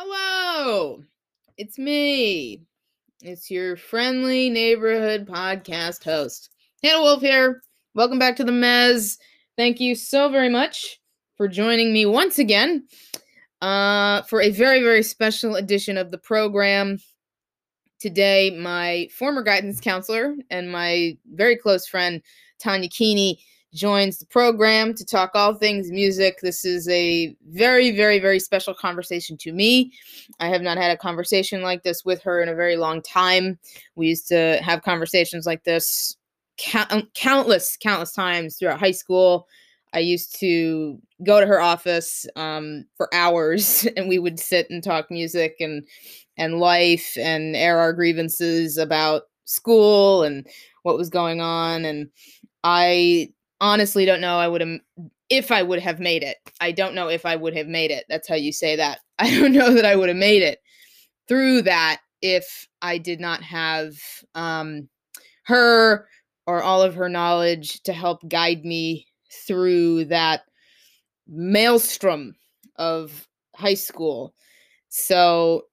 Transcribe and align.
Hello, 0.00 1.02
it's 1.56 1.76
me. 1.76 2.62
It's 3.20 3.50
your 3.50 3.76
friendly 3.76 4.48
neighborhood 4.48 5.26
podcast 5.26 6.04
host, 6.04 6.50
Hannah 6.84 7.00
Wolf 7.00 7.20
here. 7.20 7.64
Welcome 7.96 8.20
back 8.20 8.36
to 8.36 8.44
the 8.44 8.52
Mez. 8.52 9.18
Thank 9.56 9.80
you 9.80 9.96
so 9.96 10.28
very 10.28 10.50
much 10.50 11.00
for 11.36 11.48
joining 11.48 11.92
me 11.92 12.06
once 12.06 12.38
again 12.38 12.86
uh, 13.60 14.22
for 14.22 14.40
a 14.40 14.50
very, 14.50 14.84
very 14.84 15.02
special 15.02 15.56
edition 15.56 15.96
of 15.96 16.12
the 16.12 16.18
program. 16.18 17.00
Today, 17.98 18.56
my 18.56 19.08
former 19.10 19.42
guidance 19.42 19.80
counselor 19.80 20.36
and 20.48 20.70
my 20.70 21.18
very 21.32 21.56
close 21.56 21.88
friend, 21.88 22.22
Tanya 22.60 22.88
Keeney, 22.88 23.40
joins 23.74 24.18
the 24.18 24.26
program 24.26 24.94
to 24.94 25.04
talk 25.04 25.32
all 25.34 25.54
things 25.54 25.90
music. 25.90 26.40
This 26.40 26.64
is 26.64 26.88
a 26.88 27.36
very, 27.48 27.90
very, 27.90 28.18
very 28.18 28.40
special 28.40 28.74
conversation 28.74 29.36
to 29.38 29.52
me. 29.52 29.92
I 30.40 30.48
have 30.48 30.62
not 30.62 30.78
had 30.78 30.90
a 30.90 30.96
conversation 30.96 31.62
like 31.62 31.82
this 31.82 32.04
with 32.04 32.22
her 32.22 32.42
in 32.42 32.48
a 32.48 32.54
very 32.54 32.76
long 32.76 33.02
time. 33.02 33.58
We 33.94 34.08
used 34.08 34.28
to 34.28 34.58
have 34.62 34.82
conversations 34.82 35.46
like 35.46 35.64
this 35.64 36.16
count- 36.56 37.12
countless, 37.14 37.76
countless 37.76 38.12
times 38.12 38.56
throughout 38.56 38.80
high 38.80 38.92
school. 38.92 39.46
I 39.92 40.00
used 40.00 40.38
to 40.40 40.98
go 41.22 41.40
to 41.40 41.46
her 41.46 41.60
office 41.60 42.26
um, 42.36 42.84
for 42.96 43.12
hours, 43.14 43.86
and 43.96 44.08
we 44.08 44.18
would 44.18 44.38
sit 44.38 44.68
and 44.70 44.82
talk 44.82 45.10
music 45.10 45.56
and 45.60 45.86
and 46.36 46.60
life 46.60 47.16
and 47.18 47.56
air 47.56 47.78
our 47.78 47.92
grievances 47.92 48.78
about 48.78 49.22
school 49.44 50.22
and 50.22 50.46
what 50.84 50.96
was 50.96 51.10
going 51.10 51.40
on. 51.40 51.84
And 51.84 52.08
I 52.62 53.30
honestly 53.60 54.04
don't 54.04 54.20
know 54.20 54.38
I 54.38 54.48
would 54.48 54.60
have 54.60 54.78
if 55.30 55.50
I 55.50 55.62
would 55.62 55.80
have 55.80 56.00
made 56.00 56.22
it. 56.22 56.38
I 56.60 56.72
don't 56.72 56.94
know 56.94 57.08
if 57.08 57.26
I 57.26 57.36
would 57.36 57.56
have 57.56 57.66
made 57.66 57.90
it. 57.90 58.04
That's 58.08 58.28
how 58.28 58.34
you 58.34 58.52
say 58.52 58.76
that. 58.76 59.00
I 59.18 59.30
don't 59.38 59.52
know 59.52 59.74
that 59.74 59.84
I 59.84 59.96
would 59.96 60.08
have 60.08 60.16
made 60.16 60.42
it 60.42 60.60
through 61.26 61.62
that 61.62 62.00
if 62.22 62.66
I 62.82 62.98
did 62.98 63.20
not 63.20 63.42
have 63.42 63.94
um, 64.34 64.88
her 65.44 66.08
or 66.46 66.62
all 66.62 66.82
of 66.82 66.94
her 66.94 67.08
knowledge 67.08 67.82
to 67.82 67.92
help 67.92 68.26
guide 68.28 68.64
me 68.64 69.06
through 69.46 70.06
that 70.06 70.42
maelstrom 71.28 72.34
of 72.76 73.28
high 73.54 73.74
school. 73.74 74.34
So 74.88 75.64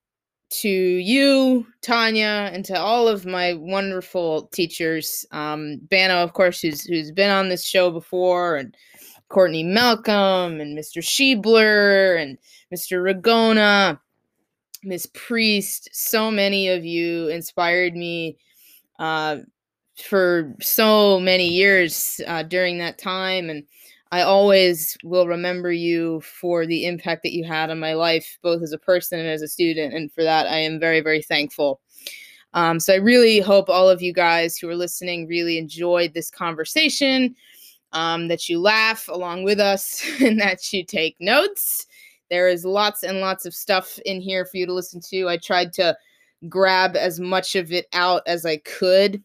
to 0.62 0.70
you, 0.70 1.66
Tanya, 1.82 2.50
and 2.54 2.64
to 2.66 2.80
all 2.80 3.08
of 3.08 3.26
my 3.26 3.54
wonderful 3.54 4.48
teachers. 4.54 5.26
Um, 5.32 5.82
Bano, 5.90 6.24
of 6.24 6.34
course, 6.34 6.62
who's 6.62 6.84
who's 6.84 7.12
been 7.12 7.32
on 7.32 7.50
this 7.50 7.66
show 7.66 7.92
before, 7.92 8.56
and 8.58 8.76
Courtney 9.30 9.64
Malcolm, 9.64 10.60
and 10.62 10.78
Mr. 10.78 11.02
Schiebler, 11.02 12.22
and 12.22 12.38
Mr. 12.74 13.02
Ragona, 13.04 14.00
Miss 14.84 15.08
Priest. 15.14 15.90
So 15.92 16.32
many 16.32 16.70
of 16.70 16.86
you 16.86 17.28
inspired 17.28 17.96
me 17.96 18.38
uh, 19.00 19.38
for 19.98 20.56
so 20.62 21.20
many 21.20 21.48
years 21.48 22.22
uh, 22.28 22.44
during 22.44 22.78
that 22.78 22.98
time, 22.98 23.50
and 23.50 23.64
I 24.12 24.22
always 24.22 24.98
will 25.04 25.28
remember 25.28 25.72
you 25.72 26.22
for 26.22 26.66
the 26.66 26.86
impact 26.86 27.24
that 27.24 27.34
you 27.34 27.44
had 27.44 27.70
on 27.70 27.80
my 27.80 27.94
life, 27.94 28.38
both 28.42 28.62
as 28.62 28.72
a 28.72 28.78
person 28.78 29.20
and 29.20 29.28
as 29.28 29.42
a 29.42 29.48
student. 29.48 29.94
And 29.94 30.12
for 30.12 30.24
that, 30.24 30.48
I 30.48 30.58
am 30.58 30.80
very, 30.80 31.02
very 31.02 31.22
thankful. 31.22 31.82
Um, 32.54 32.80
so 32.80 32.94
I 32.94 32.98
really 32.98 33.40
hope 33.40 33.70
all 33.70 33.90
of 33.90 34.02
you 34.02 34.14
guys 34.14 34.58
who 34.58 34.70
are 34.70 34.76
listening 34.76 35.28
really 35.28 35.58
enjoyed 35.58 36.14
this 36.14 36.30
conversation, 36.30 37.36
um, 37.92 38.28
that 38.28 38.48
you 38.48 38.60
laugh 38.60 39.08
along 39.10 39.44
with 39.44 39.60
us, 39.60 40.02
and 40.22 40.40
that 40.40 40.72
you 40.72 40.86
take 40.86 41.18
notes. 41.20 41.88
There 42.30 42.48
is 42.48 42.64
lots 42.64 43.04
and 43.04 43.20
lots 43.20 43.46
of 43.46 43.54
stuff 43.54 44.00
in 44.06 44.22
here 44.22 44.46
for 44.46 44.58
you 44.58 44.66
to 44.66 44.74
listen 44.74 45.02
to. 45.10 45.28
I 45.28 45.38
tried 45.38 45.74
to 45.74 45.98
grab 46.48 46.96
as 46.96 47.20
much 47.20 47.56
of 47.56 47.72
it 47.72 47.88
out 47.94 48.22
as 48.28 48.46
I 48.46 48.58
could. 48.58 49.24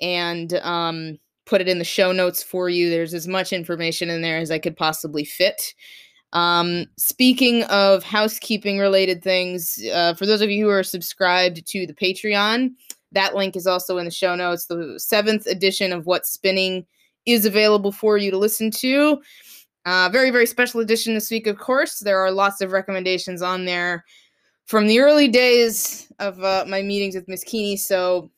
And, 0.00 0.54
um, 0.54 1.18
put 1.48 1.60
it 1.62 1.68
in 1.68 1.78
the 1.78 1.84
show 1.84 2.12
notes 2.12 2.42
for 2.42 2.68
you. 2.68 2.90
There's 2.90 3.14
as 3.14 3.26
much 3.26 3.52
information 3.52 4.10
in 4.10 4.20
there 4.20 4.38
as 4.38 4.50
I 4.50 4.58
could 4.58 4.76
possibly 4.76 5.24
fit. 5.24 5.74
Um, 6.34 6.84
speaking 6.98 7.64
of 7.64 8.04
housekeeping 8.04 8.78
related 8.78 9.22
things, 9.22 9.82
uh, 9.92 10.12
for 10.12 10.26
those 10.26 10.42
of 10.42 10.50
you 10.50 10.66
who 10.66 10.70
are 10.70 10.82
subscribed 10.82 11.66
to 11.66 11.86
the 11.86 11.94
Patreon, 11.94 12.72
that 13.12 13.34
link 13.34 13.56
is 13.56 13.66
also 13.66 13.96
in 13.96 14.04
the 14.04 14.10
show 14.10 14.34
notes. 14.34 14.66
The 14.66 14.96
seventh 14.98 15.46
edition 15.46 15.90
of 15.90 16.04
What's 16.04 16.30
Spinning 16.30 16.84
is 17.24 17.46
available 17.46 17.92
for 17.92 18.18
you 18.18 18.30
to 18.30 18.36
listen 18.38 18.70
to. 18.72 19.22
Uh, 19.86 20.10
very, 20.12 20.30
very 20.30 20.44
special 20.44 20.80
edition 20.80 21.14
this 21.14 21.30
week, 21.30 21.46
of 21.46 21.56
course. 21.56 22.00
There 22.00 22.18
are 22.18 22.30
lots 22.30 22.60
of 22.60 22.72
recommendations 22.72 23.40
on 23.40 23.64
there 23.64 24.04
from 24.66 24.86
the 24.86 25.00
early 25.00 25.28
days 25.28 26.12
of 26.18 26.42
uh, 26.44 26.66
my 26.68 26.82
meetings 26.82 27.14
with 27.14 27.26
Miss 27.26 27.42
Keeney. 27.42 27.78
So 27.78 28.30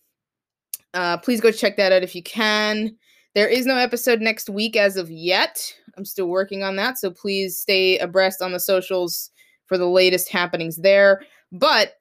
uh, 0.94 1.16
please 1.18 1.40
go 1.40 1.50
check 1.50 1.76
that 1.76 1.90
out 1.90 2.04
if 2.04 2.14
you 2.14 2.22
can. 2.22 2.96
There 3.32 3.48
is 3.48 3.64
no 3.64 3.76
episode 3.76 4.20
next 4.20 4.50
week 4.50 4.76
as 4.76 4.96
of 4.96 5.08
yet. 5.08 5.72
I'm 5.96 6.04
still 6.04 6.26
working 6.26 6.64
on 6.64 6.74
that, 6.76 6.98
so 6.98 7.12
please 7.12 7.56
stay 7.56 7.96
abreast 7.98 8.42
on 8.42 8.50
the 8.50 8.58
socials 8.58 9.30
for 9.66 9.78
the 9.78 9.86
latest 9.86 10.28
happenings 10.28 10.76
there. 10.78 11.22
But 11.52 11.94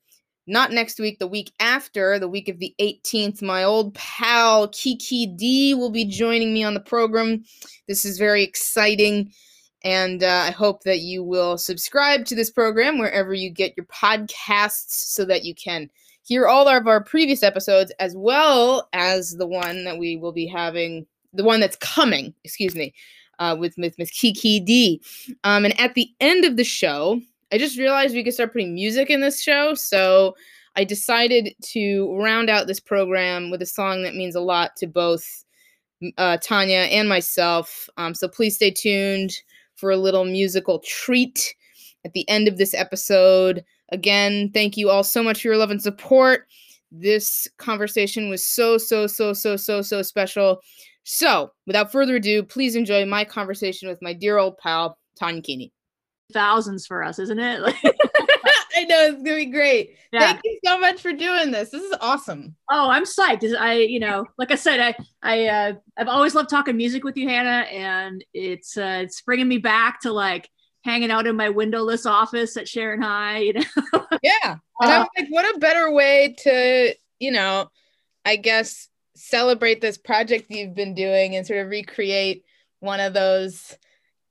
not 0.47 0.71
next 0.71 0.99
week, 0.99 1.19
the 1.19 1.27
week 1.27 1.51
after, 1.59 2.17
the 2.17 2.27
week 2.27 2.49
of 2.49 2.57
the 2.57 2.73
18th, 2.81 3.43
my 3.43 3.63
old 3.63 3.93
pal 3.93 4.69
Kiki 4.69 5.27
D 5.27 5.75
will 5.75 5.91
be 5.91 6.05
joining 6.05 6.51
me 6.51 6.63
on 6.63 6.73
the 6.73 6.79
program. 6.79 7.43
This 7.87 8.05
is 8.05 8.17
very 8.17 8.41
exciting. 8.41 9.31
And 9.83 10.23
uh, 10.23 10.45
I 10.47 10.49
hope 10.49 10.81
that 10.83 11.01
you 11.01 11.23
will 11.23 11.59
subscribe 11.59 12.25
to 12.25 12.35
this 12.35 12.49
program 12.49 12.97
wherever 12.97 13.35
you 13.35 13.51
get 13.51 13.77
your 13.77 13.85
podcasts 13.85 14.89
so 14.89 15.25
that 15.25 15.43
you 15.45 15.53
can 15.53 15.91
hear 16.23 16.47
all 16.47 16.67
of 16.67 16.87
our 16.87 17.03
previous 17.03 17.43
episodes 17.43 17.91
as 17.99 18.15
well 18.15 18.89
as 18.93 19.35
the 19.37 19.47
one 19.47 19.83
that 19.83 19.99
we 19.99 20.17
will 20.17 20.31
be 20.31 20.47
having 20.47 21.05
the 21.33 21.43
one 21.43 21.59
that's 21.59 21.75
coming, 21.77 22.33
excuse 22.43 22.75
me, 22.75 22.93
uh, 23.39 23.55
with 23.57 23.77
Miss 23.77 23.97
Miss 23.97 24.11
Kiki 24.11 24.59
D. 24.59 25.01
Um, 25.43 25.65
and 25.65 25.79
at 25.79 25.93
the 25.93 26.09
end 26.19 26.45
of 26.45 26.57
the 26.57 26.63
show, 26.63 27.21
I 27.51 27.57
just 27.57 27.77
realized 27.77 28.13
we 28.13 28.23
could 28.23 28.33
start 28.33 28.53
putting 28.53 28.73
music 28.73 29.09
in 29.09 29.21
this 29.21 29.41
show, 29.41 29.73
so 29.73 30.35
I 30.75 30.83
decided 30.83 31.53
to 31.73 32.15
round 32.15 32.49
out 32.49 32.67
this 32.67 32.79
program 32.79 33.49
with 33.49 33.61
a 33.61 33.65
song 33.65 34.03
that 34.03 34.15
means 34.15 34.35
a 34.35 34.41
lot 34.41 34.75
to 34.77 34.87
both 34.87 35.43
uh, 36.17 36.37
Tanya 36.37 36.87
and 36.91 37.09
myself. 37.09 37.89
Um, 37.97 38.13
so 38.13 38.27
please 38.27 38.55
stay 38.55 38.71
tuned 38.71 39.33
for 39.75 39.91
a 39.91 39.97
little 39.97 40.25
musical 40.25 40.79
treat 40.79 41.55
at 42.05 42.13
the 42.13 42.27
end 42.29 42.47
of 42.47 42.57
this 42.57 42.73
episode. 42.73 43.63
Again, 43.91 44.51
thank 44.53 44.77
you 44.77 44.89
all 44.89 45.03
so 45.03 45.23
much 45.23 45.41
for 45.41 45.47
your 45.47 45.57
love 45.57 45.71
and 45.71 45.81
support. 45.81 46.47
This 46.91 47.47
conversation 47.57 48.29
was 48.29 48.45
so, 48.45 48.77
so, 48.77 49.07
so, 49.07 49.33
so, 49.33 49.55
so, 49.55 49.81
so 49.81 50.01
special. 50.01 50.61
So, 51.11 51.49
without 51.65 51.91
further 51.91 52.17
ado, 52.17 52.43
please 52.43 52.75
enjoy 52.75 53.03
my 53.03 53.25
conversation 53.25 53.89
with 53.89 53.99
my 53.99 54.13
dear 54.13 54.37
old 54.37 54.59
pal, 54.59 54.95
Tanya 55.17 55.41
Keeney. 55.41 55.73
Thousands 56.31 56.85
for 56.85 57.03
us, 57.03 57.17
isn't 57.17 57.39
it? 57.39 57.61
I 58.77 58.83
know 58.83 59.05
it's 59.05 59.23
gonna 59.23 59.37
be 59.37 59.47
great. 59.47 59.97
Yeah. 60.13 60.33
Thank 60.33 60.41
you 60.43 60.59
so 60.63 60.79
much 60.79 61.01
for 61.01 61.11
doing 61.11 61.49
this. 61.49 61.71
This 61.71 61.81
is 61.81 61.95
awesome. 61.99 62.55
Oh, 62.69 62.91
I'm 62.91 63.05
psyched. 63.05 63.57
I, 63.57 63.79
you 63.79 63.99
know, 63.99 64.27
like 64.37 64.51
I 64.51 64.55
said, 64.55 64.79
I, 64.79 64.95
I, 65.23 65.47
uh, 65.47 65.73
I've 65.97 66.07
always 66.07 66.35
loved 66.35 66.51
talking 66.51 66.77
music 66.77 67.03
with 67.03 67.17
you, 67.17 67.27
Hannah, 67.27 67.65
and 67.71 68.23
it's, 68.35 68.77
uh, 68.77 69.01
it's 69.01 69.19
bringing 69.23 69.47
me 69.47 69.57
back 69.57 70.01
to 70.01 70.11
like 70.11 70.47
hanging 70.83 71.09
out 71.09 71.25
in 71.25 71.35
my 71.35 71.49
windowless 71.49 72.05
office 72.05 72.55
at 72.55 72.67
Sharon 72.67 73.01
High. 73.01 73.39
You 73.45 73.53
know? 73.53 74.05
yeah, 74.21 74.57
and 74.79 74.91
uh, 74.91 74.93
I'm 74.93 75.07
like, 75.17 75.29
what 75.29 75.55
a 75.55 75.57
better 75.57 75.91
way 75.91 76.35
to, 76.43 76.93
you 77.17 77.31
know, 77.31 77.67
I 78.23 78.35
guess 78.35 78.89
celebrate 79.29 79.81
this 79.81 79.97
project 79.97 80.49
you've 80.49 80.75
been 80.75 80.95
doing 80.95 81.35
and 81.35 81.45
sort 81.45 81.59
of 81.59 81.69
recreate 81.69 82.43
one 82.79 82.99
of 82.99 83.13
those 83.13 83.77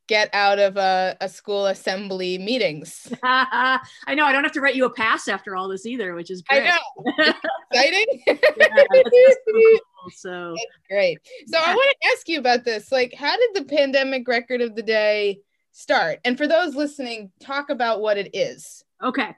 get 0.08 0.30
out 0.32 0.58
of 0.58 0.76
a, 0.76 1.16
a 1.20 1.28
school 1.28 1.66
assembly 1.66 2.38
meetings. 2.38 3.12
I 3.22 3.78
know 4.08 4.24
I 4.24 4.32
don't 4.32 4.42
have 4.42 4.52
to 4.52 4.60
write 4.60 4.74
you 4.74 4.86
a 4.86 4.90
pass 4.90 5.28
after 5.28 5.54
all 5.54 5.68
this 5.68 5.86
either, 5.86 6.14
which 6.14 6.30
is 6.30 6.42
great. 6.42 6.62
I 6.62 6.70
know. 6.70 7.32
exciting. 7.70 8.22
yeah, 8.26 8.34
that's, 8.56 8.58
that's 8.58 9.10
so, 9.46 9.52
cool. 9.52 10.10
so 10.10 10.56
great. 10.90 11.18
So 11.46 11.58
yeah. 11.58 11.64
I 11.66 11.74
want 11.74 11.96
to 12.00 12.08
ask 12.08 12.28
you 12.28 12.38
about 12.38 12.64
this. 12.64 12.90
Like, 12.90 13.14
how 13.14 13.36
did 13.36 13.50
the 13.54 13.64
pandemic 13.64 14.26
record 14.26 14.62
of 14.62 14.74
the 14.74 14.82
day 14.82 15.40
start? 15.72 16.20
And 16.24 16.36
for 16.36 16.48
those 16.48 16.74
listening, 16.74 17.30
talk 17.40 17.70
about 17.70 18.00
what 18.00 18.16
it 18.16 18.30
is. 18.34 18.82
Okay. 19.04 19.36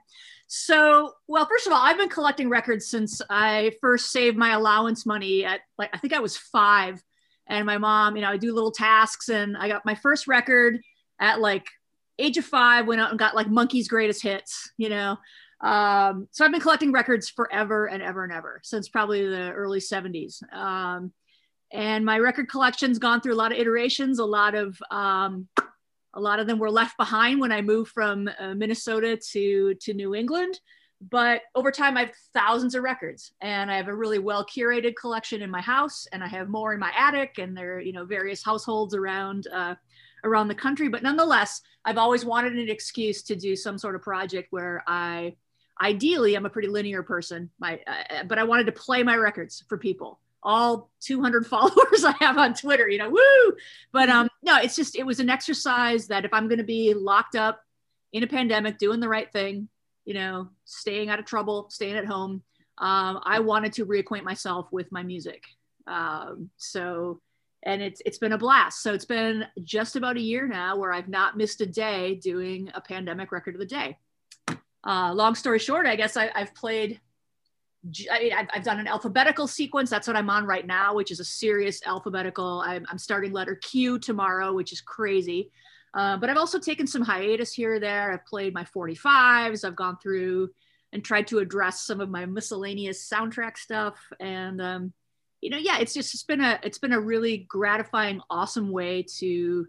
So, 0.53 1.13
well, 1.29 1.47
first 1.47 1.69
of 1.69 1.73
all, 1.73 1.79
I've 1.81 1.97
been 1.97 2.09
collecting 2.09 2.49
records 2.49 2.89
since 2.89 3.23
I 3.31 3.71
first 3.81 4.11
saved 4.11 4.37
my 4.37 4.51
allowance 4.51 5.07
money 5.07 5.45
at 5.45 5.61
like 5.79 5.91
I 5.93 5.99
think 5.99 6.13
I 6.13 6.19
was 6.19 6.37
five, 6.37 7.01
and 7.47 7.65
my 7.65 7.79
mom, 7.79 8.17
you 8.17 8.23
know, 8.23 8.31
I 8.31 8.37
do 8.37 8.53
little 8.53 8.73
tasks, 8.73 9.29
and 9.29 9.57
I 9.57 9.69
got 9.69 9.87
my 9.87 9.95
first 9.95 10.27
record 10.27 10.81
at 11.21 11.41
like 11.41 11.69
age 12.19 12.37
of 12.37 12.45
five. 12.45 12.89
Went 12.89 13.01
out 13.01 13.11
and 13.11 13.19
got 13.19 13.37
like 13.37 13.47
Monkees 13.47 13.89
Greatest 13.89 14.25
Hits, 14.25 14.73
you 14.77 14.89
know. 14.89 15.19
Um, 15.61 16.27
so 16.33 16.45
I've 16.45 16.51
been 16.51 16.61
collecting 16.61 16.91
records 16.91 17.29
forever 17.31 17.87
and 17.87 18.03
ever 18.03 18.25
and 18.25 18.33
ever 18.33 18.61
since 18.65 18.89
probably 18.89 19.25
the 19.29 19.53
early 19.53 19.79
'70s. 19.79 20.43
Um, 20.53 21.13
and 21.73 22.05
my 22.05 22.19
record 22.19 22.49
collection's 22.49 22.99
gone 22.99 23.21
through 23.21 23.35
a 23.35 23.37
lot 23.37 23.53
of 23.53 23.59
iterations, 23.59 24.19
a 24.19 24.25
lot 24.25 24.57
of 24.57 24.77
um, 24.91 25.47
a 26.15 26.21
lot 26.21 26.41
of 26.41 26.47
them 26.47 26.59
were 26.59 26.71
left 26.71 26.97
behind 26.97 27.41
when 27.41 27.53
I 27.53 27.63
moved 27.63 27.93
from 27.93 28.29
uh, 28.39 28.55
Minnesota 28.55 29.17
to 29.33 29.75
to 29.75 29.95
New 29.95 30.15
England. 30.15 30.61
But 31.11 31.43
over 31.55 31.71
time, 31.71 31.97
I 31.97 32.01
have 32.01 32.13
thousands 32.35 32.75
of 32.75 32.83
records, 32.83 33.33
and 33.41 33.71
I 33.71 33.77
have 33.77 33.89
a 33.89 33.95
really 33.95 34.19
well 34.19 34.45
curated 34.45 34.97
collection 34.97 35.41
in 35.41 35.51
my 35.51 35.63
house, 35.63 36.07
and 36.13 36.23
I 36.23 36.29
have 36.29 36.51
more 36.51 36.75
in 36.75 36.81
my 36.81 36.93
attic, 36.95 37.39
and 37.39 37.57
there 37.57 37.77
are 37.77 37.81
you 37.81 37.93
know 37.93 38.05
various 38.05 38.43
households 38.43 38.95
around 38.95 39.47
uh, 39.53 39.77
around 40.25 40.49
the 40.49 40.55
country. 40.55 40.89
But 40.89 41.03
nonetheless, 41.03 41.63
I've 41.85 41.99
always 41.99 42.25
wanted 42.25 42.59
an 42.59 42.69
excuse 42.69 43.23
to 43.25 43.37
do 43.37 43.57
some 43.57 43.79
sort 43.79 43.95
of 43.95 44.03
project 44.03 44.49
where 44.51 44.85
I, 44.87 45.37
ideally, 45.81 46.35
I'm 46.35 46.47
a 46.47 46.51
pretty 46.51 46.69
linear 46.69 47.03
person, 47.03 47.51
my, 47.59 47.81
uh, 47.87 48.25
but 48.25 48.39
I 48.39 48.45
wanted 48.45 48.67
to 48.67 48.73
play 48.73 49.03
my 49.03 49.17
records 49.17 49.65
for 49.69 49.79
people 49.79 50.21
all 50.43 50.91
200 51.01 51.47
followers 51.49 52.05
I 52.05 52.15
have 52.21 52.39
on 52.39 52.55
Twitter, 52.55 52.89
you 52.89 52.99
know, 52.99 53.11
woo. 53.11 53.57
But 53.93 54.09
um, 54.09 54.29
no, 54.43 54.59
it's 54.59 54.77
just, 54.77 54.97
it 54.97 55.05
was 55.05 55.21
an 55.21 55.31
exercise 55.31 56.09
that 56.09 56.25
if 56.25 56.33
I'm 56.33 56.49
going 56.49 56.59
to 56.59 56.65
be 56.65 56.95
locked 56.95 57.37
up 57.37 57.61
in 58.13 58.23
a 58.23 58.27
pandemic, 58.27 58.79
doing 58.79 59.01
the 59.01 59.09
right 59.09 59.31
thing, 59.33 59.69
you 60.05 60.15
know, 60.15 60.49
staying 60.65 61.09
out 61.09 61.19
of 61.19 61.25
trouble, 61.25 61.69
staying 61.71 61.97
at 61.97 62.07
home, 62.07 62.43
um, 62.79 63.21
I 63.25 63.41
wanted 63.41 63.75
to 63.75 63.87
reacquaint 63.87 64.25
myself 64.25 64.69
with 64.73 64.91
my 64.91 65.03
music. 65.03 65.45
Um, 65.87 66.51
so, 66.57 67.21
and 67.63 67.83
it's 67.83 68.01
it's 68.07 68.17
been 68.17 68.33
a 68.33 68.39
blast. 68.39 68.83
So 68.83 68.95
it's 68.95 69.05
been 69.05 69.45
just 69.63 69.97
about 69.97 70.17
a 70.17 70.21
year 70.21 70.49
now 70.49 70.77
where 70.77 70.93
I've 70.93 71.09
not 71.09 71.37
missed 71.37 71.61
a 71.61 71.67
day 71.67 72.15
doing 72.15 72.71
a 72.75 72.81
pandemic 72.81 73.33
record 73.33 73.55
of 73.55 73.61
the 73.61 73.67
day. 73.67 73.99
Uh, 74.83 75.13
long 75.13 75.35
story 75.35 75.59
short, 75.59 75.87
I 75.87 75.95
guess 75.95 76.17
I, 76.17 76.31
I've 76.35 76.55
played 76.55 77.01
I 78.13 78.19
mean, 78.19 78.33
I've, 78.33 78.49
I've, 78.53 78.63
done 78.63 78.79
an 78.79 78.87
alphabetical 78.87 79.47
sequence. 79.47 79.89
That's 79.89 80.07
what 80.07 80.17
I'm 80.17 80.29
on 80.29 80.45
right 80.45 80.67
now, 80.67 80.95
which 80.95 81.11
is 81.11 81.19
a 81.19 81.25
serious 81.25 81.81
alphabetical. 81.87 82.63
I'm, 82.65 82.85
I'm 82.91 82.99
starting 82.99 83.33
letter 83.33 83.55
Q 83.55 83.99
tomorrow, 83.99 84.53
which 84.53 84.73
is 84.73 84.83
crazy. 84.83 85.51
Uh, 85.95 86.17
but 86.19 86.29
I've 86.29 86.37
also 86.37 86.59
taken 86.59 86.87
some 86.87 87.03
hiatus 87.03 87.53
here 87.53 87.75
or 87.75 87.81
there. 87.81 88.13
I've 88.13 88.27
played 88.27 88.53
my 88.53 88.65
45s. 88.65 89.65
I've 89.65 89.77
gone 89.77 89.97
through 89.97 90.51
and 90.93 91.05
tried 91.05 91.27
to 91.29 91.39
address 91.39 91.81
some 91.81 92.01
of 92.01 92.11
my 92.11 92.27
miscellaneous 92.27 93.09
soundtrack 93.09 93.57
stuff. 93.57 93.97
And 94.21 94.61
um, 94.61 94.93
you 95.41 95.51
know, 95.51 95.59
yeah, 95.59 95.79
it's 95.79 95.95
just 95.95 96.15
it's 96.15 96.23
been 96.23 96.41
a 96.41 96.59
it's 96.63 96.79
been 96.79 96.93
a 96.93 97.01
really 97.01 97.39
gratifying, 97.49 98.21
awesome 98.29 98.71
way 98.71 99.05
to 99.19 99.67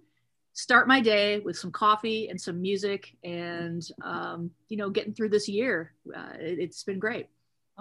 start 0.53 0.87
my 0.87 0.99
day 0.99 1.39
with 1.39 1.57
some 1.57 1.71
coffee 1.71 2.27
and 2.27 2.39
some 2.39 2.61
music, 2.61 3.15
and 3.23 3.87
um, 4.03 4.51
you 4.67 4.77
know, 4.77 4.89
getting 4.89 5.13
through 5.13 5.29
this 5.29 5.47
year. 5.47 5.93
Uh, 6.13 6.33
it, 6.39 6.59
it's 6.59 6.83
been 6.83 6.99
great. 6.99 7.27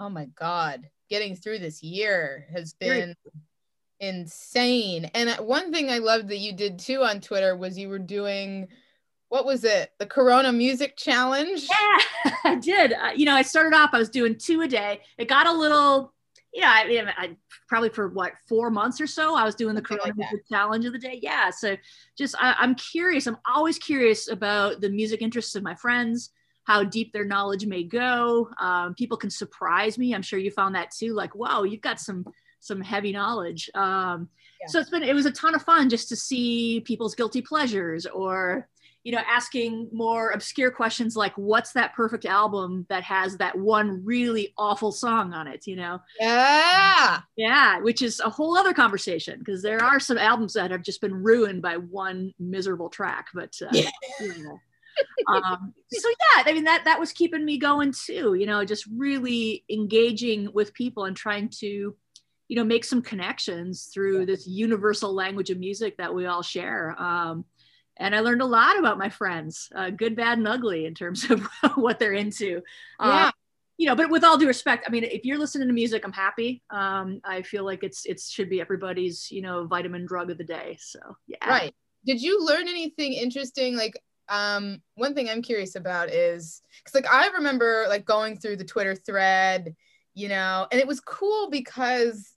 Oh 0.01 0.09
my 0.09 0.25
God. 0.35 0.89
Getting 1.11 1.35
through 1.35 1.59
this 1.59 1.83
year 1.83 2.47
has 2.51 2.73
been 2.73 3.15
insane. 3.99 5.05
And 5.13 5.29
one 5.45 5.71
thing 5.71 5.91
I 5.91 5.99
loved 5.99 6.29
that 6.29 6.37
you 6.37 6.53
did 6.53 6.79
too 6.79 7.03
on 7.03 7.21
Twitter 7.21 7.55
was 7.55 7.77
you 7.77 7.87
were 7.87 7.99
doing 7.99 8.67
what 9.29 9.45
was 9.45 9.63
it? 9.63 9.91
The 9.99 10.07
Corona 10.07 10.51
Music 10.51 10.97
Challenge? 10.97 11.61
Yeah, 11.69 12.31
I 12.43 12.55
did. 12.55 12.91
Uh, 12.91 13.11
you 13.15 13.25
know, 13.25 13.35
I 13.35 13.43
started 13.43 13.73
off, 13.73 13.91
I 13.93 13.99
was 13.99 14.09
doing 14.09 14.35
two 14.37 14.61
a 14.61 14.67
day. 14.67 14.99
It 15.17 15.29
got 15.29 15.47
a 15.47 15.53
little, 15.53 16.13
you 16.51 16.61
know, 16.61 16.67
I 16.67 16.85
mean, 16.85 17.07
I, 17.07 17.37
probably 17.69 17.89
for 17.89 18.09
what, 18.09 18.33
four 18.49 18.69
months 18.69 18.99
or 18.99 19.07
so, 19.07 19.33
I 19.37 19.45
was 19.45 19.55
doing 19.55 19.73
the 19.73 19.81
Corona 19.81 20.03
like 20.03 20.17
Music 20.17 20.41
Challenge 20.49 20.83
of 20.83 20.91
the 20.91 20.99
day. 20.99 21.17
Yeah. 21.21 21.49
So 21.49 21.77
just, 22.17 22.35
I, 22.41 22.55
I'm 22.57 22.75
curious. 22.75 23.25
I'm 23.25 23.37
always 23.45 23.77
curious 23.77 24.29
about 24.29 24.81
the 24.81 24.89
music 24.89 25.21
interests 25.21 25.55
of 25.55 25.63
my 25.63 25.75
friends 25.75 26.31
how 26.63 26.83
deep 26.83 27.11
their 27.11 27.25
knowledge 27.25 27.65
may 27.65 27.83
go. 27.83 28.49
Um, 28.59 28.93
people 28.95 29.17
can 29.17 29.29
surprise 29.29 29.97
me. 29.97 30.13
I'm 30.13 30.21
sure 30.21 30.39
you 30.39 30.51
found 30.51 30.75
that 30.75 30.91
too. 30.91 31.13
Like, 31.13 31.35
wow, 31.35 31.63
you've 31.63 31.81
got 31.81 31.99
some 31.99 32.25
some 32.59 32.79
heavy 32.79 33.11
knowledge. 33.11 33.69
Um, 33.73 34.29
yeah. 34.61 34.67
So 34.67 34.79
it's 34.79 34.89
been 34.89 35.03
it 35.03 35.15
was 35.15 35.25
a 35.25 35.31
ton 35.31 35.55
of 35.55 35.63
fun 35.63 35.89
just 35.89 36.09
to 36.09 36.15
see 36.15 36.81
people's 36.81 37.15
guilty 37.15 37.41
pleasures 37.41 38.05
or 38.05 38.67
you 39.03 39.11
know 39.11 39.21
asking 39.27 39.89
more 39.91 40.29
obscure 40.29 40.69
questions 40.69 41.15
like 41.15 41.33
what's 41.35 41.71
that 41.73 41.93
perfect 41.95 42.25
album 42.25 42.85
that 42.89 43.03
has 43.03 43.37
that 43.37 43.57
one 43.57 44.05
really 44.05 44.53
awful 44.57 44.91
song 44.91 45.33
on 45.33 45.47
it 45.47 45.65
you 45.65 45.75
know 45.75 45.99
yeah 46.19 47.21
yeah 47.35 47.79
which 47.79 48.03
is 48.03 48.19
a 48.19 48.29
whole 48.29 48.55
other 48.55 48.73
conversation 48.73 49.39
because 49.39 49.63
there 49.63 49.83
are 49.83 49.99
some 49.99 50.19
albums 50.19 50.53
that 50.53 50.69
have 50.69 50.83
just 50.83 51.01
been 51.01 51.15
ruined 51.15 51.63
by 51.63 51.77
one 51.77 52.31
miserable 52.39 52.89
track 52.89 53.27
but 53.33 53.57
uh, 53.63 53.69
yeah. 53.71 53.89
you 54.19 54.43
know, 54.43 54.59
um, 55.27 55.73
so 55.91 56.09
yeah, 56.09 56.43
I 56.45 56.53
mean 56.53 56.65
that 56.65 56.85
that 56.85 56.99
was 56.99 57.11
keeping 57.11 57.45
me 57.45 57.57
going 57.57 57.93
too. 57.93 58.33
You 58.33 58.45
know, 58.45 58.63
just 58.65 58.85
really 58.95 59.63
engaging 59.69 60.51
with 60.53 60.73
people 60.73 61.05
and 61.05 61.15
trying 61.15 61.49
to, 61.59 61.95
you 62.47 62.55
know, 62.55 62.63
make 62.63 62.83
some 62.83 63.01
connections 63.01 63.89
through 63.93 64.25
this 64.25 64.47
universal 64.47 65.13
language 65.13 65.49
of 65.49 65.59
music 65.59 65.97
that 65.97 66.13
we 66.13 66.25
all 66.25 66.41
share. 66.41 66.95
Um, 67.01 67.45
and 67.97 68.15
I 68.15 68.21
learned 68.21 68.41
a 68.41 68.45
lot 68.45 68.79
about 68.79 68.97
my 68.97 69.09
friends, 69.09 69.69
uh, 69.75 69.91
good, 69.91 70.15
bad, 70.15 70.37
and 70.37 70.47
ugly, 70.47 70.85
in 70.85 70.95
terms 70.95 71.29
of 71.29 71.47
what 71.75 71.99
they're 71.99 72.13
into. 72.13 72.61
Uh, 72.99 73.07
yeah. 73.07 73.31
you 73.77 73.87
know, 73.87 73.95
but 73.95 74.09
with 74.09 74.23
all 74.23 74.37
due 74.37 74.47
respect, 74.47 74.85
I 74.87 74.91
mean, 74.91 75.03
if 75.03 75.23
you're 75.23 75.37
listening 75.37 75.67
to 75.67 75.73
music, 75.73 76.03
I'm 76.03 76.13
happy. 76.13 76.63
Um, 76.69 77.21
I 77.23 77.43
feel 77.43 77.63
like 77.63 77.83
it's 77.83 78.05
it 78.05 78.19
should 78.19 78.49
be 78.49 78.59
everybody's, 78.59 79.31
you 79.31 79.41
know, 79.41 79.65
vitamin 79.65 80.05
drug 80.05 80.31
of 80.31 80.37
the 80.37 80.43
day. 80.43 80.77
So 80.79 80.99
yeah. 81.27 81.47
Right. 81.47 81.75
Did 82.05 82.21
you 82.21 82.43
learn 82.43 82.67
anything 82.67 83.13
interesting? 83.13 83.77
Like 83.77 84.01
um, 84.31 84.81
one 84.95 85.13
thing 85.13 85.29
I'm 85.29 85.41
curious 85.41 85.75
about 85.75 86.09
is 86.09 86.61
because 86.83 86.95
like 86.95 87.13
I 87.13 87.27
remember 87.35 87.85
like 87.89 88.05
going 88.05 88.37
through 88.37 88.55
the 88.55 88.63
Twitter 88.65 88.95
thread, 88.95 89.75
you 90.13 90.29
know, 90.29 90.67
and 90.71 90.79
it 90.79 90.87
was 90.87 91.01
cool 91.01 91.49
because 91.49 92.33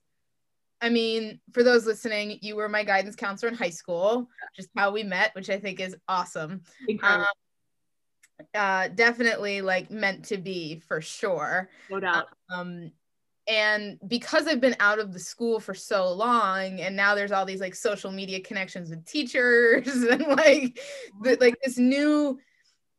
I 0.81 0.89
mean, 0.89 1.39
for 1.53 1.63
those 1.63 1.85
listening, 1.85 2.37
you 2.41 2.57
were 2.57 2.67
my 2.67 2.83
guidance 2.83 3.15
counselor 3.15 3.49
in 3.49 3.57
high 3.57 3.69
school, 3.69 4.27
just 4.55 4.69
how 4.75 4.91
we 4.91 5.03
met, 5.03 5.33
which 5.33 5.49
I 5.49 5.57
think 5.57 5.79
is 5.79 5.95
awesome. 6.07 6.61
Um, 7.01 7.25
uh, 8.53 8.89
definitely 8.89 9.61
like 9.61 9.89
meant 9.89 10.25
to 10.25 10.37
be 10.37 10.81
for 10.81 10.99
sure. 10.99 11.69
No 11.89 12.01
doubt. 12.01 12.27
Um, 12.53 12.91
and 13.47 13.99
because 14.07 14.47
i've 14.47 14.61
been 14.61 14.75
out 14.79 14.99
of 14.99 15.13
the 15.13 15.19
school 15.19 15.59
for 15.59 15.73
so 15.73 16.11
long 16.11 16.79
and 16.79 16.95
now 16.95 17.13
there's 17.13 17.31
all 17.31 17.45
these 17.45 17.61
like 17.61 17.75
social 17.75 18.11
media 18.11 18.39
connections 18.39 18.89
with 18.89 19.05
teachers 19.05 19.87
and 20.03 20.23
like 20.27 20.79
the, 21.21 21.37
like 21.39 21.55
this 21.63 21.77
new 21.77 22.39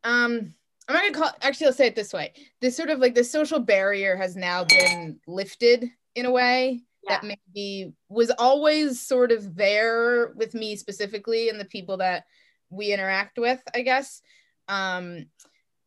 um 0.04 0.54
i'm 0.88 0.94
not 0.94 1.02
gonna 1.02 1.12
call 1.12 1.32
actually 1.42 1.66
i'll 1.66 1.72
say 1.72 1.86
it 1.86 1.96
this 1.96 2.12
way 2.12 2.32
this 2.60 2.76
sort 2.76 2.90
of 2.90 2.98
like 3.00 3.14
the 3.14 3.24
social 3.24 3.58
barrier 3.58 4.16
has 4.16 4.36
now 4.36 4.64
been 4.64 5.18
lifted 5.26 5.90
in 6.14 6.26
a 6.26 6.30
way 6.30 6.80
yeah. 7.02 7.18
that 7.20 7.24
maybe 7.24 7.92
was 8.08 8.30
always 8.38 9.00
sort 9.00 9.32
of 9.32 9.56
there 9.56 10.32
with 10.36 10.54
me 10.54 10.76
specifically 10.76 11.48
and 11.48 11.58
the 11.58 11.64
people 11.64 11.96
that 11.96 12.24
we 12.70 12.92
interact 12.92 13.38
with 13.38 13.60
i 13.74 13.82
guess 13.82 14.22
um 14.68 15.26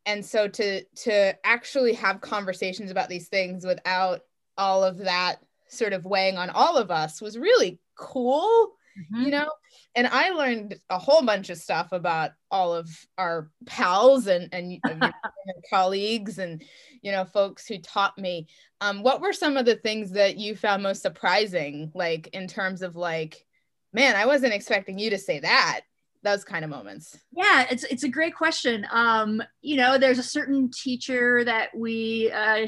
and 0.05 0.25
so 0.25 0.47
to 0.47 0.83
to 0.95 1.35
actually 1.45 1.93
have 1.93 2.19
conversations 2.19 2.91
about 2.91 3.09
these 3.09 3.29
things 3.29 3.65
without 3.65 4.21
all 4.59 4.83
of 4.83 4.99
that 4.99 5.37
sort 5.67 5.93
of 5.93 6.05
weighing 6.05 6.37
on 6.37 6.49
all 6.49 6.77
of 6.77 6.91
us 6.91 7.21
was 7.21 7.37
really 7.37 7.79
cool 7.95 8.73
mm-hmm. 8.99 9.25
you 9.25 9.31
know? 9.31 9.51
And 9.95 10.07
i 10.07 10.29
learned 10.29 10.75
a 10.89 10.99
whole 10.99 11.23
bunch 11.23 11.49
of 11.49 11.57
stuff 11.57 11.91
about 11.91 12.31
all 12.51 12.73
of 12.73 12.89
our 13.17 13.49
pals 13.65 14.27
and 14.27 14.49
and 14.53 14.73
your, 14.73 14.81
colleagues 15.69 16.37
and 16.37 16.63
you 17.01 17.11
know 17.11 17.25
folks 17.25 17.67
who 17.67 17.79
taught 17.79 18.17
me. 18.17 18.47
Um, 18.81 19.03
what 19.03 19.21
were 19.21 19.33
some 19.33 19.57
of 19.57 19.65
the 19.65 19.75
things 19.75 20.11
that 20.11 20.37
you 20.37 20.55
found 20.55 20.83
most 20.83 21.01
surprising 21.01 21.91
like 21.93 22.27
in 22.33 22.47
terms 22.47 22.81
of 22.81 22.95
like 22.95 23.45
man 23.91 24.15
i 24.15 24.25
wasn't 24.25 24.53
expecting 24.53 24.97
you 24.97 25.09
to 25.09 25.17
say 25.17 25.39
that 25.39 25.81
those 26.23 26.43
kind 26.43 26.63
of 26.63 26.69
moments? 26.69 27.17
Yeah, 27.31 27.65
it's 27.69 27.83
it's 27.85 28.03
a 28.03 28.09
great 28.09 28.35
question. 28.35 28.85
Um, 28.91 29.41
you 29.61 29.77
know, 29.77 29.97
there's 29.97 30.19
a 30.19 30.23
certain 30.23 30.69
teacher 30.71 31.43
that 31.45 31.69
we 31.75 32.31
uh, 32.31 32.67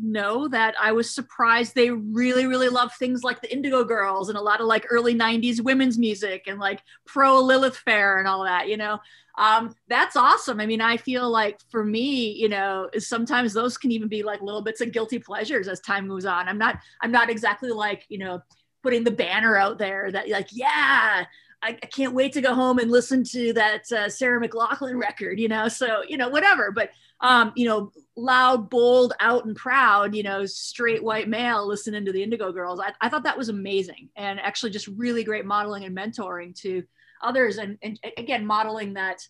know 0.00 0.48
that 0.48 0.74
I 0.80 0.92
was 0.92 1.14
surprised 1.14 1.74
they 1.74 1.90
really 1.90 2.46
really 2.46 2.68
love 2.68 2.92
things 2.94 3.22
like 3.22 3.40
the 3.40 3.52
Indigo 3.52 3.84
Girls 3.84 4.28
and 4.28 4.38
a 4.38 4.42
lot 4.42 4.60
of 4.60 4.66
like 4.66 4.86
early 4.90 5.14
'90s 5.14 5.60
women's 5.60 5.98
music 5.98 6.44
and 6.46 6.58
like 6.58 6.82
pro 7.06 7.40
Lilith 7.40 7.76
Fair 7.76 8.18
and 8.18 8.26
all 8.26 8.44
that. 8.44 8.68
You 8.68 8.76
know, 8.76 8.98
um, 9.38 9.74
that's 9.88 10.16
awesome. 10.16 10.60
I 10.60 10.66
mean, 10.66 10.80
I 10.80 10.96
feel 10.96 11.30
like 11.30 11.60
for 11.70 11.84
me, 11.84 12.32
you 12.32 12.48
know, 12.48 12.90
sometimes 12.98 13.52
those 13.52 13.78
can 13.78 13.92
even 13.92 14.08
be 14.08 14.24
like 14.24 14.42
little 14.42 14.62
bits 14.62 14.80
of 14.80 14.92
guilty 14.92 15.20
pleasures 15.20 15.68
as 15.68 15.80
time 15.80 16.08
moves 16.08 16.26
on. 16.26 16.48
I'm 16.48 16.58
not 16.58 16.80
I'm 17.00 17.12
not 17.12 17.30
exactly 17.30 17.70
like 17.70 18.04
you 18.08 18.18
know 18.18 18.42
putting 18.82 19.04
the 19.04 19.10
banner 19.10 19.56
out 19.56 19.78
there 19.78 20.10
that 20.10 20.28
like 20.28 20.48
yeah 20.52 21.24
I, 21.62 21.70
I, 21.70 21.86
can't 21.86 22.14
wait 22.14 22.32
to 22.34 22.40
go 22.40 22.54
home 22.54 22.78
and 22.78 22.90
listen 22.90 23.24
to 23.24 23.52
that 23.54 23.90
uh, 23.90 24.08
Sarah 24.08 24.46
McLachlan 24.46 25.00
record, 25.00 25.40
you 25.40 25.48
know. 25.48 25.68
So 25.68 26.02
you 26.06 26.16
know, 26.16 26.28
whatever. 26.28 26.70
But 26.70 26.90
um, 27.20 27.52
you 27.56 27.68
know, 27.68 27.92
loud, 28.16 28.70
bold, 28.70 29.12
out 29.20 29.44
and 29.44 29.56
proud, 29.56 30.14
you 30.14 30.22
know, 30.22 30.46
straight 30.46 31.02
white 31.02 31.28
male 31.28 31.66
listening 31.66 32.04
to 32.04 32.12
the 32.12 32.22
Indigo 32.22 32.52
Girls. 32.52 32.80
I, 32.80 32.92
I 33.00 33.08
thought 33.08 33.24
that 33.24 33.38
was 33.38 33.48
amazing, 33.48 34.08
and 34.16 34.38
actually 34.40 34.70
just 34.70 34.88
really 34.88 35.24
great 35.24 35.44
modeling 35.44 35.84
and 35.84 35.96
mentoring 35.96 36.54
to 36.62 36.84
others, 37.22 37.58
and 37.58 37.78
and 37.82 37.98
again, 38.16 38.46
modeling 38.46 38.94
that. 38.94 39.26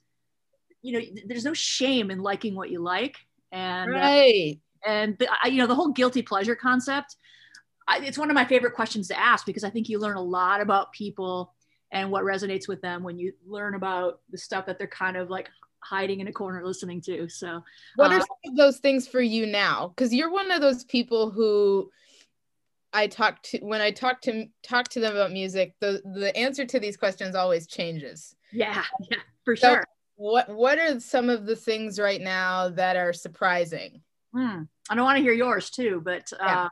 You 0.81 0.93
know, 0.93 1.05
there's 1.27 1.45
no 1.45 1.55
shame 1.55 2.13
in 2.13 2.21
liking 2.21 2.55
what 2.55 2.71
you 2.71 2.81
like, 2.81 3.17
and 3.51 3.93
uh, 3.93 3.99
right. 3.99 4.61
Uh, 4.87 4.89
and 4.89 5.19
the, 5.19 5.29
you 5.47 5.59
know 5.59 5.67
the 5.67 5.75
whole 5.75 5.89
guilty 5.89 6.23
pleasure 6.23 6.55
concept. 6.55 7.17
I, 7.89 7.99
it's 7.99 8.19
one 8.19 8.31
of 8.31 8.35
my 8.35 8.45
favorite 8.45 8.75
questions 8.75 9.09
to 9.09 9.19
ask 9.19 9.47
because 9.47 9.65
I 9.65 9.71
think 9.71 9.89
you 9.89 9.99
learn 9.99 10.17
a 10.17 10.23
lot 10.23 10.61
about 10.61 10.93
people 10.93 11.55
and 11.91 12.11
what 12.11 12.25
resonates 12.25 12.69
with 12.69 12.83
them 12.83 13.03
when 13.03 13.19
you 13.19 13.33
learn 13.47 13.75
about 13.75 14.21
the 14.31 14.39
stuff 14.39 14.67
that 14.67 14.79
they're 14.79 14.87
kind 14.87 15.17
of 15.17 15.31
like 15.31 15.49
hiding 15.81 16.21
in 16.21 16.29
a 16.29 16.33
corner 16.33 16.65
listening 16.65 17.01
to. 17.03 17.29
So, 17.29 17.63
what 17.97 18.11
uh, 18.11 18.17
are 18.17 18.21
some 18.21 18.53
of 18.53 18.57
those 18.57 18.79
things 18.79 19.09
for 19.09 19.21
you 19.21 19.47
now? 19.47 19.89
Because 19.89 20.13
you're 20.13 20.31
one 20.31 20.51
of 20.51 20.61
those 20.61 20.85
people 20.85 21.31
who 21.31 21.91
I 22.93 23.07
talk 23.07 23.43
to 23.45 23.59
when 23.59 23.81
I 23.81 23.91
talk 23.91 24.21
to 24.23 24.47
talk 24.63 24.89
to 24.89 25.01
them 25.01 25.15
about 25.15 25.33
music. 25.33 25.75
The 25.81 26.03
the 26.05 26.37
answer 26.37 26.65
to 26.65 26.81
these 26.81 26.97
questions 26.97 27.35
always 27.35 27.67
changes. 27.67 28.35
Yeah, 28.53 28.85
yeah, 29.11 29.19
for 29.45 29.57
so 29.57 29.75
sure. 29.75 29.85
What 30.17 30.49
what 30.49 30.79
are 30.79 30.99
some 31.01 31.31
of 31.31 31.47
the 31.47 31.57
things 31.57 31.99
right 31.99 32.21
now 32.21 32.71
that 32.71 32.97
are 32.97 33.13
surprising? 33.13 34.03
Hmm. 34.35 34.63
I 34.91 34.95
don't 34.95 35.05
want 35.05 35.17
to 35.19 35.23
hear 35.23 35.33
yours 35.33 35.71
too, 35.71 36.03
but 36.05 36.33
yeah. 36.39 36.65
uh, 36.65 36.69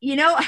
you 0.00 0.16
know. 0.16 0.38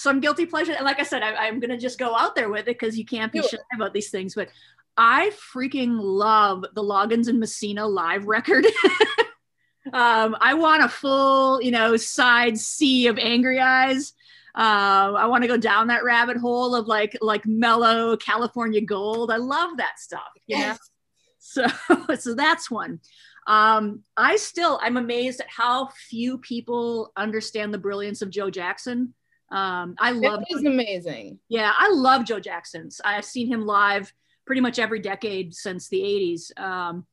Some 0.00 0.20
guilty 0.20 0.46
pleasure. 0.46 0.72
And 0.72 0.84
like 0.84 0.98
I 0.98 1.02
said, 1.02 1.22
I, 1.22 1.46
am 1.46 1.60
going 1.60 1.70
to 1.70 1.76
just 1.76 1.98
go 1.98 2.16
out 2.16 2.34
there 2.34 2.48
with 2.48 2.62
it 2.62 2.78
because 2.78 2.98
you 2.98 3.04
can't 3.04 3.30
be 3.30 3.42
shy 3.42 3.58
about 3.74 3.92
these 3.92 4.10
things. 4.10 4.34
But 4.34 4.48
I 4.96 5.30
freaking 5.54 5.98
love 6.00 6.64
the 6.74 6.82
Loggins 6.82 7.28
and 7.28 7.38
Messina 7.38 7.86
live 7.86 8.26
record. 8.26 8.64
um, 9.92 10.36
I 10.40 10.54
want 10.54 10.82
a 10.82 10.88
full, 10.88 11.60
you 11.60 11.70
know, 11.70 11.96
side 11.96 12.56
sea 12.58 13.08
of 13.08 13.18
angry 13.18 13.60
eyes. 13.60 14.14
Um, 14.54 15.16
I 15.16 15.26
want 15.26 15.42
to 15.42 15.48
go 15.48 15.58
down 15.58 15.88
that 15.88 16.02
rabbit 16.02 16.38
hole 16.38 16.74
of 16.74 16.86
like 16.86 17.16
like 17.20 17.46
mellow 17.46 18.16
California 18.16 18.80
gold. 18.80 19.30
I 19.30 19.36
love 19.36 19.76
that 19.76 19.98
stuff. 19.98 20.22
You 20.46 20.58
know? 20.58 20.76
So 21.38 21.66
so 22.18 22.34
that's 22.34 22.70
one. 22.70 23.00
Um, 23.46 24.02
I 24.16 24.36
still 24.36 24.80
I'm 24.82 24.96
amazed 24.96 25.40
at 25.40 25.50
how 25.50 25.88
few 26.08 26.38
people 26.38 27.12
understand 27.16 27.72
the 27.72 27.78
brilliance 27.78 28.22
of 28.22 28.30
Joe 28.30 28.50
Jackson. 28.50 29.14
Um, 29.50 29.96
I 29.98 30.12
love. 30.12 30.42
He's 30.46 30.64
amazing. 30.64 31.38
Yeah, 31.48 31.72
I 31.76 31.90
love 31.90 32.24
Joe 32.24 32.40
Jackson's. 32.40 33.00
I've 33.04 33.24
seen 33.24 33.48
him 33.48 33.66
live 33.66 34.12
pretty 34.46 34.60
much 34.60 34.78
every 34.78 35.00
decade 35.00 35.54
since 35.54 35.88
the 35.88 36.00
80s. 36.00 36.60
Um, 36.60 37.06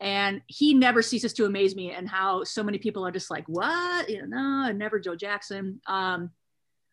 and 0.00 0.42
he 0.46 0.74
never 0.74 1.02
ceases 1.02 1.32
to 1.34 1.46
amaze 1.46 1.74
me 1.74 1.92
and 1.92 2.08
how 2.08 2.44
so 2.44 2.62
many 2.62 2.78
people 2.78 3.06
are 3.06 3.10
just 3.10 3.30
like, 3.30 3.44
what? 3.48 4.08
You 4.08 4.26
know, 4.26 4.66
no, 4.66 4.72
never 4.72 4.98
Joe 4.98 5.16
Jackson. 5.16 5.80
Um, 5.86 6.30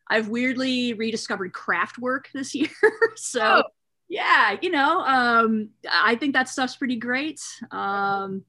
I've 0.08 0.30
weirdly 0.30 0.94
rediscovered 0.94 1.54
Kraftwerk 1.54 2.26
this 2.34 2.56
year. 2.56 2.70
so 3.16 3.42
oh. 3.42 3.64
yeah, 4.08 4.58
you 4.62 4.72
know, 4.72 5.02
um, 5.02 5.70
I 5.90 6.16
think 6.16 6.34
that 6.34 6.48
stuff's 6.48 6.76
pretty 6.76 6.98
great. 6.98 7.42
Um, 7.72 8.44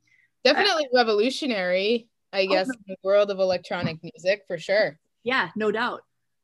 Definitely 0.45 0.85
I, 0.85 0.97
revolutionary, 0.97 2.09
I 2.33 2.43
oh, 2.43 2.49
guess, 2.49 2.69
oh, 2.69 2.75
in 2.75 2.83
the 2.87 2.97
world 3.03 3.31
of 3.31 3.39
electronic 3.39 3.99
music 4.03 4.45
for 4.47 4.59
sure. 4.59 4.99
Yeah, 5.25 5.51
no 5.57 5.71
doubt. 5.71 6.03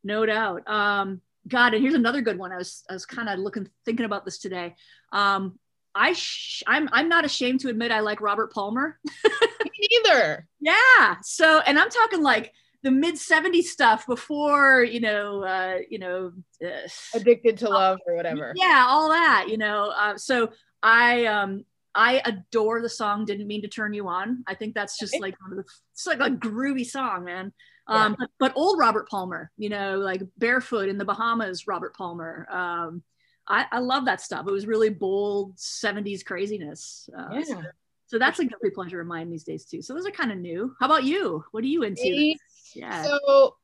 No 0.08 0.24
doubt. 0.24 0.66
Um, 0.66 1.20
God, 1.46 1.74
and 1.74 1.82
here's 1.82 1.94
another 1.94 2.22
good 2.22 2.38
one. 2.38 2.50
I 2.50 2.56
was 2.56 2.82
I 2.88 2.94
was 2.94 3.04
kind 3.04 3.28
of 3.28 3.38
looking 3.38 3.68
thinking 3.84 4.06
about 4.06 4.24
this 4.24 4.38
today. 4.38 4.74
Um, 5.12 5.58
I 5.94 6.14
sh- 6.14 6.62
I'm 6.66 6.88
I'm 6.92 7.10
not 7.10 7.26
ashamed 7.26 7.60
to 7.60 7.68
admit 7.68 7.92
I 7.92 8.00
like 8.00 8.22
Robert 8.22 8.50
Palmer. 8.52 8.98
Me 9.24 9.88
neither. 10.04 10.46
Yeah. 10.60 11.16
So, 11.22 11.60
and 11.60 11.78
I'm 11.78 11.90
talking 11.90 12.22
like 12.22 12.52
the 12.82 12.90
mid 12.90 13.16
70s 13.16 13.64
stuff 13.64 14.06
before 14.06 14.82
you 14.82 15.00
know 15.00 15.44
uh, 15.44 15.78
you 15.90 15.98
know 15.98 16.32
uh, 16.64 16.88
addicted 17.14 17.58
to 17.58 17.68
love 17.68 17.98
or 18.06 18.14
whatever 18.14 18.52
yeah 18.56 18.86
all 18.88 19.08
that 19.08 19.46
you 19.48 19.58
know 19.58 19.92
uh, 19.96 20.16
so 20.16 20.50
i 20.80 21.26
um 21.26 21.64
i 21.96 22.22
adore 22.24 22.80
the 22.80 22.88
song 22.88 23.24
didn't 23.24 23.48
mean 23.48 23.62
to 23.62 23.68
turn 23.68 23.92
you 23.92 24.06
on 24.06 24.44
i 24.46 24.54
think 24.54 24.74
that's 24.74 24.96
just 24.96 25.20
like 25.20 25.34
one 25.42 25.50
of 25.50 25.56
the 25.58 25.64
it's 25.92 26.06
like 26.06 26.20
a 26.20 26.30
groovy 26.30 26.86
song 26.86 27.24
man 27.24 27.52
um, 27.88 28.16
but, 28.18 28.30
but, 28.38 28.52
old 28.54 28.78
Robert 28.78 29.08
Palmer, 29.08 29.50
you 29.56 29.68
know, 29.68 29.98
like 29.98 30.22
Barefoot 30.36 30.88
in 30.88 30.98
the 30.98 31.04
Bahamas, 31.04 31.66
Robert 31.66 31.96
Palmer. 31.96 32.46
Um, 32.50 33.02
I, 33.46 33.66
I, 33.72 33.78
love 33.78 34.04
that 34.04 34.20
stuff. 34.20 34.46
It 34.46 34.52
was 34.52 34.66
really 34.66 34.90
bold 34.90 35.56
70s 35.56 36.24
craziness. 36.24 37.08
Uh, 37.16 37.28
yeah. 37.32 37.42
So, 37.44 37.62
so, 38.06 38.18
that's 38.18 38.38
a 38.38 38.44
guilty 38.44 38.70
pleasure 38.70 39.00
of 39.00 39.06
mine 39.06 39.30
these 39.30 39.44
days 39.44 39.64
too. 39.64 39.82
So 39.82 39.94
those 39.94 40.06
are 40.06 40.10
kind 40.10 40.32
of 40.32 40.38
new. 40.38 40.74
How 40.80 40.86
about 40.86 41.04
you? 41.04 41.44
What 41.52 41.64
are 41.64 41.68
you 41.68 41.82
into? 41.82 42.34
Yeah. 42.74 43.04
So 43.04 43.56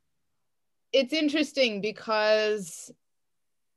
it's 0.93 1.13
interesting 1.13 1.81
because 1.81 2.91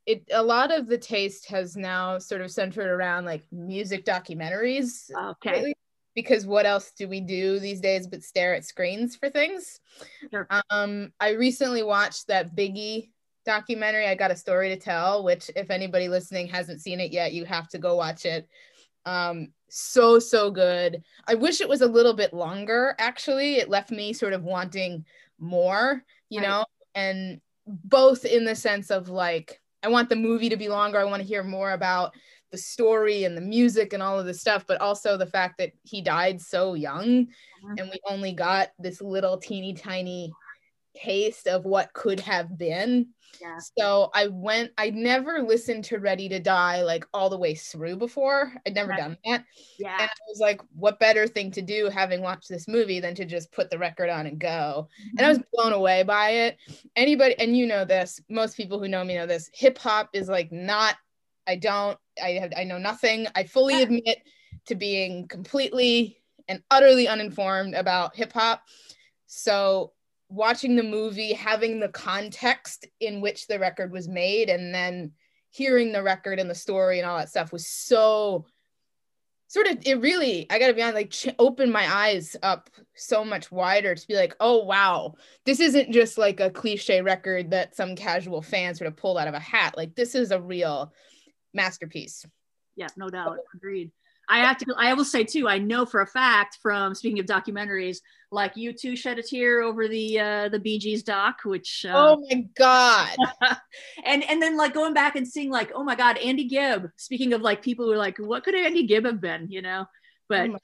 it 0.06 0.24
a 0.32 0.42
lot 0.42 0.72
of 0.72 0.86
the 0.86 0.96
taste 0.96 1.48
has 1.48 1.76
now 1.76 2.18
sort 2.18 2.40
of 2.40 2.50
centered 2.50 2.88
around 2.88 3.26
like 3.26 3.42
music 3.52 4.06
documentaries. 4.06 5.10
Okay. 5.14 5.50
Really 5.50 5.74
because 6.18 6.44
what 6.44 6.66
else 6.66 6.90
do 6.98 7.06
we 7.06 7.20
do 7.20 7.60
these 7.60 7.80
days 7.80 8.08
but 8.08 8.24
stare 8.24 8.52
at 8.52 8.64
screens 8.64 9.14
for 9.14 9.30
things? 9.30 9.78
Sure. 10.32 10.48
Um, 10.68 11.12
I 11.20 11.34
recently 11.34 11.84
watched 11.84 12.26
that 12.26 12.56
Biggie 12.56 13.10
documentary. 13.46 14.08
I 14.08 14.16
got 14.16 14.32
a 14.32 14.36
story 14.36 14.70
to 14.70 14.76
tell, 14.76 15.22
which 15.22 15.48
if 15.54 15.70
anybody 15.70 16.08
listening 16.08 16.48
hasn't 16.48 16.80
seen 16.80 16.98
it 16.98 17.12
yet, 17.12 17.34
you 17.34 17.44
have 17.44 17.68
to 17.68 17.78
go 17.78 17.94
watch 17.94 18.26
it. 18.26 18.48
Um, 19.06 19.52
so 19.68 20.18
so 20.18 20.50
good. 20.50 21.04
I 21.28 21.36
wish 21.36 21.60
it 21.60 21.68
was 21.68 21.82
a 21.82 21.86
little 21.86 22.14
bit 22.14 22.34
longer. 22.34 22.96
Actually, 22.98 23.58
it 23.58 23.68
left 23.68 23.92
me 23.92 24.12
sort 24.12 24.32
of 24.32 24.42
wanting 24.42 25.04
more, 25.38 26.02
you 26.30 26.40
right. 26.40 26.48
know, 26.48 26.64
and 26.96 27.40
both 27.64 28.24
in 28.24 28.44
the 28.44 28.56
sense 28.56 28.90
of 28.90 29.08
like 29.08 29.60
I 29.84 29.88
want 29.88 30.08
the 30.08 30.16
movie 30.16 30.48
to 30.48 30.56
be 30.56 30.68
longer. 30.68 30.98
I 30.98 31.04
want 31.04 31.22
to 31.22 31.28
hear 31.28 31.44
more 31.44 31.70
about 31.70 32.12
the 32.50 32.58
story 32.58 33.24
and 33.24 33.36
the 33.36 33.42
music 33.42 33.92
and 33.92 34.02
all 34.02 34.18
of 34.18 34.26
the 34.26 34.34
stuff, 34.34 34.64
but 34.66 34.80
also 34.80 35.16
the 35.16 35.26
fact 35.26 35.58
that 35.58 35.72
he 35.84 36.00
died 36.00 36.40
so 36.40 36.74
young 36.74 37.26
uh-huh. 37.64 37.74
and 37.78 37.90
we 37.90 38.00
only 38.08 38.32
got 38.32 38.68
this 38.78 39.00
little 39.00 39.38
teeny 39.38 39.74
tiny 39.74 40.32
taste 40.96 41.46
of 41.46 41.64
what 41.64 41.92
could 41.92 42.20
have 42.20 42.56
been. 42.58 43.08
Yeah. 43.40 43.58
So 43.78 44.10
I 44.14 44.28
went, 44.28 44.72
I'd 44.78 44.94
never 44.94 45.42
listened 45.42 45.84
to 45.84 45.98
Ready 45.98 46.28
to 46.30 46.40
Die 46.40 46.82
like 46.82 47.06
all 47.12 47.28
the 47.28 47.38
way 47.38 47.54
through 47.54 47.96
before. 47.96 48.52
I'd 48.66 48.74
never 48.74 48.90
right. 48.90 48.98
done 48.98 49.18
that. 49.26 49.44
Yeah. 49.78 49.96
And 50.00 50.08
I 50.08 50.28
was 50.28 50.40
like, 50.40 50.60
what 50.74 50.98
better 50.98 51.26
thing 51.26 51.50
to 51.52 51.62
do 51.62 51.88
having 51.88 52.22
watched 52.22 52.48
this 52.48 52.66
movie 52.66 53.00
than 53.00 53.14
to 53.16 53.24
just 53.24 53.52
put 53.52 53.70
the 53.70 53.78
record 53.78 54.08
on 54.08 54.26
and 54.26 54.38
go? 54.38 54.88
Mm-hmm. 55.00 55.18
And 55.18 55.26
I 55.26 55.28
was 55.28 55.40
blown 55.52 55.72
away 55.72 56.02
by 56.02 56.30
it. 56.30 56.56
Anybody, 56.96 57.38
and 57.38 57.56
you 57.56 57.66
know 57.66 57.84
this, 57.84 58.20
most 58.28 58.56
people 58.56 58.78
who 58.78 58.88
know 58.88 59.04
me 59.04 59.14
know 59.14 59.26
this, 59.26 59.50
hip 59.52 59.78
hop 59.78 60.08
is 60.14 60.28
like 60.28 60.50
not 60.50 60.96
I 61.48 61.56
don't. 61.56 61.98
I 62.22 62.32
have. 62.32 62.52
I 62.56 62.64
know 62.64 62.78
nothing. 62.78 63.26
I 63.34 63.44
fully 63.44 63.82
admit 63.82 64.18
to 64.66 64.74
being 64.74 65.26
completely 65.26 66.18
and 66.46 66.62
utterly 66.70 67.08
uninformed 67.08 67.74
about 67.74 68.14
hip 68.14 68.32
hop. 68.32 68.62
So 69.26 69.92
watching 70.28 70.76
the 70.76 70.82
movie, 70.82 71.32
having 71.32 71.80
the 71.80 71.88
context 71.88 72.86
in 73.00 73.20
which 73.20 73.46
the 73.46 73.58
record 73.58 73.90
was 73.90 74.08
made, 74.08 74.50
and 74.50 74.74
then 74.74 75.12
hearing 75.50 75.92
the 75.92 76.02
record 76.02 76.38
and 76.38 76.50
the 76.50 76.54
story 76.54 76.98
and 76.98 77.08
all 77.08 77.18
that 77.18 77.30
stuff 77.30 77.52
was 77.52 77.66
so 77.66 78.44
sort 79.48 79.66
of 79.66 79.78
it 79.86 80.00
really 80.00 80.46
i 80.50 80.58
gotta 80.58 80.74
be 80.74 80.82
honest 80.82 80.94
like 80.94 81.10
ch- 81.10 81.34
open 81.38 81.72
my 81.72 81.90
eyes 81.90 82.36
up 82.42 82.68
so 82.94 83.24
much 83.24 83.50
wider 83.50 83.94
to 83.94 84.06
be 84.06 84.14
like 84.14 84.36
oh 84.40 84.62
wow 84.62 85.14
this 85.46 85.58
isn't 85.58 85.90
just 85.90 86.18
like 86.18 86.38
a 86.38 86.50
cliche 86.50 87.00
record 87.00 87.50
that 87.50 87.74
some 87.74 87.96
casual 87.96 88.42
fan 88.42 88.74
sort 88.74 88.88
of 88.88 88.96
pulled 88.96 89.16
out 89.16 89.26
of 89.26 89.34
a 89.34 89.40
hat 89.40 89.74
like 89.76 89.94
this 89.94 90.14
is 90.14 90.30
a 90.30 90.40
real 90.40 90.92
masterpiece. 91.54 92.24
Yeah, 92.76 92.88
no 92.96 93.08
doubt. 93.08 93.38
Agreed. 93.54 93.90
I 94.28 94.40
have 94.40 94.58
to. 94.58 94.74
I 94.76 94.92
will 94.92 95.04
say 95.04 95.24
too. 95.24 95.48
I 95.48 95.58
know 95.58 95.86
for 95.86 96.02
a 96.02 96.06
fact 96.06 96.58
from 96.60 96.94
speaking 96.94 97.18
of 97.18 97.26
documentaries, 97.26 97.98
like 98.30 98.56
you 98.56 98.74
two 98.74 98.94
shed 98.94 99.18
a 99.18 99.22
tear 99.22 99.62
over 99.62 99.88
the 99.88 100.20
uh, 100.20 100.48
the 100.50 100.58
Bee 100.58 100.78
Gees 100.78 101.02
doc, 101.02 101.38
which 101.44 101.86
uh, 101.88 101.92
oh 101.94 102.24
my 102.28 102.44
god, 102.56 103.16
and 104.04 104.22
and 104.28 104.42
then 104.42 104.56
like 104.56 104.74
going 104.74 104.92
back 104.92 105.16
and 105.16 105.26
seeing 105.26 105.50
like 105.50 105.72
oh 105.74 105.82
my 105.82 105.94
god, 105.94 106.18
Andy 106.18 106.44
Gibb. 106.44 106.90
Speaking 106.96 107.32
of 107.32 107.40
like 107.40 107.62
people 107.62 107.86
who 107.86 107.92
are 107.92 107.98
like, 107.98 108.18
what 108.18 108.44
could 108.44 108.54
Andy 108.54 108.86
Gibb 108.86 109.06
have 109.06 109.20
been? 109.20 109.50
You 109.50 109.62
know, 109.62 109.86
but 110.28 110.50
oh 110.50 110.58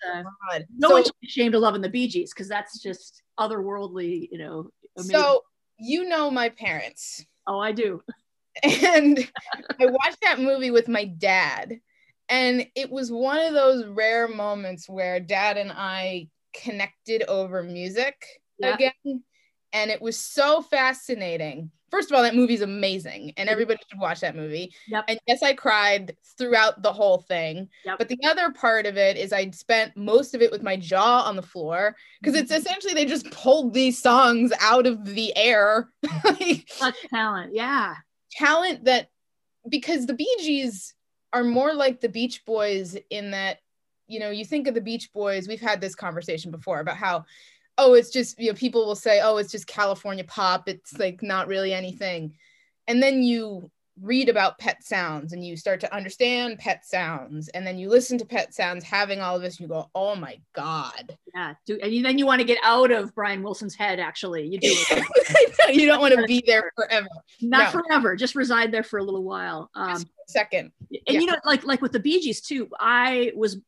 uh, 0.53 0.59
no 0.76 0.88
so, 0.88 0.95
one 0.95 1.05
should 1.05 1.21
be 1.23 1.29
ashamed 1.29 1.55
of 1.55 1.62
loving 1.62 1.81
the 1.81 1.88
Bee 1.88 2.09
Gees 2.09 2.35
because 2.35 2.49
that's 2.49 2.83
just 2.83 3.23
otherworldly. 3.41 4.29
You 4.31 4.38
know, 4.38 4.71
amazing. 4.99 5.17
so 5.17 5.41
you 5.79 6.07
know 6.07 6.31
my 6.31 6.50
parents. 6.50 7.25
Oh, 7.47 7.59
I 7.59 7.73
do 7.73 8.03
and 8.62 9.18
I 9.80 9.87
watched 9.87 10.20
that 10.23 10.40
movie 10.40 10.70
with 10.70 10.88
my 10.88 11.04
dad. 11.04 11.80
And 12.28 12.66
it 12.75 12.90
was 12.90 13.12
one 13.12 13.38
of 13.38 13.52
those 13.52 13.87
rare 13.87 14.28
moments 14.28 14.88
where 14.88 15.20
dad 15.20 15.56
and 15.58 15.73
I 15.73 16.28
connected 16.54 17.25
over 17.28 17.62
music 17.62 18.14
yeah. 18.58 18.75
again. 18.75 19.23
And 19.73 19.90
it 19.90 20.00
was 20.00 20.16
so 20.16 20.62
fascinating. 20.62 21.70
First 21.90 22.11
of 22.11 22.16
all, 22.16 22.23
that 22.23 22.34
movie's 22.34 22.61
amazing, 22.61 23.34
and 23.37 23.49
everybody 23.49 23.78
should 23.88 24.00
watch 24.00 24.18
that 24.20 24.34
movie. 24.34 24.75
Yep. 24.88 25.04
And 25.06 25.20
yes, 25.28 25.44
I 25.44 25.52
cried 25.52 26.16
throughout 26.37 26.82
the 26.82 26.92
whole 26.92 27.18
thing. 27.18 27.68
Yep. 27.84 27.99
But 27.99 28.08
the 28.08 28.18
other 28.25 28.50
part 28.50 28.87
of 28.87 28.96
it 28.96 29.16
is 29.16 29.32
I'd 29.32 29.54
spent 29.54 29.96
most 29.96 30.34
of 30.34 30.42
it 30.42 30.50
with 30.50 30.62
my 30.62 30.76
jaw 30.76 31.23
on 31.23 31.37
the 31.37 31.42
floor 31.42 31.94
because 32.20 32.34
it's 32.34 32.50
mm-hmm. 32.50 32.62
essentially 32.62 32.94
they 32.94 33.04
just 33.04 33.30
pulled 33.30 33.75
these 33.75 34.00
songs 34.00 34.52
out 34.61 34.87
of 34.87 35.04
the 35.04 35.37
air. 35.37 35.88
Such 36.68 36.96
talent, 37.11 37.54
yeah 37.54 37.94
talent 38.35 38.85
that 38.85 39.09
because 39.69 40.07
the 40.07 40.14
Bee 40.14 40.37
Gees 40.41 40.95
are 41.33 41.45
more 41.45 41.75
like 41.75 42.00
the 42.00 42.09
Beach 42.09 42.45
Boys 42.45 42.97
in 43.11 43.31
that 43.33 43.59
you 44.07 44.21
know 44.21 44.31
you 44.31 44.45
think 44.45 44.67
of 44.67 44.75
the 44.75 44.81
Beach 44.81 45.12
Boys 45.12 45.49
we've 45.49 45.61
had 45.61 45.81
this 45.81 45.95
conversation 45.95 46.50
before 46.50 46.81
about 46.81 46.97
how 46.97 47.25
oh 47.79 47.95
it's 47.95 48.11
just 48.11 48.38
you 48.38 48.49
know 48.49 48.55
people 48.55 48.87
will 48.87 48.95
say 48.95 49.21
oh 49.23 49.37
it's 49.38 49.53
just 49.53 49.67
California 49.67 50.25
pop 50.25 50.69
it's 50.69 50.99
like 50.99 51.23
not 51.23 51.49
really 51.49 51.73
anything. 51.73 52.35
And 52.87 53.03
then 53.03 53.23
you 53.23 53.71
read 54.00 54.28
about 54.28 54.58
pet 54.58 54.82
sounds 54.82 55.32
and 55.32 55.44
you 55.44 55.56
start 55.56 55.80
to 55.80 55.94
understand 55.94 56.58
pet 56.58 56.84
sounds 56.84 57.48
and 57.48 57.64
then 57.66 57.78
you 57.78 57.88
listen 57.88 58.18
to 58.18 58.24
pet 58.24 58.52
sounds 58.52 58.82
having 58.82 59.20
all 59.20 59.36
of 59.36 59.42
this 59.42 59.60
you 59.60 59.68
go 59.68 59.88
oh 59.94 60.16
my 60.16 60.38
god. 60.52 61.16
Yeah 61.34 61.54
do, 61.64 61.78
and 61.80 62.04
then 62.04 62.18
you 62.18 62.26
want 62.26 62.40
to 62.40 62.46
get 62.46 62.58
out 62.64 62.90
of 62.90 63.14
brian 63.14 63.42
wilson's 63.42 63.74
head 63.74 64.00
actually. 64.00 64.46
You 64.46 64.58
do. 64.58 64.74
You 65.70 65.86
don't 65.86 66.00
want 66.00 66.14
to 66.14 66.22
be 66.24 66.44
there 66.46 66.70
forever. 66.76 67.08
Not 67.40 67.72
no. 67.72 67.80
forever 67.80 68.16
just 68.16 68.34
reside 68.34 68.70
there 68.70 68.82
for 68.82 68.98
a 68.98 69.02
little 69.02 69.24
while 69.24 69.70
um 69.74 70.04
second. 70.28 70.72
and 70.90 71.00
yeah. 71.08 71.20
you 71.20 71.26
know 71.26 71.36
like 71.44 71.64
like 71.64 71.80
with 71.80 71.92
the 71.92 72.00
bee 72.00 72.20
gees 72.20 72.40
too 72.40 72.68
i 72.78 73.32
was 73.34 73.58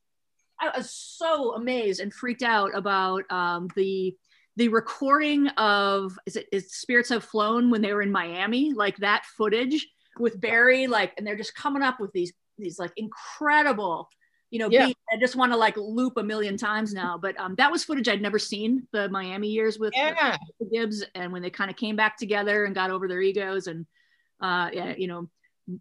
i 0.61 0.77
was 0.77 0.91
so 0.91 1.55
amazed 1.55 2.01
and 2.01 2.13
freaked 2.13 2.43
out 2.43 2.77
about 2.77 3.23
um 3.31 3.69
the 3.77 4.15
the 4.57 4.69
recording 4.69 5.49
of 5.49 6.19
is 6.27 6.37
it 6.37 6.47
is 6.51 6.73
spirits 6.73 7.11
have 7.11 7.25
flown 7.25 7.71
when 7.71 7.83
they 7.83 7.93
were 7.93 8.03
in 8.03 8.11
miami? 8.11 8.73
Like 8.73 8.97
that 8.99 9.25
footage 9.27 9.87
with 10.19 10.41
Barry, 10.41 10.87
like, 10.87 11.13
and 11.17 11.27
they're 11.27 11.37
just 11.37 11.55
coming 11.55 11.83
up 11.83 12.01
with 12.01 12.13
these 12.13 12.33
these 12.59 12.79
like 12.79 12.93
incredible, 12.97 14.09
you 14.51 14.59
know, 14.59 14.69
yeah. 14.71 14.87
beats. 14.87 15.01
I 15.13 15.17
just 15.19 15.37
want 15.37 15.53
to 15.53 15.59
like 15.59 15.77
loop 15.77 16.17
a 16.17 16.23
million 16.23 16.57
times 16.57 16.95
now. 16.95 17.19
But 17.19 17.39
um, 17.39 17.55
that 17.57 17.71
was 17.71 17.85
footage 17.85 18.09
I'd 18.09 18.23
never 18.23 18.39
seen 18.39 18.87
the 18.93 19.09
Miami 19.09 19.49
years 19.49 19.79
with, 19.79 19.93
yeah. 19.95 20.37
with 20.59 20.73
Gibbs, 20.73 21.05
and 21.15 21.33
when 21.33 21.43
they 21.43 21.51
kind 21.51 21.71
of 21.71 21.77
came 21.77 21.97
back 21.97 22.17
together 22.17 22.65
and 22.65 22.75
got 22.75 22.91
over 22.91 23.09
their 23.09 23.21
egos, 23.21 23.67
and 23.67 23.87
uh, 24.41 24.71
yeah, 24.73 24.95
you 24.97 25.07
know, 25.07 25.29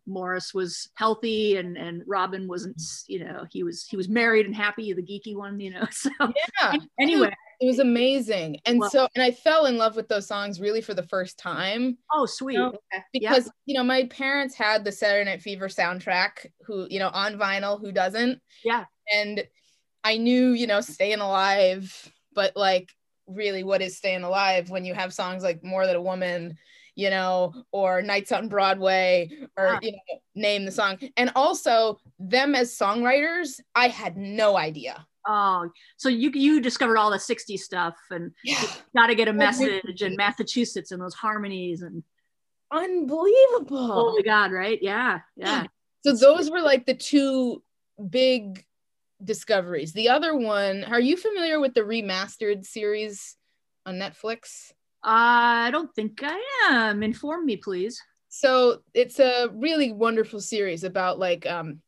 Maurice 0.08 0.54
was 0.54 0.90
healthy 0.96 1.58
and 1.58 1.78
and 1.78 2.04
Robin 2.08 2.48
wasn't, 2.48 2.82
you 3.08 3.24
know, 3.24 3.46
he 3.52 3.64
was 3.64 3.86
he 3.86 3.98
was 3.98 4.10
married 4.10 4.46
and 4.46 4.56
happy, 4.56 4.94
the 4.94 5.02
geeky 5.02 5.36
one, 5.36 5.60
you 5.60 5.72
know. 5.72 5.86
So 5.92 6.10
yeah. 6.20 6.74
anyway, 7.00 7.34
it 7.60 7.66
was 7.66 7.80
amazing. 7.80 8.60
And 8.66 8.80
well, 8.80 8.90
so 8.90 9.08
and 9.16 9.24
I 9.24 9.32
fell 9.32 9.66
in 9.66 9.78
love 9.78 9.96
with 9.96 10.08
those 10.08 10.28
songs 10.28 10.60
really 10.60 10.82
for 10.82 10.94
the 10.94 11.04
first 11.04 11.38
time. 11.38 11.98
Oh, 12.14 12.26
sweet. 12.26 12.54
You 12.54 12.60
know, 12.60 12.68
okay. 12.68 13.04
Because 13.14 13.50
you 13.66 13.76
know, 13.76 13.84
my 13.84 14.06
parents 14.06 14.56
had 14.56 14.84
the 14.84 14.92
Saturday 14.92 15.30
Night 15.30 15.42
Fever 15.42 15.68
soundtrack, 15.68 16.48
who, 16.66 16.88
you 16.90 17.00
know, 17.00 17.10
on 17.10 17.38
vinyl, 17.38 17.80
who 17.80 17.92
doesn't? 17.92 18.42
Yeah. 18.64 18.86
And 19.14 19.46
I 20.04 20.18
knew, 20.18 20.52
you 20.52 20.68
know, 20.68 20.82
staying 20.82 21.20
alive, 21.20 22.12
but 22.34 22.56
like 22.56 22.92
really 23.28 23.64
what 23.64 23.82
is 23.82 23.98
staying 23.98 24.24
alive 24.24 24.70
when 24.70 24.86
you 24.86 24.94
have 24.94 25.14
songs 25.14 25.44
like 25.44 25.64
More 25.64 25.88
Than 25.88 25.96
a 25.96 26.02
Woman, 26.02 26.58
you 26.96 27.10
know, 27.10 27.54
or 27.72 28.02
Nights 28.02 28.32
on 28.32 28.48
Broadway, 28.48 29.30
or 29.58 29.66
yeah. 29.66 29.80
you 29.82 29.92
know, 29.94 30.20
name 30.36 30.66
the 30.66 30.72
song. 30.72 30.98
And 31.18 31.32
also 31.36 32.00
them 32.20 32.56
as 32.56 32.78
songwriters, 32.78 33.60
I 33.74 33.88
had 33.88 34.16
no 34.16 34.58
idea. 34.58 35.06
Oh, 35.28 35.70
so 35.98 36.10
you 36.10 36.30
you 36.32 36.62
discovered 36.62 36.98
all 36.98 37.10
the 37.10 37.18
60s 37.18 37.60
stuff 37.60 37.96
and 38.12 38.32
yeah. 38.44 38.64
got 38.96 39.08
to 39.08 39.16
get 39.16 39.28
a 39.28 39.34
message 39.34 40.02
and 40.02 40.16
Massachusetts 40.16 40.92
and 40.92 41.02
those 41.02 41.16
harmonies 41.16 41.82
and 41.82 42.04
unbelievable. 42.72 43.92
Oh 43.92 44.16
my 44.16 44.22
god, 44.24 44.52
right? 44.52 44.80
Yeah. 44.82 45.20
Yeah. 45.36 45.66
So 46.06 46.16
those 46.16 46.52
were 46.52 46.62
like 46.62 46.86
the 46.86 46.94
two 46.94 47.64
big 48.10 48.64
discoveries. 49.24 49.94
The 49.94 50.10
other 50.10 50.36
one, 50.36 50.84
are 50.84 51.00
you 51.00 51.18
familiar 51.18 51.60
with 51.60 51.74
the 51.74 51.82
remastered 51.82 52.66
series 52.66 53.38
on 53.86 53.96
Netflix? 53.96 54.72
I 55.04 55.70
don't 55.72 55.94
think 55.96 56.22
I 56.24 56.42
am. 56.70 57.04
Inform 57.04 57.46
me, 57.46 57.58
please. 57.58 58.02
So 58.30 58.82
it's 58.94 59.20
a 59.20 59.48
really 59.54 59.92
wonderful 59.92 60.42
series 60.42 60.84
about 60.84 61.20
like 61.20 61.46
um 61.46 61.82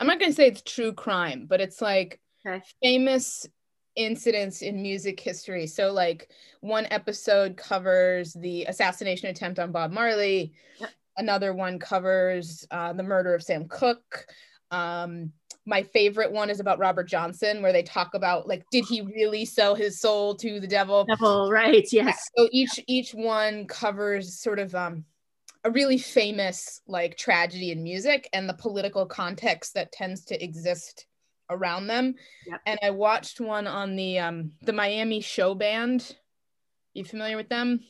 I'm 0.00 0.06
not 0.06 0.18
gonna 0.18 0.32
say 0.32 0.48
it's 0.48 0.62
true 0.62 0.92
crime, 0.92 1.46
but 1.48 1.60
it's 1.60 1.80
like 1.80 2.18
okay. 2.46 2.62
famous 2.82 3.46
incidents 3.96 4.62
in 4.62 4.80
music 4.80 5.20
history. 5.20 5.66
So, 5.66 5.92
like, 5.92 6.30
one 6.60 6.86
episode 6.90 7.56
covers 7.56 8.32
the 8.34 8.64
assassination 8.64 9.28
attempt 9.28 9.58
on 9.58 9.72
Bob 9.72 9.92
Marley, 9.92 10.52
yep. 10.80 10.90
another 11.16 11.54
one 11.54 11.78
covers 11.78 12.66
uh, 12.70 12.92
the 12.92 13.02
murder 13.02 13.34
of 13.34 13.42
Sam 13.42 13.66
Cooke. 13.68 14.26
Um, 14.70 15.32
my 15.64 15.82
favorite 15.82 16.32
one 16.32 16.50
is 16.50 16.60
about 16.60 16.78
Robert 16.78 17.08
Johnson, 17.08 17.62
where 17.62 17.72
they 17.72 17.82
talk 17.82 18.14
about 18.14 18.48
like, 18.48 18.64
did 18.72 18.84
he 18.84 19.02
really 19.02 19.44
sell 19.44 19.74
his 19.74 20.00
soul 20.00 20.34
to 20.36 20.58
the 20.58 20.66
devil? 20.66 21.04
Devil, 21.04 21.50
right? 21.50 21.86
Yes. 21.92 22.28
So 22.36 22.48
each 22.50 22.80
each 22.88 23.12
one 23.12 23.66
covers 23.66 24.40
sort 24.40 24.58
of 24.58 24.74
um, 24.74 25.04
a 25.64 25.70
really 25.70 25.98
famous 25.98 26.80
like 26.86 27.16
tragedy 27.16 27.70
in 27.70 27.82
music 27.82 28.28
and 28.32 28.48
the 28.48 28.54
political 28.54 29.06
context 29.06 29.74
that 29.74 29.92
tends 29.92 30.24
to 30.26 30.42
exist 30.42 31.06
around 31.52 31.86
them. 31.86 32.14
Yep. 32.46 32.60
And 32.66 32.78
I 32.82 32.90
watched 32.90 33.40
one 33.40 33.66
on 33.66 33.96
the 33.96 34.18
um 34.18 34.52
the 34.62 34.72
Miami 34.72 35.20
Show 35.20 35.54
Band. 35.54 36.16
You 36.94 37.04
familiar 37.04 37.36
with 37.36 37.48
them? 37.48 37.80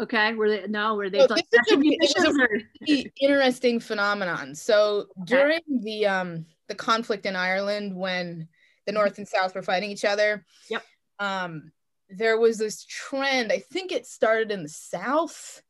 Okay, 0.00 0.32
were 0.34 0.48
they 0.48 0.66
no, 0.66 0.94
were 0.94 1.10
they 1.10 1.20
so 1.20 1.26
like 1.28 1.46
this 1.50 2.16
is 2.16 2.24
a, 2.24 2.48
really 2.80 3.12
interesting 3.20 3.80
phenomenon. 3.80 4.54
So 4.54 5.06
okay. 5.22 5.24
during 5.26 5.60
the 5.82 6.06
um 6.06 6.46
the 6.68 6.74
conflict 6.74 7.26
in 7.26 7.36
Ireland 7.36 7.94
when 7.94 8.48
the 8.86 8.92
North 8.92 9.18
and 9.18 9.28
South 9.28 9.54
were 9.54 9.62
fighting 9.62 9.90
each 9.90 10.04
other. 10.04 10.44
Yep. 10.70 10.84
Um 11.18 11.72
there 12.08 12.38
was 12.38 12.58
this 12.58 12.84
trend, 12.86 13.52
I 13.52 13.58
think 13.58 13.92
it 13.92 14.06
started 14.06 14.50
in 14.50 14.64
the 14.64 14.68
South, 14.68 15.62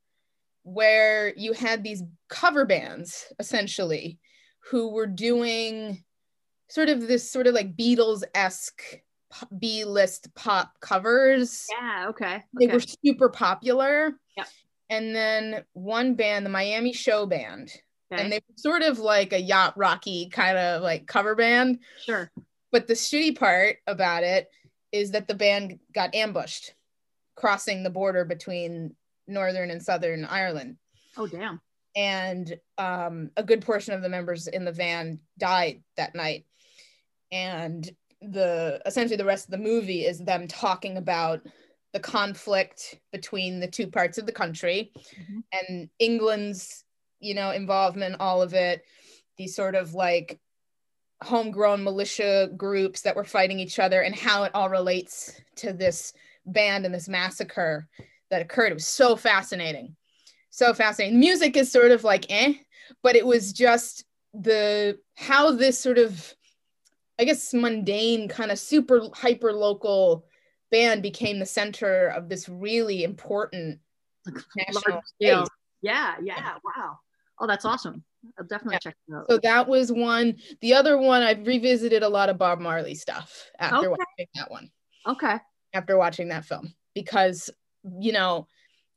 where 0.62 1.34
you 1.36 1.52
had 1.52 1.82
these 1.82 2.02
cover 2.28 2.64
bands 2.64 3.26
essentially 3.38 4.18
who 4.70 4.92
were 4.92 5.06
doing 5.06 6.04
sort 6.70 6.88
of 6.88 7.06
this 7.06 7.30
sort 7.30 7.46
of 7.46 7.54
like 7.54 7.76
Beatles 7.76 8.22
esque 8.34 8.82
B 9.58 9.84
list 9.84 10.34
pop 10.34 10.72
covers. 10.80 11.66
Yeah, 11.70 12.06
okay. 12.08 12.36
okay. 12.36 12.44
They 12.58 12.66
were 12.68 12.80
super 12.80 13.28
popular. 13.28 14.18
Yeah. 14.36 14.44
And 14.88 15.14
then 15.14 15.64
one 15.72 16.14
band, 16.14 16.44
the 16.44 16.50
Miami 16.50 16.92
Show 16.92 17.26
Band, 17.26 17.70
okay. 18.12 18.22
and 18.22 18.32
they 18.32 18.38
were 18.38 18.56
sort 18.56 18.82
of 18.82 18.98
like 18.98 19.32
a 19.32 19.40
yacht 19.40 19.74
rocky 19.76 20.28
kind 20.30 20.58
of 20.58 20.82
like 20.82 21.06
cover 21.06 21.34
band. 21.34 21.80
Sure. 22.04 22.30
But 22.72 22.86
the 22.86 22.94
shitty 22.94 23.38
part 23.38 23.76
about 23.86 24.24
it 24.24 24.48
is 24.92 25.12
that 25.12 25.28
the 25.28 25.34
band 25.34 25.78
got 25.94 26.14
ambushed 26.14 26.74
crossing 27.36 27.82
the 27.82 27.90
border 27.90 28.24
between 28.24 28.94
Northern 29.26 29.70
and 29.70 29.82
Southern 29.82 30.24
Ireland. 30.24 30.76
Oh, 31.16 31.26
damn. 31.26 31.60
And 31.96 32.56
um, 32.78 33.30
a 33.36 33.42
good 33.42 33.62
portion 33.62 33.94
of 33.94 34.02
the 34.02 34.08
members 34.08 34.46
in 34.46 34.64
the 34.64 34.72
van 34.72 35.20
died 35.38 35.82
that 35.96 36.14
night 36.14 36.44
and 37.32 37.90
the 38.22 38.80
essentially 38.86 39.16
the 39.16 39.24
rest 39.24 39.46
of 39.46 39.50
the 39.50 39.58
movie 39.58 40.04
is 40.04 40.18
them 40.18 40.46
talking 40.46 40.96
about 40.96 41.40
the 41.92 42.00
conflict 42.00 42.98
between 43.12 43.60
the 43.60 43.66
two 43.66 43.86
parts 43.86 44.18
of 44.18 44.26
the 44.26 44.32
country 44.32 44.92
mm-hmm. 45.18 45.40
and 45.52 45.88
England's 45.98 46.84
you 47.18 47.34
know 47.34 47.50
involvement 47.50 48.16
all 48.20 48.42
of 48.42 48.54
it 48.54 48.84
these 49.38 49.54
sort 49.54 49.74
of 49.74 49.94
like 49.94 50.38
homegrown 51.22 51.82
militia 51.82 52.50
groups 52.56 53.02
that 53.02 53.16
were 53.16 53.24
fighting 53.24 53.58
each 53.58 53.78
other 53.78 54.02
and 54.02 54.14
how 54.14 54.44
it 54.44 54.54
all 54.54 54.70
relates 54.70 55.40
to 55.56 55.72
this 55.72 56.12
band 56.46 56.86
and 56.86 56.94
this 56.94 57.08
massacre 57.08 57.86
that 58.30 58.40
occurred. 58.40 58.70
It 58.70 58.74
was 58.74 58.86
so 58.86 59.16
fascinating. 59.16 59.96
So 60.48 60.72
fascinating. 60.72 61.20
Music 61.20 61.56
is 61.56 61.70
sort 61.70 61.90
of 61.90 62.04
like 62.04 62.26
eh 62.30 62.54
but 63.02 63.16
it 63.16 63.26
was 63.26 63.52
just 63.52 64.04
the 64.34 64.98
how 65.16 65.52
this 65.52 65.78
sort 65.78 65.98
of 65.98 66.34
I 67.20 67.24
guess 67.24 67.52
mundane 67.52 68.28
kind 68.28 68.50
of 68.50 68.58
super 68.58 69.02
hyper 69.12 69.52
local 69.52 70.24
band 70.70 71.02
became 71.02 71.38
the 71.38 71.44
center 71.44 72.08
of 72.08 72.30
this 72.30 72.48
really 72.48 73.04
important 73.04 73.78
national 74.56 75.02
Yeah, 75.18 75.44
yeah, 76.22 76.54
wow. 76.64 76.98
Oh, 77.38 77.46
that's 77.46 77.66
awesome. 77.66 78.02
I'll 78.38 78.46
definitely 78.46 78.76
yeah. 78.76 78.78
check 78.78 78.96
it 79.06 79.14
out. 79.14 79.26
So 79.28 79.38
that 79.42 79.68
was 79.68 79.92
one. 79.92 80.36
The 80.62 80.72
other 80.72 80.96
one, 80.96 81.22
I've 81.22 81.46
revisited 81.46 82.02
a 82.02 82.08
lot 82.08 82.30
of 82.30 82.38
Bob 82.38 82.58
Marley 82.58 82.94
stuff 82.94 83.50
after 83.58 83.76
okay. 83.76 83.88
watching 83.88 84.26
that 84.36 84.50
one. 84.50 84.70
Okay. 85.06 85.36
After 85.74 85.98
watching 85.98 86.28
that 86.28 86.46
film, 86.46 86.74
because 86.94 87.50
you 88.00 88.12
know, 88.12 88.46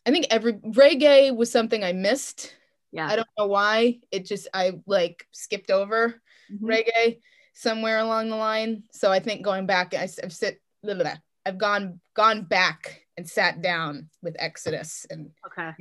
I 0.06 0.12
think 0.12 0.28
every 0.30 0.54
reggae 0.54 1.36
was 1.36 1.52
something 1.52 1.84
I 1.84 1.92
missed. 1.92 2.56
Yeah. 2.94 3.08
I 3.08 3.18
don't 3.18 3.28
know 3.38 3.48
why. 3.48 4.00
It 4.12 4.26
just 4.26 4.48
I 4.54 4.80
like 4.88 5.28
skipped 5.32 5.72
over 5.72 6.22
mm-hmm. 6.52 6.66
reggae 6.66 7.20
somewhere 7.54 8.00
along 8.00 8.30
the 8.30 8.36
line. 8.36 8.84
So 8.92 9.12
I 9.12 9.20
think 9.20 9.44
going 9.44 9.66
back, 9.66 9.94
I, 9.94 10.08
have 10.22 10.34
sit, 10.34 10.62
blah, 10.84 10.96
blah, 10.96 11.04
blah. 11.04 11.16
I've 11.46 11.58
gone 11.58 12.00
gone 12.16 12.44
back 12.44 13.02
and 13.18 13.30
sat 13.30 13.62
down 13.62 14.10
with 14.22 14.36
Exodus 14.40 15.06
and 15.10 15.30
okay. 15.46 15.72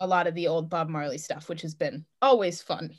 a 0.00 0.06
lot 0.06 0.26
of 0.26 0.34
the 0.34 0.46
old 0.46 0.68
Bob 0.68 0.88
Marley 0.88 1.18
stuff, 1.18 1.48
which 1.48 1.62
has 1.62 1.74
been 1.74 2.04
always 2.20 2.62
fun. 2.62 2.94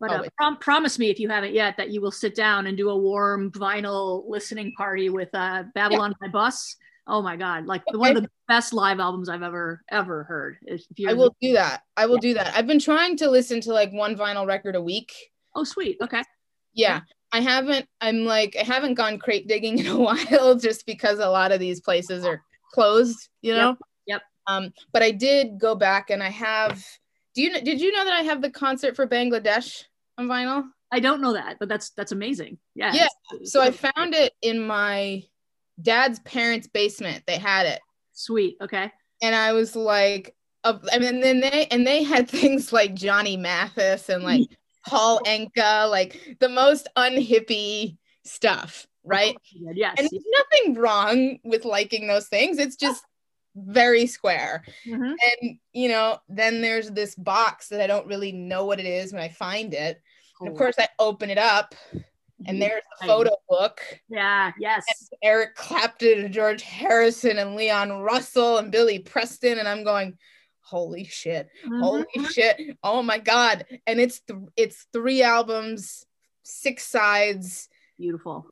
But 0.00 0.10
uh, 0.10 0.22
prom- 0.36 0.58
promise 0.58 0.98
me 0.98 1.10
if 1.10 1.18
you 1.18 1.28
haven't 1.28 1.54
yet 1.54 1.76
that 1.78 1.90
you 1.90 2.00
will 2.00 2.10
sit 2.10 2.34
down 2.34 2.66
and 2.66 2.76
do 2.76 2.90
a 2.90 2.96
warm 2.96 3.50
vinyl 3.50 4.28
listening 4.28 4.72
party 4.76 5.08
with 5.08 5.30
uh, 5.34 5.64
Babylon 5.74 6.14
yeah. 6.20 6.28
by 6.28 6.32
Bus. 6.32 6.76
Oh 7.06 7.22
my 7.22 7.36
God! 7.36 7.66
Like 7.66 7.82
okay. 7.88 7.96
one 7.96 8.16
of 8.16 8.24
the 8.24 8.30
best 8.48 8.72
live 8.72 8.98
albums 8.98 9.28
I've 9.28 9.42
ever 9.42 9.82
ever 9.90 10.24
heard. 10.24 10.58
If 10.62 10.82
I 11.06 11.14
will 11.14 11.34
do 11.40 11.52
that. 11.52 11.82
I 11.96 12.06
will 12.06 12.16
yeah. 12.16 12.20
do 12.20 12.34
that. 12.34 12.54
I've 12.56 12.66
been 17.32 17.44
trying 17.44 17.64
to 17.64 17.68
listen 17.68 17.82
to 17.82 17.98
like 17.98 17.98
one 17.98 17.98
vinyl 17.98 18.00
record 18.00 18.00
a 18.00 18.00
week. 18.00 18.00
Sweet. 18.00 18.00
Okay. 18.00 18.00
Yeah, 18.00 18.00
I 18.00 18.00
haven't, 18.00 18.00
I'm 18.00 18.24
like, 18.24 18.56
I 18.58 18.62
haven't 18.62 18.94
gone 18.94 19.18
crate 19.18 19.48
digging 19.48 19.78
in 19.80 19.86
a 19.86 19.98
while 19.98 20.54
just 20.54 20.86
because 20.86 21.18
a 21.18 21.28
lot 21.28 21.52
of 21.52 21.60
these 21.60 21.80
places 21.80 22.24
are 22.24 22.42
closed, 22.72 23.28
you 23.42 23.54
know? 23.54 23.68
Yep. 23.68 23.78
yep. 24.06 24.22
Um, 24.46 24.72
but 24.92 25.02
I 25.02 25.10
did 25.10 25.58
go 25.58 25.74
back 25.74 26.10
and 26.10 26.22
I 26.22 26.30
have 26.30 26.84
Do 27.34 27.42
you 27.42 27.60
did 27.60 27.80
you 27.80 27.92
know 27.92 28.04
that 28.04 28.14
I 28.14 28.22
have 28.22 28.42
the 28.42 28.50
concert 28.50 28.96
for 28.96 29.06
Bangladesh 29.06 29.84
on 30.18 30.28
vinyl? 30.28 30.64
I 30.92 31.00
don't 31.00 31.20
know 31.20 31.34
that, 31.34 31.58
but 31.60 31.68
that's 31.68 31.90
that's 31.90 32.12
amazing. 32.12 32.58
Yeah. 32.74 32.92
Yeah. 32.94 33.08
So 33.44 33.60
I 33.60 33.72
found 33.72 34.14
it 34.14 34.34
in 34.42 34.60
my 34.60 35.24
dad's 35.82 36.20
parents' 36.20 36.68
basement. 36.68 37.24
They 37.26 37.38
had 37.38 37.66
it. 37.66 37.80
Sweet. 38.12 38.56
Okay. 38.62 38.92
and 39.22 39.34
I 39.34 39.52
was 39.52 39.76
like, 39.76 40.34
I 40.64 40.98
mean, 40.98 41.20
then 41.20 41.40
they 41.40 41.66
and 41.70 41.86
they 41.86 42.02
had 42.02 42.28
things 42.30 42.72
like 42.72 42.94
Johnny 42.94 43.36
Mathis 43.36 44.08
and 44.08 44.24
like 44.24 44.48
Paul 44.86 45.20
Anka, 45.26 45.90
like 45.90 46.36
the 46.40 46.48
most 46.48 46.88
unhippie 46.96 47.96
stuff, 48.24 48.86
right? 49.04 49.36
Yes. 49.52 49.94
And 49.98 50.08
there's 50.10 50.24
nothing 50.38 50.74
wrong 50.74 51.38
with 51.44 51.64
liking 51.64 52.06
those 52.06 52.28
things. 52.28 52.58
It's 52.58 52.76
just 52.76 53.04
very 53.54 54.06
square. 54.06 54.64
Mhm. 54.86 55.14
And 55.40 55.58
you 55.72 55.88
know, 55.88 56.18
then 56.28 56.60
there's 56.60 56.90
this 56.90 57.14
box 57.14 57.68
that 57.68 57.80
I 57.80 57.86
don't 57.86 58.06
really 58.06 58.32
know 58.32 58.64
what 58.64 58.80
it 58.80 58.86
is 58.86 59.12
when 59.12 59.22
I 59.22 59.28
find 59.28 59.74
it. 59.74 60.00
And 60.40 60.50
of 60.50 60.56
course, 60.56 60.76
I 60.78 60.88
open 60.98 61.30
it 61.30 61.38
up, 61.38 61.74
and 62.46 62.60
there's 62.60 62.82
the 63.00 63.06
photo 63.06 63.34
book. 63.48 63.80
Yeah. 64.10 64.52
Yes. 64.58 64.84
Eric 65.22 65.54
Clapton 65.54 66.26
and 66.26 66.34
George 66.34 66.60
Harrison 66.60 67.38
and 67.38 67.56
Leon 67.56 67.90
Russell 68.02 68.58
and 68.58 68.70
Billy 68.70 68.98
Preston, 68.98 69.58
and 69.58 69.66
I'm 69.66 69.82
going, 69.82 70.18
holy 70.66 71.04
shit, 71.04 71.48
holy 71.80 72.04
Mhm. 72.16 72.26
shit, 72.34 72.76
oh 72.82 73.02
my 73.02 73.18
god! 73.18 73.64
And 73.86 74.00
it's 74.00 74.20
th- 74.20 74.38
it's 74.56 74.86
three 74.92 75.22
albums, 75.22 76.04
six 76.42 76.84
sides, 76.86 77.68
Beautiful. 77.98 78.50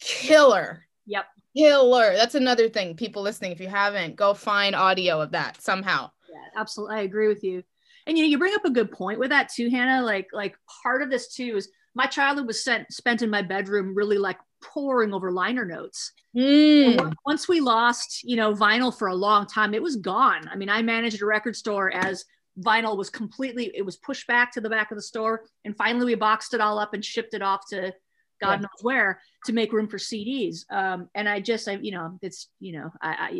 killer, 0.00 0.86
Yep. 1.06 1.26
killer. 1.56 2.14
That's 2.14 2.34
another 2.34 2.68
thing, 2.68 2.96
people 2.96 3.22
listening, 3.22 3.52
if 3.52 3.60
you 3.60 3.68
haven't, 3.68 4.16
go 4.16 4.34
find 4.34 4.74
audio 4.74 5.20
of 5.20 5.32
that 5.32 5.60
somehow. 5.60 6.10
Yeah, 6.30 6.60
absolutely. 6.60 6.96
I 6.96 7.00
agree 7.02 7.28
with 7.28 7.44
you. 7.44 7.62
And 8.06 8.16
you 8.18 8.24
know, 8.24 8.30
you 8.30 8.38
bring 8.38 8.54
up 8.54 8.64
a 8.64 8.70
good 8.70 8.90
point 8.90 9.18
with 9.18 9.30
that 9.30 9.48
too, 9.52 9.70
Hannah. 9.70 10.04
Like, 10.04 10.28
like 10.32 10.56
part 10.82 11.02
of 11.02 11.10
this 11.10 11.32
too 11.34 11.56
is 11.56 11.68
my 11.94 12.06
childhood 12.06 12.46
was 12.46 12.64
sent, 12.64 12.92
spent 12.92 13.22
in 13.22 13.30
my 13.30 13.42
bedroom, 13.42 13.94
really 13.94 14.18
like 14.18 14.38
poring 14.62 15.12
over 15.12 15.30
liner 15.30 15.64
notes. 15.64 16.12
Mm, 16.36 17.12
Once 17.26 17.48
we 17.48 17.60
lost, 17.60 18.22
you 18.24 18.36
know, 18.36 18.54
vinyl 18.54 18.96
for 18.96 19.08
a 19.08 19.14
long 19.14 19.46
time, 19.46 19.74
it 19.74 19.82
was 19.82 19.96
gone. 19.96 20.48
I 20.48 20.56
mean, 20.56 20.68
I 20.70 20.82
managed 20.82 21.20
a 21.22 21.26
record 21.26 21.56
store 21.56 21.90
as 21.92 22.24
vinyl 22.58 22.96
was 22.96 23.10
completely, 23.10 23.70
it 23.74 23.82
was 23.84 23.96
pushed 23.96 24.26
back 24.26 24.52
to 24.52 24.60
the 24.60 24.70
back 24.70 24.90
of 24.90 24.96
the 24.96 25.02
store, 25.02 25.44
and 25.64 25.76
finally 25.76 26.06
we 26.06 26.14
boxed 26.14 26.54
it 26.54 26.60
all 26.60 26.78
up 26.78 26.94
and 26.94 27.04
shipped 27.04 27.34
it 27.34 27.42
off 27.42 27.62
to 27.70 27.92
God 28.40 28.52
Yeah. 28.54 28.56
knows 28.56 28.82
where 28.82 29.20
to 29.46 29.52
make 29.52 29.72
room 29.72 29.88
for 29.88 29.98
CDs. 29.98 30.64
Um, 30.70 31.08
and 31.14 31.28
I 31.28 31.40
just, 31.40 31.68
I, 31.68 31.74
you 31.74 31.92
know, 31.92 32.18
it's, 32.22 32.48
you 32.60 32.72
know, 32.72 32.90
I, 33.00 33.10
I 33.18 33.30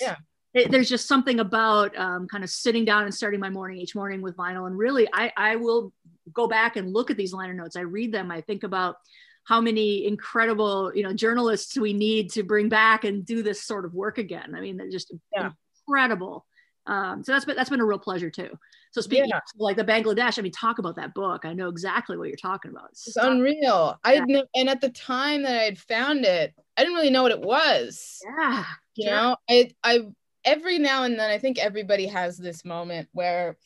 Yeah. 0.00 0.16
it- 0.54 0.70
there's 0.70 0.88
just 0.88 1.08
something 1.08 1.40
about 1.40 1.96
um, 1.98 2.28
kind 2.28 2.44
of 2.44 2.50
sitting 2.50 2.84
down 2.84 3.02
and 3.04 3.14
starting 3.14 3.40
my 3.40 3.50
morning 3.50 3.78
each 3.78 3.96
morning 3.96 4.22
with 4.22 4.36
vinyl. 4.36 4.66
And 4.68 4.78
really, 4.78 5.08
I, 5.12 5.32
I 5.36 5.56
will 5.56 5.92
go 6.32 6.46
back 6.46 6.76
and 6.76 6.92
look 6.92 7.10
at 7.10 7.16
these 7.16 7.32
liner 7.32 7.54
notes. 7.54 7.74
I 7.76 7.80
read 7.80 8.12
them. 8.12 8.30
I 8.30 8.40
think 8.42 8.62
about 8.62 8.96
how 9.44 9.60
many 9.60 10.06
incredible, 10.06 10.90
you 10.94 11.02
know, 11.02 11.12
journalists 11.12 11.76
we 11.78 11.92
need 11.92 12.30
to 12.32 12.42
bring 12.42 12.68
back 12.68 13.04
and 13.04 13.24
do 13.26 13.42
this 13.42 13.62
sort 13.62 13.84
of 13.84 13.94
work 13.94 14.18
again. 14.18 14.54
I 14.54 14.60
mean, 14.60 14.76
they're 14.76 14.90
just 14.90 15.12
Yeah. 15.36 15.50
incredible. 15.86 16.46
Um, 16.86 17.22
so 17.24 17.32
that's 17.32 17.44
been 17.44 17.56
that's 17.56 17.70
been 17.70 17.80
a 17.80 17.84
real 17.84 17.98
pleasure 17.98 18.30
too. 18.30 18.50
So 18.90 19.00
speaking 19.00 19.28
Yeah. 19.30 19.38
of, 19.38 19.42
like 19.56 19.76
the 19.76 19.84
Bangladesh, 19.84 20.38
I 20.38 20.42
mean, 20.42 20.52
talk 20.52 20.78
about 20.78 20.96
that 20.96 21.14
book. 21.14 21.44
I 21.44 21.52
know 21.52 21.68
exactly 21.68 22.16
what 22.16 22.28
you're 22.28 22.36
talking 22.36 22.70
about. 22.70 22.90
it's 22.92 23.16
unreal. 23.16 23.98
I 24.04 24.20
didn't, 24.20 24.48
and 24.54 24.68
at 24.68 24.80
the 24.80 24.90
time 24.90 25.42
that 25.42 25.58
I 25.58 25.64
had 25.64 25.78
found 25.78 26.24
it, 26.24 26.54
I 26.76 26.82
didn't 26.82 26.94
really 26.94 27.10
know 27.10 27.22
what 27.22 27.32
it 27.32 27.40
was. 27.40 28.20
yeah, 28.24 28.64
you 28.96 29.04
Sure. 29.08 29.12
know 29.16 29.36
i 29.50 29.70
i 29.82 30.00
every 30.44 30.78
now 30.78 31.02
and 31.04 31.18
then 31.18 31.28
i 31.30 31.36
think 31.38 31.58
everybody 31.58 32.06
has 32.06 32.36
this 32.38 32.64
moment 32.64 33.08
where 33.12 33.56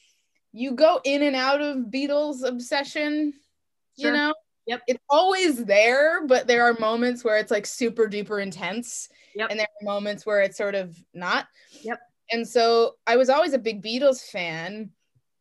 you 0.53 0.73
go 0.73 1.01
in 1.05 1.23
and 1.23 1.37
out 1.37 1.61
of 1.61 1.77
beatles 1.91 2.43
obsession 2.45 3.35
you 3.97 4.11
know 4.11 4.33
Yep. 4.69 4.83
it's 4.87 5.05
always 5.11 5.65
there 5.65 6.25
but 6.27 6.47
there 6.47 6.63
are 6.65 6.75
moments 6.79 7.25
where 7.25 7.39
it's 7.39 7.51
like 7.51 7.67
super 7.67 8.07
duper 8.09 8.43
intense 8.43 9.09
Yep. 9.35 9.51
and 9.51 9.59
there 9.59 9.67
are 9.67 9.85
moments 9.85 10.25
where 10.25 10.41
it's 10.43 10.57
sort 10.57 10.75
of 10.77 10.97
not 11.15 11.49
Yep. 11.83 11.99
and 12.31 12.47
so 12.47 12.95
i 13.07 13.17
was 13.17 13.29
always 13.31 13.53
a 13.55 13.59
big 13.59 13.83
beatles 13.83 14.21
fan 14.31 14.91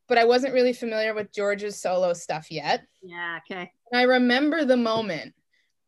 but 0.07 0.17
i 0.17 0.25
wasn't 0.25 0.53
really 0.53 0.73
familiar 0.73 1.13
with 1.13 1.31
george's 1.33 1.79
solo 1.79 2.13
stuff 2.13 2.49
yet 2.49 2.81
yeah, 3.03 3.39
okay, 3.49 3.71
and 3.91 3.99
I 4.01 4.03
remember 4.03 4.65
the 4.65 4.75
moment 4.75 5.33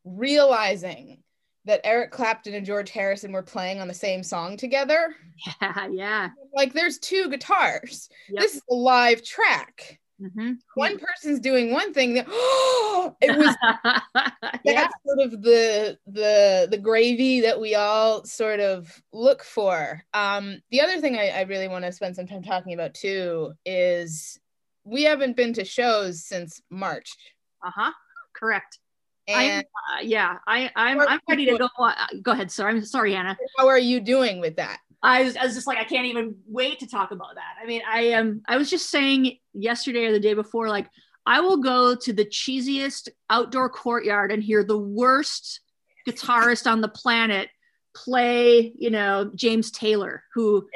realizing 0.06 1.22
that 1.66 1.82
Eric 1.84 2.12
Clapton 2.12 2.54
and 2.54 2.66
George 2.66 2.90
Harrison 2.92 3.32
were 3.32 3.44
playing 3.44 3.82
on 3.82 3.88
the 3.88 3.94
same 3.94 4.24
song 4.24 4.56
together. 4.58 5.14
yeah, 5.62 5.88
yeah. 5.92 6.30
Like 6.56 6.74
there's 6.74 6.98
two 6.98 7.30
guitars. 7.30 8.10
Yep. 8.30 8.42
This 8.42 8.56
is 8.56 8.62
a 8.70 8.74
live 8.74 9.24
track. 9.24 10.00
Mhm. 10.22 10.58
One 10.76 11.00
person's 11.00 11.40
doing 11.40 11.72
one 11.72 11.94
thing. 11.94 12.16
That, 12.16 12.26
oh, 12.30 13.16
it 13.22 13.36
was 13.36 13.56
yeah, 14.64 14.74
that's 14.74 14.94
sort 15.06 15.20
of 15.20 15.42
the 15.42 15.98
the 16.08 16.68
the 16.70 16.78
gravy 16.78 17.42
that 17.42 17.60
we 17.60 17.76
all 17.76 18.26
sort 18.26 18.60
of 18.60 19.02
look 19.14 19.44
for. 19.44 20.04
Um, 20.14 20.60
the 20.72 20.82
other 20.82 21.00
thing 21.00 21.16
I, 21.18 21.30
I 21.30 21.42
really 21.44 21.68
want 21.68 21.86
to 21.86 21.92
spend 21.92 22.16
some 22.16 22.28
time 22.28 22.44
talking 22.44 22.74
about 22.74 22.94
too 22.94 23.54
is 23.66 24.40
we 24.84 25.04
haven't 25.04 25.38
been 25.38 25.54
to 25.54 25.64
shows 25.64 26.26
since 26.26 26.62
March. 26.70 27.16
uh 27.64 27.72
huh, 27.74 27.92
correct. 28.36 28.80
I'm, 29.30 29.52
And 29.52 29.66
uh, 29.94 30.02
yeah, 30.02 30.38
I, 30.48 30.72
I'm, 30.76 31.00
I'm 31.00 31.20
ready 31.30 31.46
to 31.46 31.58
go. 31.58 31.70
Uh, 31.78 31.94
go 32.22 32.32
ahead, 32.32 32.52
sir. 32.52 32.68
I'm 32.68 32.84
sorry, 32.84 33.16
Anna. 33.16 33.38
how 33.58 33.68
are 33.68 33.78
you 33.80 34.00
doing 34.00 34.40
with 34.40 34.56
that? 34.56 34.80
I 35.02 35.24
was, 35.24 35.38
I 35.38 35.46
was 35.46 35.56
just 35.56 35.68
like, 35.68 35.78
I 35.78 35.86
can't 35.86 36.08
even 36.08 36.36
wait 36.46 36.80
to 36.80 36.88
talk 36.88 37.12
about 37.12 37.36
that. 37.36 37.56
I 37.62 37.66
mean, 37.66 37.82
I 37.90 38.02
am, 38.02 38.42
I 38.48 38.58
was 38.58 38.70
just 38.70 38.90
saying 38.90 39.38
yesterday 39.54 40.06
or 40.06 40.12
the 40.12 40.20
day 40.20 40.34
before, 40.34 40.68
like, 40.68 40.90
I 41.26 41.42
will 41.42 41.58
go 41.58 41.96
to 41.96 42.14
the 42.14 42.26
cheesiest 42.26 43.10
outdoor 43.30 43.70
courtyard 43.70 44.32
and 44.32 44.44
hear 44.44 44.64
the 44.64 44.78
worst 44.78 45.62
guitarist 46.08 46.70
on 46.70 46.82
the 46.82 46.88
planet 46.88 47.50
play, 47.96 48.74
you 48.76 48.90
know, 48.90 49.32
James 49.36 49.72
Taylor, 49.72 50.24
who, 50.34 50.68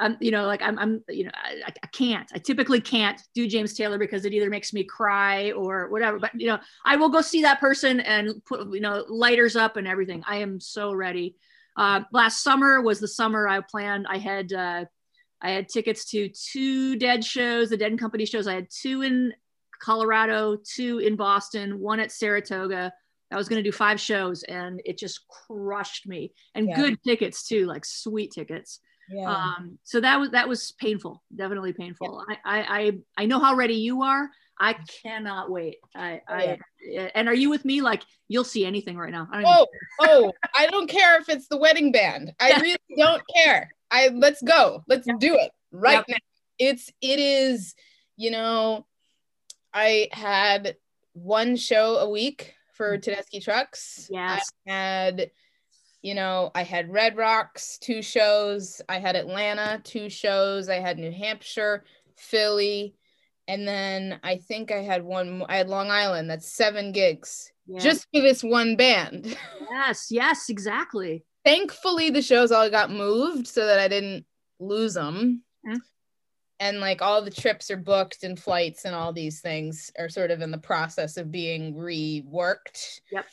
um, 0.00 0.16
you 0.20 0.30
know, 0.30 0.46
like 0.46 0.60
I'm, 0.62 0.78
I'm, 0.78 1.04
you 1.08 1.24
know, 1.24 1.30
I, 1.34 1.72
I 1.82 1.86
can't. 1.88 2.30
I 2.34 2.38
typically 2.38 2.80
can't 2.80 3.20
do 3.34 3.46
James 3.46 3.74
Taylor 3.74 3.98
because 3.98 4.24
it 4.24 4.34
either 4.34 4.50
makes 4.50 4.72
me 4.72 4.84
cry 4.84 5.52
or 5.52 5.88
whatever. 5.88 6.18
But 6.18 6.38
you 6.38 6.48
know, 6.48 6.58
I 6.84 6.96
will 6.96 7.08
go 7.08 7.20
see 7.20 7.42
that 7.42 7.60
person 7.60 8.00
and 8.00 8.44
put, 8.44 8.72
you 8.72 8.80
know, 8.80 9.04
lighters 9.08 9.56
up 9.56 9.76
and 9.76 9.86
everything. 9.86 10.24
I 10.26 10.38
am 10.38 10.60
so 10.60 10.92
ready. 10.92 11.36
Uh, 11.76 12.02
last 12.12 12.42
summer 12.42 12.80
was 12.80 13.00
the 13.00 13.08
summer 13.08 13.48
I 13.48 13.60
planned. 13.60 14.06
I 14.08 14.18
had 14.18 14.52
uh, 14.52 14.84
I 15.42 15.50
had 15.50 15.68
tickets 15.68 16.04
to 16.10 16.28
two 16.28 16.96
Dead 16.96 17.24
shows, 17.24 17.70
the 17.70 17.76
Dead 17.76 17.90
and 17.90 18.00
Company 18.00 18.24
shows. 18.26 18.46
I 18.46 18.54
had 18.54 18.68
two 18.70 19.02
in 19.02 19.32
Colorado, 19.80 20.56
two 20.64 20.98
in 20.98 21.16
Boston, 21.16 21.80
one 21.80 22.00
at 22.00 22.12
Saratoga. 22.12 22.92
I 23.30 23.36
was 23.36 23.48
going 23.48 23.62
to 23.62 23.68
do 23.68 23.72
five 23.72 24.00
shows, 24.00 24.44
and 24.44 24.80
it 24.84 24.96
just 24.96 25.26
crushed 25.28 26.06
me. 26.06 26.32
And 26.54 26.68
Yeah. 26.68 26.76
good 26.76 27.02
tickets 27.02 27.46
too, 27.46 27.66
like 27.66 27.84
sweet 27.84 28.30
tickets. 28.30 28.80
Yeah. 29.08 29.30
Um, 29.30 29.78
so 29.82 30.00
that 30.00 30.18
was 30.20 30.30
that 30.30 30.48
was 30.48 30.72
painful, 30.72 31.22
definitely 31.34 31.72
painful. 31.72 32.24
I, 32.28 32.38
I 32.44 32.78
I 32.78 32.92
I 33.18 33.26
know 33.26 33.38
how 33.40 33.54
ready 33.54 33.74
you 33.74 34.02
are. 34.02 34.30
I 34.58 34.74
cannot 35.02 35.50
wait. 35.50 35.78
I, 35.94 36.20
oh, 36.28 36.34
I 36.34 36.58
eh, 36.92 37.10
and 37.14 37.28
are 37.28 37.34
you 37.34 37.50
with 37.50 37.64
me? 37.64 37.80
Like 37.80 38.02
you'll 38.28 38.44
see 38.44 38.64
anything 38.64 38.96
right 38.96 39.10
now. 39.10 39.28
I 39.32 39.42
don't 39.42 39.50
oh, 39.50 39.66
oh, 40.00 40.32
I 40.56 40.66
don't 40.66 40.88
care 40.88 41.20
if 41.20 41.28
it's 41.28 41.48
the 41.48 41.56
wedding 41.56 41.92
band. 41.92 42.32
I 42.40 42.60
really 42.60 42.78
don't 42.96 43.22
care. 43.34 43.70
I 43.90 44.08
let's 44.08 44.42
go. 44.42 44.82
Let's 44.88 45.06
Yep. 45.06 45.18
do 45.18 45.34
it 45.34 45.50
right 45.72 45.96
Yep. 45.96 46.04
now. 46.08 46.16
It's 46.58 46.90
it 47.00 47.18
is, 47.18 47.74
you 48.16 48.30
know, 48.30 48.86
I 49.72 50.08
had 50.12 50.76
one 51.14 51.56
show 51.56 51.96
a 51.96 52.08
week 52.08 52.54
for 52.74 52.96
mm-hmm. 52.96 53.10
Tedeschi 53.10 53.42
Trucks. 53.42 54.08
Yes. 54.10 54.48
I 54.68 54.70
had, 54.70 55.30
you 56.02 56.14
know, 56.14 56.50
I 56.54 56.62
had 56.62 56.92
Red 56.92 57.16
Rocks, 57.16 57.78
two 57.78 58.02
shows. 58.02 58.80
I 58.88 58.98
had 58.98 59.16
Atlanta, 59.16 59.80
two 59.82 60.08
shows. 60.08 60.68
I 60.68 60.76
had 60.76 60.98
New 60.98 61.12
Hampshire, 61.12 61.84
Philly, 62.16 62.94
and 63.48 63.66
then 63.68 64.18
I 64.22 64.36
think 64.36 64.72
I 64.72 64.82
had 64.82 65.02
one. 65.02 65.44
I 65.48 65.56
had 65.56 65.68
Long 65.68 65.90
Island. 65.90 66.30
That's 66.30 66.52
seven 66.52 66.92
gigs 66.92 67.50
Yeah. 67.66 67.80
just 67.80 68.06
for 68.14 68.20
this 68.20 68.42
one 68.42 68.76
band. 68.76 69.36
yes, 69.70 70.08
yes, 70.10 70.48
exactly. 70.48 71.24
Thankfully, 71.44 72.10
the 72.10 72.22
shows 72.22 72.52
all 72.52 72.70
got 72.70 72.90
moved 72.90 73.46
so 73.46 73.66
that 73.66 73.78
I 73.78 73.88
didn't 73.88 74.24
lose 74.58 74.94
them. 74.94 75.42
Mm. 75.66 75.78
And 76.60 76.80
like 76.80 77.02
all 77.02 77.20
the 77.22 77.30
trips 77.30 77.70
are 77.70 77.76
booked 77.76 78.22
and 78.22 78.38
flights 78.40 78.84
and 78.86 78.94
all 78.94 79.12
these 79.12 79.40
things 79.40 79.90
are 79.98 80.08
sort 80.08 80.30
of 80.30 80.40
in 80.40 80.50
the 80.50 80.58
process 80.58 81.16
of 81.16 81.30
being 81.30 81.74
reworked. 81.74 83.00
Yep. 83.12 83.26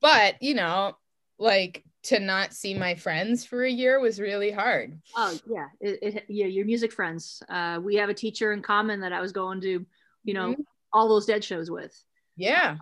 But, 0.00 0.42
you 0.42 0.54
know, 0.54 0.96
like 1.38 1.84
to 2.02 2.18
not 2.18 2.54
see 2.54 2.72
my 2.74 2.94
friends 2.94 3.44
for 3.44 3.64
a 3.64 3.70
year 3.70 4.00
was 4.00 4.18
really 4.20 4.50
hard. 4.50 4.98
Oh 5.16 5.38
yeah, 5.46 5.66
it, 5.80 5.98
it, 6.02 6.24
yeah. 6.28 6.46
Your 6.46 6.64
music 6.64 6.92
friends. 6.92 7.42
Uh, 7.48 7.78
we 7.82 7.96
have 7.96 8.08
a 8.08 8.14
teacher 8.14 8.52
in 8.52 8.62
common 8.62 9.00
that 9.00 9.12
I 9.12 9.20
was 9.20 9.32
going 9.32 9.60
to, 9.62 9.84
you 10.24 10.34
know, 10.34 10.54
Mhm. 10.54 10.64
all 10.92 11.08
those 11.08 11.26
dead 11.26 11.44
shows 11.44 11.70
with. 11.70 11.94
Yeah. 12.36 12.76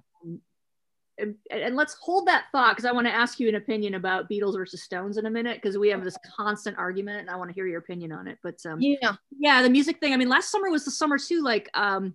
and, 1.21 1.35
and 1.51 1.75
let's 1.75 1.95
hold 1.95 2.29
that 2.29 2.45
thought 2.53 2.77
because 2.77 2.85
I 2.85 2.93
want 2.93 3.09
to 3.09 3.13
ask 3.13 3.41
you 3.41 3.49
an 3.49 3.57
opinion 3.57 3.95
about 3.95 4.31
Beatles 4.31 4.55
versus 4.57 4.85
Stones 4.85 5.17
in 5.17 5.27
a 5.27 5.31
minute 5.31 5.57
because 5.61 5.77
we 5.77 5.89
have 5.89 6.05
this 6.05 6.17
constant 6.37 6.79
argument 6.79 7.19
and 7.23 7.29
I 7.31 7.35
want 7.35 7.51
to 7.51 7.55
hear 7.55 7.67
your 7.67 7.81
opinion 7.81 8.13
on 8.13 8.29
it. 8.29 8.39
But 8.41 8.65
um, 8.67 8.81
Yeah. 8.81 9.15
yeah, 9.37 9.63
the 9.63 9.69
music 9.71 9.99
thing. 9.99 10.13
I 10.13 10.17
mean, 10.17 10.29
last 10.29 10.49
summer 10.49 10.71
was 10.71 10.85
the 10.85 10.93
summer 10.93 11.19
too. 11.19 11.43
Like, 11.43 11.69
um, 11.75 12.15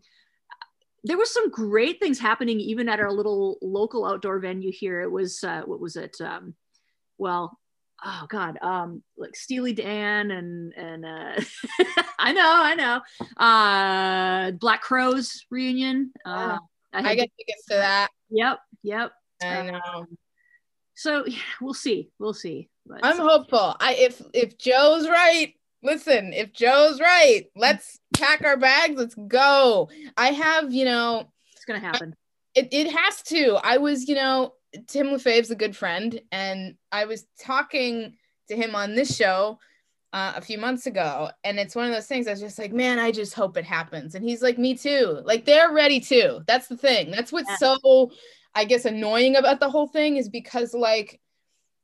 there 1.03 1.17
was 1.17 1.33
some 1.33 1.49
great 1.51 1.99
things 1.99 2.17
happening 2.17 2.61
even 2.61 2.87
at 2.87 3.01
our 3.01 3.11
little 3.11 3.57
local 3.61 4.05
outdoor 4.05 4.39
venue 4.39 4.71
here. 4.71 5.01
It 5.01 5.11
was 5.11 5.43
uh, 5.43 5.63
what 5.65 5.81
was 5.81 5.97
it? 5.97 6.15
Um, 6.21 6.55
well, 7.23 7.57
oh 8.05 8.25
god, 8.27 8.57
um, 8.61 9.01
like 9.17 9.35
Steely 9.35 9.73
Dan 9.73 10.29
and 10.29 10.73
and 10.73 11.05
uh, 11.05 11.41
I 12.19 12.33
know, 12.33 12.41
I 12.45 12.75
know, 12.75 13.01
uh, 13.37 14.51
Black 14.51 14.81
Crowes 14.81 15.45
reunion. 15.49 16.11
Uh. 16.25 16.57
I 16.93 17.09
I 17.09 17.15
get 17.15 17.31
tickets 17.39 17.65
to 17.69 17.75
that. 17.75 18.09
Yep, 18.29 18.59
yep. 18.83 19.13
I 19.41 19.63
know. 19.63 19.79
Um, 19.95 20.17
so 20.95 21.25
yeah, 21.27 21.37
we'll 21.61 21.73
see, 21.73 22.09
we'll 22.19 22.33
see. 22.33 22.69
But 22.85 22.99
I'm 23.03 23.17
hopeful. 23.17 23.75
I 23.79 23.95
if 23.95 24.21
if 24.33 24.57
Joe's 24.57 25.07
right, 25.07 25.53
listen, 25.81 26.33
if 26.33 26.53
Joe's 26.53 26.99
right, 26.99 27.45
let's 27.55 27.99
pack 28.15 28.43
our 28.43 28.57
bags, 28.57 28.95
let's 28.97 29.15
go. 29.15 29.89
I 30.17 30.27
have, 30.31 30.73
you 30.73 30.85
know, 30.85 31.31
it's 31.55 31.65
gonna 31.65 31.79
happen. 31.79 32.15
it, 32.53 32.67
it 32.71 32.91
has 32.91 33.21
to. 33.23 33.57
I 33.63 33.77
was, 33.77 34.07
you 34.07 34.15
know, 34.15 34.53
Tim 34.87 35.07
LaFave's 35.07 35.51
a 35.51 35.55
good 35.55 35.75
friend, 35.75 36.19
and 36.31 36.75
I 36.91 37.05
was 37.05 37.25
talking 37.39 38.15
to 38.49 38.55
him 38.55 38.75
on 38.75 38.95
this 38.95 39.15
show 39.15 39.59
uh, 40.13 40.33
a 40.35 40.41
few 40.41 40.57
months 40.57 40.85
ago, 40.85 41.29
and 41.43 41.59
it's 41.59 41.75
one 41.75 41.85
of 41.87 41.91
those 41.93 42.07
things 42.07 42.27
I 42.27 42.31
was 42.31 42.39
just 42.39 42.59
like, 42.59 42.71
man, 42.73 42.99
I 42.99 43.11
just 43.11 43.33
hope 43.33 43.57
it 43.57 43.65
happens. 43.65 44.15
And 44.15 44.23
he's 44.27 44.41
like, 44.43 44.57
me 44.57 44.75
too. 44.75 45.21
Like 45.25 45.45
they're 45.45 45.71
ready 45.71 45.99
too. 45.99 46.41
That's 46.47 46.67
the 46.67 46.77
thing. 46.77 47.09
That's 47.11 47.31
what's 47.31 47.49
Yeah. 47.49 47.57
so, 47.57 48.11
I 48.53 48.65
guess, 48.65 48.85
annoying 48.85 49.35
about 49.35 49.59
the 49.59 49.69
whole 49.69 49.87
thing 49.87 50.17
is 50.17 50.29
because 50.29 50.73
like 50.73 51.19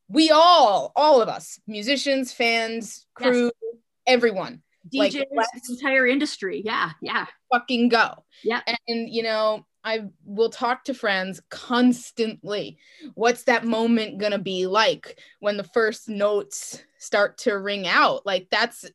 we 0.10 0.30
all, 0.32 0.92
all 0.96 1.22
of 1.22 1.30
us, 1.30 1.60
musicians, 1.68 2.32
fans, 2.34 3.06
Yes. 3.20 3.30
crew, 3.32 3.52
everyone, 4.06 4.62
like, 4.94 5.12
DJs, 5.14 5.26
let's- 5.36 5.70
entire 5.70 6.06
industry. 6.08 6.62
Yeah, 6.64 6.92
yeah. 7.02 7.26
fucking 7.52 7.90
go. 7.90 8.24
Yeah. 8.44 8.62
And 8.88 9.10
you 9.10 9.24
know, 9.24 9.66
I 9.90 10.06
will 10.24 10.50
talk 10.52 10.84
to 10.86 10.94
friends 10.94 11.42
constantly. 11.50 12.78
What's 13.16 13.44
that 13.46 13.66
moment 13.66 14.20
gonna 14.20 14.38
be 14.40 14.68
like 14.68 15.20
when 15.40 15.58
the 15.58 15.64
first 15.64 16.08
notes 16.08 16.84
start 17.00 17.40
to 17.40 17.58
ring 17.58 17.88
out? 17.88 18.26
Like 18.26 18.48
that's 18.52 18.86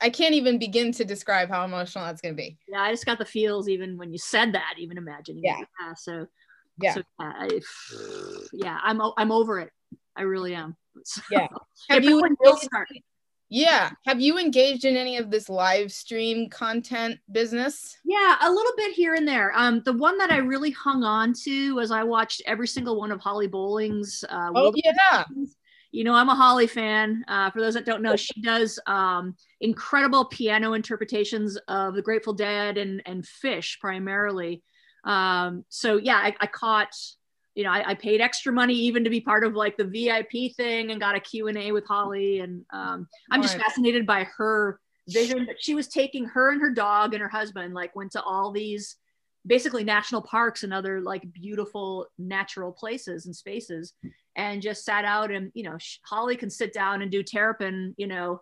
I 0.00 0.10
can't 0.10 0.34
even 0.34 0.58
begin 0.58 0.92
to 0.92 1.04
describe 1.04 1.50
how 1.50 1.64
emotional 1.64 2.04
that's 2.06 2.20
gonna 2.20 2.34
be. 2.34 2.58
Yeah, 2.68 2.80
I 2.82 2.90
just 2.90 3.06
got 3.06 3.18
the 3.18 3.24
feels 3.24 3.68
even 3.68 3.96
when 3.96 4.10
you 4.10 4.18
said 4.18 4.54
that, 4.54 4.74
even 4.78 4.98
imagining 4.98 5.44
Yeah. 5.44 5.60
Yeah. 5.80 5.94
So 5.94 6.26
Yeah. 6.82 6.94
So, 6.94 7.02
yeah, 7.20 7.32
I, 7.36 7.60
yeah, 8.52 8.78
I'm 8.82 9.00
I'm 9.16 9.30
over 9.30 9.60
it. 9.60 9.70
I 10.16 10.22
really 10.22 10.54
am. 10.54 10.76
So- 11.04 11.22
Yeah. 11.30 11.46
Have 11.90 12.04
you 12.04 12.20
when 12.20 12.36
will 12.40 12.50
engaged- 12.52 12.64
start. 12.64 12.88
Yeah. 13.50 13.90
Have 14.06 14.20
you 14.20 14.38
engaged 14.38 14.84
in 14.84 14.96
any 14.96 15.16
of 15.16 15.30
this 15.30 15.48
live 15.48 15.90
stream 15.92 16.48
content 16.48 17.18
business? 17.32 17.98
Yeah, 18.04 18.36
a 18.40 18.48
little 18.50 18.72
bit 18.76 18.92
here 18.92 19.14
and 19.14 19.26
there. 19.26 19.52
Um, 19.56 19.82
the 19.84 19.92
one 19.92 20.16
that 20.18 20.30
I 20.30 20.36
really 20.36 20.70
hung 20.70 21.02
on 21.02 21.34
to 21.42 21.74
was 21.74 21.90
I 21.90 22.04
watched 22.04 22.42
every 22.46 22.68
single 22.68 22.96
one 22.96 23.10
of 23.10 23.20
Holly 23.20 23.48
Bowling's. 23.48 24.24
Uh, 24.28 24.52
Oh 24.54 24.72
yeah. 24.76 25.24
Songs. 25.24 25.56
You 25.92 26.04
know, 26.04 26.14
I'm 26.14 26.28
a 26.28 26.34
Holly 26.36 26.68
fan. 26.68 27.24
Uh, 27.26 27.50
for 27.50 27.60
those 27.60 27.74
that 27.74 27.84
don't 27.84 28.02
know, 28.02 28.14
she 28.14 28.40
does 28.40 28.78
um, 28.86 29.34
incredible 29.60 30.24
piano 30.26 30.74
interpretations 30.74 31.58
of 31.66 31.94
the 31.94 32.02
Grateful 32.02 32.32
Dead 32.32 32.78
and 32.78 33.02
and 33.04 33.24
Phish 33.24 33.80
primarily. 33.80 34.62
Um, 35.02 35.64
so 35.68 35.96
yeah, 35.96 36.16
I, 36.16 36.36
I 36.40 36.46
caught. 36.46 36.94
You 37.60 37.66
know, 37.66 37.72
I, 37.72 37.90
I 37.90 37.94
paid 37.94 38.22
extra 38.22 38.50
money 38.50 38.72
even 38.74 39.04
to 39.04 39.10
be 39.10 39.20
part 39.20 39.44
of 39.44 39.52
like 39.52 39.76
the 39.76 39.84
VIP 39.84 40.56
thing 40.56 40.90
and 40.90 40.98
got 40.98 41.14
a 41.14 41.20
Q 41.20 41.48
and 41.48 41.58
A 41.58 41.72
with 41.72 41.86
Holly. 41.86 42.40
And 42.40 42.64
um, 42.72 43.06
I'm 43.30 43.42
just 43.42 43.54
Right. 43.54 43.66
fascinated 43.66 44.06
by 44.06 44.24
her 44.38 44.80
vision. 45.06 45.44
But 45.44 45.56
she 45.60 45.74
was 45.74 45.86
taking 45.86 46.24
her 46.24 46.52
and 46.52 46.60
her 46.62 46.70
dog 46.70 47.12
and 47.12 47.20
her 47.20 47.28
husband 47.28 47.74
like 47.74 47.94
went 47.94 48.12
to 48.12 48.22
all 48.22 48.50
these 48.50 48.96
basically 49.46 49.84
national 49.84 50.22
parks 50.22 50.62
and 50.62 50.72
other 50.72 51.02
like 51.02 51.30
beautiful 51.34 52.06
natural 52.18 52.72
places 52.72 53.26
and 53.26 53.36
spaces 53.36 53.92
and 54.36 54.62
just 54.62 54.82
sat 54.84 55.04
out 55.04 55.30
and 55.30 55.50
you 55.54 55.62
know 55.62 55.78
holly 56.04 56.36
can 56.36 56.50
sit 56.50 56.74
down 56.74 57.00
and 57.00 57.10
do 57.10 57.22
terrapin 57.22 57.94
you 57.96 58.06
know 58.06 58.40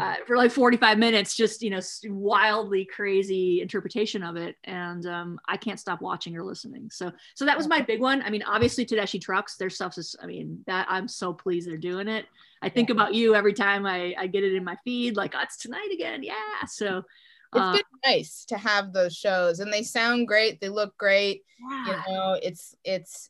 uh, 0.00 0.14
for 0.26 0.36
like 0.36 0.50
45 0.50 0.98
minutes 0.98 1.34
just 1.36 1.60
you 1.62 1.68
know 1.70 1.80
wildly 2.08 2.84
crazy 2.84 3.60
interpretation 3.60 4.22
of 4.22 4.36
it 4.36 4.56
and 4.64 5.06
um, 5.06 5.38
i 5.48 5.56
can't 5.56 5.78
stop 5.80 6.00
watching 6.00 6.36
or 6.36 6.42
listening 6.44 6.88
so 6.90 7.10
so 7.34 7.44
that 7.44 7.56
was 7.56 7.68
my 7.68 7.80
big 7.80 8.00
one 8.00 8.22
i 8.22 8.30
mean 8.30 8.42
obviously 8.44 8.86
tedeschi 8.86 9.20
trucks 9.20 9.56
their 9.56 9.68
stuff 9.70 9.98
is 9.98 10.16
i 10.22 10.26
mean 10.26 10.62
that 10.66 10.86
i'm 10.88 11.06
so 11.08 11.32
pleased 11.32 11.68
they're 11.68 11.76
doing 11.76 12.08
it 12.08 12.26
i 12.62 12.68
think 12.68 12.88
Yeah. 12.88 12.94
about 12.94 13.14
you 13.14 13.34
every 13.34 13.52
time 13.52 13.84
i 13.86 14.14
i 14.18 14.26
get 14.26 14.44
it 14.44 14.54
in 14.54 14.64
my 14.64 14.76
feed 14.84 15.16
like 15.16 15.34
oh, 15.36 15.40
it's 15.42 15.58
tonight 15.58 15.90
again 15.92 16.22
yeah 16.22 16.64
so 16.66 16.98
It's 17.54 17.60
uh, 17.60 17.72
been 17.72 17.82
nice 18.12 18.44
to 18.46 18.56
have 18.56 18.92
those 18.94 19.14
shows 19.14 19.60
and 19.60 19.70
they 19.72 19.82
sound 19.82 20.26
great, 20.26 20.58
they 20.60 20.70
look 20.70 20.96
great. 20.96 21.42
yeah. 21.70 22.02
you 22.08 22.14
know 22.14 22.38
it's 22.42 22.74
it's 22.84 23.28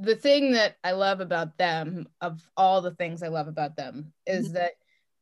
the 0.00 0.16
thing 0.16 0.52
that 0.54 0.76
i 0.82 0.90
love 0.90 1.20
about 1.20 1.56
them 1.56 2.08
of 2.20 2.42
all 2.56 2.80
the 2.82 2.94
things 2.96 3.22
i 3.22 3.28
love 3.28 3.46
about 3.46 3.76
them 3.76 4.12
is 4.26 4.48
Mhm. 4.48 4.54
that 4.54 4.72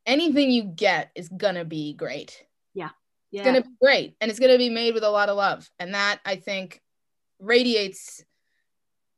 anything 0.06 0.50
you 0.50 0.64
get 0.64 1.10
is 1.14 1.28
gonna 1.28 1.64
be 1.64 1.94
great 1.94 2.44
yeah 2.74 2.90
it's 3.32 3.44
gonna 3.44 3.62
be 3.62 3.68
great 3.80 4.16
and 4.20 4.30
it's 4.30 4.40
gonna 4.40 4.58
be 4.58 4.68
made 4.70 4.94
with 4.94 5.04
a 5.04 5.10
lot 5.10 5.28
of 5.28 5.36
love 5.36 5.68
and 5.78 5.94
that 5.94 6.20
i 6.24 6.36
think 6.36 6.80
radiates 7.38 8.24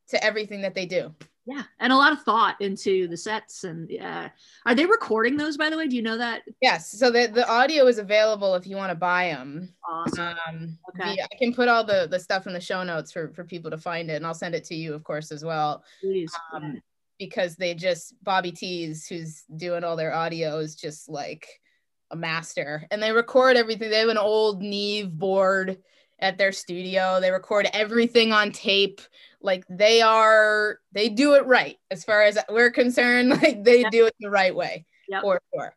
to 0.08 0.22
everything 0.22 0.62
that 0.62 0.74
they 0.74 0.86
do 0.86 1.14
Yeah, 1.46 1.62
and 1.78 1.92
a 1.92 1.96
lot 1.96 2.12
of 2.12 2.22
thought 2.22 2.58
into 2.60 3.06
the 3.08 3.16
sets. 3.18 3.64
And 3.64 3.90
yeah, 3.90 4.30
are 4.64 4.74
they 4.74 4.86
recording 4.86 5.36
those? 5.36 5.58
By 5.58 5.68
the 5.68 5.76
way, 5.76 5.86
do 5.88 5.96
you 5.96 6.00
know 6.02 6.16
that? 6.16 6.42
yes 6.62 6.90
so 6.90 7.10
the, 7.10 7.26
the 7.26 7.46
audio 7.50 7.86
is 7.86 7.98
available 7.98 8.54
if 8.54 8.66
you 8.66 8.76
want 8.76 8.90
to 8.90 8.94
buy 8.94 9.28
them 9.28 9.74
Awesome. 9.88 10.36
um 10.46 10.78
Okay. 10.90 11.14
via- 11.16 11.26
i 11.32 11.36
can 11.38 11.52
put 11.54 11.68
all 11.68 11.84
the 11.84 12.06
the 12.10 12.18
stuff 12.20 12.46
in 12.46 12.52
the 12.54 12.60
show 12.60 12.82
notes 12.82 13.12
for 13.12 13.28
for 13.34 13.44
people 13.44 13.70
to 13.70 13.76
find 13.78 14.10
it 14.10 14.14
and 14.16 14.26
i'll 14.26 14.34
send 14.34 14.54
it 14.54 14.64
to 14.64 14.74
you 14.74 14.94
of 14.94 15.04
course 15.04 15.30
as 15.32 15.44
well 15.44 15.82
Please. 16.00 16.32
um, 16.54 16.80
because 17.26 17.56
they 17.56 17.74
just 17.74 18.14
Bobby 18.22 18.52
Tis, 18.52 19.06
who's 19.06 19.44
doing 19.56 19.84
all 19.84 19.96
their 19.96 20.14
audio, 20.14 20.58
is 20.58 20.76
just 20.76 21.08
like 21.08 21.46
a 22.10 22.16
master. 22.16 22.86
And 22.90 23.02
they 23.02 23.12
record 23.12 23.56
everything. 23.56 23.90
They 23.90 23.98
have 24.00 24.08
an 24.08 24.18
old 24.18 24.62
Neve 24.62 25.10
board 25.10 25.78
at 26.18 26.38
their 26.38 26.52
studio. 26.52 27.20
They 27.20 27.30
record 27.30 27.68
everything 27.72 28.32
on 28.32 28.52
tape. 28.52 29.00
Like 29.40 29.64
they 29.68 30.00
are, 30.00 30.78
they 30.92 31.08
do 31.08 31.34
it 31.34 31.46
right 31.46 31.76
as 31.90 32.04
far 32.04 32.22
as 32.22 32.38
we're 32.48 32.70
concerned. 32.70 33.30
Like 33.42 33.64
they 33.64 33.80
Yep. 33.80 33.92
do 33.92 34.06
it 34.06 34.14
the 34.20 34.30
right 34.30 34.54
way 34.54 34.86
Yep. 35.08 35.22
for 35.22 35.40
sure. 35.54 35.74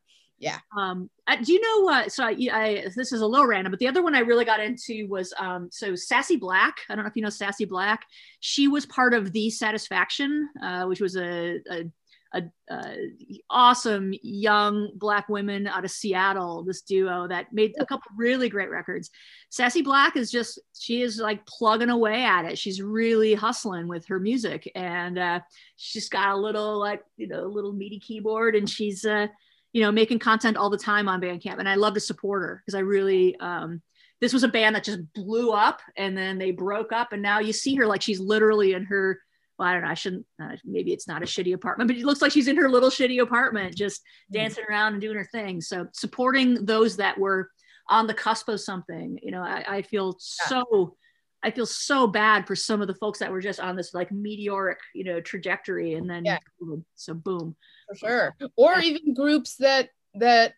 Um, 0.77 1.09
uh, 1.25 1.37
do 1.43 1.51
you 1.51 1.61
know 1.61 1.83
what? 1.83 2.11
So 2.11 2.23
I, 2.23 2.35
I, 2.51 2.85
this 2.95 3.11
is 3.11 3.21
a 3.21 3.27
little 3.27 3.47
random, 3.47 3.71
but 3.71 3.79
the 3.79 3.87
other 3.87 4.03
one 4.03 4.15
I 4.15 4.19
really 4.19 4.45
got 4.45 4.59
into 4.59 5.07
was 5.07 5.33
um, 5.39 5.69
so 5.71 5.95
Sassy 5.95 6.35
Black. 6.35 6.75
I 6.89 6.95
don't 6.95 7.03
know 7.03 7.09
if 7.09 7.15
you 7.15 7.23
know 7.23 7.29
Sassy 7.29 7.65
Black. 7.65 8.05
She 8.39 8.67
was 8.67 8.85
part 8.85 9.13
of 9.13 9.31
THEESatisfaction, 9.31 10.45
uh, 10.61 10.85
which 10.85 11.01
was 11.01 11.17
a, 11.17 11.59
a, 11.71 11.91
a, 12.33 12.43
a 12.69 13.09
awesome 13.49 14.13
young 14.21 14.91
black 14.95 15.27
women 15.27 15.65
out 15.65 15.85
of 15.85 15.91
Seattle. 15.91 16.63
This 16.63 16.81
duo 16.81 17.27
that 17.27 17.51
made 17.51 17.73
a 17.79 17.85
couple 17.85 18.11
really 18.15 18.47
great 18.47 18.69
records. 18.69 19.09
Sassy 19.49 19.81
Black 19.81 20.15
is 20.15 20.29
just 20.29 20.59
she 20.77 21.01
is 21.01 21.19
like 21.19 21.45
plugging 21.47 21.89
away 21.89 22.23
at 22.23 22.45
it. 22.45 22.59
She's 22.59 22.81
really 22.81 23.33
hustling 23.33 23.87
with 23.87 24.05
her 24.05 24.19
music, 24.19 24.71
and 24.75 25.17
uh, 25.17 25.39
she's 25.77 26.09
got 26.09 26.35
a 26.35 26.37
little 26.37 26.77
like 26.77 27.01
you 27.15 27.27
know 27.27 27.43
a 27.43 27.47
little 27.47 27.73
meaty 27.73 27.99
keyboard, 27.99 28.55
and 28.55 28.69
she's 28.69 29.03
uh, 29.03 29.27
you 29.73 29.81
know, 29.81 29.91
making 29.91 30.19
content 30.19 30.57
all 30.57 30.69
the 30.69 30.77
time 30.77 31.07
on 31.09 31.21
Bandcamp. 31.21 31.59
And 31.59 31.69
I 31.69 31.75
love 31.75 31.93
to 31.95 31.99
support 31.99 32.41
her 32.41 32.63
because 32.65 32.75
I 32.75 32.79
really, 32.79 33.35
um, 33.39 33.81
this 34.21 34.33
was 34.33 34.43
a 34.43 34.47
band 34.47 34.75
that 34.75 34.83
just 34.83 35.01
blew 35.13 35.51
up 35.51 35.79
and 35.95 36.17
then 36.17 36.37
they 36.37 36.51
broke 36.51 36.91
up. 36.91 37.13
And 37.13 37.21
now 37.21 37.39
you 37.39 37.53
see 37.53 37.75
her 37.75 37.85
like 37.85 38.01
she's 38.01 38.19
literally 38.19 38.73
in 38.73 38.83
her, 38.85 39.19
well, 39.59 39.67
I 39.67 39.73
don't 39.73 39.83
know, 39.83 39.89
I 39.89 39.93
shouldn't, 39.93 40.25
uh, 40.41 40.55
maybe 40.65 40.93
it's 40.93 41.07
not 41.07 41.21
a 41.21 41.25
shitty 41.25 41.53
apartment, 41.53 41.87
but 41.87 41.97
it 41.97 42.05
looks 42.05 42.21
like 42.21 42.31
she's 42.31 42.47
in 42.47 42.57
her 42.57 42.69
little 42.69 42.89
shitty 42.89 43.21
apartment, 43.21 43.75
just 43.75 44.01
dancing 44.31 44.63
around 44.69 44.93
and 44.93 45.01
doing 45.01 45.17
her 45.17 45.25
thing. 45.31 45.61
So 45.61 45.87
supporting 45.93 46.65
those 46.65 46.97
that 46.97 47.17
were 47.17 47.49
on 47.89 48.07
the 48.07 48.13
cusp 48.13 48.49
of 48.49 48.59
something, 48.59 49.19
you 49.21 49.31
know, 49.31 49.41
I, 49.41 49.63
I 49.67 49.81
feel 49.81 50.15
so, 50.19 50.95
I 51.43 51.51
feel 51.51 51.65
so 51.67 52.07
bad 52.07 52.47
for 52.47 52.55
some 52.55 52.81
of 52.81 52.87
the 52.87 52.95
folks 52.95 53.19
that 53.19 53.31
were 53.31 53.41
just 53.41 53.59
on 53.59 53.75
this 53.75 53.93
like 53.93 54.11
meteoric, 54.11 54.79
you 54.95 55.03
know, 55.03 55.21
trajectory 55.21 55.93
and 55.93 56.09
then, 56.09 56.25
Yeah. 56.25 56.39
so 56.95 57.13
boom. 57.13 57.55
For 57.87 57.95
sure. 57.95 58.35
Or 58.55 58.79
even 58.79 59.13
groups 59.13 59.55
that 59.57 59.89
that 60.15 60.53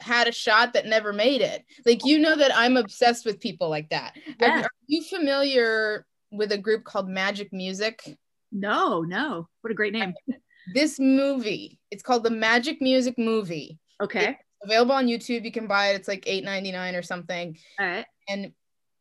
had 0.00 0.26
a 0.28 0.32
shot 0.32 0.72
that 0.72 0.86
never 0.86 1.12
made 1.12 1.40
it. 1.40 1.64
Like 1.86 2.04
you 2.04 2.18
know 2.18 2.36
that 2.36 2.50
I'm 2.54 2.76
obsessed 2.76 3.24
with 3.24 3.40
people 3.40 3.68
like 3.70 3.90
that. 3.90 4.14
Are- 4.40 4.46
Yeah. 4.48 4.62
Are 4.62 4.70
you 4.86 5.02
familiar 5.04 6.04
with 6.32 6.52
a 6.52 6.58
group 6.58 6.84
called 6.84 7.08
Magic 7.08 7.52
Music? 7.52 8.02
No, 8.52 9.02
no. 9.02 9.48
What 9.60 9.70
a 9.70 9.74
great 9.74 9.92
name. 9.92 10.14
this 10.74 10.98
movie 10.98 11.78
it's 11.90 12.02
called 12.02 12.24
the 12.24 12.30
magic 12.30 12.80
music 12.80 13.18
movie 13.18 13.78
Okay. 14.02 14.34
available 14.62 14.92
on 14.94 15.06
youtube 15.06 15.44
you 15.44 15.52
can 15.52 15.66
buy 15.66 15.88
it 15.88 15.96
it's 15.96 16.08
like 16.08 16.24
8.99 16.24 16.98
or 16.98 17.02
something 17.02 17.58
All 17.78 17.86
right. 17.86 18.06
and 18.30 18.50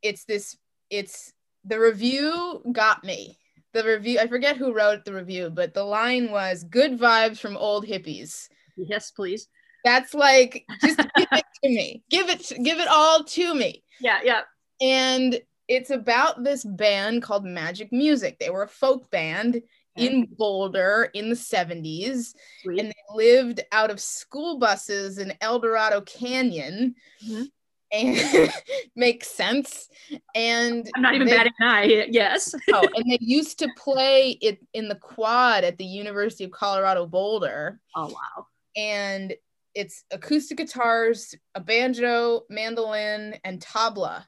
it's 0.01 0.25
this 0.25 0.57
it's 0.89 1.31
the 1.63 1.79
review 1.79 2.61
got 2.73 3.05
me 3.05 3.37
the 3.73 3.83
review. 3.83 4.19
I 4.19 4.27
forget 4.27 4.57
who 4.57 4.73
wrote 4.73 5.05
the 5.05 5.13
review, 5.13 5.49
but 5.49 5.73
the 5.73 5.83
line 5.83 6.31
was 6.31 6.63
"Good 6.63 6.99
vibes 6.99 7.39
from 7.39 7.57
old 7.57 7.85
hippies." 7.85 8.47
Yes, 8.77 9.11
please. 9.11 9.47
That's 9.83 10.13
like 10.13 10.65
just 10.81 10.97
give 10.97 11.27
it 11.31 11.43
to 11.63 11.69
me. 11.69 12.03
Give 12.09 12.29
it, 12.29 12.51
give 12.63 12.79
it 12.79 12.87
all 12.87 13.23
to 13.23 13.53
me. 13.53 13.83
Yeah, 13.99 14.19
yeah. 14.23 14.41
And 14.81 15.39
it's 15.67 15.89
about 15.89 16.43
this 16.43 16.63
band 16.63 17.21
called 17.23 17.45
Magic 17.45 17.91
Music. 17.91 18.39
They 18.39 18.49
were 18.49 18.63
a 18.63 18.67
folk 18.67 19.09
band 19.11 19.61
Okay. 19.95 20.07
in 20.07 20.27
Boulder 20.39 21.11
in 21.13 21.29
the 21.29 21.35
70s, 21.35 22.33
Sweet. 22.63 22.79
and 22.79 22.89
they 22.89 23.15
lived 23.15 23.61
out 23.71 23.91
of 23.91 23.99
school 23.99 24.57
buses 24.57 25.19
in 25.19 25.33
El 25.39 25.59
Dorado 25.59 26.01
Canyon. 26.01 26.95
Mhm. 27.23 27.45
And 27.93 28.51
makes 28.95 29.27
sense. 29.29 29.87
And 30.35 30.89
I'm 30.95 31.01
not 31.01 31.15
even 31.15 31.27
they- 31.27 31.35
batting 31.37 31.53
an 31.59 31.67
eye. 31.67 32.07
Yes. 32.09 32.53
oh, 32.73 32.87
and 32.95 33.05
they 33.11 33.19
used 33.21 33.59
to 33.59 33.69
play 33.77 34.31
it 34.41 34.59
in 34.73 34.87
the 34.89 34.95
quad 34.95 35.63
at 35.63 35.77
the 35.77 35.85
University 35.85 36.43
of 36.43 36.51
Colorado 36.51 37.05
Boulder. 37.05 37.79
Oh 37.95 38.07
wow. 38.07 38.47
And 38.75 39.33
it's 39.75 40.03
acoustic 40.11 40.57
guitars, 40.57 41.33
a 41.55 41.59
banjo, 41.59 42.43
mandolin, 42.49 43.35
and 43.43 43.59
tabla. 43.59 44.25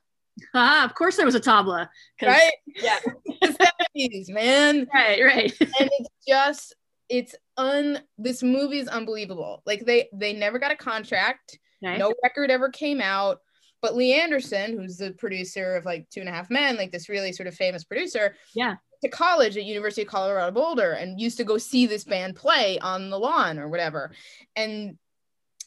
Ah, 0.54 0.84
of 0.86 0.94
course 0.96 1.16
there 1.16 1.26
was 1.26 1.36
a 1.36 1.40
tabla. 1.40 1.88
Right? 2.22 2.52
Yeah. 2.76 3.00
the 3.42 3.72
70s, 3.96 4.30
man. 4.30 4.88
Right. 4.94 5.24
Right. 5.24 5.54
And 5.62 5.90
it's 6.00 6.10
just 6.28 6.76
it's 7.10 7.36
un 7.58 8.00
this 8.18 8.42
movie 8.44 8.80
is 8.80 8.88
unbelievable. 8.88 9.62
Like 9.66 9.86
they 9.86 10.10
they 10.14 10.34
never 10.34 10.60
got 10.60 10.72
a 10.72 10.76
contract, 10.76 11.58
Okay. 11.84 11.98
no 11.98 12.14
record 12.24 12.50
ever 12.52 12.70
came 12.70 13.00
out. 13.02 13.40
But 13.86 13.96
Lee 13.96 14.20
Aronsohn, 14.20 14.72
who's 14.74 14.98
the 14.98 15.12
producer 15.12 15.76
of 15.76 15.86
like 15.86 16.10
Two 16.10 16.22
and 16.22 16.28
a 16.28 16.32
Half 16.32 16.50
Men, 16.50 16.76
like 16.76 16.92
this 16.92 17.08
really 17.08 17.32
sort 17.32 17.46
of 17.46 17.54
famous 17.54 17.84
producer, 17.84 18.36
Yeah. 18.56 18.78
to 19.04 19.10
college 19.10 19.58
at 19.58 19.64
University 19.64 20.02
of 20.02 20.08
Colorado 20.08 20.52
Boulder 20.52 20.94
and 20.94 21.22
used 21.22 21.38
to 21.38 21.44
go 21.44 21.60
see 21.60 21.86
this 21.86 22.04
band 22.04 22.36
play 22.36 22.80
on 22.80 23.12
the 23.12 23.20
lawn 23.20 23.60
or 23.60 23.70
whatever. 23.70 24.12
And 24.56 24.98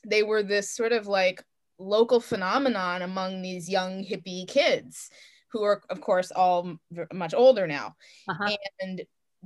they 0.04 0.24
were 0.24 0.42
this 0.42 0.68
sort 0.74 0.90
of 0.90 1.06
like 1.06 1.44
local 1.78 2.18
phenomenon 2.18 3.02
among 3.02 3.40
these 3.40 3.68
young 3.68 4.02
hippie 4.04 4.48
kids 4.48 5.10
who 5.52 5.62
are 5.62 5.80
of 5.88 6.00
course 6.00 6.32
all 6.32 6.76
much 7.12 7.34
older 7.34 7.68
now. 7.68 7.94
Uh-huh. 8.28 8.56
And 8.80 9.02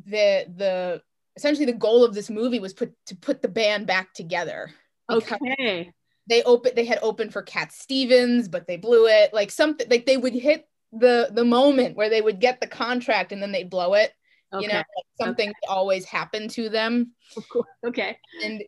the 0.07 0.47
the 0.57 1.03
essentially 1.37 1.67
the 1.67 1.75
goal 1.75 2.05
of 2.05 2.15
this 2.15 2.31
movie 2.31 2.59
was 2.59 2.73
put 2.73 2.95
to 3.05 3.17
put 3.17 3.43
the 3.43 3.49
band 3.49 3.87
back 3.87 4.15
together. 4.15 4.71
Okay. 5.11 5.93
They 6.29 6.43
open 6.45 6.73
they 6.77 6.85
had 6.85 6.99
opened 7.03 7.33
for 7.33 7.43
Cat 7.43 7.73
Stevens, 7.73 8.49
but 8.49 8.67
they 8.67 8.77
blew 8.77 9.07
it. 9.07 9.33
Like 9.33 9.51
something 9.51 9.89
like 9.91 10.07
they 10.07 10.17
would 10.17 10.35
hit 10.35 10.67
the 10.93 11.31
the 11.33 11.45
moment 11.45 11.97
where 11.97 12.11
they 12.11 12.21
would 12.21 12.41
get 12.41 12.61
the 12.61 12.67
contract 12.67 13.33
and 13.33 13.43
then 13.43 13.53
they 13.53 13.65
blow 13.65 13.95
it 13.95 14.13
Okay. 14.55 14.63
you 14.65 14.69
know 14.69 14.77
like 14.77 14.87
something 15.19 15.49
that 15.49 15.71
always 15.71 16.05
happened 16.05 16.51
to 16.51 16.69
them 16.69 17.13
Okay. 17.83 18.19
and 18.45 18.63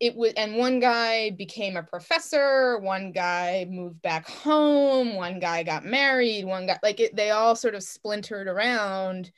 it 0.00 0.16
was 0.16 0.32
and 0.34 0.56
one 0.56 0.80
guy 0.80 1.28
became 1.28 1.76
a 1.76 1.82
professor 1.82 2.78
one 2.78 3.12
guy 3.12 3.66
moved 3.68 4.00
back 4.00 4.26
home 4.26 5.14
one 5.14 5.38
guy 5.40 5.62
got 5.62 5.84
married 5.84 6.46
one 6.46 6.66
guy 6.66 6.78
like 6.82 7.00
it, 7.00 7.14
they 7.14 7.30
all 7.30 7.54
sort 7.54 7.74
of 7.74 7.82
splintered 7.82 8.48
around 8.48 9.30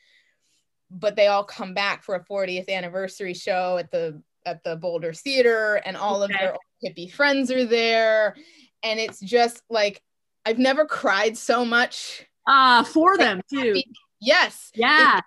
but 0.93 1.17
they 1.17 1.27
all 1.27 1.45
come 1.45 1.75
back 1.75 2.05
for 2.05 2.15
a 2.15 2.25
40th 2.25 2.69
anniversary 2.69 3.35
show 3.35 3.77
at 3.79 3.91
the 3.91 4.23
at 4.47 4.63
the 4.63 4.77
boulder 4.77 5.13
theater 5.13 5.83
and 5.85 5.97
all 5.97 6.23
of 6.23 6.31
their 6.31 6.55
hippie 6.85 7.11
friends 7.11 7.51
are 7.51 7.65
there 7.65 8.35
and 8.83 8.99
it's 8.99 9.21
just 9.21 9.63
like 9.71 10.03
i've 10.47 10.59
never 10.59 10.85
cried 10.87 11.37
so 11.37 11.65
much 11.65 12.27
Ah, 12.47 12.83
for 12.91 13.17
them 13.19 13.41
too. 13.51 13.83
yes 14.21 14.71
Yeah. 14.75 15.21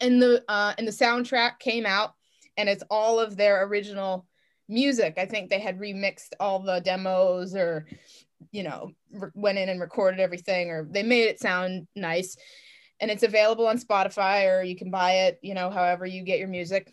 and 0.00 0.20
the 0.20 0.42
uh 0.48 0.72
and 0.78 0.86
the 0.88 0.92
soundtrack 0.92 1.58
came 1.58 1.86
out 1.86 2.14
and 2.56 2.68
it's 2.68 2.82
all 2.90 3.20
of 3.20 3.36
their 3.36 3.64
original 3.66 4.26
music 4.68 5.14
i 5.18 5.26
think 5.26 5.48
they 5.50 5.60
had 5.60 5.78
remixed 5.78 6.30
all 6.40 6.58
the 6.60 6.80
demos 6.80 7.54
or 7.54 7.86
you 8.50 8.62
know 8.62 8.90
re- 9.12 9.30
went 9.34 9.58
in 9.58 9.68
and 9.68 9.80
recorded 9.80 10.18
everything 10.18 10.70
or 10.70 10.88
they 10.90 11.02
made 11.02 11.24
it 11.28 11.38
sound 11.38 11.86
nice 11.94 12.36
and 12.98 13.10
it's 13.10 13.22
available 13.22 13.66
on 13.68 13.78
spotify 13.78 14.50
or 14.50 14.62
you 14.62 14.74
can 14.74 14.90
buy 14.90 15.12
it 15.26 15.38
you 15.42 15.54
know 15.54 15.70
however 15.70 16.04
you 16.06 16.22
get 16.24 16.38
your 16.38 16.48
music. 16.48 16.92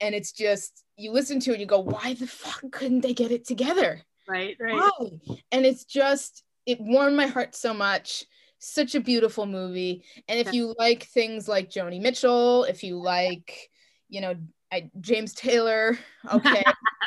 And 0.00 0.14
it's 0.14 0.32
just 0.32 0.84
you 0.96 1.12
listen 1.12 1.40
to 1.40 1.50
it 1.50 1.54
and 1.54 1.60
you 1.60 1.66
go 1.66 1.80
why 1.80 2.14
the 2.14 2.26
fuck 2.26 2.62
couldn't 2.72 3.00
they 3.00 3.14
get 3.14 3.30
it 3.32 3.46
together 3.46 4.02
Right. 4.28 4.56
Right. 4.60 4.74
why? 4.74 5.10
And 5.50 5.66
it's 5.66 5.84
just, 5.84 6.44
it 6.64 6.78
warmed 6.80 7.16
my 7.16 7.26
heart 7.26 7.56
so 7.56 7.74
much. 7.74 8.24
Such 8.60 8.94
a 8.94 9.00
beautiful 9.00 9.44
movie. 9.44 10.04
And 10.28 10.38
if 10.38 10.52
you 10.52 10.72
like 10.78 11.02
things 11.04 11.48
like 11.48 11.68
Joni 11.68 12.00
Mitchell, 12.00 12.62
if 12.64 12.84
you 12.84 12.96
like, 13.02 13.70
you 14.08 14.20
know, 14.20 14.34
I, 14.70 14.88
James 15.00 15.34
Taylor, 15.34 15.98
okay, 16.32 16.62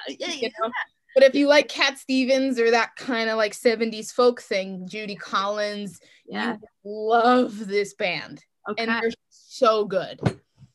you 0.10 0.49
know. 0.60 0.69
But 1.15 1.23
if 1.23 1.34
you 1.34 1.47
like 1.47 1.69
Cat 1.69 1.97
Stevens 1.97 2.60
or 2.60 2.71
that 2.71 2.97
kind 2.97 3.29
of 3.29 3.38
like 3.38 3.53
70s 3.53 4.12
folk 4.12 4.41
thing, 4.41 4.86
Judy 4.86 5.15
Collins, 5.15 6.01
Yeah. 6.27 6.58
you 6.58 6.60
love 6.84 7.67
this 7.67 7.93
band. 7.93 8.43
Okay. 8.69 8.84
And 8.84 8.91
they're 8.91 9.12
so 9.29 9.86
good. 9.86 10.19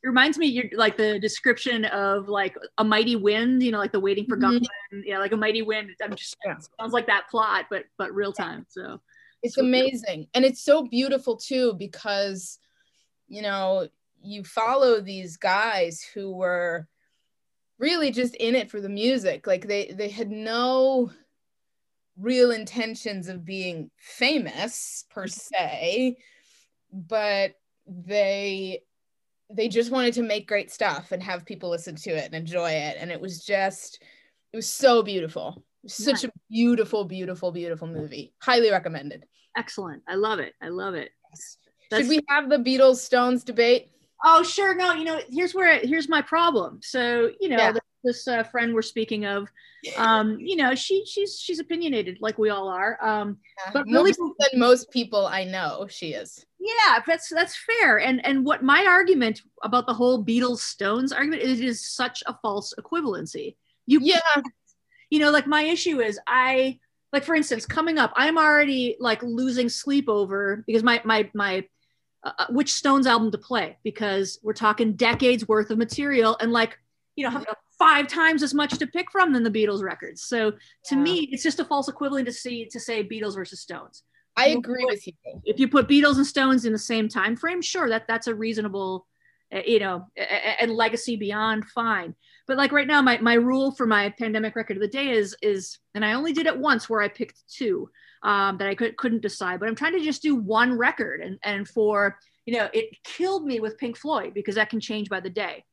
It 0.02 0.06
reminds 0.06 0.38
me 0.38 0.46
you're 0.46 0.64
like 0.74 0.96
the 0.96 1.18
description 1.18 1.84
of 1.86 2.28
like 2.28 2.54
a 2.78 2.84
mighty 2.84 3.16
wind 3.16 3.62
you 3.62 3.72
know 3.72 3.78
like 3.78 3.92
the 3.92 4.00
waiting 4.00 4.26
for 4.26 4.36
Mhm. 4.36 4.40
Gunman, 4.40 4.68
yeah 5.04 5.18
like 5.18 5.32
a 5.32 5.36
mighty 5.36 5.62
wind 5.62 5.90
i'm 6.02 6.14
just 6.14 6.36
Yeah. 6.44 6.56
sounds 6.78 6.92
like 6.92 7.06
that 7.06 7.28
plot 7.30 7.66
but 7.70 7.84
but 7.96 8.14
real 8.14 8.32
time 8.32 8.64
so 8.68 9.00
It's 9.42 9.54
So- 9.54 9.62
amazing. 9.62 10.26
And 10.34 10.44
it's 10.44 10.60
so 10.64 10.82
beautiful 10.82 11.36
too 11.36 11.74
because, 11.74 12.58
you 13.28 13.40
know, 13.40 13.88
you 14.20 14.42
follow 14.42 15.00
these 15.00 15.36
guys 15.36 16.02
who 16.02 16.32
were 16.32 16.88
really 17.78 18.10
just 18.10 18.34
in 18.34 18.56
it 18.56 18.68
for 18.68 18.80
the 18.80 18.88
music. 18.88 19.46
Like 19.46 19.68
they 19.68 19.92
they 19.92 20.08
had 20.08 20.28
no 20.32 21.12
real 22.16 22.50
intentions 22.50 23.28
of 23.28 23.44
being 23.44 23.92
famous 23.96 25.04
per 25.08 25.28
se, 25.28 26.16
but 26.92 27.54
they 27.86 28.82
they 29.50 29.68
just 29.68 29.90
wanted 29.90 30.14
to 30.14 30.22
make 30.22 30.46
great 30.46 30.70
stuff 30.70 31.12
and 31.12 31.22
have 31.22 31.44
people 31.46 31.70
listen 31.70 31.96
to 31.96 32.10
it 32.10 32.26
and 32.26 32.34
enjoy 32.34 32.70
it. 32.70 32.96
And 33.00 33.10
it 33.10 33.20
was 33.20 33.44
just 33.44 34.02
it 34.52 34.56
was 34.56 34.68
so 34.68 35.02
beautiful. 35.02 35.62
Was 35.82 35.94
Such 35.94 36.24
a 36.24 36.32
beautiful, 36.50 37.04
beautiful, 37.04 37.50
beautiful 37.52 37.86
movie. 37.88 38.32
Highly 38.40 38.70
recommended. 38.70 39.24
excellent 39.56 40.02
i 40.08 40.14
love 40.14 40.38
it 40.38 40.54
i 40.62 40.68
love 40.68 40.94
it 40.94 41.10
Should 41.92 42.08
we 42.08 42.20
have 42.28 42.48
the 42.50 42.58
Beatles 42.58 42.96
Stones 42.96 43.42
debate? 43.44 43.90
oh 44.24 44.42
sure 44.42 44.74
no 44.74 44.92
you 44.94 45.04
know 45.04 45.20
here's 45.28 45.54
where 45.54 45.78
here's 45.78 46.08
my 46.08 46.20
problem 46.22 46.80
so 46.82 47.30
you 47.40 47.48
know 47.48 47.56
Yeah. 47.56 47.72
this, 47.72 47.82
this 48.04 48.26
uh, 48.28 48.42
friend 48.44 48.74
we're 48.74 48.82
speaking 48.82 49.24
of 49.26 49.48
um 49.96 50.38
you 50.40 50.56
know 50.56 50.74
she 50.74 51.04
she's 51.04 51.38
she's 51.38 51.58
opinionated 51.60 52.18
like 52.20 52.36
we 52.38 52.48
all 52.50 52.68
are 52.68 52.98
um 53.04 53.38
But 53.72 53.86
More 53.86 54.04
really- 54.04 54.12
than 54.12 54.58
most 54.60 54.90
people 54.90 55.26
I 55.26 55.44
know, 55.44 55.86
she 55.88 56.14
is. 56.14 56.44
yeah 56.58 56.98
that's 57.06 57.28
that's 57.28 57.56
fair. 57.56 57.98
And 58.00 58.24
and 58.26 58.44
what 58.44 58.62
my 58.62 58.84
argument 58.86 59.42
about 59.62 59.86
the 59.86 59.94
whole 59.94 60.24
beatles 60.24 60.58
stones 60.60 61.12
argument 61.12 61.42
is, 61.42 61.60
it 61.60 61.64
is 61.66 61.86
such 61.86 62.22
a 62.26 62.34
false 62.42 62.74
equivalency. 62.78 63.56
You 63.86 64.00
Yeah, 64.02 64.20
you 65.10 65.18
know 65.20 65.30
like 65.30 65.46
my 65.46 65.62
issue 65.62 66.00
is 66.00 66.18
i 66.26 66.78
like 67.14 67.24
for 67.24 67.34
instance 67.34 67.64
coming 67.64 67.96
up 67.98 68.12
i'm 68.16 68.36
already 68.36 68.96
like 69.00 69.22
losing 69.22 69.68
sleep 69.70 70.06
over 70.08 70.62
because 70.66 70.82
my 70.82 71.00
my 71.04 71.30
my 71.34 71.64
uh, 72.24 72.32
uh, 72.40 72.46
which 72.50 72.72
stones 72.74 73.06
album 73.06 73.30
to 73.30 73.38
play 73.38 73.78
because 73.84 74.38
we're 74.42 74.52
talking 74.52 74.92
decades 74.94 75.48
worth 75.48 75.70
of 75.70 75.78
material 75.78 76.36
and 76.40 76.52
like 76.52 76.78
you 77.18 77.24
know 77.24 77.30
have 77.30 77.44
five 77.78 78.06
times 78.06 78.42
as 78.42 78.54
much 78.54 78.78
to 78.78 78.86
pick 78.86 79.10
from 79.10 79.32
than 79.32 79.42
the 79.42 79.50
beatles 79.50 79.82
records. 79.82 80.22
So 80.22 80.52
to 80.88 80.94
Yeah. 80.94 81.02
me 81.06 81.14
it's 81.32 81.42
just 81.42 81.60
a 81.60 81.64
false 81.64 81.88
equivalent 81.88 82.26
to 82.26 82.32
see 82.32 82.66
to 82.66 82.78
say 82.78 83.02
beatles 83.02 83.34
versus 83.34 83.60
stones. 83.60 84.04
I 84.36 84.46
agree 84.50 84.84
with 84.84 85.04
you. 85.06 85.14
if 85.44 85.58
you 85.58 85.66
put 85.68 85.88
beatles 85.88 86.16
and 86.16 86.26
stones 86.26 86.64
in 86.64 86.72
the 86.72 86.78
same 86.78 87.08
time 87.08 87.34
frame 87.34 87.60
sure 87.60 87.88
that 87.88 88.06
that's 88.06 88.28
a 88.28 88.34
reasonable 88.34 89.06
uh, 89.52 89.62
you 89.66 89.80
know 89.80 90.06
and 90.60 90.70
legacy 90.70 91.16
beyond 91.16 91.64
fine. 91.66 92.14
But 92.46 92.56
like 92.56 92.70
right 92.72 92.86
now 92.86 93.02
my, 93.02 93.18
my 93.18 93.34
rule 93.34 93.72
for 93.72 93.86
my 93.86 94.10
pandemic 94.10 94.54
record 94.54 94.76
of 94.76 94.80
the 94.80 94.88
day 95.00 95.10
is 95.10 95.36
is 95.42 95.78
and 95.94 96.04
i 96.04 96.12
only 96.12 96.32
did 96.32 96.46
it 96.46 96.56
once 96.70 96.88
where 96.88 97.02
i 97.02 97.08
picked 97.08 97.38
two 97.58 97.90
um, 98.22 98.58
that 98.58 98.68
i 98.68 98.74
could, 98.74 98.96
couldn't 98.96 99.22
decide 99.22 99.58
but 99.60 99.68
i'm 99.68 99.74
trying 99.74 99.92
to 99.98 100.04
just 100.10 100.22
do 100.22 100.34
one 100.36 100.72
record 100.78 101.20
and 101.20 101.38
and 101.44 101.68
for 101.68 102.16
you 102.46 102.54
know 102.56 102.68
it 102.72 102.86
killed 103.04 103.44
me 103.44 103.60
with 103.60 103.76
pink 103.78 103.96
floyd 103.96 104.32
because 104.34 104.54
that 104.54 104.70
can 104.70 104.80
change 104.80 105.08
by 105.08 105.20
the 105.20 105.30
day 105.30 105.64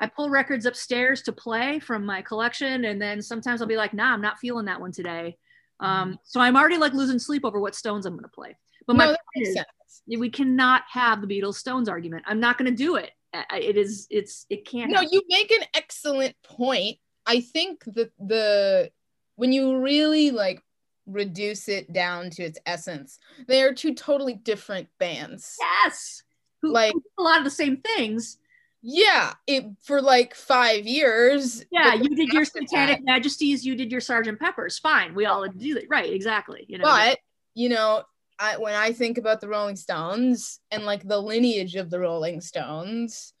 i 0.00 0.06
pull 0.06 0.30
records 0.30 0.66
upstairs 0.66 1.22
to 1.22 1.32
play 1.32 1.78
from 1.78 2.04
my 2.04 2.22
collection 2.22 2.84
and 2.86 3.00
then 3.00 3.20
sometimes 3.22 3.60
i'll 3.60 3.68
be 3.68 3.76
like 3.76 3.94
nah 3.94 4.12
i'm 4.12 4.20
not 4.20 4.38
feeling 4.38 4.66
that 4.66 4.80
one 4.80 4.92
today 4.92 5.36
um, 5.80 6.18
so 6.24 6.40
i'm 6.40 6.56
already 6.56 6.78
like 6.78 6.94
losing 6.94 7.18
sleep 7.18 7.44
over 7.44 7.60
what 7.60 7.74
stones 7.74 8.06
i'm 8.06 8.14
going 8.14 8.22
to 8.22 8.28
play 8.28 8.56
but 8.86 8.96
my 8.96 9.06
no, 9.06 9.10
point 9.10 9.46
is, 9.48 9.54
sense. 9.54 9.66
we 10.06 10.30
cannot 10.30 10.82
have 10.90 11.20
the 11.20 11.26
Beatles 11.26 11.54
Stones 11.54 11.88
argument. 11.88 12.24
I'm 12.26 12.40
not 12.40 12.56
going 12.56 12.70
to 12.70 12.76
do 12.76 12.96
it. 12.96 13.10
It 13.52 13.76
is 13.76 14.06
it's 14.10 14.46
it 14.48 14.64
can't. 14.64 14.90
No, 14.90 14.98
happen. 14.98 15.10
you 15.12 15.22
make 15.28 15.50
an 15.50 15.64
excellent 15.74 16.34
point. 16.42 16.96
I 17.26 17.40
think 17.40 17.84
that 17.84 18.12
the 18.18 18.90
when 19.34 19.52
you 19.52 19.78
really 19.78 20.30
like 20.30 20.62
reduce 21.06 21.68
it 21.68 21.92
down 21.92 22.30
to 22.30 22.42
its 22.42 22.58
essence, 22.64 23.18
they 23.46 23.62
are 23.62 23.74
two 23.74 23.94
totally 23.94 24.34
different 24.34 24.88
bands. 24.98 25.56
yes. 25.60 26.22
who, 26.62 26.72
like 26.72 26.94
who 26.94 27.02
a 27.18 27.22
lot 27.22 27.38
of 27.38 27.44
the 27.44 27.50
same 27.50 27.76
things. 27.78 28.38
Yeah, 28.82 29.34
it 29.46 29.64
for 29.82 30.00
like 30.02 30.34
five 30.34 30.86
years. 30.86 31.64
Yeah, 31.70 31.94
you 31.94 32.14
did 32.14 32.28
your 32.28 32.44
Satanic 32.44 32.98
that- 32.98 33.04
Majesties, 33.04 33.64
you 33.66 33.74
did 33.74 33.90
your 33.90 34.00
Sergeant 34.00 34.38
Peppers. 34.40 34.78
Fine, 34.78 35.14
we 35.14 35.26
all 35.26 35.46
do 35.48 35.76
it. 35.76 35.86
Right, 35.88 36.12
exactly. 36.12 36.64
You 36.68 36.78
know, 36.78 36.84
But 36.84 37.18
you 37.54 37.68
know, 37.68 38.02
I 38.38 38.56
when 38.58 38.74
I 38.74 38.92
think 38.92 39.18
about 39.18 39.40
the 39.40 39.48
Rolling 39.48 39.76
Stones 39.76 40.60
and 40.70 40.84
like 40.84 41.06
the 41.06 41.18
lineage 41.20 41.74
of 41.76 41.90
the 41.90 41.98
Rolling 42.00 42.40
Stones, 42.40 43.32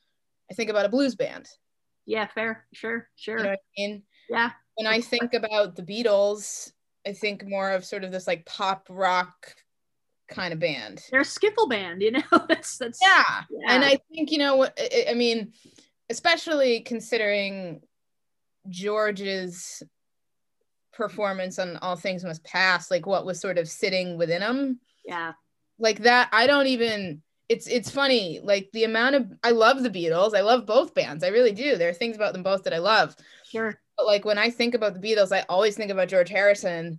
I 0.50 0.54
think 0.54 0.70
about 0.70 0.86
a 0.86 0.88
blues 0.88 1.14
band. 1.14 1.46
yeah, 2.06 2.26
fair, 2.26 2.66
sure, 2.72 3.08
sure. 3.16 3.38
You 3.38 3.42
know 3.44 3.50
what 3.50 3.58
I 3.58 3.80
mean? 3.80 4.02
yeah, 4.30 4.50
When 4.76 4.86
I 4.86 5.00
think 5.00 5.34
about 5.34 5.76
the 5.76 5.82
Beatles, 5.82 6.72
I 7.06 7.12
think 7.12 7.44
more 7.46 7.70
of 7.72 7.84
sort 7.84 8.04
of 8.04 8.10
this 8.12 8.26
like 8.26 8.46
pop 8.46 8.86
rock 8.88 9.54
kind 10.28 10.52
of 10.52 10.58
band. 10.58 11.02
they're 11.10 11.20
a 11.20 11.24
skiffle 11.24 11.68
band. 11.68 12.02
You 12.02 12.12
know, 12.12 12.22
that's 12.48 12.78
that's 12.78 13.00
Yeah. 13.02 13.42
yeah. 13.50 13.72
And 13.72 13.84
I 13.84 13.98
think, 14.12 14.30
you 14.30 14.38
know 14.38 14.56
what, 14.56 14.78
I, 14.78 15.06
I 15.10 15.14
mean, 15.14 15.52
especially 16.10 16.80
considering 16.80 17.80
George's 18.68 19.82
performance 20.92 21.58
on 21.58 21.76
All 21.78 21.96
Things 21.96 22.24
Must 22.24 22.42
Pass, 22.44 22.90
like 22.90 23.06
what 23.06 23.26
was 23.26 23.40
sort 23.40 23.58
of 23.58 23.68
sitting 23.68 24.16
within 24.16 24.42
him. 24.42 24.80
yeah, 25.04 25.32
like 25.78 25.98
that 26.00 26.30
i 26.32 26.46
don't 26.46 26.68
even 26.68 27.20
it's 27.50 27.66
it's 27.66 27.90
funny 27.90 28.40
like 28.42 28.70
the 28.72 28.84
amount 28.84 29.14
of 29.14 29.30
i 29.44 29.50
love 29.50 29.82
the 29.82 29.90
beatles 29.90 30.34
i 30.34 30.40
love 30.40 30.64
both 30.64 30.94
bands 30.94 31.22
i 31.22 31.28
really 31.28 31.52
do 31.52 31.76
there 31.76 31.90
are 31.90 31.92
things 31.92 32.16
about 32.16 32.32
them 32.32 32.42
both 32.42 32.64
that 32.64 32.72
i 32.72 32.78
love 32.78 33.14
sure, 33.44 33.78
but 33.98 34.06
like 34.06 34.24
when 34.24 34.38
i 34.38 34.48
think 34.48 34.74
about 34.74 34.94
the 34.94 35.06
beatles 35.06 35.36
i 35.36 35.44
always 35.50 35.76
think 35.76 35.90
about 35.90 36.08
george 36.08 36.30
harrison 36.30 36.98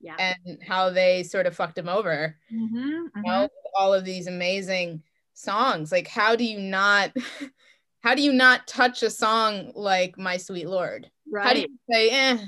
yeah. 0.00 0.16
and 0.18 0.62
how 0.62 0.90
they 0.90 1.22
sort 1.22 1.46
of 1.46 1.56
fucked 1.56 1.78
him 1.78 1.88
over 1.88 2.36
Mhm, 2.52 2.72
you 2.74 3.10
mhm. 3.16 3.24
know 3.24 3.48
all 3.78 3.94
of 3.94 4.04
these 4.04 4.26
amazing 4.26 5.02
songs 5.34 5.92
like 5.92 6.08
how 6.08 6.36
do 6.36 6.44
you 6.44 6.58
not 6.58 7.12
how 8.02 8.14
do 8.14 8.22
you 8.22 8.32
not 8.32 8.66
touch 8.66 9.02
a 9.02 9.10
song 9.10 9.72
like 9.74 10.18
my 10.18 10.36
sweet 10.36 10.68
lord 10.68 11.10
right. 11.30 11.46
how 11.46 11.52
do 11.54 11.60
you 11.60 11.78
say 11.90 12.10
eh 12.10 12.38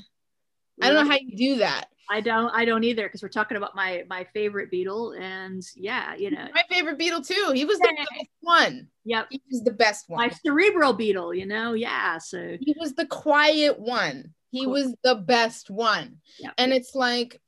i 0.83 0.91
don't 0.91 1.05
know 1.05 1.11
how 1.11 1.19
you 1.21 1.37
do 1.37 1.57
that 1.59 1.89
I 2.11 2.21
don't. 2.21 2.51
I 2.55 2.65
don't 2.65 2.85
either 2.85 3.03
because 3.03 3.23
we're 3.23 3.29
talking 3.29 3.57
about 3.57 3.77
my 3.77 4.05
my 4.09 4.25
favorite 4.33 4.71
Beatle, 4.73 5.19
and 5.21 5.63
yeah, 5.77 6.15
you 6.15 6.31
know, 6.31 6.49
my 6.55 6.63
favorite 6.71 6.99
beatle 6.99 7.27
too 7.27 7.53
he 7.55 7.65
was 7.65 7.79
the 7.79 7.95
best 7.99 8.31
one 8.41 8.89
yep, 9.05 9.27
he 9.31 9.43
was 9.51 9.63
the 9.63 9.73
best 9.73 10.09
one 10.09 10.27
my 10.27 10.31
cerebral 10.31 10.97
Beatle. 10.97 11.37
You 11.37 11.47
know, 11.47 11.75
yeah. 11.75 12.19
So 12.19 12.57
he 12.61 12.75
was 12.79 12.95
the 12.95 13.07
quiet 13.07 13.79
one. 13.79 14.33
He 14.51 14.65
Cool. 14.65 14.73
was 14.73 14.95
the 15.03 15.15
best 15.17 15.71
one. 15.71 16.21
Yeah. 16.39 16.51
And 16.59 16.73
it's 16.73 16.95
like 16.95 17.41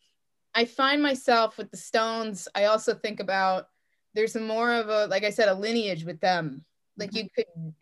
I 0.55 0.64
find 0.64 1.03
myself 1.03 1.59
with 1.59 1.70
the 1.70 1.76
Stones, 1.76 2.48
I 2.55 2.64
also 2.64 2.94
think 2.94 3.20
about 3.20 3.68
there's 4.14 4.34
more 4.34 4.72
of 4.72 4.88
a 4.88 5.07
like 5.07 5.24
I 5.24 5.30
said 5.30 5.48
a 5.48 5.55
lineage 5.55 6.05
with 6.05 6.20
them. 6.20 6.64
Like 6.96 7.11
mm-hmm. 7.11 7.18
you 7.18 7.28
could 7.34 7.74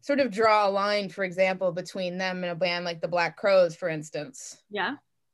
sort 0.00 0.20
of 0.20 0.30
draw 0.30 0.68
a 0.68 0.70
line 0.70 1.08
for 1.08 1.24
example 1.24 1.72
between 1.72 2.18
them 2.18 2.42
and 2.42 2.52
a 2.52 2.54
band 2.54 2.84
like 2.84 3.00
the 3.00 3.08
Black 3.08 3.36
Crowes 3.36 3.74
for 3.74 3.88
instance 3.88 4.62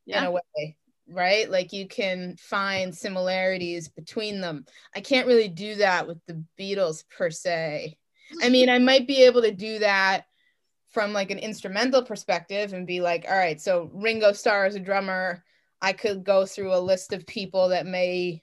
yeah, 0.07 0.21
in 0.21 0.25
a 0.25 0.31
way, 0.31 0.77
right? 1.09 1.51
Like 1.51 1.73
you 1.73 1.89
can 1.89 2.37
find 2.39 2.95
similarities 2.95 3.89
between 3.89 4.41
them. 4.41 4.65
I 4.95 5.01
can't 5.01 5.27
really 5.27 5.49
do 5.49 5.77
that 5.77 6.07
with 6.07 6.19
the 6.27 6.45
Beatles 6.59 7.05
per 7.09 7.31
se. 7.31 7.97
I 8.43 8.49
mean, 8.49 8.69
I 8.69 8.79
might 8.79 9.09
be 9.09 9.25
able 9.25 9.43
to 9.43 9.51
do 9.51 9.81
that 9.81 10.27
from 10.91 11.13
like 11.13 11.31
an 11.31 11.39
instrumental 11.39 12.03
perspective 12.03 12.73
and 12.73 12.87
be 12.87 13.01
like, 13.01 13.25
all 13.29 13.37
right, 13.37 13.61
so 13.61 13.91
Ringo 13.95 14.33
Starr 14.33 14.67
is 14.67 14.75
a 14.75 14.81
drummer. 14.81 15.45
I 15.81 15.93
could 15.93 16.25
go 16.25 16.45
through 16.45 16.75
a 16.75 16.81
list 16.81 17.13
of 17.13 17.27
people 17.27 17.69
that 17.69 17.87
may 17.87 18.43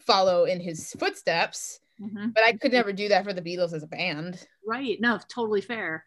follow 0.00 0.44
in 0.44 0.60
his 0.60 0.90
footsteps, 0.98 1.78
Mhm. 2.00 2.34
but 2.34 2.44
I 2.44 2.52
could 2.54 2.72
never 2.72 2.92
do 2.92 3.08
that 3.08 3.24
for 3.24 3.32
the 3.32 3.42
Beatles 3.42 3.72
as 3.72 3.82
a 3.82 3.86
band. 3.86 4.46
right. 4.66 5.00
No, 5.00 5.18
totally 5.28 5.60
fair. 5.60 6.04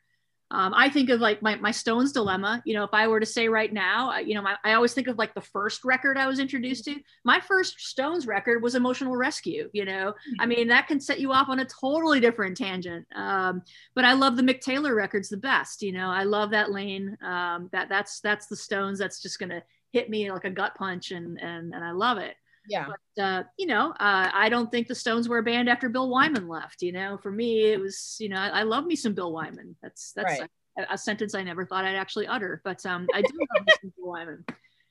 Um, 0.54 0.72
I 0.76 0.88
think 0.88 1.10
of 1.10 1.20
like 1.20 1.42
my, 1.42 1.56
my 1.56 1.72
Stones 1.72 2.12
dilemma. 2.12 2.62
You 2.64 2.76
know, 2.76 2.84
if 2.84 2.94
I 2.94 3.08
were 3.08 3.20
to 3.20 3.26
say 3.26 3.50
right 3.50 3.74
now, 3.74 4.12
I, 4.12 4.20
you 4.20 4.36
know, 4.36 4.42
my, 4.44 4.56
I 4.64 4.74
always 4.74 4.94
think 4.94 5.08
of 5.08 5.18
like 5.18 5.34
the 5.34 5.42
first 5.42 5.84
record 5.84 6.16
I 6.16 6.28
was 6.28 6.38
introduced 6.38 6.86
to. 6.86 6.96
My 7.24 7.40
first 7.40 7.80
Stones 7.82 8.28
record 8.28 8.62
was 8.62 8.76
Emotional 8.76 9.16
Rescue. 9.16 9.70
You 9.74 9.86
know, 9.86 10.14
I 10.40 10.46
mean, 10.46 10.68
that 10.68 10.88
can 10.88 11.00
set 11.00 11.20
you 11.20 11.34
off 11.34 11.50
on 11.50 11.60
a 11.60 11.66
totally 11.66 12.20
different 12.20 12.56
tangent. 12.56 13.08
Um, 13.16 13.64
but 13.96 14.06
I 14.06 14.14
love 14.14 14.38
the 14.38 14.44
Mick 14.44 14.62
Taylor 14.62 14.94
records 14.94 15.28
the 15.28 15.38
best. 15.38 15.82
You 15.82 15.92
know, 15.92 16.10
I 16.10 16.24
love 16.24 16.52
that 16.52 16.72
lane. 16.72 17.18
Um, 17.24 17.70
that 17.72 17.90
that's 17.90 18.20
that's 18.20 18.46
the 18.46 18.56
Stones. 18.56 19.00
That's 19.00 19.22
just 19.22 19.40
gonna 19.40 19.64
hit 19.92 20.08
me 20.08 20.32
like 20.32 20.46
a 20.46 20.52
gut 20.52 20.76
punch, 20.76 21.10
and 21.10 21.42
and 21.42 21.74
and 21.74 21.84
I 21.84 21.92
love 21.92 22.20
it. 22.20 22.36
Yeah. 22.68 22.88
But 23.16 23.24
uh, 23.24 23.44
you 23.58 23.68
know, 23.68 23.92
uh, 23.92 24.30
I 24.34 24.50
don't 24.50 24.72
think 24.72 24.88
the 24.88 24.96
Stones 24.96 25.28
were 25.28 25.40
a 25.40 25.44
band 25.44 25.70
after 25.70 25.90
Bill 25.90 26.10
Wyman 26.10 26.48
left. 26.48 26.82
You 26.82 26.92
know, 26.92 27.18
for 27.18 27.32
me, 27.32 27.66
it 27.66 27.80
was 27.80 28.16
you 28.20 28.30
know, 28.30 28.38
I, 28.38 28.60
I 28.60 28.64
love 28.64 28.86
me 28.86 28.96
some 28.96 29.14
Bill 29.14 29.32
Wyman. 29.32 29.76
That's 29.82 30.12
that's 30.14 30.40
Right. 30.40 30.50
a, 30.78 30.94
a 30.94 30.98
sentence 30.98 31.36
I 31.36 31.44
never 31.44 31.66
thought 31.66 31.86
I'd 31.86 31.96
actually 31.96 32.28
utter, 32.28 32.62
but 32.64 32.86
um, 32.86 33.08
I 33.14 33.22
do 33.22 33.34
love 33.56 33.66
me 33.66 33.74
some 33.82 33.94
Bill 33.98 34.08
Wyman. 34.10 34.46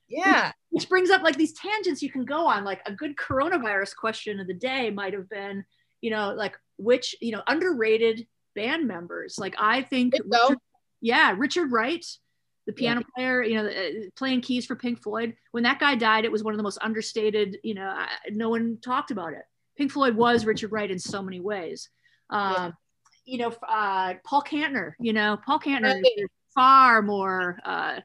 Yeah. 0.09 0.53
Which 0.71 0.89
brings 0.91 1.09
up 1.11 1.23
like 1.23 1.37
these 1.37 1.55
tangents 1.55 2.03
you 2.03 2.11
can 2.11 2.27
go 2.27 2.47
on. 2.47 2.65
Like 2.65 2.83
a 2.85 2.93
good 2.93 3.17
coronavirus 3.17 3.97
question 3.97 4.39
of 4.41 4.47
the 4.47 4.55
day 4.55 4.91
might 4.91 5.15
have 5.15 5.29
been, 5.31 5.65
you 6.03 6.11
know, 6.11 6.35
like 6.35 6.57
which 6.77 7.17
you 7.21 7.33
know 7.33 7.43
underrated 7.47 8.27
band 8.55 8.87
members. 8.87 9.39
Like 9.39 9.55
I 9.59 9.83
think. 9.83 10.15
Richard, 10.25 10.59
yeah, 11.01 11.35
Richard 11.37 11.73
Wright, 11.73 12.05
the 12.67 12.73
piano 12.73 13.03
player, 13.15 13.43
you 13.43 13.55
know, 13.57 13.67
uh, 13.67 13.91
playing 14.17 14.41
keys 14.41 14.65
for 14.67 14.77
Pink 14.77 15.01
Floyd. 15.03 15.35
When 15.51 15.65
that 15.65 15.81
guy 15.81 15.95
died, 15.97 16.25
it 16.25 16.33
was 16.33 16.45
one 16.45 16.55
of 16.55 16.59
the 16.59 16.63
most 16.63 16.79
understated. 16.81 17.59
You 17.65 17.75
know, 17.75 17.87
I, 17.89 18.09
no 18.31 18.49
one 18.51 18.79
talked 18.83 19.11
about 19.11 19.33
it. 19.33 19.43
Pink 19.77 19.91
Floyd 19.93 20.15
was 20.15 20.45
Richard 20.47 20.71
Wright 20.73 20.91
in 20.91 20.99
so 20.99 21.23
many 21.23 21.41
ways. 21.41 21.89
Um, 22.31 22.53
Yeah. 22.55 22.71
You 23.25 23.39
know, 23.39 23.55
uh, 23.69 24.15
Paul 24.25 24.43
Kantner. 24.43 24.93
You 24.99 25.13
know, 25.13 25.39
Paul 25.47 25.61
Kantner 25.61 25.95
Right. 25.95 26.05
is 26.17 26.29
far 26.55 27.03
more. 27.03 27.59
Uh, 27.65 28.01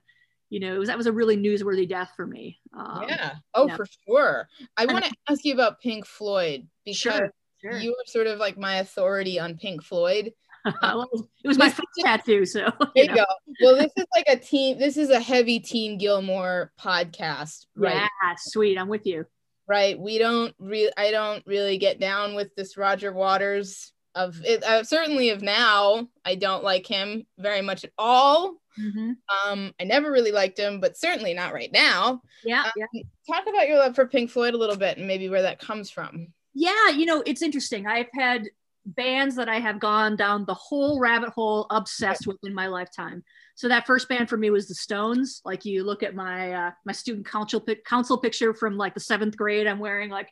you 0.50 0.60
know, 0.60 0.76
it 0.76 0.78
was, 0.78 0.88
that 0.90 0.98
was 0.98 1.08
a 1.08 1.12
really 1.12 1.36
newsworthy 1.36 1.90
death 1.90 2.12
for 2.16 2.26
me. 2.26 2.60
Um, 2.74 3.06
yeah. 3.08 3.34
Oh, 3.56 3.68
yeah. 3.68 3.76
for 3.76 3.86
sure. 4.08 4.48
I 4.78 4.86
want 4.86 5.06
to 5.06 5.12
ask 5.28 5.44
you 5.44 5.54
about 5.54 5.82
Pink 5.82 6.06
Floyd 6.06 6.68
because 6.86 6.98
Sure, 6.98 7.34
sure. 7.62 7.78
you 7.80 7.90
were 7.92 8.04
sort 8.06 8.28
of 8.28 8.38
like 8.40 8.58
my 8.58 8.78
authority 8.78 9.40
on 9.40 9.58
Pink 9.58 9.84
Floyd. 9.84 10.32
Well, 10.82 11.08
it 11.44 11.48
was- 11.48 11.58
my 11.58 11.70
first 11.70 11.88
tattoo, 12.00 12.46
so 12.46 12.72
There 12.96 13.04
you 13.06 13.08
know. 13.08 13.16
go. 13.16 13.26
Well, 13.64 13.76
this 13.76 13.92
is 13.98 14.06
like 14.16 14.26
a 14.30 14.38
team. 14.38 14.78
This 14.80 14.98
is 14.98 15.10
a 15.10 15.20
heavy 15.20 15.60
Teen 15.60 15.98
Gilmour 15.98 16.72
podcast, 16.80 17.66
right? 17.76 17.94
Yeah, 17.96 18.36
sweet. 18.38 18.78
I'm 18.78 18.90
with 18.90 19.06
you. 19.06 19.26
Right. 19.68 20.00
We 20.00 20.18
don't 20.18 20.54
really. 20.60 20.92
I 20.98 21.12
don't 21.12 21.46
really 21.46 21.78
get 21.78 22.00
down 22.00 22.36
with 22.36 22.56
this 22.56 22.78
Roger 22.78 23.12
Waters 23.12 23.92
of 24.16 24.44
it. 24.46 24.64
Uh, 24.64 24.84
certainly 24.84 25.30
of 25.32 25.42
now. 25.42 26.08
I 26.26 26.36
don't 26.36 26.64
like 26.64 26.88
him 26.88 27.26
very 27.38 27.62
much 27.62 27.84
at 27.84 27.92
all. 27.98 28.56
Mhm. 28.80 29.16
Um, 29.46 29.74
I 29.80 29.84
never 29.86 30.12
really 30.12 30.32
liked 30.32 30.58
him, 30.60 30.80
but 30.80 30.98
certainly 30.98 31.34
not 31.34 31.54
right 31.54 31.72
now. 31.72 32.22
Yeah, 32.44 32.64
Um, 32.64 32.72
yeah, 32.78 33.02
Talk 33.28 33.46
about 33.48 33.68
your 33.68 33.78
love 33.80 33.96
for 33.96 34.08
Pink 34.08 34.30
Floyd 34.30 34.54
a 34.54 34.58
little 34.58 34.78
bit 34.78 34.98
and 34.98 35.08
maybe 35.08 35.30
where 35.30 35.42
that 35.42 35.60
comes 35.60 35.90
from. 35.90 36.28
yeah. 36.54 36.90
You 36.90 37.06
know, 37.06 37.22
it's 37.26 37.42
interesting. 37.42 37.88
I've 37.88 38.10
had 38.14 38.48
bands 38.88 39.36
that 39.36 39.50
I 39.50 39.60
have 39.60 39.80
gone 39.80 40.16
down 40.16 40.46
the 40.46 40.54
whole 40.54 41.00
rabbit 41.00 41.30
hole, 41.30 41.68
obsessed 41.70 42.26
with 42.26 42.38
in 42.44 42.54
my 42.54 42.68
lifetime. 42.68 43.24
So 43.56 43.68
that 43.68 43.86
first 43.86 44.08
band 44.08 44.30
for 44.30 44.38
me 44.38 44.50
was 44.50 44.68
the 44.68 44.76
Stones. 44.76 45.42
Like 45.44 45.66
you 45.66 45.84
look 45.84 46.04
at 46.04 46.16
my 46.16 46.54
uh, 46.54 46.72
my 46.86 46.94
student 46.94 47.28
council 47.28 47.60
pic- 47.60 47.86
council 47.86 48.18
picture 48.18 48.54
from 48.54 48.78
like 48.78 48.94
the 48.94 49.00
seventh 49.00 49.36
grade. 49.36 49.68
I'm 49.68 49.80
wearing 49.80 50.10
like 50.10 50.30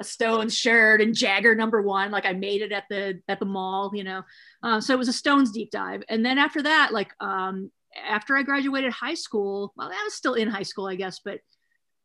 a 0.00 0.04
Stones 0.04 0.56
shirt 0.56 1.00
and 1.00 1.14
Jagger 1.14 1.54
number 1.54 1.80
one. 1.80 2.10
Like 2.10 2.26
I 2.26 2.32
made 2.32 2.62
it 2.62 2.72
at 2.72 2.84
the 2.90 3.20
at 3.28 3.40
the 3.40 3.46
mall, 3.46 3.90
you 3.94 4.04
know. 4.04 4.22
Um, 4.62 4.80
so 4.80 4.92
it 4.92 4.98
was 4.98 5.08
a 5.08 5.12
Stones 5.12 5.50
deep 5.50 5.70
dive. 5.70 6.02
And 6.08 6.24
then 6.24 6.36
after 6.36 6.62
that, 6.62 6.92
like 6.92 7.12
um, 7.20 7.70
after 8.06 8.36
I 8.36 8.42
graduated 8.42 8.92
high 8.92 9.14
school, 9.14 9.72
well, 9.76 9.88
I 9.88 10.04
was 10.04 10.14
still 10.14 10.34
in 10.34 10.48
high 10.48 10.62
school, 10.62 10.86
I 10.86 10.96
guess, 10.96 11.20
but 11.24 11.40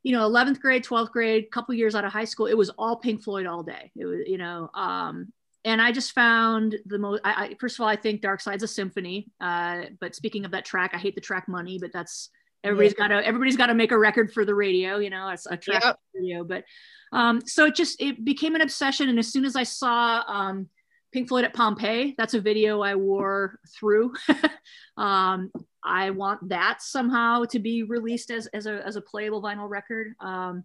you 0.04 0.14
know, 0.14 0.30
11th 0.30 0.62
grade, 0.62 0.86
12th 0.86 1.12
grade, 1.12 1.52
couple 1.52 1.76
years 1.76 1.94
out 1.94 2.06
of 2.06 2.14
high 2.14 2.26
school, 2.26 2.46
it 2.46 2.58
was 2.58 2.70
all 2.70 2.96
Pink 2.98 3.22
Floyd 3.22 3.46
all 3.46 3.64
day. 3.64 3.92
It 3.98 4.06
was, 4.06 4.20
you 4.28 4.38
know, 4.38 4.70
um, 4.74 5.34
and 5.66 5.82
I 5.82 5.92
just 5.92 6.14
found 6.14 6.76
the 6.86 6.98
most. 6.98 7.22
I, 7.24 7.32
I, 7.32 7.56
first 7.60 7.78
of 7.78 7.82
all, 7.82 7.88
I 7.88 7.96
think 7.96 8.22
Dark 8.22 8.42
Side's 8.42 8.64
a 8.64 8.68
symphony. 8.68 9.32
Uh, 9.42 9.84
but 10.00 10.16
speaking 10.16 10.46
of 10.46 10.52
that 10.52 10.66
track, 10.66 10.92
I 10.94 10.98
hate 10.98 11.16
the 11.16 11.22
track 11.22 11.48
Money, 11.48 11.78
but 11.80 11.92
that's 11.94 12.30
everybody's 12.64 12.94
got 12.94 13.10
to 13.10 13.26
everybody's 13.26 13.58
got 13.58 13.68
to 13.68 13.74
make 13.74 13.92
a 13.92 13.98
record 13.98 14.32
for 14.34 14.46
the 14.46 14.56
radio. 14.56 14.98
You 14.98 15.10
know, 15.10 15.30
it's 15.30 15.46
a 15.46 15.58
track 15.58 15.84
Yep. 15.84 16.00
radio. 16.16 16.44
But 16.44 16.64
um, 17.12 17.42
so 17.46 17.66
it 17.66 17.76
just 17.76 18.02
it 18.02 18.24
became 18.24 18.56
an 18.56 18.62
obsession, 18.62 19.10
and 19.10 19.20
as 19.20 19.28
soon 19.32 19.46
as 19.46 19.56
I 19.56 19.64
saw 19.64 20.24
um, 20.28 20.70
Pink 21.12 21.28
Floyd 21.28 21.46
at 21.46 21.54
Pompeii, 21.54 22.16
that's 22.18 22.34
a 22.34 22.42
video 22.42 22.82
I 22.82 22.96
wore 22.96 23.60
through. 23.78 24.14
um, 24.98 25.52
I 25.84 26.12
want 26.12 26.50
that 26.50 26.82
somehow 26.82 27.46
to 27.46 27.60
be 27.60 27.84
released 27.84 28.32
as 28.32 28.48
as 28.48 28.66
a 28.66 28.86
as 28.86 28.96
a 28.96 29.02
playable 29.02 29.42
vinyl 29.42 29.70
record. 29.70 30.14
Um, 30.22 30.64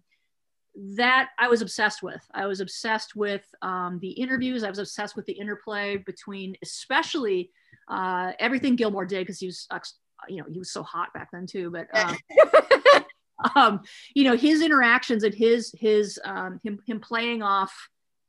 that 0.75 1.29
I 1.39 1.47
was 1.47 1.61
obsessed 1.61 2.03
with. 2.03 2.21
I 2.33 2.45
was 2.47 2.59
obsessed 2.59 3.15
with 3.15 3.43
um, 3.61 3.99
the 4.01 4.11
interviews. 4.11 4.63
I 4.63 4.69
was 4.69 4.79
obsessed 4.79 5.15
with 5.15 5.25
the 5.25 5.33
interplay 5.33 5.97
between, 5.97 6.55
especially 6.61 7.51
uh, 7.89 8.33
everything 8.39 8.75
Gilmour 8.75 9.05
did 9.07 9.21
because 9.21 9.39
he 9.39 9.47
was, 9.47 9.67
uh, 9.71 9.79
you 10.27 10.37
know, 10.37 10.45
he 10.49 10.59
was 10.59 10.71
so 10.71 10.83
hot 10.83 11.13
back 11.13 11.29
then 11.31 11.45
too. 11.45 11.71
But 11.71 11.87
um, 11.97 13.03
um, 13.55 13.81
you 14.13 14.23
know, 14.23 14.35
his 14.35 14.61
interactions 14.61 15.23
and 15.23 15.33
his 15.33 15.73
his 15.77 16.19
um, 16.25 16.59
him 16.63 16.79
him 16.85 16.99
playing 16.99 17.41
off 17.41 17.73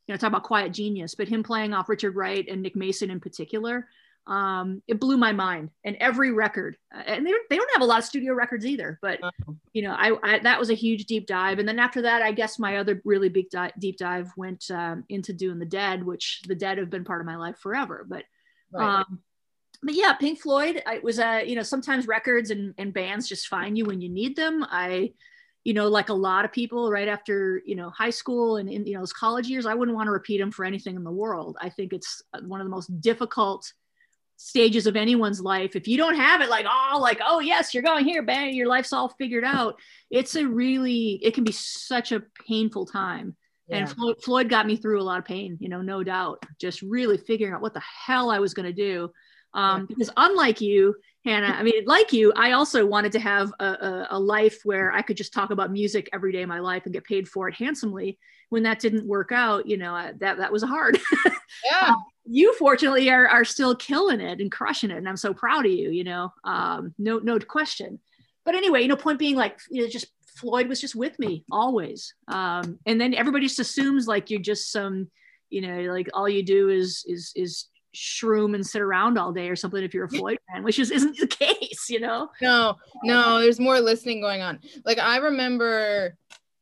you 0.07 0.13
know 0.13 0.17
talk 0.17 0.29
about 0.29 0.45
quiet 0.45 0.73
genius 0.73 1.15
but 1.15 1.29
him 1.29 1.43
playing 1.43 1.75
off 1.75 1.89
richard 1.89 2.15
wright 2.15 2.47
and 2.49 2.63
nick 2.63 2.77
mason 2.77 3.11
in 3.11 3.21
particular 3.21 3.89
um, 4.27 4.83
it 4.89 4.99
blew 4.99 5.17
my 5.17 5.33
mind. 5.33 5.71
And 5.85 5.97
every 6.01 6.33
record 6.33 6.77
uh, 6.95 7.03
and 7.07 7.27
they, 7.27 7.33
they 7.49 7.57
don't 7.57 7.73
have 7.73 7.83
a 7.83 7.87
lot 7.87 7.99
of 7.99 8.05
studio 8.05 8.35
records 8.35 8.67
either 8.67 8.99
but 9.03 9.21
you 9.73 9.83
know 9.83 9.93
I, 9.93 10.17
I, 10.23 10.39
that 10.41 10.59
was 10.59 10.71
a 10.71 10.75
huge 10.75 11.07
deep 11.07 11.27
dive. 11.27 11.59
And 11.59 11.69
then 11.69 11.79
after 11.79 12.03
that 12.03 12.23
i 12.23 12.33
guess 12.33 12.59
my 12.59 12.79
other 12.79 13.01
really 13.05 13.29
big 13.29 13.51
di- 13.51 13.73
deep 13.79 13.99
dive 13.99 14.33
went 14.37 14.71
um, 14.71 15.05
into 15.09 15.33
doing 15.33 15.59
the 15.59 15.65
dead 15.67 16.05
which 16.05 16.43
the 16.47 16.55
dead 16.55 16.79
have 16.79 16.91
been 16.91 17.05
part 17.05 17.21
of 17.21 17.27
my 17.27 17.37
life 17.37 17.59
forever 17.59 18.07
but 18.09 18.25
right. 18.73 19.01
um, 19.01 19.21
but 19.83 19.95
yeah 19.95 20.13
pink 20.15 20.41
floyd 20.41 20.83
it 20.87 21.05
was 21.05 21.19
a 21.19 21.27
uh, 21.27 21.39
you 21.39 21.55
know 21.55 21.63
sometimes 21.63 22.07
records 22.07 22.51
and, 22.51 22.75
and 22.79 22.93
bands 22.93 23.29
just 23.29 23.49
find 23.49 23.77
you 23.77 23.85
when 23.85 24.01
you 24.01 24.09
need 24.09 24.37
them. 24.37 24.65
I 24.69 25.13
you 25.65 25.75
know 25.75 25.89
like 25.89 26.11
a 26.11 26.15
lot 26.15 26.45
of 26.45 26.53
people 26.53 26.91
right 26.91 27.09
after 27.09 27.61
you 27.67 27.75
know 27.75 27.91
high 27.91 28.11
school 28.11 28.59
and 28.59 28.69
in 28.69 28.87
you 28.87 28.95
know 28.95 29.01
those 29.01 29.13
college 29.13 29.49
years 29.49 29.67
i 29.67 29.75
wouldn't 29.75 29.97
want 29.97 30.07
to 30.07 30.13
repeat 30.13 30.39
them 30.39 30.53
for 30.53 30.65
anything 30.65 30.95
in 30.95 31.03
the 31.03 31.11
world. 31.11 31.57
I 31.61 31.69
think 31.69 31.93
it's 31.93 32.23
uh, 32.33 32.41
one 32.43 32.61
of 32.61 32.67
the 32.67 32.71
most 32.71 33.01
difficult 33.01 33.73
stages 34.37 34.87
of 34.87 34.97
anyone's 34.97 35.41
life 35.41 35.75
if 35.75 35.89
you 35.89 35.97
don't 35.97 36.15
have 36.17 36.41
it 36.41 36.51
like 36.51 36.67
oh 36.69 36.99
like 37.01 37.21
oh 37.27 37.41
yes 37.41 37.73
you're 37.73 37.83
going 37.83 38.05
here 38.05 38.23
bang 38.23 38.55
your 38.55 38.67
life's 38.67 38.93
all 38.93 39.09
figured 39.09 39.45
out. 39.45 39.77
It's 40.11 40.37
a 40.37 40.47
really 40.47 41.19
it 41.23 41.35
can 41.35 41.45
be 41.45 41.53
such 41.53 42.13
a 42.13 42.23
painful 42.47 42.87
time. 42.87 43.37
Yeah. 43.69 43.79
and 43.79 43.91
floyd, 43.91 44.23
floyd, 44.23 44.49
got 44.49 44.65
me 44.65 44.77
through 44.77 45.01
a 45.01 45.03
lot 45.03 45.19
of 45.19 45.25
pain 45.25 45.59
you 45.61 45.69
know 45.69 45.83
no 45.83 46.05
doubt 46.05 46.45
just 46.61 46.83
really 46.83 47.19
figuring 47.19 47.53
out 47.53 47.61
what 47.61 47.75
the 47.75 47.83
hell 48.07 48.31
i 48.31 48.39
was 48.39 48.55
going 48.55 48.67
to 48.67 48.73
do 48.73 49.11
um, 49.55 49.81
yeah. 49.81 49.87
because 49.89 50.11
unlike 50.17 50.61
you 50.61 50.95
hannah 51.25 51.53
i 51.59 51.65
mean 51.65 51.85
like 51.85 52.13
you 52.13 52.33
i 52.37 52.53
also 52.53 52.87
wanted 52.87 53.11
to 53.11 53.19
have 53.19 53.53
a, 53.59 53.65
a, 53.65 54.07
a 54.11 54.21
life 54.21 54.61
where 54.63 54.93
i 54.93 55.03
could 55.03 55.17
just 55.17 55.33
talk 55.33 55.51
about 55.51 55.73
music 55.73 56.09
every 56.13 56.31
day 56.31 56.43
of 56.43 56.49
my 56.49 56.61
life 56.61 56.85
and 56.85 56.93
get 56.93 57.03
paid 57.03 57.27
for 57.27 57.49
it 57.49 57.55
handsomely. 57.57 58.17
When 58.51 58.63
that 58.63 58.79
didn't 58.79 59.05
work 59.05 59.33
out 59.33 59.67
you 59.67 59.79
know 59.79 60.13
that 60.21 60.37
that 60.37 60.53
was 60.53 60.63
hard. 60.63 61.01
Yeah 61.65 61.95
you 62.29 62.55
fortunately 62.55 63.09
are, 63.11 63.29
are 63.29 63.45
still 63.45 63.75
killing 63.75 64.21
it 64.21 64.41
and 64.41 64.51
crushing 64.51 64.91
it 64.91 64.99
and 64.99 65.09
i'm 65.09 65.17
so 65.17 65.33
proud 65.33 65.65
of 65.65 65.73
you 65.73 65.91
you 65.91 66.05
know 66.05 66.33
um, 66.45 66.95
no 66.99 67.19
no 67.19 67.39
question. 67.39 68.01
But 68.45 68.55
anyway 68.55 68.83
you 68.83 68.89
know 68.89 68.97
point 68.97 69.19
being 69.19 69.37
like 69.37 69.59
you 69.71 69.83
know 69.83 69.89
just 69.89 70.07
floyd 70.37 70.69
was 70.69 70.81
just 70.81 70.95
with 70.95 71.19
me 71.19 71.45
always. 71.51 72.15
Um, 72.29 72.79
and 72.87 73.01
then 73.01 73.15
everybody 73.15 73.47
just 73.47 73.59
assumes 73.59 74.07
like 74.07 74.31
you're 74.31 74.41
just 74.41 74.71
some 74.71 75.11
you 75.51 75.61
know 75.61 75.93
like 75.93 76.09
all 76.13 76.29
you 76.29 76.43
do 76.43 76.69
is 76.69 77.05
is 77.09 77.33
is 77.35 77.67
shroom 77.95 78.55
and 78.55 78.67
sit 78.67 78.83
around 78.83 79.19
all 79.19 79.33
day 79.33 79.49
or 79.49 79.57
something 79.57 79.83
if 79.83 79.95
you're 79.95 80.05
a 80.05 80.09
floyd 80.11 80.39
fan 80.53 80.63
which 80.63 80.77
just 80.77 80.93
isn't 80.93 81.17
the 81.19 81.27
case 81.45 81.89
you 81.89 82.01
know? 82.01 82.29
No 82.41 82.77
no 83.03 83.41
there's 83.41 83.61
more 83.61 83.81
listening 83.81 84.21
going 84.21 84.43
on. 84.43 84.61
Like 84.85 84.99
i 84.99 85.17
remember 85.17 86.17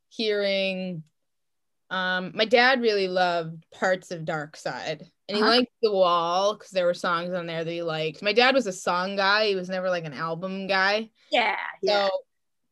hearing 0.08 1.02
um 1.90 2.32
my 2.34 2.44
dad 2.44 2.80
really 2.80 3.08
loved 3.08 3.64
parts 3.72 4.10
of 4.10 4.24
dark 4.24 4.56
side 4.56 5.10
and 5.28 5.36
he 5.36 5.42
uh-huh. 5.42 5.52
liked 5.52 5.72
the 5.82 5.92
wall 5.92 6.54
because 6.54 6.70
there 6.70 6.86
were 6.86 6.94
songs 6.94 7.32
on 7.32 7.46
there 7.46 7.64
that 7.64 7.70
he 7.70 7.82
liked. 7.82 8.22
My 8.22 8.32
dad 8.32 8.54
was 8.54 8.66
a 8.66 8.72
song 8.72 9.16
guy; 9.16 9.48
he 9.48 9.54
was 9.54 9.68
never 9.68 9.88
like 9.88 10.04
an 10.04 10.12
album 10.12 10.66
guy. 10.66 11.10
Yeah, 11.30 11.56
yeah. 11.82 12.08
So 12.08 12.10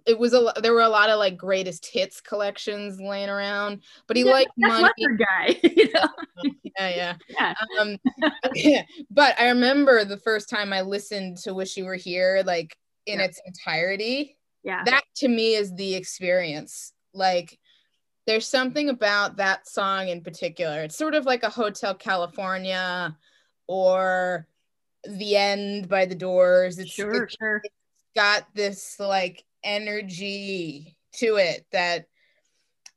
it 0.07 0.19
was 0.19 0.35
a 0.35 0.53
there 0.61 0.73
were 0.73 0.81
a 0.81 0.89
lot 0.89 1.11
of 1.11 1.19
like 1.19 1.37
greatest 1.37 1.87
hits 1.87 2.21
collections 2.21 3.01
laying 3.01 3.29
around, 3.29 3.83
but 4.07 4.17
he 4.17 4.25
yeah, 4.25 4.33
liked 4.33 4.53
money. 4.57 4.93
guy. 5.19 5.61
You 5.77 5.93
know? 5.93 6.09
yeah, 6.79 6.89
yeah, 6.89 7.15
yeah. 7.29 7.55
Um, 7.81 7.97
yeah. 8.55 8.83
But 9.11 9.39
I 9.39 9.49
remember 9.49 10.05
the 10.05 10.17
first 10.17 10.49
time 10.49 10.73
I 10.73 10.83
listened 10.83 11.39
to 11.39 11.55
"Wish 11.55 11.77
You 11.77 11.85
Were 11.85 11.95
Here" 11.95 12.43
like 12.45 12.77
in 13.07 13.19
yeah. 13.19 13.27
its 13.27 13.41
entirety. 13.47 14.37
Yeah, 14.63 14.85
that 14.85 15.03
to 15.17 15.29
me 15.29 15.55
is 15.55 15.75
the 15.75 15.95
experience. 15.95 16.93
Like 17.15 17.59
there's 18.27 18.47
something 18.47 18.89
about 18.89 19.37
that 19.37 19.69
song 19.69 20.09
in 20.09 20.21
particular. 20.21 20.83
It's 20.83 20.97
sort 20.97 21.15
of 21.15 21.27
like 21.27 21.43
a 21.43 21.51
Hotel 21.51 21.95
California 21.95 23.17
or 23.67 24.47
The 25.05 25.37
End 25.37 25.89
by 25.89 26.07
the 26.07 26.15
Doors. 26.15 26.79
It's, 26.79 26.91
sure, 26.91 27.25
it's, 27.25 27.37
sure. 27.39 27.61
It's 27.65 27.75
got 28.15 28.47
this 28.55 28.99
like 29.01 29.45
energy 29.65 30.97
to 31.15 31.37
it 31.37 31.67
that, 31.73 32.07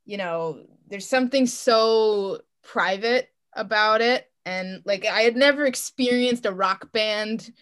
you 0.04 0.16
know, 0.16 0.64
there's 0.88 1.08
something 1.08 1.46
so 1.46 2.40
private 2.62 3.28
about 3.54 4.00
it. 4.00 4.30
And 4.44 4.82
like 4.84 5.04
I 5.06 5.22
had 5.22 5.36
never 5.36 5.66
experienced 5.66 6.46
a 6.46 6.52
rock 6.52 6.92
band 6.92 7.52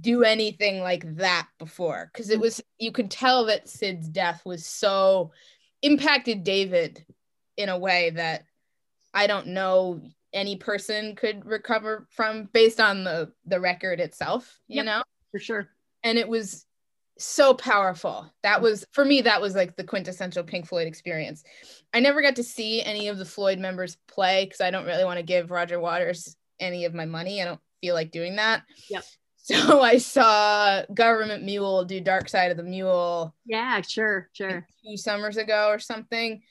do 0.00 0.22
anything 0.22 0.80
like 0.80 1.16
that 1.16 1.48
before 1.58 2.10
because 2.12 2.30
it 2.30 2.38
mm. 2.38 2.42
was 2.42 2.62
you 2.78 2.92
could 2.92 3.10
tell 3.10 3.46
that 3.46 3.68
Syd's 3.68 4.08
death 4.08 4.42
was 4.44 4.64
so 4.64 5.32
impacted 5.82 6.44
David 6.44 7.04
in 7.56 7.68
a 7.68 7.78
way 7.78 8.10
that 8.10 8.44
I 9.14 9.26
don't 9.26 9.48
know 9.48 10.00
any 10.32 10.56
person 10.56 11.16
could 11.16 11.44
recover 11.46 12.06
from 12.10 12.48
based 12.52 12.80
on 12.80 13.04
the 13.04 13.32
the 13.46 13.60
record 13.60 14.00
itself, 14.00 14.60
you 14.68 14.76
yep, 14.76 14.86
know? 14.86 15.02
For 15.32 15.38
sure. 15.38 15.68
And 16.04 16.18
it 16.18 16.28
was 16.28 16.66
so 17.18 17.54
powerful. 17.54 18.32
That 18.42 18.62
was 18.62 18.84
for 18.92 19.04
me 19.04 19.22
that 19.22 19.40
was 19.40 19.54
like 19.54 19.76
the 19.76 19.84
quintessential 19.84 20.44
Pink 20.44 20.66
Floyd 20.66 20.86
experience. 20.86 21.42
I 21.92 22.00
never 22.00 22.22
got 22.22 22.36
to 22.36 22.44
see 22.44 22.82
any 22.82 23.08
of 23.08 23.18
the 23.18 23.24
Floyd 23.24 23.58
members 23.58 23.96
play 24.06 24.46
cuz 24.46 24.60
I 24.60 24.70
don't 24.70 24.86
really 24.86 25.04
want 25.04 25.18
to 25.18 25.24
give 25.24 25.50
Roger 25.50 25.80
Waters 25.80 26.36
any 26.60 26.84
of 26.84 26.94
my 26.94 27.06
money. 27.06 27.42
I 27.42 27.44
don't 27.44 27.60
feel 27.80 27.94
like 27.94 28.10
doing 28.10 28.36
that. 28.36 28.62
Yep. 28.90 29.04
So 29.68 29.80
I 29.80 29.96
saw 29.96 30.82
Government 30.92 31.42
Mule 31.42 31.86
do 31.86 32.02
Dark 32.02 32.28
Side 32.28 32.50
of 32.50 32.58
the 32.58 32.62
Mule. 32.62 33.34
Yeah, 33.46 33.80
sure, 33.80 34.28
sure. 34.34 34.66
Two 34.84 34.98
summers 34.98 35.38
ago 35.38 35.68
or 35.68 35.78
something. 35.78 36.42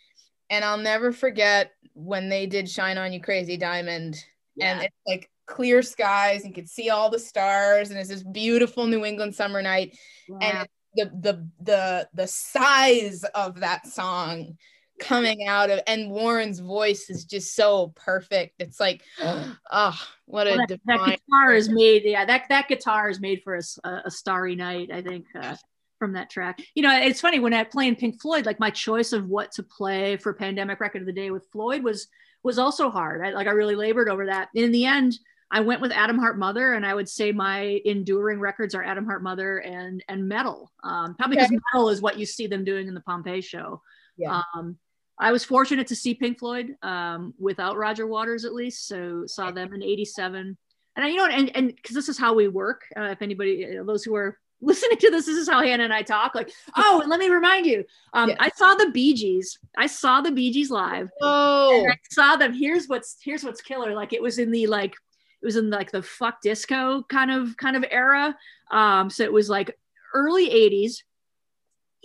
And 0.50 0.66
I'll 0.66 0.80
never 0.80 1.12
forget 1.12 1.74
when 1.94 2.28
they 2.28 2.48
did 2.48 2.68
Shine 2.68 2.98
On 2.98 3.14
You 3.14 3.22
Crazy 3.22 3.56
Diamond. 3.56 4.24
Yeah. 4.56 4.74
And 4.74 4.84
it's 4.84 4.96
like 5.06 5.30
clear 5.46 5.84
skies, 5.84 6.42
and 6.42 6.50
you 6.50 6.56
could 6.56 6.70
see 6.70 6.90
all 6.90 7.12
the 7.12 7.20
stars, 7.20 7.92
and 7.92 8.00
it's 8.00 8.10
this 8.10 8.24
beautiful 8.24 8.88
New 8.88 9.06
England 9.06 9.36
summer 9.36 9.62
night. 9.62 9.96
Yeah. 10.28 10.38
And 10.42 10.68
the 10.96 11.06
the 11.22 11.50
the 11.64 12.10
the 12.16 12.28
size 12.28 13.24
of 13.36 13.60
that 13.60 13.86
song 13.86 14.58
coming 15.00 15.48
out 15.48 15.70
of 15.70 15.80
and 15.88 16.10
Warren's 16.10 16.60
voice 16.60 17.10
is 17.10 17.26
just 17.26 17.56
so 17.56 17.94
perfect. 17.96 18.56
It's 18.60 18.80
like, 18.80 19.04
oh, 19.22 19.58
what 20.26 20.48
a 20.48 20.52
well, 20.52 20.66
that, 20.68 20.80
that, 20.86 21.20
guitar 21.28 21.54
is 21.54 21.70
made. 21.70 22.04
Yeah, 22.06 22.26
that 22.26 22.46
that 22.50 22.68
guitar 22.68 23.10
is 23.10 23.20
made 23.20 23.42
for 23.44 23.56
a, 23.56 23.90
a 24.06 24.12
starry 24.12 24.56
night. 24.56 24.90
I 24.92 25.02
think 25.02 25.26
uh, 25.40 25.56
from 26.00 26.14
that 26.14 26.30
track. 26.30 26.60
You 26.76 26.84
know, 26.84 26.96
it's 26.96 27.22
funny 27.22 27.40
when 27.40 27.54
I 27.54 27.64
play 27.64 27.88
in 27.88 27.96
Pink 27.96 28.22
Floyd, 28.22 28.46
like 28.46 28.60
my 28.60 28.70
choice 28.70 29.14
of 29.14 29.28
what 29.28 29.52
to 29.54 29.64
play 29.64 30.18
for 30.18 30.34
Pandemic 30.34 30.80
Record 30.80 31.02
of 31.02 31.08
the 31.08 31.14
Day 31.14 31.32
with 31.32 31.48
Floyd 31.52 31.84
was 31.84 32.08
was 32.44 32.60
also 32.60 32.90
hard. 32.90 33.26
I, 33.26 33.32
like 33.32 33.48
I 33.48 33.52
really 33.52 33.76
labored 33.76 34.10
over 34.10 34.28
that. 34.28 34.50
And 34.56 34.64
in 34.64 34.72
the 34.72 34.86
end, 34.86 35.18
I 35.50 35.62
went 35.62 35.82
with 35.82 35.92
Atom 35.92 36.20
Heart 36.20 36.38
Mother, 36.38 36.74
and 36.74 36.86
I 36.86 36.94
would 36.94 37.10
say 37.10 37.32
my 37.32 37.82
enduring 37.86 38.40
records 38.40 38.76
are 38.76 38.84
Atom 38.84 39.06
Heart 39.06 39.24
Mother 39.24 39.60
and 39.60 40.04
and 40.08 40.28
Meddle, 40.28 40.72
Um, 40.84 41.16
probably 41.16 41.38
because 41.38 41.52
okay. 41.52 41.60
Meddle 41.74 41.90
is 41.90 42.02
what 42.02 42.18
you 42.18 42.26
see 42.26 42.48
them 42.48 42.64
doing 42.64 42.88
in 42.88 42.94
the 42.94 43.02
Pompeii 43.02 43.42
show. 43.42 43.82
Yeah. 44.18 44.42
Um, 44.56 44.78
I 45.20 45.32
was 45.32 45.44
fortunate 45.44 45.88
to 45.88 45.96
see 45.96 46.14
Pink 46.14 46.40
Floyd 46.40 46.76
um, 46.82 47.34
without 47.40 47.78
Roger 47.78 48.06
Waters 48.06 48.46
at 48.46 48.54
least. 48.54 48.88
So 48.88 49.24
saw 49.26 49.52
them 49.52 49.74
in 49.74 49.82
'87, 49.82 50.58
and 50.96 51.06
I, 51.06 51.10
you 51.10 51.18
know, 51.18 51.26
and 51.26 51.56
and 51.56 51.76
because 51.76 51.96
this 51.96 52.10
is 52.10 52.18
how 52.18 52.34
we 52.34 52.48
work. 52.48 52.84
Uh, 52.96 53.04
if 53.04 53.22
anybody, 53.22 53.78
uh, 53.78 53.84
those 53.84 54.04
who 54.04 54.16
are 54.16 54.38
listening 54.62 54.98
to 54.98 55.10
this, 55.10 55.26
this 55.26 55.38
is 55.38 55.50
how 55.50 55.62
Hannah 55.62 55.84
and 55.84 55.94
I 55.94 56.04
talk. 56.04 56.36
Like, 56.36 56.52
oh, 56.78 57.02
and 57.02 57.10
let 57.10 57.20
me 57.20 57.30
remind 57.30 57.66
you, 57.66 57.84
um, 58.14 58.32
I 58.40 58.50
saw 58.56 58.76
the 58.76 58.92
Bee 58.92 59.14
Gees. 59.14 59.58
I 59.78 59.88
saw 59.88 60.22
the 60.22 60.32
Bee 60.32 60.52
Gees 60.52 60.70
live. 60.70 61.10
Oh, 61.22 61.88
I 61.90 61.96
saw 62.12 62.36
them. 62.36 62.54
Here's 62.54 62.88
what's 62.88 63.18
here's 63.24 63.44
what's 63.44 63.62
killer. 63.62 63.96
Like 63.96 64.14
it 64.14 64.22
was 64.22 64.38
in 64.38 64.52
the 64.52 64.68
like 64.68 64.94
it 65.42 65.46
was 65.46 65.56
in 65.56 65.70
like 65.72 65.92
the 65.92 66.04
fuck 66.04 66.42
disco 66.42 67.04
kind 67.04 67.32
of 67.32 67.58
kind 67.58 67.76
of 67.76 67.84
era. 67.90 68.36
Um, 68.70 69.10
so 69.10 69.24
it 69.24 69.34
was 69.34 69.50
like 69.50 69.76
early 70.14 70.50
'80s 70.50 71.02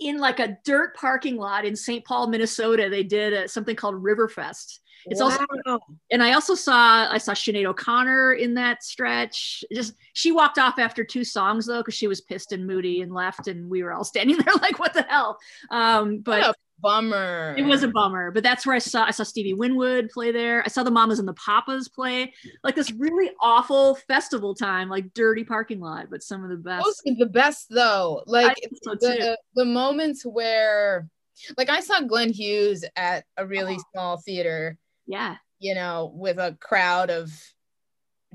in 0.07 0.19
like 0.19 0.39
a 0.39 0.57
dirt 0.63 0.95
parking 0.95 1.37
lot 1.37 1.65
in 1.65 1.75
St. 1.75 2.03
Paul, 2.05 2.27
Minnesota. 2.27 2.89
They 2.89 3.03
did 3.03 3.33
a, 3.33 3.47
something 3.47 3.75
called 3.75 3.95
Riverfest. 3.95 4.79
It's 5.05 5.19
wow. 5.19 5.45
also, 5.65 5.79
and 6.11 6.23
I 6.23 6.33
also 6.33 6.55
saw 6.55 7.11
I 7.11 7.17
saw 7.17 7.33
Sinead 7.33 7.65
O'Connor 7.65 8.33
in 8.33 8.53
that 8.53 8.83
stretch. 8.83 9.63
Just 9.73 9.95
she 10.13 10.31
walked 10.31 10.57
off 10.57 10.79
after 10.79 11.03
two 11.03 11.23
songs 11.23 11.65
though 11.65 11.79
because 11.79 11.93
she 11.93 12.07
was 12.07 12.21
pissed 12.21 12.53
and 12.53 12.65
moody 12.65 13.01
and 13.01 13.13
left, 13.13 13.47
and 13.47 13.69
we 13.69 13.83
were 13.83 13.93
all 13.93 14.05
standing 14.05 14.37
there 14.45 14.53
like, 14.61 14.79
what 14.79 14.93
the 14.93 15.03
hell? 15.03 15.37
Um, 15.71 16.19
but 16.19 16.55
bummer. 16.83 17.55
It 17.57 17.63
was 17.63 17.81
a 17.81 17.87
bummer, 17.87 18.29
but 18.29 18.43
that's 18.43 18.67
where 18.67 18.75
I 18.75 18.79
saw 18.79 19.05
I 19.05 19.11
saw 19.11 19.23
Stevie 19.23 19.53
Winwood 19.53 20.09
play 20.09 20.31
there. 20.31 20.61
I 20.63 20.67
saw 20.67 20.83
the 20.83 20.91
Mamas 20.91 21.17
and 21.17 21.27
the 21.27 21.33
Papas 21.33 21.87
play. 21.87 22.33
Like 22.63 22.75
this 22.75 22.91
really 22.91 23.31
awful 23.41 23.95
festival 24.07 24.53
time, 24.53 24.89
like 24.89 25.13
dirty 25.13 25.43
parking 25.43 25.79
lot, 25.79 26.07
but 26.11 26.21
some 26.21 26.43
of 26.43 26.49
the 26.49 26.57
best. 26.57 26.85
Those 26.85 27.01
are 27.07 27.17
the 27.17 27.31
best 27.31 27.67
though. 27.69 28.21
Like 28.27 28.57
so 28.83 28.93
the, 28.95 29.37
the 29.55 29.65
moments 29.65 30.23
where 30.25 31.09
like 31.57 31.69
I 31.69 31.79
saw 31.79 32.01
Glenn 32.01 32.31
Hughes 32.31 32.85
at 32.95 33.23
a 33.37 33.47
really 33.47 33.77
oh. 33.79 33.83
small 33.91 34.17
theater. 34.17 34.77
Yeah. 35.07 35.37
You 35.59 35.75
know, 35.75 36.11
with 36.13 36.37
a 36.37 36.57
crowd 36.59 37.09
of 37.09 37.31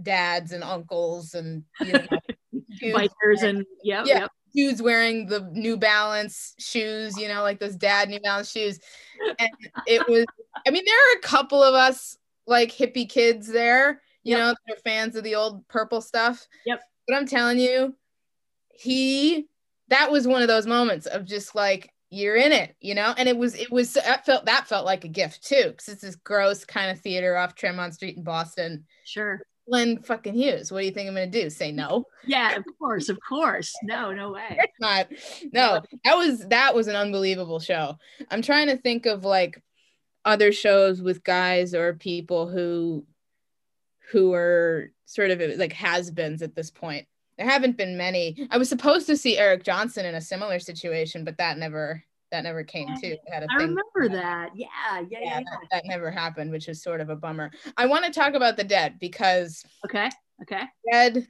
dads 0.00 0.52
and 0.52 0.64
uncles 0.64 1.34
and 1.34 1.64
you 1.80 1.92
know, 1.92 2.06
bikers 2.82 3.42
and, 3.42 3.58
and 3.58 3.66
yeah, 3.82 4.04
yep 4.04 4.30
dudes 4.54 4.82
wearing 4.82 5.26
the 5.26 5.48
New 5.52 5.76
Balance 5.76 6.54
shoes, 6.58 7.16
you 7.18 7.28
know, 7.28 7.42
like 7.42 7.58
those 7.58 7.76
dad 7.76 8.08
New 8.08 8.20
Balance 8.20 8.50
shoes. 8.50 8.80
And 9.38 9.50
it 9.86 10.06
was, 10.08 10.24
I 10.66 10.70
mean, 10.70 10.84
there 10.84 10.94
are 10.94 11.18
a 11.18 11.22
couple 11.22 11.62
of 11.62 11.74
us 11.74 12.16
like 12.46 12.70
hippie 12.70 13.08
kids 13.08 13.46
there, 13.46 14.02
you 14.22 14.36
Yep. 14.36 14.38
know, 14.38 14.54
they're 14.66 14.76
fans 14.84 15.16
of 15.16 15.24
the 15.24 15.34
old 15.34 15.66
purple 15.68 16.00
stuff. 16.00 16.46
Yep. 16.66 16.80
But 17.06 17.16
I'm 17.16 17.26
telling 17.26 17.58
you, 17.58 17.94
he 18.70 19.46
that 19.88 20.10
was 20.10 20.26
one 20.26 20.42
of 20.42 20.48
those 20.48 20.66
moments 20.66 21.06
of 21.06 21.24
just 21.24 21.54
like 21.54 21.90
you're 22.10 22.36
in 22.36 22.52
it, 22.52 22.74
you 22.80 22.94
know, 22.94 23.14
and 23.16 23.28
it 23.28 23.36
was 23.36 23.54
it 23.54 23.70
was 23.70 23.94
that 23.94 24.24
felt 24.24 24.46
that 24.46 24.66
felt 24.66 24.86
like 24.86 25.04
a 25.04 25.08
gift 25.08 25.46
too, 25.46 25.64
because 25.68 25.88
it's 25.88 26.02
this 26.02 26.16
gross 26.16 26.64
kind 26.64 26.90
of 26.90 27.00
theater 27.00 27.36
off 27.36 27.54
Tremont 27.54 27.94
Street 27.94 28.16
in 28.16 28.22
Boston. 28.22 28.84
Sure. 29.04 29.40
Glenn 29.68 30.02
fucking 30.02 30.34
Hughes, 30.34 30.72
what 30.72 30.80
do 30.80 30.86
you 30.86 30.92
think 30.92 31.08
I'm 31.08 31.14
gonna 31.14 31.26
do? 31.26 31.50
Say 31.50 31.72
no? 31.72 32.04
Yeah, 32.26 32.56
of 32.56 32.64
course, 32.78 33.08
of 33.08 33.18
course. 33.26 33.74
No, 33.82 34.12
no 34.12 34.32
way. 34.32 34.58
It's 34.58 34.80
not 34.80 35.08
no 35.52 35.82
that 36.04 36.16
was 36.16 36.46
that 36.48 36.74
was 36.74 36.86
an 36.86 36.96
unbelievable 36.96 37.60
show 37.60 37.96
i'm 38.30 38.42
trying 38.42 38.66
to 38.68 38.76
think 38.76 39.06
of 39.06 39.24
like 39.24 39.62
other 40.24 40.52
shows 40.52 41.00
with 41.00 41.24
guys 41.24 41.74
or 41.74 41.94
people 41.94 42.48
who 42.48 43.04
who 44.10 44.32
are 44.34 44.90
sort 45.06 45.30
of 45.30 45.40
like 45.58 45.72
has-beens 45.72 46.42
at 46.42 46.54
this 46.54 46.70
point 46.70 47.06
there 47.36 47.48
haven't 47.48 47.76
been 47.76 47.96
many 47.96 48.46
i 48.50 48.58
was 48.58 48.68
supposed 48.68 49.06
to 49.06 49.16
see 49.16 49.38
eric 49.38 49.64
johnson 49.64 50.04
in 50.04 50.14
a 50.14 50.20
similar 50.20 50.58
situation 50.58 51.24
but 51.24 51.38
that 51.38 51.58
never 51.58 52.02
that 52.30 52.44
never 52.44 52.62
came 52.64 52.88
to 52.96 53.06
It 53.06 53.20
had 53.28 53.42
a 53.42 53.46
I 53.50 53.56
remember 53.56 54.08
that. 54.10 54.50
Yeah, 54.54 54.66
yeah, 55.00 55.02
yeah. 55.10 55.18
yeah, 55.20 55.20
yeah. 55.20 55.40
that, 55.40 55.60
that 55.72 55.86
never 55.86 56.10
happened 56.10 56.50
which 56.50 56.68
is 56.68 56.82
sort 56.82 57.00
of 57.00 57.08
a 57.10 57.16
bummer 57.16 57.50
i 57.76 57.86
want 57.86 58.04
to 58.04 58.10
talk 58.10 58.34
about 58.34 58.56
the 58.56 58.64
dead 58.64 58.98
because 58.98 59.64
Okay, 59.84 60.08
okay. 60.42 60.62
dead 60.90 61.26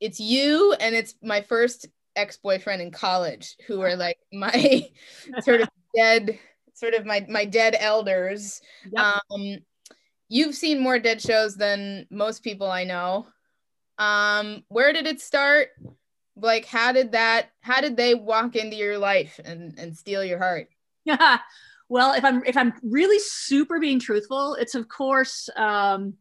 it's 0.00 0.18
you 0.20 0.74
and 0.80 0.94
it's 0.94 1.14
my 1.22 1.40
first 1.42 1.86
ex-boyfriend 2.16 2.82
in 2.82 2.90
college 2.90 3.56
who 3.66 3.80
are 3.80 3.96
like 3.96 4.18
my 4.32 4.86
sort 5.42 5.60
of 5.60 5.68
dead 5.96 6.38
sort 6.74 6.94
of 6.94 7.04
my 7.06 7.24
my 7.28 7.44
dead 7.44 7.76
elders 7.78 8.60
Yep. 8.92 9.04
um 9.04 9.58
you've 10.28 10.54
seen 10.54 10.80
more 10.80 10.98
dead 10.98 11.20
shows 11.22 11.56
than 11.56 12.06
most 12.10 12.42
people 12.42 12.70
i 12.70 12.84
know 12.84 13.26
um 13.98 14.64
where 14.68 14.92
did 14.92 15.06
it 15.06 15.20
start 15.20 15.68
like 16.36 16.64
how 16.64 16.92
did 16.92 17.12
that 17.12 17.50
how 17.60 17.80
did 17.80 17.96
they 17.96 18.14
walk 18.14 18.56
into 18.56 18.76
your 18.76 18.98
life 18.98 19.38
and 19.44 19.78
and 19.78 19.96
steal 19.96 20.24
your 20.24 20.38
heart 20.38 20.68
Yeah. 21.04 21.38
well, 21.88 22.14
if 22.14 22.24
I'm 22.24 22.42
if 22.44 22.56
I'm 22.56 22.72
really 22.82 23.18
super 23.18 23.78
being 23.78 24.00
truthful, 24.00 24.54
it's 24.54 24.74
of 24.74 24.88
course 24.88 25.48
um, 25.56 26.14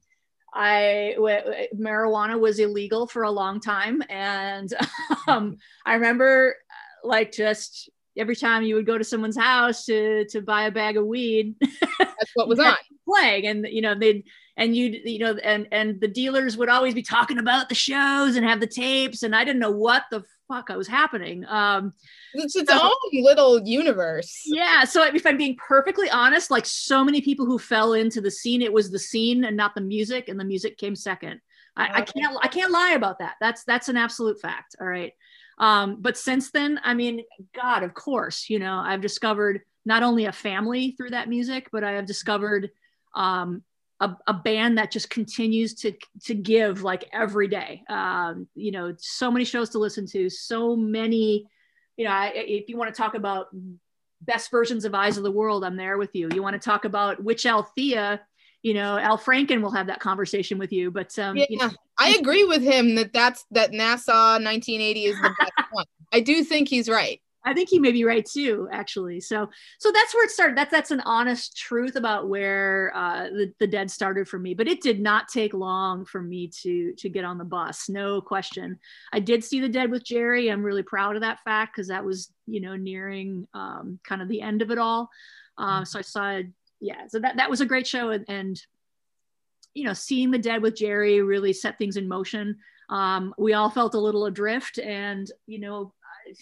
I 0.53 1.13
w- 1.15 1.67
marijuana 1.79 2.39
was 2.39 2.59
illegal 2.59 3.07
for 3.07 3.23
a 3.23 3.31
long 3.31 3.59
time, 3.59 4.03
and 4.09 4.69
um, 5.27 5.57
I 5.85 5.93
remember 5.93 6.55
uh, 6.69 7.07
like 7.07 7.31
just 7.31 7.89
every 8.17 8.35
time 8.35 8.63
you 8.63 8.75
would 8.75 8.85
go 8.85 8.97
to 8.97 9.03
someone's 9.03 9.37
house 9.37 9.85
to 9.85 10.25
to 10.25 10.41
buy 10.41 10.63
a 10.63 10.71
bag 10.71 10.97
of 10.97 11.05
weed, 11.05 11.55
that's 11.99 12.31
what 12.33 12.49
was 12.49 12.59
on 12.59 12.75
playing 13.07 13.47
and 13.47 13.65
you 13.69 13.81
know 13.81 13.95
they'd 13.95 14.23
and 14.57 14.75
you 14.75 14.99
you 15.05 15.19
know 15.19 15.35
and 15.43 15.67
and 15.71 15.99
the 16.01 16.07
dealers 16.07 16.57
would 16.57 16.69
always 16.69 16.93
be 16.93 17.01
talking 17.01 17.37
about 17.37 17.69
the 17.69 17.75
shows 17.75 18.35
and 18.35 18.45
have 18.45 18.59
the 18.59 18.67
tapes 18.67 19.23
and 19.23 19.35
i 19.35 19.43
didn't 19.43 19.59
know 19.59 19.71
what 19.71 20.03
the 20.11 20.23
fuck 20.47 20.69
i 20.69 20.75
was 20.77 20.87
happening 20.87 21.45
um 21.47 21.93
it's 22.33 22.55
its 22.55 22.71
So- 22.71 22.81
own 22.81 23.23
little 23.23 23.61
universe. 23.65 24.41
Yeah 24.45 24.83
so 24.83 25.03
if 25.03 25.25
i'm 25.25 25.37
being 25.37 25.55
perfectly 25.55 26.09
honest 26.09 26.51
like 26.51 26.65
so 26.65 27.03
many 27.03 27.21
people 27.21 27.45
who 27.45 27.57
fell 27.57 27.93
into 27.93 28.19
the 28.21 28.31
scene 28.31 28.61
it 28.61 28.73
was 28.73 28.91
the 28.91 28.99
scene 28.99 29.45
and 29.45 29.55
not 29.55 29.75
the 29.75 29.81
music 29.81 30.27
and 30.29 30.39
the 30.39 30.43
music 30.45 30.77
came 30.77 30.95
second. 30.95 31.39
I, 31.77 31.99
I 31.99 32.01
can't 32.01 32.37
i 32.41 32.47
can't 32.47 32.71
lie 32.71 32.91
about 32.93 33.19
that. 33.19 33.35
That's 33.39 33.63
that's 33.63 33.87
an 33.87 33.95
absolute 33.97 34.41
fact 34.41 34.75
all 34.81 34.87
right? 34.87 35.13
Um 35.57 35.97
but 36.01 36.17
since 36.17 36.51
then 36.51 36.79
i 36.83 36.93
mean 36.93 37.23
god 37.53 37.83
of 37.83 37.93
course 37.93 38.49
you 38.49 38.59
know 38.59 38.75
i've 38.77 39.01
discovered 39.01 39.61
not 39.85 40.03
only 40.03 40.25
a 40.25 40.31
family 40.33 40.91
through 40.97 41.11
that 41.11 41.29
music 41.29 41.69
but 41.71 41.83
i 41.83 41.91
have 41.93 42.05
discovered 42.05 42.69
um 43.15 43.63
a, 44.01 44.17
a 44.27 44.33
band 44.33 44.77
that 44.79 44.91
just 44.91 45.09
continues 45.09 45.75
to 45.75 45.93
to 46.23 46.33
give 46.33 46.83
like 46.83 47.07
every 47.13 47.47
day. 47.47 47.83
Um 47.87 48.47
you 48.55 48.71
know 48.71 48.93
so 48.97 49.31
many 49.31 49.45
shows 49.45 49.69
to 49.69 49.79
listen 49.79 50.05
to 50.07 50.29
so 50.29 50.75
many 50.75 51.47
you 51.95 52.05
know 52.05 52.11
I, 52.11 52.31
if 52.35 52.67
you 52.67 52.77
want 52.77 52.93
to 52.93 52.99
talk 52.99 53.13
about 53.13 53.47
best 54.21 54.51
versions 54.51 54.85
of 54.85 54.93
eyes 54.93 55.17
of 55.17 55.23
the 55.23 55.31
world 55.31 55.63
i'm 55.63 55.77
there 55.77 55.97
with 55.97 56.11
you. 56.13 56.29
You 56.33 56.43
want 56.43 56.53
to 56.53 56.59
talk 56.59 56.85
about 56.85 57.23
which 57.23 57.45
althea 57.45 58.21
you 58.63 58.73
know 58.73 58.97
al 58.97 59.17
franken 59.17 59.61
will 59.61 59.71
have 59.71 59.87
that 59.87 59.99
conversation 59.99 60.59
with 60.59 60.71
you 60.71 60.91
but 60.91 61.17
um 61.17 61.35
yeah 61.35 61.45
you 61.49 61.57
know, 61.57 61.71
i 61.97 62.09
agree 62.19 62.43
with 62.43 62.61
him 62.61 62.95
that 62.95 63.11
that's 63.11 63.45
that 63.51 63.71
nassau 63.71 64.33
1980 64.33 65.05
is 65.05 65.15
the 65.19 65.33
best 65.39 65.53
one. 65.71 65.85
I 66.11 66.19
do 66.19 66.43
think 66.43 66.67
he's 66.67 66.89
right 66.89 67.21
I 67.43 67.53
think 67.53 67.69
he 67.69 67.79
may 67.79 67.91
be 67.91 68.03
right 68.03 68.25
too, 68.25 68.69
actually. 68.71 69.19
So, 69.19 69.49
so 69.79 69.91
that's 69.91 70.13
where 70.13 70.25
it 70.25 70.31
started. 70.31 70.57
That's 70.57 70.71
that's 70.71 70.91
an 70.91 71.01
honest 71.01 71.57
truth 71.57 71.95
about 71.95 72.29
where 72.29 72.91
uh, 72.95 73.29
the 73.29 73.53
the 73.59 73.67
dead 73.67 73.89
started 73.89 74.27
for 74.27 74.37
me. 74.37 74.53
But 74.53 74.67
it 74.67 74.81
did 74.81 74.99
not 74.99 75.27
take 75.27 75.53
long 75.53 76.05
for 76.05 76.21
me 76.21 76.49
to 76.61 76.93
to 76.93 77.09
get 77.09 77.25
on 77.25 77.37
the 77.37 77.43
bus, 77.43 77.89
no 77.89 78.21
question. 78.21 78.79
I 79.11 79.19
did 79.19 79.43
see 79.43 79.59
the 79.59 79.69
dead 79.69 79.89
with 79.89 80.05
Jerry. 80.05 80.49
I'm 80.49 80.63
really 80.63 80.83
proud 80.83 81.15
of 81.15 81.21
that 81.21 81.39
fact 81.43 81.75
because 81.75 81.87
that 81.87 82.05
was 82.05 82.31
you 82.45 82.61
know 82.61 82.75
nearing 82.75 83.47
um, 83.53 83.99
kind 84.03 84.21
of 84.21 84.27
the 84.27 84.41
end 84.41 84.61
of 84.61 84.69
it 84.69 84.77
all. 84.77 85.09
Um, 85.57 85.85
so 85.85 85.99
I 85.99 86.03
saw, 86.03 86.41
yeah. 86.79 87.07
So 87.07 87.19
that 87.19 87.37
that 87.37 87.49
was 87.49 87.61
a 87.61 87.65
great 87.65 87.87
show, 87.87 88.11
and, 88.11 88.25
and 88.27 88.61
you 89.73 89.85
know, 89.85 89.93
seeing 89.93 90.29
the 90.29 90.37
dead 90.37 90.61
with 90.61 90.75
Jerry 90.75 91.21
really 91.21 91.53
set 91.53 91.77
things 91.77 91.97
in 91.97 92.07
motion. 92.07 92.57
Um, 92.89 93.33
we 93.37 93.53
all 93.53 93.69
felt 93.69 93.95
a 93.95 93.99
little 93.99 94.25
adrift, 94.25 94.77
and 94.77 95.29
you 95.47 95.59
know. 95.59 95.93
I, 96.27 96.33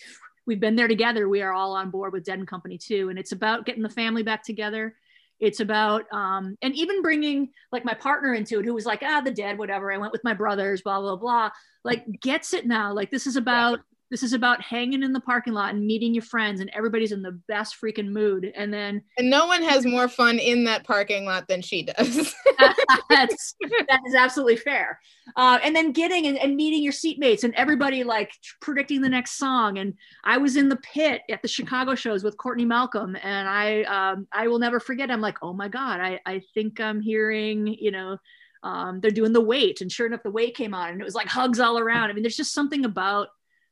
we've 0.50 0.60
been 0.60 0.76
there 0.76 0.88
together. 0.88 1.30
We 1.30 1.44
are 1.44 1.54
all 1.54 1.76
on 1.76 1.92
board 1.92 2.12
with 2.12 2.26
Dead 2.26 2.40
and 2.40 2.48
Company 2.48 2.80
too, 2.80 3.10
and 3.10 3.20
it's 3.20 3.34
about 3.34 3.68
getting 3.68 3.84
the 3.84 3.90
family 3.90 4.24
back 4.24 4.44
together. 4.44 4.96
It's 5.40 5.60
about 5.60 6.12
um, 6.12 6.58
and 6.64 6.76
even 6.76 7.04
bringing 7.04 7.52
like 7.72 7.86
my 7.86 7.94
partner 7.94 8.34
into 8.34 8.60
it, 8.60 8.66
who 8.66 8.74
was 8.74 8.88
like, 8.88 9.04
ah, 9.04 9.22
the 9.22 9.30
dead, 9.30 9.60
whatever. 9.60 9.94
I 9.94 9.98
went 9.98 10.12
with 10.12 10.24
my 10.24 10.34
brothers, 10.34 10.82
blah 10.82 11.00
blah 11.00 11.18
blah. 11.18 11.52
Like 11.84 12.04
gets 12.20 12.56
it 12.56 12.66
now. 12.66 12.94
Like 12.94 13.12
this 13.12 13.28
is 13.28 13.36
about 13.36 13.80
this 14.10 14.24
is 14.24 14.34
about 14.34 14.62
hanging 14.62 15.04
in 15.04 15.14
the 15.14 15.20
parking 15.20 15.54
lot 15.54 15.74
and 15.74 15.86
meeting 15.86 16.14
your 16.14 16.24
friends, 16.24 16.62
and 16.62 16.70
everybody's 16.74 17.12
in 17.12 17.22
the 17.22 17.40
best 17.48 17.76
freaking 17.82 18.10
mood. 18.10 18.52
And 18.56 18.74
then 18.74 19.04
and 19.18 19.30
no 19.30 19.46
one 19.48 19.62
has 19.62 19.86
more 19.86 20.08
fun 20.08 20.40
in 20.40 20.64
that 20.66 20.84
parking 20.84 21.26
lot 21.26 21.48
than 21.48 21.62
she 21.62 21.84
does 21.84 22.34
that's 23.10 23.56
that 23.88 24.00
is 24.08 24.16
absolutely 24.16 24.56
fair. 24.56 25.00
Uh, 25.36 25.60
and 25.64 25.76
then 25.76 25.92
getting 25.92 26.26
and, 26.28 26.38
and 26.38 26.56
meeting 26.56 26.84
your 26.84 26.94
seatmates 26.94 27.44
and 27.44 27.54
everybody 27.56 28.04
like 28.04 28.32
predicting 28.62 29.02
the 29.02 29.10
next 29.10 29.38
song. 29.38 29.78
And 29.78 29.94
I 30.24 30.38
was 30.38 30.56
in 30.56 30.70
the 30.70 30.78
pit 30.78 31.22
at 31.30 31.42
the 31.42 31.48
Chicago 31.48 31.96
shows 31.96 32.24
with 32.24 32.38
Courtney 32.38 32.66
Malcolm, 32.66 33.16
and 33.22 33.48
I 33.48 33.84
um, 33.84 34.28
I 34.32 34.48
will 34.48 34.60
never 34.60 34.80
forget. 34.80 35.12
I'm 35.12 35.22
like, 35.22 35.38
oh 35.42 35.54
my 35.54 35.68
god, 35.68 36.00
I 36.00 36.20
I 36.26 36.42
think 36.54 36.80
I'm 36.80 37.02
hearing 37.02 37.68
you 37.68 37.92
know. 37.92 38.18
Um, 38.62 39.00
they're 39.00 39.10
doing 39.10 39.32
the 39.32 39.40
wait, 39.40 39.80
and 39.80 39.90
sure 39.90 40.06
enough, 40.06 40.22
the 40.22 40.32
wait 40.32 40.54
came 40.54 40.74
on, 40.74 40.90
and 40.90 41.00
it 41.00 41.06
was 41.06 41.16
like 41.16 41.28
hugs 41.28 41.62
all 41.62 41.80
around. 41.80 42.10
I 42.10 42.14
mean, 42.14 42.24
there's 42.24 42.36
just 42.36 42.54
something 42.54 42.84
about 42.84 43.30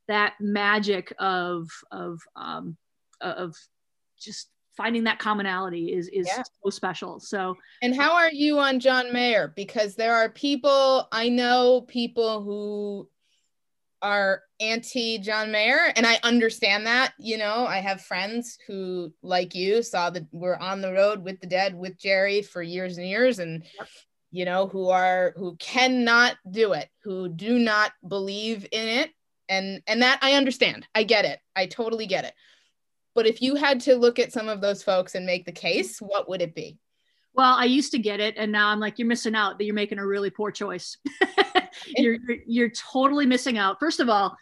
that 0.07 0.35
magic 0.39 1.13
of 1.19 1.69
of 1.91 2.19
um, 2.35 2.77
of 3.21 3.55
just 4.19 4.49
finding 4.75 5.05
that 5.05 5.19
commonality 5.19 5.93
is 5.93 6.07
is 6.09 6.27
Yeah. 6.27 6.43
so 6.63 6.69
special. 6.69 7.19
So 7.19 7.57
And 7.81 7.95
how 7.95 8.13
are 8.13 8.31
you 8.31 8.59
on 8.59 8.79
John 8.79 9.11
Mayer? 9.11 9.51
Because 9.55 9.95
there 9.95 10.15
are 10.15 10.29
people, 10.29 11.07
I 11.11 11.29
know 11.29 11.81
people 11.87 12.43
who 12.43 13.09
are 14.03 14.43
anti 14.59 15.17
John 15.17 15.51
Mayer, 15.51 15.91
and 15.95 16.05
I 16.05 16.19
understand 16.23 16.85
that. 16.85 17.13
You 17.17 17.39
know, 17.39 17.65
I 17.65 17.77
have 17.77 18.01
friends 18.01 18.57
who, 18.67 19.11
like 19.23 19.55
you, 19.55 19.81
saw 19.81 20.11
that 20.11 20.27
we're 20.31 20.57
on 20.57 20.81
the 20.81 20.93
road 20.93 21.23
with 21.23 21.39
the 21.41 21.47
dead 21.47 21.75
with 21.75 21.97
Jerry 21.97 22.43
for 22.43 22.61
years 22.61 22.99
and 22.99 23.07
years, 23.07 23.39
and 23.39 23.63
you 24.31 24.45
know, 24.45 24.67
who 24.67 24.89
are 24.89 25.33
who 25.37 25.55
cannot 25.55 26.35
do 26.51 26.73
it, 26.73 26.89
who 27.03 27.29
do 27.29 27.57
not 27.57 27.91
believe 28.07 28.67
in 28.71 28.87
it. 28.87 29.11
And 29.49 29.81
and 29.87 30.01
that 30.01 30.19
I 30.21 30.33
understand. 30.33 30.87
I 30.93 31.03
get 31.03 31.25
it. 31.25 31.39
I 31.55 31.65
totally 31.67 32.05
get 32.07 32.25
it. 32.25 32.33
But 33.15 33.25
if 33.25 33.41
you 33.41 33.55
had 33.55 33.79
to 33.81 33.95
look 33.95 34.19
at 34.19 34.31
some 34.31 34.47
of 34.47 34.61
those 34.61 34.83
folks 34.83 35.15
and 35.15 35.25
make 35.25 35.45
the 35.45 35.51
case, 35.51 35.99
what 35.99 36.29
would 36.29 36.41
it 36.41 36.53
be? 36.53 36.77
Well, 37.33 37.53
I 37.53 37.65
used 37.65 37.91
to 37.91 37.99
get 37.99 38.19
it, 38.19 38.35
and 38.37 38.51
now 38.51 38.69
I'm 38.69 38.79
like, 38.79 38.97
you're 38.99 39.07
missing 39.07 39.35
out. 39.35 39.57
That 39.57 39.65
you're 39.65 39.75
making 39.75 39.99
a 39.99 40.05
really 40.05 40.29
poor 40.29 40.51
choice. 40.51 40.97
you're, 41.87 42.17
you're 42.27 42.37
you're 42.45 42.69
totally 42.69 43.25
missing 43.25 43.57
out. 43.57 43.77
First 43.79 43.99
of 43.99 44.09
all, 44.09 44.35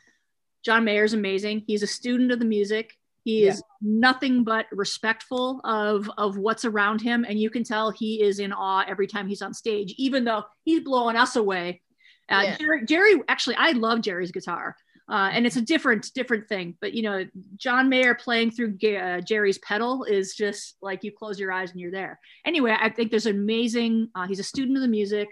John 0.64 0.84
Mayer's 0.86 1.14
amazing. 1.14 1.64
He's 1.68 1.84
a 1.84 1.88
student 1.88 2.32
of 2.32 2.40
the 2.40 2.46
music. 2.46 2.92
He 3.24 3.48
is 3.48 3.62
nothing 3.82 4.44
but 4.44 4.68
respectful 4.72 5.60
of 5.64 6.10
of 6.18 6.38
what's 6.38 6.64
around 6.64 7.02
him, 7.02 7.26
and 7.28 7.40
you 7.40 7.50
can 7.50 7.64
tell 7.64 7.92
he 7.92 8.22
is 8.22 8.40
in 8.40 8.54
awe 8.54 8.86
every 8.88 9.08
time 9.08 9.28
he's 9.28 9.42
on 9.42 9.54
stage, 9.54 9.94
even 9.98 10.24
though 10.26 10.44
he's 10.64 10.82
blowing 10.82 11.16
us 11.16 11.36
away. 11.36 11.82
Uh, 12.30 12.42
Yeah. 12.44 12.58
Jerry, 12.58 12.86
Jerry, 12.86 13.22
actually, 13.28 13.56
I 13.56 13.72
love 13.72 14.02
Jerry's 14.02 14.32
guitar. 14.32 14.76
Uh, 15.08 15.30
and 15.34 15.46
it's 15.46 15.56
a 15.56 15.62
different 15.62 16.12
different 16.16 16.48
thing 16.50 16.76
but 16.82 16.94
you 16.94 17.04
know 17.04 17.24
john 17.58 17.90
mayer 17.90 18.16
playing 18.16 18.50
through 18.50 18.72
Ga- 18.72 18.98
uh, 18.98 19.22
jerry's 19.22 19.60
pedal 19.60 20.04
is 20.04 20.34
just 20.36 20.78
like 20.82 21.04
you 21.04 21.12
close 21.12 21.40
your 21.40 21.52
eyes 21.52 21.70
and 21.72 21.80
you're 21.80 21.92
there. 21.92 22.20
Anyway 22.44 22.76
i 22.80 22.90
think 22.90 23.12
there's 23.12 23.28
amazing 23.28 24.10
uh, 24.16 24.26
he's 24.28 24.40
a 24.40 24.44
student 24.44 24.78
of 24.78 24.82
the 24.82 24.88
music. 24.88 25.30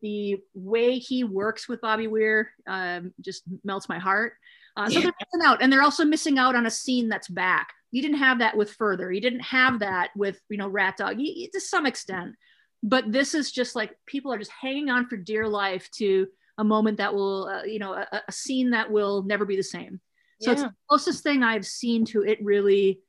The 0.00 0.38
way 0.54 0.98
he 0.98 1.22
works 1.22 1.68
with 1.68 1.80
bobby 1.80 2.08
weir 2.08 2.50
um, 2.66 3.14
just 3.20 3.44
melts 3.62 3.88
my 3.88 4.00
heart. 4.00 4.32
Uh, 4.76 4.88
so 4.88 4.94
Yeah. 4.94 5.02
they're 5.02 5.12
missing 5.20 5.46
out 5.48 5.62
and 5.62 5.72
they're 5.72 5.82
also 5.82 6.04
missing 6.04 6.38
out 6.38 6.56
on 6.56 6.66
a 6.66 6.70
scene 6.70 7.08
that's 7.08 7.28
back. 7.28 7.68
You 7.92 8.02
didn't 8.02 8.18
have 8.18 8.40
that 8.40 8.56
with 8.56 8.72
Furthur. 8.72 9.12
You 9.12 9.20
didn't 9.20 9.40
have 9.58 9.78
that 9.80 10.10
with 10.16 10.40
you 10.48 10.56
know 10.58 10.66
rat 10.66 10.96
dog. 10.96 11.20
You, 11.20 11.32
you- 11.32 11.50
to 11.52 11.60
some 11.60 11.86
extent 11.86 12.34
but 12.82 13.12
this 13.12 13.32
is 13.32 13.52
just 13.52 13.76
like 13.76 13.92
people 14.06 14.32
are 14.32 14.38
just 14.38 14.50
hanging 14.50 14.90
on 14.90 15.06
for 15.06 15.16
dear 15.16 15.46
life 15.46 15.88
to 15.98 16.26
a 16.58 16.64
moment 16.64 16.98
that 16.98 17.14
will, 17.14 17.46
uh, 17.46 17.64
you 17.64 17.78
know, 17.78 17.94
a, 17.94 18.22
a, 18.28 18.32
scene 18.32 18.70
that 18.70 18.90
will 18.90 19.22
never 19.22 19.44
be 19.44 19.56
the 19.56 19.62
same. 19.62 20.00
So 20.40 20.50
yeah. 20.50 20.52
it's 20.52 20.62
the 20.62 20.74
closest 20.88 21.22
thing 21.22 21.42
I've 21.42 21.66
seen 21.66 22.04
to 22.06 22.22
it 22.22 22.42
really 22.42 23.00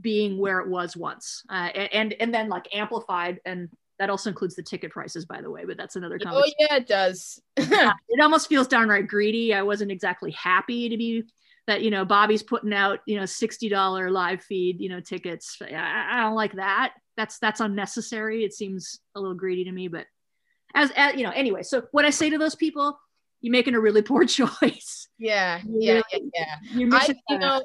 being 0.00 0.38
where 0.38 0.60
it 0.60 0.68
was 0.68 0.96
once, 0.96 1.42
uh, 1.50 1.68
and 1.92 2.14
and 2.14 2.32
then 2.32 2.48
like 2.48 2.74
amplified, 2.74 3.40
and 3.44 3.68
that 3.98 4.10
also 4.10 4.30
includes 4.30 4.54
the 4.54 4.62
ticket 4.62 4.90
prices, 4.90 5.26
by 5.26 5.40
the 5.40 5.50
way. 5.50 5.64
But 5.64 5.76
that's 5.76 5.96
another. 5.96 6.18
Oh 6.26 6.44
yeah, 6.58 6.76
it 6.76 6.86
does. 6.86 7.40
it 7.56 8.20
almost 8.20 8.48
feels 8.48 8.68
downright 8.68 9.06
greedy. 9.06 9.54
I 9.54 9.62
wasn't 9.62 9.90
exactly 9.90 10.30
happy 10.32 10.88
to 10.88 10.96
be 10.96 11.24
that 11.66 11.82
you 11.82 11.90
know 11.90 12.04
Bobby's 12.04 12.42
putting 12.42 12.72
out 12.72 13.00
you 13.06 13.18
know 13.18 13.26
sixty 13.26 13.68
dollar 13.68 14.10
live 14.10 14.42
feed 14.42 14.80
you 14.80 14.88
know 14.88 15.00
tickets. 15.00 15.58
I, 15.60 16.06
I, 16.10 16.20
don't 16.22 16.34
like 16.34 16.54
that. 16.54 16.94
That's 17.16 17.38
that's 17.38 17.60
unnecessary. 17.60 18.44
It 18.44 18.54
seems 18.54 19.00
a 19.14 19.20
little 19.20 19.36
greedy 19.36 19.64
to 19.64 19.72
me. 19.72 19.88
But 19.88 20.06
as, 20.76 20.92
as 20.94 21.16
you 21.16 21.24
know, 21.24 21.32
anyway. 21.34 21.62
So 21.62 21.82
what 21.90 22.04
I 22.04 22.10
say 22.10 22.30
to 22.30 22.38
those 22.38 22.54
people, 22.54 22.96
you're 23.40 23.52
making 23.52 23.74
a 23.74 23.80
really 23.80 24.02
poor 24.02 24.24
choice. 24.26 25.08
Yeah, 25.18 25.60
yeah, 25.66 26.02
yeah, 26.12 26.18
yeah. 26.74 26.88
I, 26.92 27.14
you 27.28 27.38
know, 27.38 27.64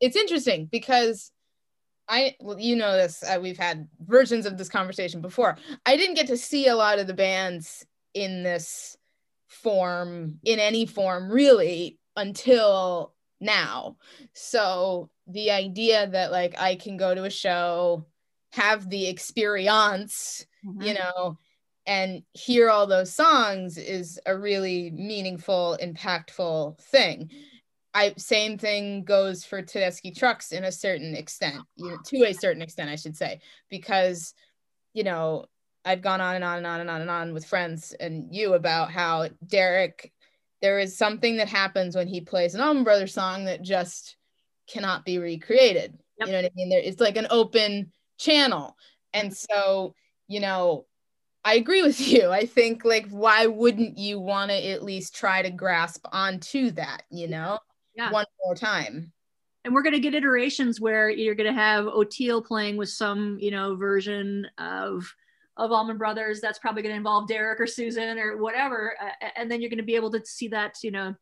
it's 0.00 0.16
interesting 0.16 0.68
because 0.70 1.30
I, 2.08 2.36
well, 2.40 2.58
you 2.58 2.76
know 2.76 2.92
this. 2.92 3.22
Uh, 3.22 3.38
we've 3.42 3.58
had 3.58 3.88
versions 4.00 4.46
of 4.46 4.56
this 4.56 4.68
conversation 4.68 5.20
before. 5.20 5.58
I 5.84 5.96
didn't 5.96 6.14
get 6.14 6.28
to 6.28 6.36
see 6.36 6.68
a 6.68 6.76
lot 6.76 6.98
of 6.98 7.06
the 7.06 7.14
bands 7.14 7.84
in 8.14 8.42
this 8.42 8.96
form, 9.48 10.38
in 10.44 10.58
any 10.58 10.86
form, 10.86 11.30
really, 11.30 11.98
until 12.16 13.14
now. 13.40 13.96
So 14.32 15.10
the 15.26 15.50
idea 15.50 16.06
that 16.06 16.30
like 16.30 16.54
I 16.60 16.76
can 16.76 16.96
go 16.96 17.14
to 17.14 17.24
a 17.24 17.30
show, 17.30 18.06
have 18.52 18.88
the 18.88 19.08
experience, 19.08 20.46
mm-hmm. 20.64 20.82
you 20.82 20.94
know, 20.94 21.38
and 21.86 22.22
hear 22.32 22.70
all 22.70 22.86
those 22.86 23.12
songs 23.12 23.76
is 23.76 24.20
a 24.26 24.36
really 24.36 24.90
meaningful, 24.90 25.76
impactful 25.82 26.80
thing. 26.80 27.30
I 27.94 28.14
same 28.16 28.56
thing 28.56 29.04
goes 29.04 29.44
for 29.44 29.62
Tedeschi 29.62 30.16
trucks 30.16 30.52
in 30.52 30.64
a 30.64 30.72
certain 30.72 31.14
extent, 31.14 31.62
you 31.76 31.90
know, 31.90 31.98
to 32.06 32.24
a 32.24 32.32
certain 32.32 32.62
extent, 32.62 32.90
I 32.90 32.96
should 32.96 33.16
say, 33.16 33.40
because 33.68 34.34
you 34.94 35.04
know 35.04 35.46
I've 35.84 36.02
gone 36.02 36.20
on 36.20 36.36
and 36.36 36.44
on 36.44 36.58
and 36.58 36.66
on 36.66 36.80
and 36.80 36.90
on 36.90 37.00
and 37.00 37.10
on 37.10 37.34
with 37.34 37.44
friends 37.44 37.92
and 37.98 38.34
you 38.34 38.54
about 38.54 38.90
how 38.90 39.28
Derek 39.46 40.12
there 40.62 40.78
is 40.78 40.96
something 40.96 41.36
that 41.36 41.48
happens 41.48 41.96
when 41.96 42.06
he 42.06 42.20
plays 42.20 42.54
an 42.54 42.60
Allman 42.60 42.84
Brothers 42.84 43.12
song 43.12 43.44
that 43.46 43.62
just 43.62 44.16
cannot 44.68 45.04
be 45.04 45.18
recreated. 45.18 45.98
Yep. 46.18 46.28
You 46.28 46.32
know 46.32 46.38
what 46.38 46.44
I 46.46 46.54
mean? 46.54 46.68
There, 46.70 46.80
it's 46.80 47.00
like 47.00 47.16
an 47.16 47.26
open 47.30 47.92
channel. 48.18 48.76
And 49.12 49.36
so, 49.36 49.94
you 50.28 50.38
know, 50.40 50.86
I 51.44 51.54
agree 51.54 51.82
with 51.82 52.00
you. 52.06 52.30
I 52.30 52.46
think 52.46 52.84
like 52.84 53.08
why 53.08 53.46
wouldn't 53.46 53.98
you 53.98 54.18
want 54.18 54.50
to 54.50 54.70
at 54.70 54.82
least 54.82 55.14
try 55.14 55.42
to 55.42 55.50
grasp 55.50 56.06
onto 56.12 56.70
that, 56.72 57.02
you 57.10 57.28
know? 57.28 57.58
Yeah. 57.94 58.10
One 58.10 58.26
more 58.44 58.54
time. 58.54 59.12
And 59.64 59.74
we're 59.74 59.82
going 59.82 59.94
to 59.94 60.00
get 60.00 60.14
iterations 60.14 60.80
where 60.80 61.08
you're 61.08 61.34
going 61.36 61.52
to 61.52 61.60
have 61.60 61.84
Oteil 61.84 62.44
playing 62.44 62.76
with 62.76 62.88
some, 62.88 63.38
you 63.40 63.50
know, 63.50 63.76
version 63.76 64.46
of 64.58 65.04
of 65.56 65.70
Allman 65.70 65.98
Brothers. 65.98 66.40
That's 66.40 66.58
probably 66.58 66.82
going 66.82 66.94
to 66.94 66.96
involve 66.96 67.28
Derek 67.28 67.60
or 67.60 67.66
Susan 67.66 68.18
or 68.18 68.38
whatever, 68.38 68.96
uh, 69.00 69.28
and 69.36 69.50
then 69.50 69.60
you're 69.60 69.70
going 69.70 69.76
to 69.76 69.84
be 69.84 69.94
able 69.94 70.10
to 70.12 70.24
see 70.24 70.48
that, 70.48 70.76
you 70.82 70.90
know, 70.90 71.14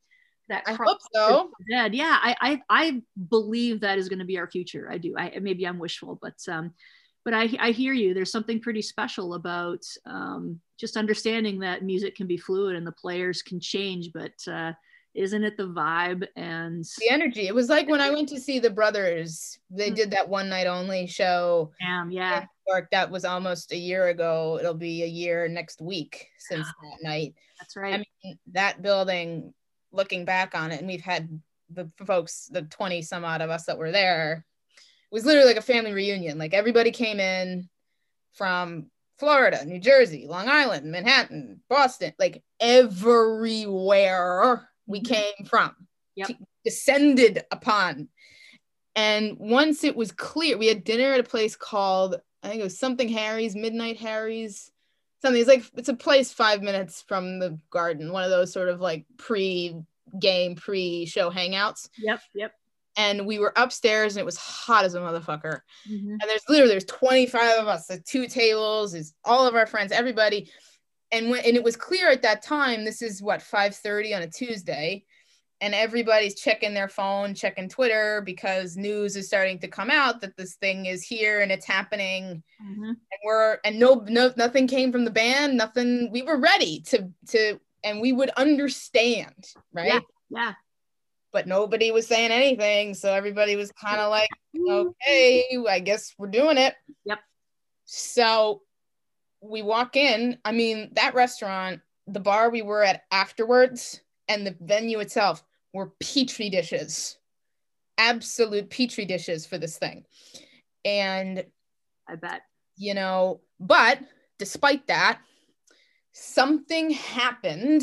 that. 0.49 0.63
I 0.67 0.73
hope 0.75 0.99
so. 1.13 1.51
Dead. 1.71 1.95
Yeah, 1.95 2.17
I, 2.23 2.37
I 2.41 2.63
I 2.71 3.03
believe 3.29 3.81
that 3.81 3.99
is 3.99 4.09
going 4.09 4.21
to 4.21 4.25
be 4.25 4.39
our 4.39 4.51
future. 4.51 4.89
I 4.91 4.99
do. 4.99 5.15
I 5.19 5.39
maybe 5.41 5.67
I'm 5.67 5.79
wishful, 5.79 6.19
but 6.23 6.37
um, 6.49 6.73
but 7.25 7.35
I 7.35 7.51
I 7.59 7.71
hear 7.71 7.93
you. 7.93 8.15
There's 8.15 8.33
something 8.33 8.61
pretty 8.61 8.83
special 8.83 9.35
about 9.35 9.85
um, 10.07 10.61
just 10.79 10.97
understanding 10.97 11.61
that 11.61 11.85
music 11.85 12.17
can 12.17 12.27
be 12.27 12.37
fluid 12.37 12.77
and 12.77 12.87
the 12.87 12.93
players 12.93 13.43
can 13.43 13.61
change, 13.61 14.11
but 14.13 14.33
uh, 14.51 14.73
isn't 15.15 15.45
it 15.45 15.57
the 15.57 15.69
vibe 15.69 16.27
and 16.37 16.85
the 16.99 17.11
energy 17.11 17.49
it 17.49 17.55
was 17.55 17.69
like 17.69 17.89
when 17.89 18.01
i 18.01 18.11
went 18.11 18.29
to 18.29 18.39
see 18.39 18.59
the 18.59 18.71
brothers 18.71 19.59
they 19.69 19.87
mm-hmm. 19.87 19.95
did 19.95 20.11
that 20.11 20.29
one 20.29 20.49
night 20.49 20.67
only 20.67 21.07
show 21.07 21.73
um, 21.87 22.11
yeah 22.11 22.45
York. 22.69 22.89
that 22.93 23.11
was 23.11 23.25
almost 23.25 23.73
a 23.73 23.77
year 23.77 24.09
ago 24.09 24.57
it'll 24.61 24.75
be 24.75 25.03
a 25.03 25.07
year 25.07 25.49
next 25.49 25.81
week 25.81 26.29
since 26.39 26.67
that 26.67 26.99
night 27.03 27.35
that's 27.59 27.77
right 27.77 27.95
i 27.95 28.05
mean 28.25 28.39
that 28.53 28.83
building 28.83 29.53
looking 29.91 30.25
back 30.25 30.55
on 30.55 30.71
it 30.71 30.79
and 30.79 30.87
we've 30.87 31.01
had 31.01 31.29
the 31.73 31.91
folks 32.07 32.49
the 32.53 32.63
20 32.63 33.03
some 33.03 33.25
odd 33.25 33.41
of 33.41 33.51
us 33.51 33.65
that 33.65 33.79
were 33.79 33.91
there 33.91 34.45
was 35.11 35.25
literally 35.25 35.49
like 35.49 35.57
a 35.57 35.63
family 35.63 35.93
reunion 35.93 36.39
like 36.39 36.55
everybody 36.55 36.91
came 36.91 37.21
in 37.21 37.69
from 38.35 38.87
florida 39.19 39.65
new 39.65 39.79
jersey 39.79 40.27
long 40.29 40.49
island 40.49 40.91
manhattan 40.91 41.61
boston 41.69 42.13
like 42.19 42.43
everywhere 42.61 44.71
we 44.91 45.01
mm-hmm. 45.01 45.15
came 45.15 45.47
from, 45.47 45.75
yep. 46.17 46.31
descended 46.65 47.45
upon. 47.51 48.09
And 48.97 49.39
once 49.39 49.85
it 49.85 49.97
was 49.97 50.13
clear, 50.13 50.59
we 50.59 50.67
had 50.67 50.85
dinner 50.85 51.13
at 51.13 51.21
a 51.21 51.25
place 51.25 51.57
called, 51.57 52.17
I 52.43 52.49
think 52.49 52.61
it 52.61 52.65
was 52.65 52.79
something 52.79 53.09
Harry's, 53.09 53.55
Midnight 53.55 53.99
Harry's, 53.99 54.71
something. 55.23 55.41
It's 55.41 55.49
like, 55.49 55.65
it's 55.77 55.89
a 55.89 55.95
place 55.95 56.33
five 56.33 56.61
minutes 56.61 57.05
from 57.07 57.39
the 57.39 57.57
garden, 57.71 58.13
one 58.13 58.25
of 58.25 58.31
those 58.31 58.53
sort 58.53 58.69
of 58.69 58.81
like 58.81 59.07
pre 59.17 59.77
game, 60.19 60.57
pre 60.57 61.07
show 61.07 61.31
hangouts. 61.31 61.89
Yep, 61.99 62.21
yep. 62.35 62.53
And 63.09 63.27
we 63.27 63.39
were 63.39 63.53
upstairs 63.57 64.15
and 64.17 64.21
it 64.21 64.27
was 64.27 64.37
hot 64.37 64.85
as 64.85 64.95
a 64.95 65.01
motherfucker. 65.01 65.61
Mm-hmm. 65.91 66.11
And 66.11 66.23
there's 66.27 66.49
literally, 66.49 66.73
there's 66.73 66.85
25 66.85 67.59
of 67.61 67.69
us, 67.69 67.87
the 67.87 67.99
two 68.01 68.27
tables, 68.27 68.95
is 68.95 69.15
all 69.25 69.47
of 69.47 69.55
our 69.55 69.67
friends, 69.67 69.93
everybody 69.93 70.51
and 71.13 71.31
when 71.31 71.45
and 71.45 71.57
it 71.57 71.65
was 71.65 71.77
clear 71.77 72.11
at 72.11 72.23
that 72.23 72.43
time 72.43 72.85
this 72.85 73.03
is 73.03 73.23
what 73.23 73.41
5:30 73.41 74.17
on 74.17 74.23
a 74.23 74.31
Tuesday 74.31 75.05
and 75.63 75.75
everybody's 75.75 76.41
checking 76.41 76.75
their 76.75 76.89
phone 76.89 77.35
checking 77.35 77.69
Twitter 77.69 78.23
because 78.25 78.77
news 78.77 79.17
is 79.17 79.27
starting 79.27 79.59
to 79.61 79.69
come 79.69 79.91
out 79.91 80.21
that 80.21 80.37
this 80.37 80.55
thing 80.55 80.87
is 80.87 81.03
here 81.03 81.41
and 81.41 81.53
it's 81.53 81.67
happening 81.67 82.43
mm-hmm. 82.63 82.85
and 82.85 83.21
we're 83.25 83.59
and 83.65 83.79
no 83.79 84.05
no 84.09 84.33
nothing 84.37 84.67
came 84.67 84.93
from 84.93 85.05
the 85.05 85.11
band 85.11 85.57
nothing 85.57 86.11
we 86.11 86.23
were 86.23 86.39
ready 86.39 86.81
to 86.81 87.11
to 87.29 87.59
and 87.83 88.01
we 88.01 88.13
would 88.13 88.31
understand 88.31 89.47
right 89.73 89.87
yeah, 89.87 90.01
yeah. 90.31 90.53
But 91.33 91.47
nobody 91.47 91.93
was 91.93 92.07
saying 92.07 92.31
anything 92.31 92.95
so 92.95 93.13
everybody 93.13 93.57
was 93.57 93.73
kind 93.73 94.01
of 94.01 94.11
like 94.11 94.29
mm-hmm. 94.57 94.89
okay 94.89 95.57
I 95.69 95.81
guess 95.81 96.15
we're 96.19 96.29
doing 96.29 96.59
it 96.59 96.75
yep 97.05 97.21
so 97.85 98.63
we 99.41 99.63
walk 99.63 99.97
in. 99.97 100.39
I 100.45 100.53
mean, 100.53 100.91
that 100.95 101.15
restaurant, 101.15 101.81
the 102.07 102.21
bar 102.21 102.51
we 102.51 102.63
were 102.63 102.83
at 102.83 103.05
afterwards, 103.11 104.01
and 104.29 104.47
the 104.47 104.57
venue 104.61 105.01
itself 105.01 105.43
were 105.73 105.93
petri 106.01 106.51
dishes, 106.51 107.19
absolute 107.99 108.71
petri 108.71 109.05
dishes 109.05 109.47
for 109.47 109.59
this 109.59 109.79
thing. 109.79 110.05
And 110.85 111.45
I 112.09 112.17
bet, 112.17 112.43
you 112.77 112.95
know, 112.95 113.41
but 113.59 113.99
despite 114.39 114.87
that, 114.89 115.21
something 116.13 116.91
happened. 116.91 117.83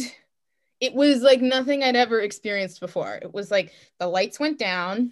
It 0.79 0.93
was 0.93 1.21
like 1.21 1.41
nothing 1.41 1.83
I'd 1.83 1.95
ever 1.95 2.19
experienced 2.21 2.79
before. 2.79 3.15
It 3.15 3.33
was 3.33 3.49
like 3.49 3.73
the 3.99 4.07
lights 4.07 4.39
went 4.39 4.59
down 4.59 5.11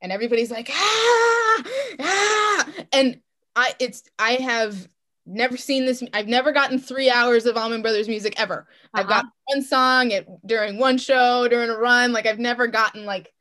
and 0.00 0.12
everybody's 0.12 0.50
like, 0.50 0.70
ah, 0.72 1.62
ah. 2.00 2.68
And 2.92 3.20
I, 3.56 3.74
it's, 3.80 4.04
I 4.18 4.32
have 4.34 4.88
never 5.24 5.56
seen 5.56 5.86
this. 5.86 6.02
I've 6.12 6.28
never 6.28 6.52
gotten 6.52 6.78
three 6.78 7.10
hours 7.10 7.46
of 7.46 7.56
Allman 7.56 7.82
Brothers 7.82 8.08
music 8.08 8.34
ever. 8.40 8.66
Uh-huh. 8.68 9.00
I've 9.00 9.08
got 9.08 9.24
one 9.46 9.62
song 9.62 10.12
at, 10.12 10.26
during 10.46 10.78
one 10.78 10.98
show, 10.98 11.48
during 11.48 11.70
a 11.70 11.76
run. 11.76 12.12
Like 12.12 12.26
I've 12.26 12.38
never 12.38 12.68
gotten 12.68 13.04
like 13.04 13.32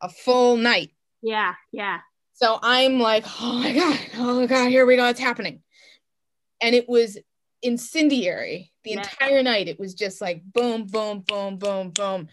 a 0.00 0.08
full 0.08 0.56
night. 0.56 0.92
Yeah, 1.22 1.54
yeah. 1.72 2.00
So 2.34 2.58
I'm 2.62 3.00
like, 3.00 3.24
oh 3.40 3.58
my 3.58 3.72
God, 3.72 3.98
oh 4.18 4.40
my 4.40 4.46
God, 4.46 4.68
here 4.68 4.86
we 4.86 4.96
go, 4.96 5.06
it's 5.08 5.20
happening. 5.20 5.62
And 6.60 6.74
it 6.74 6.88
was 6.88 7.18
incendiary 7.66 8.72
the 8.84 8.92
yeah. 8.92 8.98
entire 8.98 9.42
night. 9.42 9.68
It 9.68 9.78
was 9.78 9.94
just 9.94 10.20
like 10.20 10.42
boom, 10.44 10.86
boom, 10.86 11.20
boom, 11.20 11.58
boom, 11.58 11.90
boom 11.90 12.28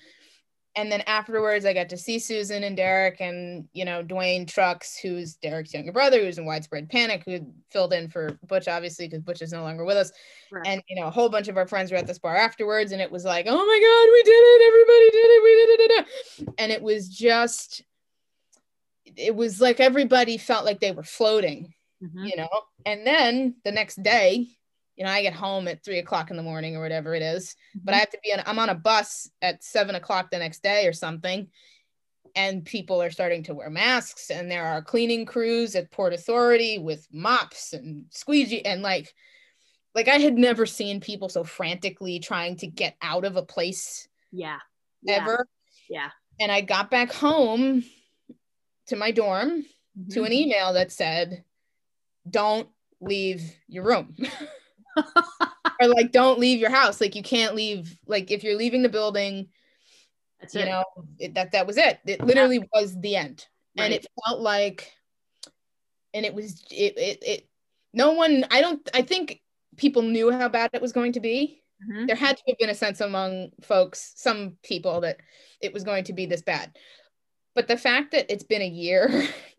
and 0.76 0.92
then 0.92 1.02
afterwards 1.02 1.66
I 1.66 1.74
got 1.74 1.90
to 1.90 1.98
see 1.98 2.18
Susan 2.18 2.64
and 2.64 2.76
Derek 2.76 3.22
and 3.22 3.68
you 3.74 3.86
know 3.86 4.02
Duane 4.02 4.46
Trucks, 4.46 4.98
who's 4.98 5.36
Derek's 5.36 5.74
younger 5.74 5.92
brother, 5.92 6.20
who's 6.20 6.38
in 6.38 6.46
Widespread 6.46 6.90
Panic, 6.90 7.24
who 7.26 7.40
filled 7.72 7.94
in 7.94 8.10
for 8.10 8.38
Butch 8.48 8.68
obviously 8.68 9.08
because 9.08 9.22
Butch 9.22 9.42
is 9.42 9.52
no 9.52 9.62
longer 9.62 9.86
with 9.86 9.98
us, 9.98 10.12
right. 10.52 10.66
and 10.66 10.82
you 10.88 10.96
know 10.96 11.08
a 11.08 11.12
whole 11.12 11.30
bunch 11.30 11.48
of 11.48 11.58
our 11.58 11.68
friends 11.68 11.92
were 11.92 11.98
at 11.98 12.08
this 12.08 12.20
bar 12.20 12.36
afterwards, 12.36 12.92
and 12.92 13.02
it 13.02 13.12
was 13.12 13.26
like, 13.26 13.46
oh 13.48 13.52
my 13.52 13.58
god, 13.58 14.12
we 14.12 14.24
did 14.24 14.32
it, 14.32 14.68
everybody 14.68 15.10
did 15.12 15.30
it, 15.30 15.44
we 15.44 15.78
did 15.78 15.92
it, 15.92 16.56
and 16.58 16.72
it 16.72 16.82
was 16.82 17.10
just, 17.10 17.84
it 19.16 19.36
was 19.36 19.62
like 19.62 19.80
everybody 19.80 20.38
felt 20.38 20.66
like 20.66 20.80
they 20.80 20.92
were 20.92 21.04
floating, 21.04 21.74
mm-hmm. 22.04 22.26
you 22.26 22.36
know, 22.36 22.50
and 22.86 23.06
then 23.06 23.56
the 23.64 23.72
next 23.72 24.02
day 24.02 24.48
you 24.96 25.04
know, 25.04 25.10
I 25.10 25.22
get 25.22 25.34
home 25.34 25.68
at 25.68 25.84
three 25.84 26.00
o'clock 26.00 26.30
in 26.30 26.38
the 26.38 26.44
morning 26.44 26.76
or 26.76 26.82
whatever 26.82 27.16
it 27.16 27.22
is, 27.22 27.56
but 27.76 27.94
I 27.94 27.98
mm-hmm. 27.98 28.00
have 28.00 28.10
to 28.12 28.20
be 28.24 28.34
on, 28.34 28.44
I'm 28.46 28.60
on 28.60 28.70
a 28.70 28.76
bus 28.76 29.30
at 29.42 29.64
seven 29.64 29.96
o'clock 29.96 30.30
the 30.30 30.40
next 30.40 30.62
day 30.64 30.88
or 30.88 30.94
something. 30.94 31.48
and 32.36 32.66
people 32.66 33.02
are 33.02 33.12
starting 33.12 33.44
to 33.44 33.54
wear 33.54 33.70
masks 33.70 34.30
and 34.32 34.50
there 34.50 34.66
are 34.66 34.82
cleaning 34.82 35.26
crews 35.26 35.76
at 35.76 35.92
port 35.92 36.14
authority 36.14 36.80
with 36.80 37.08
mops 37.12 37.74
and 37.74 38.06
squeegee 38.10 38.66
and 38.66 38.82
like 38.82 39.14
like 39.96 40.08
i 40.08 40.18
had 40.18 40.36
never 40.36 40.66
seen 40.66 41.00
people 41.00 41.30
so 41.30 41.44
frantically 41.44 42.20
trying 42.20 42.56
to 42.56 42.68
get 42.68 42.96
out 43.02 43.26
of 43.26 43.36
a 43.36 43.44
place 43.44 44.08
yeah, 45.04 45.18
ever 45.22 45.46
yeah 45.90 46.10
and 46.40 46.52
i 46.52 46.62
got 46.62 46.90
back 46.90 47.12
home 47.12 47.84
to 48.88 48.96
my 48.96 49.12
dorm 49.12 49.64
to 50.10 50.22
Mhm. 50.22 50.26
an 50.26 50.34
email 50.34 50.74
that 50.74 50.92
said 50.92 51.44
don't 52.30 52.68
leave 53.00 53.42
your 53.68 53.84
room 53.84 54.16
or 55.82 55.88
like 55.88 56.12
don't 56.12 56.40
leave 56.40 56.60
your 56.60 56.70
house. 56.70 57.02
Like 57.02 57.16
you 57.16 57.24
can't 57.24 57.56
leave 57.56 57.98
like 58.08 58.32
if 58.32 58.44
you're 58.44 58.58
leaving 58.58 58.84
the 58.84 58.90
building 58.90 59.50
that's 60.40 60.56
you 60.56 60.62
it. 60.62 60.66
know 60.66 60.84
it, 61.20 61.34
that 61.36 61.52
that 61.54 61.68
was 61.68 61.78
it. 61.78 62.00
It 62.06 62.24
literally 62.24 62.68
was 62.74 63.00
the 63.00 63.16
end. 63.16 63.48
And 63.78 63.94
it 63.94 64.06
felt 64.26 64.40
like 64.40 64.92
and 66.14 66.26
it 66.26 66.34
was 66.34 66.64
it, 66.70 66.98
it 66.98 67.24
it 67.24 67.48
no 67.94 68.12
one 68.12 68.46
i 68.52 68.62
don't 68.62 68.88
i 68.94 69.02
think 69.02 69.42
people 69.78 70.04
knew 70.04 70.30
how 70.32 70.48
bad 70.48 70.70
it 70.74 70.82
was 70.82 70.92
going 70.94 71.14
to 71.14 71.20
be. 71.20 71.60
Mhm. 71.90 72.08
there 72.08 72.16
had 72.16 72.38
to 72.38 72.44
have 72.48 72.58
been 72.60 72.70
a 72.70 72.76
sense 72.76 73.02
among 73.02 73.50
folks 73.62 74.14
some 74.16 74.58
people 74.64 75.02
that 75.02 75.18
it 75.60 75.74
was 75.74 75.84
going 75.84 76.04
to 76.06 76.14
be 76.14 76.26
this 76.26 76.42
bad. 76.42 76.78
But 77.56 77.68
the 77.68 77.78
fact 77.78 78.12
that 78.12 78.32
it's 78.32 78.44
been 78.44 78.62
a 78.62 78.68
year 78.68 79.10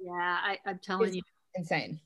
yeah 0.00 0.38
I, 0.42 0.58
i'm 0.64 0.78
telling 0.82 1.14
you. 1.14 1.22
insane 1.54 2.00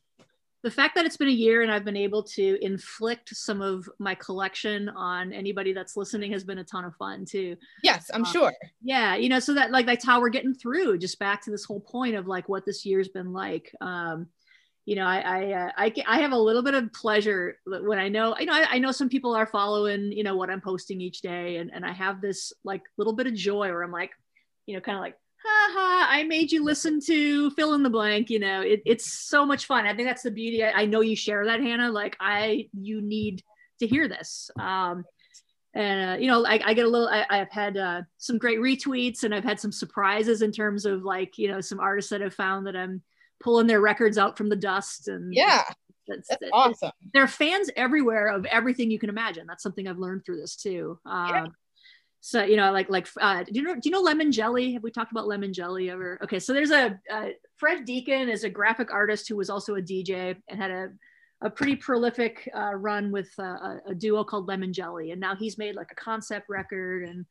the 0.65 0.71
fact 0.71 0.97
that 0.97 1.07
it's 1.07 1.17
been 1.17 1.29
a 1.29 1.31
year 1.31 1.63
and 1.63 1.71
I've 1.71 1.85
been 1.85 1.97
able 1.97 2.23
to 2.25 2.59
inflict 2.65 3.35
some 3.37 3.63
of 3.63 3.89
my 3.99 4.15
collection 4.17 4.89
on 4.89 5.33
anybody 5.33 5.73
that's 5.73 5.97
listening 5.97 6.33
has 6.33 6.43
been 6.43 6.59
a 6.59 6.65
ton 6.65 6.85
of 6.85 6.97
fun 6.97 7.25
too. 7.25 7.57
yes 7.85 8.11
i'm 8.13 8.23
Uh, 8.25 8.27
sure 8.33 8.53
Yeah, 8.83 9.15
you 9.15 9.29
know, 9.29 9.39
so 9.39 9.55
that 9.55 9.71
like 9.71 9.87
that's 9.87 10.05
how 10.05 10.21
we're 10.21 10.31
getting 10.31 10.55
through. 10.55 10.99
Just 10.99 11.19
back 11.19 11.43
to 11.43 11.51
this 11.51 11.65
whole 11.65 11.81
point 11.81 12.17
of 12.17 12.27
like 12.27 12.49
what 12.49 12.65
this 12.67 12.85
year's 12.85 13.09
been 13.09 13.33
like. 13.33 13.73
Um, 13.81 14.27
you 14.85 14.97
know, 14.97 15.05
I 15.05 15.19
I 15.21 15.53
uh, 15.53 15.71
I, 15.77 15.93
I 16.07 16.21
have 16.21 16.33
a 16.33 16.39
little 16.39 16.63
bit 16.63 16.75
of 16.75 16.91
pleasure 16.93 17.59
when 17.67 17.99
I 17.99 18.09
know 18.09 18.35
you 18.39 18.47
know 18.47 18.55
I, 18.55 18.77
I 18.77 18.79
know 18.79 18.91
some 18.91 19.09
people 19.11 19.35
are 19.37 19.47
following 19.47 20.11
you 20.13 20.25
know 20.25 20.35
what 20.35 20.49
I'm 20.51 20.63
posting 20.63 21.01
each 21.01 21.21
day, 21.21 21.57
and 21.59 21.71
and 21.73 21.85
I 21.85 21.93
have 21.93 22.21
this 22.21 22.53
like 22.65 22.83
little 22.97 23.13
bit 23.13 23.27
of 23.27 23.35
joy 23.35 23.69
where 23.69 23.83
I'm 23.83 23.93
like, 23.93 24.13
you 24.67 24.75
know, 24.75 24.81
kind 24.81 24.97
of 24.97 25.03
like 25.03 25.17
ha 25.45 25.71
ha, 25.73 26.07
I 26.11 26.25
made 26.25 26.53
you 26.53 26.65
listen 26.65 27.01
to 27.03 27.51
fill 27.53 27.75
in 27.75 27.83
the 27.83 27.91
blank. 27.91 28.31
You 28.31 28.39
know, 28.39 28.61
it, 28.61 28.83
it's 28.85 29.13
so 29.13 29.47
much 29.47 29.67
fun. 29.67 29.87
I 29.87 29.95
think 29.95 30.09
that's 30.09 30.23
the 30.23 30.31
beauty. 30.31 30.65
I, 30.65 30.83
I 30.83 30.85
know 30.87 31.01
you 31.01 31.17
share 31.17 31.45
that, 31.47 31.61
Hannah. 31.61 31.91
Like 31.91 32.17
I, 32.21 32.69
you 32.73 33.01
need 33.01 33.43
to 33.81 33.87
hear 33.87 34.09
this. 34.09 34.51
Um, 34.59 35.05
and 35.75 36.11
uh, 36.11 36.21
you 36.21 36.27
know, 36.27 36.45
I, 36.45 36.61
I 36.65 36.75
get 36.75 36.87
a 36.87 36.89
little. 36.89 37.09
I, 37.09 37.25
I've 37.31 37.51
had 37.51 37.77
uh, 37.77 38.03
some 38.17 38.39
great 38.39 38.59
retweets, 38.59 39.23
and 39.23 39.35
I've 39.35 39.45
had 39.45 39.61
some 39.61 39.73
surprises 39.73 40.43
in 40.43 40.51
terms 40.51 40.85
of 40.85 41.03
like 41.05 41.39
you 41.39 41.49
know 41.49 41.61
some 41.61 41.79
artists 41.79 42.11
that 42.11 42.21
have 42.21 42.35
found 42.35 42.67
that 42.67 42.75
I'm 42.77 43.03
pulling 43.41 43.67
their 43.67 43.81
records 43.81 44.19
out 44.19 44.37
from 44.37 44.49
the 44.49 44.57
dust, 44.57 45.09
and 45.09 45.33
yeah 45.33 45.63
that's, 46.09 46.29
that's 46.29 46.41
that- 46.41 46.51
awesome 46.53 46.91
there 47.13 47.23
are 47.23 47.29
fans 47.29 47.71
everywhere 47.77 48.29
of 48.29 48.47
everything 48.47 48.91
you 48.91 48.99
can 48.99 49.11
imagine. 49.11 49.47
That's 49.47 49.63
something 49.63 49.87
I've 49.87 49.99
learned 49.99 50.25
through 50.25 50.41
this 50.41 50.57
too. 50.57 50.99
Um, 51.07 51.29
Yeah. 51.29 51.47
So 52.21 52.43
you 52.43 52.57
know, 52.57 52.73
like 52.73 52.91
like 52.91 53.09
uh, 53.21 53.45
do 53.45 53.53
you 53.53 53.63
know 53.63 53.75
do 53.75 53.81
you 53.85 53.91
know 53.91 54.01
lemon 54.01 54.33
jelly? 54.33 54.73
Have 54.73 54.83
we 54.83 54.91
talked 54.91 55.13
about 55.13 55.29
lemon 55.29 55.53
jelly 55.53 55.91
ever? 55.91 56.19
Okay, 56.23 56.39
so 56.39 56.53
there's 56.53 56.71
a 56.73 56.99
uh, 57.13 57.29
Fred 57.57 57.85
Deakin 57.85 58.29
is 58.29 58.45
a 58.45 58.51
graphic 58.51 58.93
artist 58.93 59.29
who 59.29 59.37
was 59.37 59.51
also 59.51 59.77
a 59.77 59.83
DJ 59.83 60.37
and 60.49 60.61
had 60.61 60.71
a 60.71 60.89
a 61.41 61.49
pretty 61.49 61.77
prolific 61.77 62.51
uh, 62.57 62.75
run 62.75 63.13
with 63.13 63.31
uh, 63.39 63.43
a, 63.43 63.81
a 63.91 63.95
duo 63.95 64.25
called 64.25 64.49
Lemon 64.49 64.73
Jelly, 64.73 65.13
and 65.13 65.21
now 65.21 65.37
he's 65.37 65.59
made 65.59 65.77
like 65.77 65.93
a 65.93 65.95
concept 65.95 66.49
record 66.49 67.09
and 67.09 67.25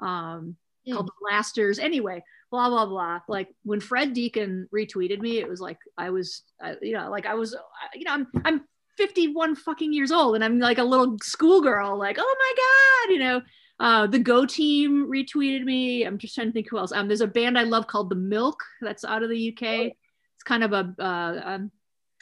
um, 0.00 0.56
Hmm. 0.86 0.94
called 0.94 1.06
The 1.06 1.12
Blasters. 1.20 1.78
Anyway, 1.78 2.22
blah 2.50 2.68
blah 2.68 2.86
blah. 2.86 3.20
Like 3.28 3.48
when 3.62 3.80
Fred 3.80 4.14
Deakin 4.14 4.68
retweeted 4.74 5.20
me, 5.20 5.38
it 5.38 5.48
was 5.48 5.60
like 5.60 5.78
I 5.96 6.10
was, 6.10 6.42
you 6.80 6.92
know, 6.92 7.10
like 7.10 7.26
I 7.26 7.34
was, 7.34 7.56
you 7.94 8.04
know, 8.04 8.12
I'm 8.12 8.26
I'm 8.44 8.64
51 8.98 9.56
fucking 9.56 9.92
years 9.92 10.12
old, 10.12 10.34
and 10.34 10.44
I'm 10.44 10.58
like 10.58 10.78
a 10.78 10.84
little 10.84 11.16
schoolgirl, 11.22 11.98
like 11.98 12.16
oh 12.18 12.36
my 12.38 13.06
god, 13.08 13.12
you 13.12 13.18
know. 13.20 13.42
Uh, 13.82 14.06
the 14.06 14.18
Go 14.18 14.46
Team 14.46 15.08
retweeted 15.10 15.64
me. 15.64 16.04
I'm 16.04 16.16
just 16.16 16.34
trying 16.34 16.46
to 16.46 16.52
think 16.52 16.68
who 16.70 16.78
else. 16.78 16.92
Um, 16.92 17.08
there's 17.08 17.20
a 17.20 17.26
band 17.26 17.58
I 17.58 17.64
love 17.64 17.86
called 17.88 18.10
The 18.10 18.16
Milk 18.16 18.62
that's 18.80 19.04
out 19.04 19.22
of 19.22 19.28
the 19.28 19.48
UK. 19.48 19.92
It's 20.36 20.44
kind 20.44 20.62
of 20.62 20.72
a, 20.72 20.94
uh, 20.98 21.40
um, 21.44 21.70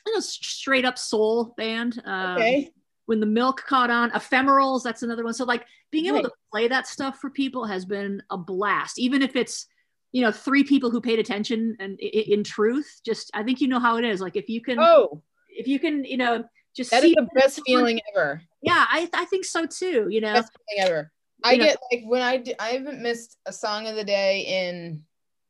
you 0.07 0.15
know, 0.15 0.21
straight 0.21 0.85
up 0.87 0.99
soul 0.99 1.55
band. 1.57 2.03
Um, 2.05 2.37
okay 2.39 2.71
when 3.11 3.19
the 3.19 3.27
milk 3.27 3.65
caught 3.67 3.91
on 3.91 4.09
ephemerals 4.13 4.85
that's 4.85 5.03
another 5.03 5.25
one 5.25 5.35
so 5.35 5.45
like 5.45 5.65
being 5.91 6.07
able 6.07 6.19
Right. 6.19 6.25
to 6.27 6.33
play 6.53 6.69
that 6.69 6.87
stuff 6.87 7.19
for 7.19 7.29
people 7.29 7.65
has 7.65 7.85
been 7.85 8.23
a 8.31 8.39
blast 8.39 9.01
even 9.01 9.21
if 9.21 9.35
it's 9.35 9.67
you 10.13 10.23
know 10.23 10.31
three 10.31 10.63
people 10.63 10.93
who 10.93 11.01
paid 11.01 11.19
attention 11.19 11.77
and 11.81 11.99
in 11.99 12.45
truth 12.45 13.01
just 13.05 13.29
i 13.35 13.43
think 13.43 13.61
you 13.61 13.67
know 13.67 13.81
how 13.81 13.97
it 13.97 14.05
is 14.05 14.21
like 14.21 14.37
if 14.37 14.49
you 14.49 14.61
can 14.61 14.79
oh 14.79 15.21
if 15.49 15.67
you 15.67 15.81
can 15.81 16.05
you 16.05 16.19
know 16.19 16.45
just 16.77 16.93
that 16.93 17.03
see 17.03 17.11
is 17.11 17.17
the 17.17 17.29
best 17.35 17.61
feeling 17.67 18.01
ever 18.15 18.41
yeah 18.63 18.87
I, 18.89 19.09
I 19.13 19.25
think 19.25 19.45
so 19.45 19.67
too 19.67 20.07
you 20.09 20.21
know 20.21 20.35
best 20.35 20.53
feeling 20.69 20.89
ever. 20.89 21.13
I 21.45 21.57
know- 21.57 21.65
get 21.65 21.79
like 21.93 22.03
when 22.05 22.23
I 22.23 22.37
do, 22.39 22.53
I 22.59 22.71
haven't 22.71 23.03
missed 23.03 23.37
a 23.47 23.53
song 23.53 23.87
of 23.87 23.97
the 23.97 24.05
day 24.05 24.41
in 24.41 25.03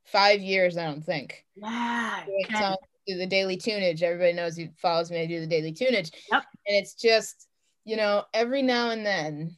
five 0.05 0.41
years. 0.41 0.76
I 0.76 0.84
don't 0.84 1.05
think. 1.05 1.45
yeah 1.57 2.24
okay. 2.47 2.76
do 3.07 3.16
the 3.16 3.26
daily 3.26 3.57
tunage. 3.57 4.03
Everybody 4.03 4.32
knows 4.32 4.57
who 4.57 4.68
follows 4.76 5.11
me. 5.11 5.20
I 5.20 5.26
do 5.26 5.41
the 5.41 5.47
daily 5.47 5.72
tunage. 5.72 6.12
Yep. 6.30 6.45
And 6.66 6.76
it's 6.76 6.95
just 6.95 7.47
you 7.84 7.97
know 7.97 8.24
every 8.34 8.62
now 8.62 8.91
and 8.91 9.05
then. 9.05 9.57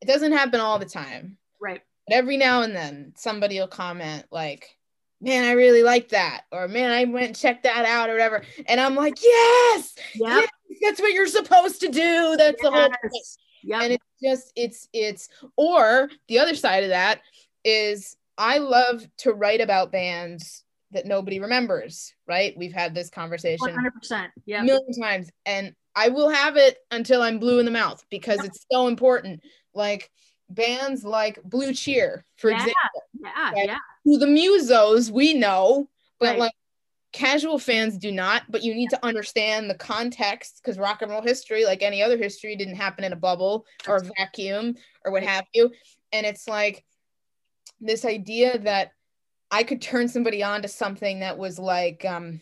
It 0.00 0.06
doesn't 0.06 0.32
happen 0.32 0.60
all 0.60 0.78
the 0.78 0.86
time, 0.86 1.36
right 1.60 1.82
but 2.10 2.16
every 2.16 2.36
now 2.36 2.62
and 2.62 2.74
then 2.74 3.12
somebody 3.16 3.58
will 3.58 3.68
comment 3.68 4.24
like, 4.30 4.76
"Man, 5.20 5.44
I 5.44 5.52
really 5.52 5.82
like 5.82 6.08
that," 6.08 6.42
or 6.50 6.66
"Man, 6.68 6.90
I 6.90 7.04
went 7.04 7.26
and 7.26 7.36
checked 7.36 7.62
that 7.62 7.84
out," 7.84 8.08
or 8.08 8.12
whatever. 8.12 8.42
And 8.66 8.80
I'm 8.80 8.94
like, 8.96 9.22
"Yes, 9.22 9.94
yeah 10.14 10.40
yes, 10.40 10.78
that's 10.82 11.00
what 11.00 11.12
you're 11.12 11.26
supposed 11.26 11.80
to 11.82 11.88
do. 11.88 12.36
That's 12.36 12.60
the 12.62 12.70
whole." 12.70 12.88
point." 12.88 12.96
yes. 13.12 13.36
Yep. 13.62 13.82
and 13.82 13.92
it's 13.92 14.04
just 14.22 14.52
it's 14.56 14.88
it's 14.92 15.28
or 15.56 16.08
the 16.28 16.38
other 16.38 16.54
side 16.54 16.82
of 16.84 16.90
that 16.90 17.20
is 17.64 18.16
i 18.38 18.58
love 18.58 19.06
to 19.18 19.32
write 19.32 19.60
about 19.60 19.92
bands 19.92 20.64
that 20.90 21.06
nobody 21.06 21.40
remembers 21.40 22.14
right 22.26 22.54
we've 22.56 22.72
had 22.72 22.94
this 22.94 23.10
conversation 23.10 23.76
100% 23.76 24.30
yeah 24.46 24.62
million 24.62 24.92
times 25.00 25.30
and 25.46 25.74
i 25.94 26.08
will 26.08 26.28
have 26.28 26.56
it 26.56 26.78
until 26.90 27.22
i'm 27.22 27.38
blue 27.38 27.58
in 27.58 27.64
the 27.64 27.70
mouth 27.70 28.04
because 28.10 28.44
it's 28.44 28.66
so 28.70 28.88
important 28.88 29.40
like 29.74 30.10
bands 30.48 31.04
like 31.04 31.40
blue 31.44 31.72
cheer 31.72 32.24
for 32.36 32.50
Yeah. 32.50 32.56
example 32.56 33.02
yeah 33.22 33.52
Right. 33.52 33.66
yeah 33.66 33.76
who 34.04 34.18
the 34.18 34.26
musos 34.26 35.10
we 35.10 35.34
know 35.34 35.88
but 36.18 36.30
Right. 36.30 36.38
like 36.38 36.52
casual 37.12 37.58
fans 37.58 37.98
do 37.98 38.12
not 38.12 38.42
but 38.48 38.62
you 38.62 38.74
need 38.74 38.88
to 38.90 39.04
understand 39.04 39.68
the 39.68 39.74
context 39.74 40.60
because 40.62 40.78
rock 40.78 41.02
and 41.02 41.10
roll 41.10 41.22
history 41.22 41.64
like 41.64 41.82
any 41.82 42.02
other 42.02 42.16
history 42.16 42.54
didn't 42.54 42.76
happen 42.76 43.02
in 43.02 43.12
a 43.12 43.16
bubble 43.16 43.66
or 43.88 43.96
a 43.96 44.10
vacuum 44.16 44.76
or 45.04 45.10
what 45.10 45.22
have 45.24 45.44
you. 45.52 45.70
And 46.12 46.24
it's 46.24 46.46
like 46.46 46.84
this 47.80 48.04
idea 48.04 48.58
that 48.58 48.92
i 49.50 49.62
could 49.64 49.80
turn 49.82 50.06
somebody 50.06 50.42
on 50.42 50.62
to 50.62 50.68
something 50.68 51.20
that 51.20 51.38
was 51.38 51.58
like 51.58 52.04
um 52.04 52.40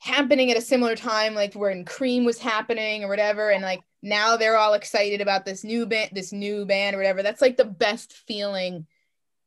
happening 0.00 0.50
at 0.50 0.58
a 0.58 0.60
similar 0.60 0.94
time 0.94 1.34
like 1.34 1.54
when 1.54 1.84
cream 1.84 2.24
was 2.24 2.38
happening 2.38 3.02
or 3.04 3.08
whatever 3.08 3.50
and 3.50 3.62
like 3.62 3.80
now 4.02 4.36
they're 4.36 4.58
all 4.58 4.74
excited 4.74 5.22
about 5.22 5.46
this 5.46 5.64
new 5.64 5.86
band 5.86 6.10
this 6.12 6.30
new 6.30 6.66
band 6.66 6.94
or 6.94 6.98
whatever. 6.98 7.22
That's 7.22 7.40
like 7.40 7.56
the 7.56 7.64
best 7.64 8.12
feeling 8.28 8.86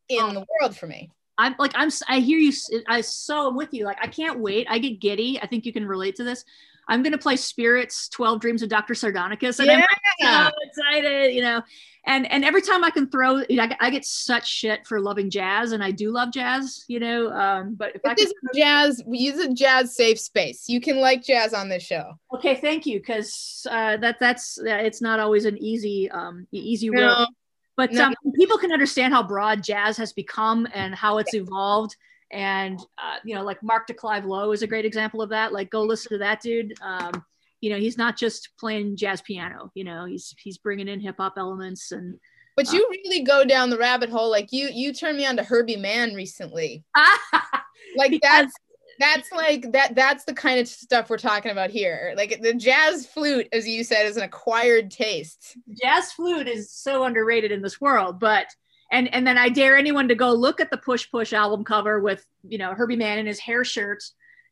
in 0.09 0.19
Oh. 0.19 0.33
the 0.33 0.45
world 0.59 0.75
for 0.75 0.87
me 0.87 1.11
I'm 1.37 1.55
like 1.59 1.71
I'm 1.75 1.89
I 2.07 2.19
hear 2.19 2.39
you 2.39 2.51
I 2.87 3.01
so 3.01 3.47
am 3.47 3.55
with 3.55 3.73
you 3.73 3.85
like 3.85 3.97
I 4.01 4.07
can't 4.07 4.39
wait 4.39 4.67
I 4.69 4.79
get 4.79 4.99
giddy 4.99 5.39
I 5.41 5.47
think 5.47 5.65
you 5.65 5.73
can 5.73 5.85
relate 5.87 6.15
to 6.15 6.23
this 6.23 6.43
I'm 6.89 7.03
gonna 7.03 7.17
play 7.17 7.35
Spirits 7.35 8.07
12 8.09 8.39
Dreams 8.39 8.63
of 8.63 8.69
Dr. 8.69 8.93
Sardonicus 8.93 9.59
and 9.59 9.69
I'm 9.71 9.83
Yeah. 10.19 10.45
so 10.47 10.51
excited 10.63 11.33
you 11.35 11.41
know 11.41 11.61
and 12.05 12.31
and 12.31 12.43
every 12.45 12.61
time 12.61 12.83
I 12.83 12.89
can 12.89 13.09
throw 13.09 13.43
you 13.49 13.57
know, 13.57 13.63
I, 13.63 13.67
get- 13.67 13.77
I 13.81 13.89
get 13.89 14.05
such 14.05 14.47
shit 14.49 14.87
for 14.87 14.99
loving 14.99 15.29
jazz 15.29 15.73
and 15.73 15.83
I 15.83 15.91
do 15.91 16.11
love 16.11 16.31
jazz 16.31 16.85
you 16.87 16.99
know 16.99 17.29
um 17.31 17.75
but 17.75 17.95
if 17.95 18.01
I 18.05 18.13
This 18.15 18.33
can, 18.33 18.61
jazz. 18.61 19.03
We 19.05 19.19
use 19.19 19.37
a 19.39 19.53
jazz 19.53 19.95
safe 19.95 20.19
space. 20.19 20.67
You 20.69 20.81
can 20.81 20.97
like 20.99 21.23
jazz 21.23 21.53
on 21.53 21.69
this 21.69 21.83
show. 21.83 22.13
okay 22.33 22.55
thank 22.55 22.85
you 22.85 22.99
because 22.99 23.67
uh, 23.69 23.97
that 23.97 24.17
that's 24.19 24.57
uh, 24.57 24.63
it's 24.65 25.01
not 25.01 25.19
always 25.19 25.45
an 25.45 25.57
easy 25.57 26.09
um 26.09 26.47
easy 26.51 26.89
road 26.89 26.99
No, 27.01 27.27
but 27.77 27.95
um, 27.95 28.13
people 28.35 28.57
can 28.57 28.71
understand 28.71 29.13
how 29.13 29.23
broad 29.23 29.63
jazz 29.63 29.95
has 29.97 30.11
become 30.11 30.67
and 30.73 30.93
how 30.93 31.19
it's 31.19 31.33
evolved 31.33 31.95
and 32.31 32.79
uh, 32.97 33.17
you 33.23 33.33
know 33.33 33.43
like 33.43 33.61
mark 33.63 33.87
de 33.87 33.93
Clive-Lowe 33.93 34.51
is 34.51 34.63
a 34.63 34.67
great 34.67 34.85
example 34.85 35.21
of 35.21 35.29
that 35.29 35.53
like 35.53 35.69
go 35.69 35.83
listen 35.83 36.09
to 36.09 36.17
that 36.17 36.41
dude 36.41 36.73
um, 36.81 37.23
you 37.61 37.69
know 37.69 37.77
he's 37.77 37.97
not 37.97 38.17
just 38.17 38.49
playing 38.59 38.97
jazz 38.97 39.21
piano 39.21 39.71
you 39.75 39.83
know 39.83 40.05
he's 40.05 40.35
he's 40.39 40.57
bringing 40.57 40.89
in 40.89 40.99
hip-hop 40.99 41.35
elements 41.37 41.91
and 41.91 42.19
but 42.57 42.73
you 42.73 42.89
really 42.89 43.21
go 43.21 43.45
down 43.45 43.69
the 43.69 43.77
rabbit 43.77 44.09
hole. 44.09 44.31
Like 44.31 44.51
you, 44.51 44.69
you 44.73 44.91
turned 44.91 45.15
me 45.15 45.27
on 45.27 45.37
to 45.37 45.43
Herbie 45.43 45.77
Mann 45.77 46.15
recently. 46.15 46.83
Like 47.95 48.19
that's 48.21 48.53
that's 48.99 49.31
like 49.31 49.71
that. 49.71 49.95
That's 49.95 50.25
the 50.25 50.33
kind 50.33 50.59
of 50.59 50.67
stuff 50.67 51.09
we're 51.09 51.17
talking 51.17 51.51
about 51.51 51.69
here. 51.69 52.13
Like 52.15 52.41
the 52.41 52.53
jazz 52.53 53.05
flute, 53.05 53.47
as 53.51 53.67
you 53.67 53.83
said, 53.83 54.05
is 54.05 54.17
an 54.17 54.23
acquired 54.23 54.91
taste. 54.91 55.57
jazz 55.81 56.11
flute 56.11 56.47
is 56.47 56.71
so 56.71 57.03
underrated 57.03 57.51
in 57.51 57.61
this 57.61 57.79
world 57.81 58.19
but 58.19 58.47
and 58.91 59.13
and 59.13 59.25
then 59.25 59.37
I 59.37 59.49
dare 59.49 59.77
anyone 59.77 60.07
to 60.07 60.15
go 60.15 60.33
look 60.33 60.59
at 60.59 60.71
the 60.71 60.77
Push 60.77 61.09
Push 61.11 61.33
album 61.33 61.63
cover 61.63 61.99
with 61.99 62.25
you 62.47 62.57
know 62.57 62.73
Herbie 62.73 62.95
Mann 62.95 63.19
in 63.19 63.25
his 63.25 63.39
hair 63.39 63.63
shirt, 63.63 64.03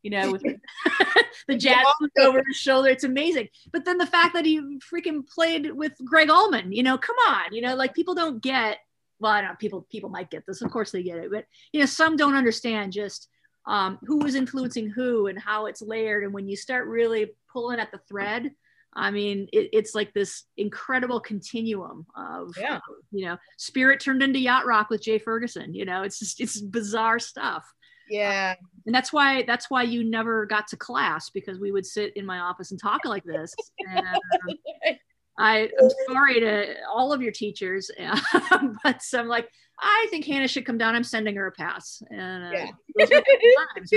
you 0.01 0.11
know, 0.11 0.31
with 0.31 0.43
the 1.47 1.57
jazz 1.57 1.85
flute 1.97 2.11
over 2.19 2.41
his 2.45 2.57
shoulder. 2.57 2.89
It's 2.89 3.03
amazing. 3.03 3.49
But 3.71 3.85
then 3.85 3.97
the 3.97 4.05
fact 4.05 4.33
that 4.33 4.45
he 4.45 4.59
freaking 4.93 5.27
played 5.27 5.71
with 5.71 5.93
Gregg 6.03 6.29
Allman, 6.29 6.71
you 6.71 6.83
know, 6.83 6.97
come 6.97 7.15
on, 7.27 7.53
you 7.53 7.61
know, 7.61 7.75
like 7.75 7.93
people 7.93 8.15
don't 8.15 8.41
get. 8.41 8.79
Well, 9.19 9.31
I 9.31 9.39
don't 9.39 9.51
know. 9.51 9.55
People 9.57 9.87
people 9.89 10.09
might 10.09 10.29
get 10.29 10.45
this. 10.45 10.61
Of 10.61 10.71
course 10.71 10.91
they 10.91 11.03
get 11.03 11.17
it, 11.17 11.31
but 11.31 11.45
you 11.71 11.79
know, 11.79 11.85
some 11.85 12.17
don't 12.17 12.35
understand 12.35 12.91
just 12.91 13.29
um, 13.67 13.99
who 14.03 14.17
was 14.17 14.35
influencing 14.35 14.89
who 14.89 15.27
and 15.27 15.39
how 15.39 15.65
it's 15.65 15.81
layered. 15.81 16.23
And 16.23 16.33
when 16.33 16.47
you 16.47 16.55
start 16.55 16.87
really 16.87 17.31
pulling 17.51 17.79
at 17.79 17.91
the 17.91 17.99
thread, 18.09 18.51
I 18.93 19.11
mean, 19.11 19.47
it, 19.51 19.69
it's 19.73 19.93
like 19.93 20.13
this 20.13 20.43
incredible 20.55 21.19
continuum 21.19 22.05
of, 22.15 22.55
yeah. 22.57 22.79
you 23.11 23.25
know, 23.25 23.37
spirit 23.57 23.99
turned 23.99 24.23
into 24.23 24.39
yacht 24.39 24.65
rock 24.65 24.89
with 24.89 25.01
Jay 25.03 25.19
Ferguson. 25.19 25.73
You 25.73 25.85
know, 25.85 26.03
it's 26.03 26.19
just 26.19 26.39
it's 26.39 26.61
bizarre 26.61 27.19
stuff. 27.19 27.65
Yeah, 28.09 28.53
and 28.85 28.93
that's 28.93 29.11
why 29.11 29.43
that's 29.43 29.69
why 29.69 29.83
you 29.83 30.03
never 30.03 30.45
got 30.45 30.67
to 30.67 30.77
class 30.77 31.29
because 31.31 31.59
we 31.59 31.71
would 31.71 31.85
sit 31.85 32.15
in 32.15 32.25
my 32.25 32.39
office 32.39 32.71
and 32.71 32.79
talk 32.79 33.03
like 33.03 33.23
this. 33.23 33.53
And, 33.87 34.05
um, 34.05 34.95
I, 35.37 35.69
I'm 35.81 35.89
sorry 36.07 36.39
to 36.39 36.75
all 36.93 37.13
of 37.13 37.21
your 37.21 37.31
teachers, 37.31 37.91
but 38.83 39.01
I'm 39.13 39.27
like, 39.27 39.49
I 39.79 40.07
think 40.09 40.25
Hannah 40.25 40.47
should 40.47 40.65
come 40.65 40.77
down. 40.77 40.95
I'm 40.95 41.03
sending 41.03 41.35
her 41.35 41.47
a 41.47 41.51
pass. 41.51 42.01
And 42.09 42.45
uh, 42.45 42.71
yeah. 42.97 43.05
times, 43.05 43.91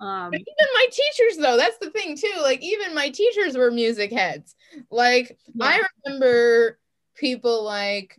um, 0.00 0.34
even 0.34 0.44
my 0.74 0.86
teachers, 0.90 1.36
though, 1.38 1.56
that's 1.56 1.78
the 1.78 1.90
thing 1.90 2.16
too. 2.16 2.40
Like 2.42 2.62
even 2.62 2.94
my 2.94 3.08
teachers 3.08 3.56
were 3.56 3.70
music 3.70 4.12
heads. 4.12 4.54
Like 4.90 5.36
yeah. 5.54 5.66
I 5.66 5.82
remember 6.04 6.78
people 7.16 7.64
like 7.64 8.16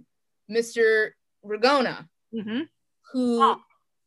Mr. 0.51 1.11
Ragona, 1.45 2.07
mm-hmm. 2.33 2.61
who 3.13 3.43
oh. 3.43 3.59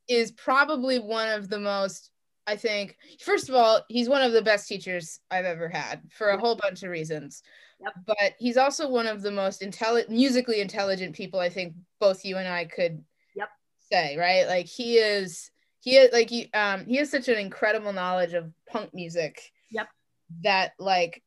is 0.09 0.33
probably 0.33 0.99
one 0.99 1.29
of 1.29 1.49
the 1.49 1.61
most. 1.61 2.11
I 2.47 2.57
think, 2.57 2.97
first 3.21 3.49
of 3.49 3.55
all, 3.55 3.83
he's 3.89 4.09
one 4.09 4.23
of 4.23 4.33
the 4.33 4.43
best 4.43 4.67
teachers 4.67 5.21
I've 5.31 5.45
ever 5.45 5.69
had 5.69 6.01
for 6.11 6.31
a 6.31 6.39
whole 6.39 6.57
bunch 6.57 6.83
of 6.83 6.91
reasons. 6.91 7.43
Yep. 7.83 7.93
But 8.07 8.35
he's 8.39 8.57
also 8.57 8.89
one 8.89 9.07
of 9.07 9.23
the 9.23 9.31
most 9.31 9.63
intelligent, 9.63 10.11
musically 10.11 10.61
intelligent 10.61 11.15
people 11.15 11.41
I 11.41 11.49
think 11.49 11.75
both 11.99 12.25
you 12.25 12.37
and 12.37 12.47
I 12.47 12.67
could 12.67 13.03
yep. 13.35 13.49
say, 13.91 14.17
right? 14.17 14.47
Like 14.47 14.67
he 14.67 14.99
is 14.99 15.51
he 15.81 15.97
is 15.97 16.13
like 16.13 16.29
he 16.29 16.51
um 16.53 16.85
he 16.87 16.97
has 16.97 17.11
such 17.11 17.29
an 17.29 17.39
incredible 17.39 17.93
knowledge 17.93 18.35
of 18.35 18.53
punk 18.69 18.93
music. 18.93 19.41
Yep. 19.71 19.89
That 20.43 20.73
like 20.79 21.23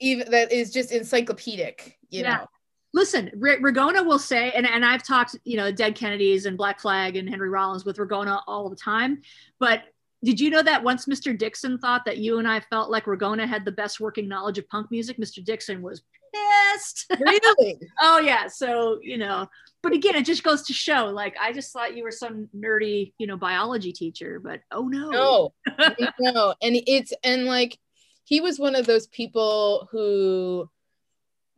even 0.00 0.30
that 0.30 0.52
is 0.52 0.72
just 0.72 0.92
encyclopedic, 0.92 1.98
you 2.08 2.22
yeah. 2.22 2.36
know. 2.36 2.46
Listen, 2.92 3.30
R- 3.40 3.58
Ragona 3.58 4.04
will 4.04 4.18
say, 4.18 4.50
and, 4.50 4.66
and 4.66 4.84
I've 4.84 5.04
talked, 5.04 5.36
you 5.44 5.56
know, 5.56 5.70
Dead 5.70 5.94
Kennedys 5.94 6.46
and 6.46 6.56
Black 6.56 6.80
Flag 6.80 7.14
and 7.14 7.28
Henry 7.28 7.48
Rollins 7.48 7.84
with 7.84 7.98
Ragona 7.98 8.40
all 8.48 8.68
the 8.68 8.74
time. 8.74 9.20
But 9.60 9.84
did 10.22 10.38
you 10.38 10.50
know 10.50 10.62
that 10.62 10.82
once 10.82 11.06
Mr. 11.06 11.36
Dixon 11.36 11.78
thought 11.78 12.04
that 12.04 12.18
you 12.18 12.38
and 12.38 12.46
I 12.46 12.60
felt 12.60 12.90
like 12.90 13.06
Ragona 13.06 13.48
had 13.48 13.64
the 13.64 13.72
best 13.72 14.00
working 14.00 14.28
knowledge 14.28 14.58
of 14.58 14.68
punk 14.68 14.90
music, 14.90 15.16
Mr. 15.18 15.44
Dixon 15.44 15.82
was 15.82 16.02
pissed. 16.32 17.06
Really? 17.20 17.80
oh 18.00 18.18
yeah. 18.18 18.46
So 18.46 18.98
you 19.02 19.18
know, 19.18 19.48
but 19.82 19.92
again, 19.92 20.14
it 20.14 20.24
just 20.24 20.42
goes 20.42 20.62
to 20.64 20.72
show. 20.72 21.06
Like 21.06 21.36
I 21.40 21.52
just 21.52 21.72
thought 21.72 21.96
you 21.96 22.02
were 22.02 22.10
some 22.10 22.48
nerdy, 22.56 23.12
you 23.18 23.26
know, 23.26 23.36
biology 23.36 23.92
teacher, 23.92 24.40
but 24.40 24.60
oh 24.70 24.88
no, 24.88 25.10
no, 25.10 25.52
no. 26.20 26.54
And 26.62 26.76
it's 26.86 27.12
and 27.24 27.46
like 27.46 27.78
he 28.24 28.40
was 28.40 28.58
one 28.58 28.74
of 28.74 28.86
those 28.86 29.06
people 29.08 29.88
who. 29.90 30.68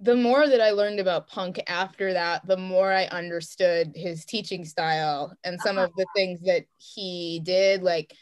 The 0.00 0.16
more 0.16 0.48
that 0.48 0.60
I 0.60 0.72
learned 0.72 0.98
about 0.98 1.28
punk 1.28 1.60
after 1.68 2.12
that, 2.14 2.44
the 2.44 2.56
more 2.56 2.92
I 2.92 3.04
understood 3.04 3.92
his 3.94 4.24
teaching 4.24 4.64
style 4.64 5.32
and 5.44 5.60
some 5.60 5.78
uh-huh. 5.78 5.86
of 5.86 5.92
the 5.96 6.06
things 6.16 6.40
that 6.40 6.64
he 6.76 7.40
did. 7.44 7.84
Like, 7.84 8.12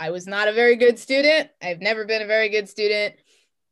I 0.00 0.10
was 0.10 0.26
not 0.26 0.48
a 0.48 0.52
very 0.52 0.74
good 0.74 0.98
student. 0.98 1.50
I've 1.62 1.80
never 1.80 2.04
been 2.04 2.22
a 2.22 2.26
very 2.26 2.48
good 2.48 2.68
student 2.68 3.14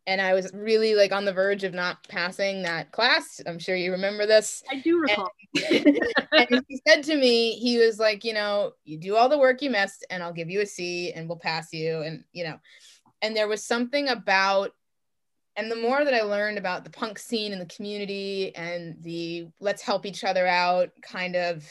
and 0.08 0.22
I 0.22 0.32
was 0.32 0.50
really 0.54 0.94
like 0.94 1.12
on 1.12 1.26
the 1.26 1.34
verge 1.34 1.64
of 1.64 1.74
not 1.74 2.08
passing 2.08 2.62
that 2.62 2.92
class. 2.92 3.42
I'm 3.46 3.58
sure 3.58 3.76
you 3.76 3.92
remember 3.92 4.24
this. 4.24 4.62
I 4.70 4.80
do 4.80 4.98
recall. 4.98 5.30
And, 5.70 6.00
and, 6.32 6.64
he 6.66 6.80
said 6.88 7.04
to 7.04 7.14
me, 7.14 7.52
he 7.52 7.76
was 7.76 7.98
like, 7.98 8.24
you 8.24 8.32
know, 8.32 8.72
you 8.86 8.96
do 8.96 9.16
all 9.16 9.28
the 9.28 9.38
work 9.38 9.60
you 9.60 9.68
missed, 9.68 10.06
and 10.08 10.22
I'll 10.22 10.32
give 10.32 10.48
you 10.48 10.62
a 10.62 10.66
C, 10.66 11.12
and 11.12 11.28
we'll 11.28 11.36
pass 11.36 11.74
you, 11.74 12.00
and 12.00 12.24
you 12.32 12.44
know, 12.44 12.58
and 13.20 13.36
there 13.36 13.48
was 13.48 13.62
something 13.62 14.08
about. 14.08 14.72
And 15.56 15.70
the 15.70 15.76
more 15.76 16.02
that 16.02 16.14
I 16.14 16.22
learned 16.22 16.56
about 16.56 16.84
the 16.84 16.90
punk 16.90 17.18
scene 17.18 17.52
and 17.52 17.60
the 17.60 17.66
community 17.66 18.54
and 18.56 18.96
the 19.02 19.48
let's 19.60 19.82
help 19.82 20.06
each 20.06 20.24
other 20.24 20.46
out 20.46 20.90
kind 21.02 21.36
of 21.36 21.66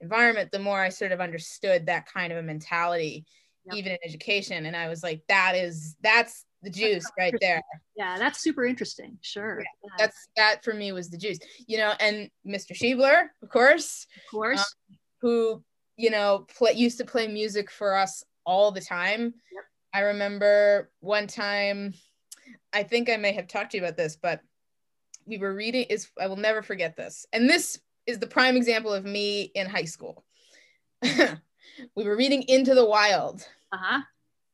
environment, 0.00 0.52
the 0.52 0.58
more 0.58 0.80
I 0.80 0.88
sort 0.88 1.12
of 1.12 1.20
understood 1.20 1.84
that 1.86 2.06
kind 2.06 2.32
of 2.32 2.38
a 2.38 2.42
mentality, 2.42 3.26
yep. 3.64 3.76
even 3.76 3.92
in 3.92 3.98
education. 4.04 4.66
And 4.66 4.76
I 4.76 4.88
was 4.88 5.02
like, 5.02 5.22
that 5.28 5.54
is, 5.54 5.96
that's 6.02 6.44
the 6.62 6.70
juice 6.70 7.04
right 7.18 7.34
there. 7.40 7.62
Yeah, 7.96 8.18
that's 8.18 8.40
super 8.40 8.64
interesting. 8.64 9.18
Sure. 9.20 9.60
Yeah, 9.60 9.66
yeah. 9.84 9.90
That's 9.98 10.28
that 10.36 10.64
for 10.64 10.74
me 10.74 10.92
was 10.92 11.10
the 11.10 11.18
juice. 11.18 11.38
You 11.66 11.78
know, 11.78 11.92
and 12.00 12.30
Mr. 12.46 12.72
Schiebler, 12.72 13.26
of 13.42 13.50
course. 13.50 14.06
Of 14.16 14.30
course. 14.30 14.60
Um, 14.60 14.96
who, 15.20 15.64
you 15.96 16.10
know, 16.10 16.46
play, 16.56 16.72
used 16.72 16.98
to 16.98 17.04
play 17.04 17.28
music 17.28 17.70
for 17.70 17.96
us 17.96 18.24
all 18.44 18.72
the 18.72 18.80
time. 18.80 19.34
Yep. 19.52 19.64
I 19.94 20.00
remember 20.00 20.90
one 21.00 21.26
time, 21.26 21.94
I 22.72 22.82
think 22.82 23.08
I 23.08 23.16
may 23.16 23.32
have 23.32 23.46
talked 23.46 23.70
to 23.72 23.76
you 23.76 23.84
about 23.84 23.96
this, 23.96 24.16
but 24.16 24.40
we 25.26 25.38
were 25.38 25.54
reading 25.54 25.84
is 25.84 26.08
I 26.20 26.26
will 26.26 26.36
never 26.36 26.62
forget 26.62 26.96
this. 26.96 27.26
And 27.32 27.48
this 27.48 27.78
is 28.06 28.18
the 28.18 28.26
prime 28.26 28.56
example 28.56 28.92
of 28.92 29.04
me 29.04 29.42
in 29.54 29.68
high 29.68 29.84
school. 29.84 30.24
we 31.94 32.04
were 32.04 32.16
reading 32.16 32.42
Into 32.42 32.74
the 32.74 32.84
Wild. 32.84 33.46
Uh-huh 33.72 34.00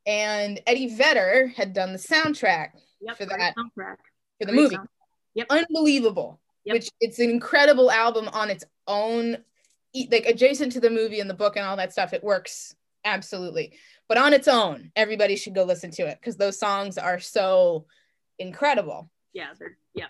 and 0.06 0.60
Eddie 0.66 0.94
Vedder 0.94 1.52
had 1.56 1.72
done 1.72 1.92
the 1.92 1.98
soundtrack 1.98 2.70
yep, 3.00 3.16
for 3.16 3.26
that 3.26 3.54
soundtrack. 3.56 3.96
for 4.38 4.46
the 4.46 4.52
movie. 4.52 4.76
Yep. 5.34 5.46
Unbelievable. 5.50 6.40
Yep. 6.64 6.74
Which 6.74 6.90
it's 7.00 7.18
an 7.18 7.30
incredible 7.30 7.90
album 7.90 8.28
on 8.32 8.50
its 8.50 8.64
own, 8.86 9.38
like 10.10 10.26
adjacent 10.26 10.72
to 10.72 10.80
the 10.80 10.90
movie 10.90 11.20
and 11.20 11.30
the 11.30 11.34
book 11.34 11.56
and 11.56 11.64
all 11.64 11.76
that 11.76 11.92
stuff. 11.92 12.12
It 12.12 12.24
works 12.24 12.74
absolutely. 13.04 13.74
But 14.08 14.18
on 14.18 14.32
its 14.32 14.48
own, 14.48 14.90
everybody 14.96 15.36
should 15.36 15.54
go 15.54 15.64
listen 15.64 15.90
to 15.92 16.06
it 16.06 16.18
because 16.20 16.36
those 16.36 16.58
songs 16.58 16.98
are 16.98 17.20
so 17.20 17.86
incredible. 18.38 19.10
Yeah, 19.32 19.50
they're 19.58 19.76
yeah. 19.94 20.06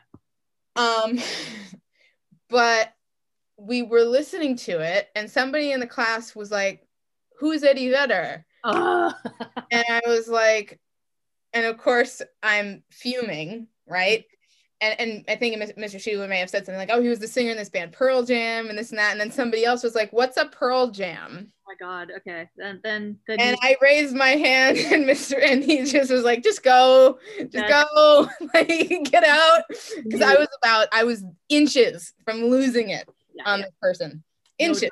Um, 0.76 1.18
but 2.48 2.94
we 3.58 3.82
were 3.82 4.04
listening 4.04 4.56
to 4.56 4.80
it, 4.80 5.11
and 5.14 5.30
somebody 5.30 5.72
in 5.72 5.80
the 5.80 5.86
class 5.86 6.34
was 6.34 6.50
like, 6.50 6.86
"Who's 7.41 7.64
Eddie 7.64 7.91
Vedder?" 7.91 8.45
Ah. 8.62 9.18
and 9.70 9.84
I 9.88 10.03
was 10.07 10.28
like, 10.28 10.78
and 11.53 11.66
of 11.66 11.78
course 11.78 12.22
I'm 12.43 12.82
fuming, 12.91 13.68
right? 13.86 14.24
And, 14.82 14.99
and 14.99 15.24
I 15.28 15.36
think 15.36 15.57
Mr. 15.57 15.97
Schiebler 15.97 16.28
may 16.28 16.38
have 16.38 16.49
said 16.49 16.64
something 16.64 16.78
like, 16.78 16.91
"Oh, 16.91 17.03
he 17.03 17.09
was 17.09 17.18
the 17.18 17.28
singer 17.28 17.51
in 17.51 17.57
this 17.59 17.68
band 17.68 17.93
Pearl 17.93 18.22
Jam 18.22 18.68
and 18.68 18.78
this 18.78 18.91
and 18.91 18.99
that," 18.99 19.12
and 19.12 19.20
then 19.20 19.30
somebody 19.30 19.64
else 19.64 19.82
was 19.82 19.95
like, 19.95 20.11
"What's 20.12 20.38
a 20.38 20.47
Pearl 20.47 20.91
Jam?" 20.91 21.53
Oh 21.53 21.62
my 21.66 21.74
God. 21.86 22.11
Okay. 22.16 22.49
Then 22.57 22.80
then, 22.82 23.18
then 23.26 23.41
and 23.41 23.57
I 23.62 23.76
raised 23.82 24.14
my 24.14 24.30
hand, 24.30 24.78
and 24.93 25.05
Mr. 25.05 25.36
and 25.43 25.62
he 25.62 25.84
just 25.84 26.11
was 26.11 26.24
like, 26.24 26.43
"Just 26.43 26.62
go, 26.62 27.18
just 27.51 27.68
go, 27.68 28.28
like 28.55 29.11
get 29.11 29.24
out," 29.24 29.64
because 30.03 30.22
I 30.22 30.34
was 30.34 30.49
about 30.62 30.88
I 30.93 31.05
was 31.05 31.24
inches 31.51 32.14
from 32.24 32.45
losing 32.45 32.88
it 32.91 33.07
yeah, 33.34 33.43
on 33.45 33.59
yeah. 33.59 33.66
this 33.66 33.74
person, 33.82 34.22
inches. 34.59 34.82
No 34.84 34.88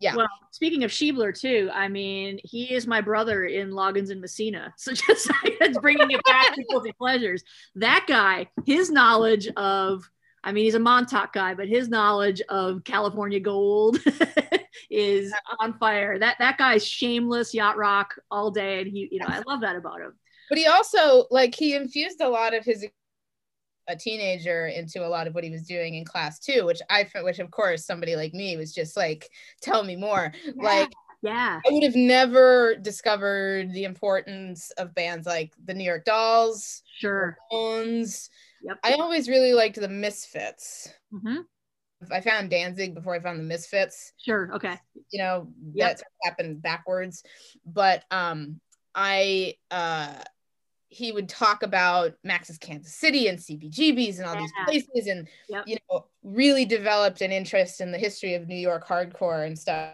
yeah. 0.00 0.14
Well, 0.14 0.28
speaking 0.52 0.84
of 0.84 0.90
Schiebler 0.90 1.38
too, 1.38 1.70
I 1.72 1.88
mean, 1.88 2.38
he 2.44 2.72
is 2.74 2.86
my 2.86 3.00
brother 3.00 3.44
in 3.44 3.70
Loggins 3.70 4.10
and 4.10 4.20
Messina. 4.20 4.72
So 4.78 4.92
just 4.92 5.30
that's 5.58 5.78
bringing 5.78 6.10
it 6.10 6.24
back 6.24 6.54
to 6.54 6.64
guilty 6.64 6.92
pleasures. 6.98 7.42
That 7.74 8.06
guy, 8.06 8.48
his 8.64 8.90
knowledge 8.90 9.48
of, 9.56 10.08
I 10.44 10.52
mean, 10.52 10.64
he's 10.64 10.74
a 10.74 10.80
Montauk 10.80 11.32
guy, 11.32 11.54
but 11.54 11.68
his 11.68 11.88
knowledge 11.88 12.40
of 12.42 12.84
California 12.84 13.40
gold 13.40 13.98
is 14.90 15.32
on 15.58 15.78
fire. 15.78 16.18
That 16.18 16.36
that 16.38 16.58
guy's 16.58 16.86
shameless 16.86 17.52
yacht 17.52 17.76
rock 17.76 18.14
all 18.30 18.50
day, 18.50 18.80
and 18.80 18.88
he, 18.90 19.08
you 19.10 19.18
know, 19.18 19.26
I 19.28 19.42
love 19.46 19.62
that 19.62 19.76
about 19.76 20.00
him. 20.00 20.14
But 20.48 20.58
he 20.58 20.66
also 20.66 21.26
like 21.30 21.54
he 21.54 21.74
infused 21.74 22.20
a 22.20 22.28
lot 22.28 22.54
of 22.54 22.64
his 22.64 22.86
a 23.88 23.96
teenager 23.96 24.68
into 24.68 25.04
a 25.04 25.08
lot 25.08 25.26
of 25.26 25.34
what 25.34 25.44
he 25.44 25.50
was 25.50 25.66
doing 25.66 25.94
in 25.94 26.04
class 26.04 26.38
too, 26.38 26.64
which 26.64 26.80
I 26.90 27.06
which 27.22 27.38
of 27.38 27.50
course 27.50 27.84
somebody 27.84 28.16
like 28.16 28.34
me 28.34 28.56
was 28.56 28.74
just 28.74 28.96
like, 28.96 29.28
tell 29.60 29.82
me 29.82 29.96
more. 29.96 30.32
Yeah. 30.44 30.52
Like 30.56 30.92
yeah. 31.22 31.60
I 31.66 31.72
would 31.72 31.82
have 31.82 31.96
never 31.96 32.76
discovered 32.76 33.72
the 33.72 33.84
importance 33.84 34.70
of 34.72 34.94
bands 34.94 35.26
like 35.26 35.52
the 35.64 35.74
New 35.74 35.84
York 35.84 36.04
Dolls, 36.04 36.82
sure, 36.98 37.36
Bones. 37.50 38.30
Yep. 38.62 38.78
I 38.84 38.92
always 38.94 39.28
really 39.28 39.52
liked 39.52 39.80
the 39.80 39.88
Misfits. 39.88 40.88
Mm-hmm. 41.12 41.38
I 42.12 42.20
found 42.20 42.50
Danzig 42.50 42.94
before 42.94 43.14
I 43.14 43.20
found 43.20 43.40
the 43.40 43.44
Misfits. 43.44 44.12
Sure. 44.18 44.50
Okay. 44.54 44.78
You 45.10 45.18
know, 45.18 45.48
yep. 45.74 45.98
that 45.98 46.04
happened 46.22 46.62
backwards. 46.62 47.24
But 47.66 48.04
um 48.10 48.60
I 48.94 49.54
uh 49.70 50.14
he 50.88 51.12
would 51.12 51.28
talk 51.28 51.62
about 51.62 52.12
Max's 52.24 52.58
Kansas 52.58 52.94
City 52.94 53.28
and 53.28 53.38
CBGBs 53.38 54.18
and 54.18 54.26
all 54.26 54.36
these 54.36 54.52
places 54.64 55.06
and 55.06 55.28
Yep. 55.48 55.64
you 55.66 55.76
know 55.90 56.06
really 56.22 56.64
developed 56.64 57.20
an 57.20 57.30
interest 57.32 57.80
in 57.80 57.92
the 57.92 57.98
history 57.98 58.34
of 58.34 58.48
New 58.48 58.56
York 58.56 58.86
hardcore 58.86 59.46
and 59.46 59.58
stuff. 59.58 59.92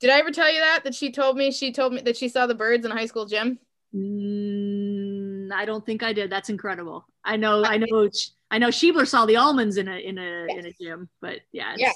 Did 0.00 0.10
I 0.10 0.18
ever 0.18 0.30
tell 0.30 0.52
you 0.52 0.60
that 0.60 0.84
that 0.84 0.94
she 0.94 1.10
told 1.10 1.36
me 1.36 1.50
she 1.50 1.72
told 1.72 1.92
me 1.94 2.02
that 2.02 2.16
she 2.16 2.28
saw 2.28 2.46
the 2.46 2.54
Byrds 2.54 2.84
in 2.84 2.92
a 2.92 2.94
high 2.94 3.06
school 3.06 3.26
gym? 3.26 3.58
Mm, 3.94 5.52
I 5.52 5.64
don't 5.64 5.84
think 5.84 6.02
I 6.02 6.12
did. 6.12 6.30
That's 6.30 6.50
incredible. 6.50 7.06
I 7.24 7.36
know, 7.36 7.64
I 7.64 7.78
know, 7.78 8.10
I 8.50 8.58
know. 8.58 8.68
Schiebler 8.68 9.06
saw 9.06 9.24
the 9.24 9.36
almonds 9.36 9.76
in 9.76 9.88
a 9.88 9.96
in 9.96 10.18
a 10.18 10.46
in 10.48 10.66
a 10.66 10.72
gym, 10.80 11.08
but 11.20 11.40
yeah, 11.52 11.74
Yeah. 11.78 11.92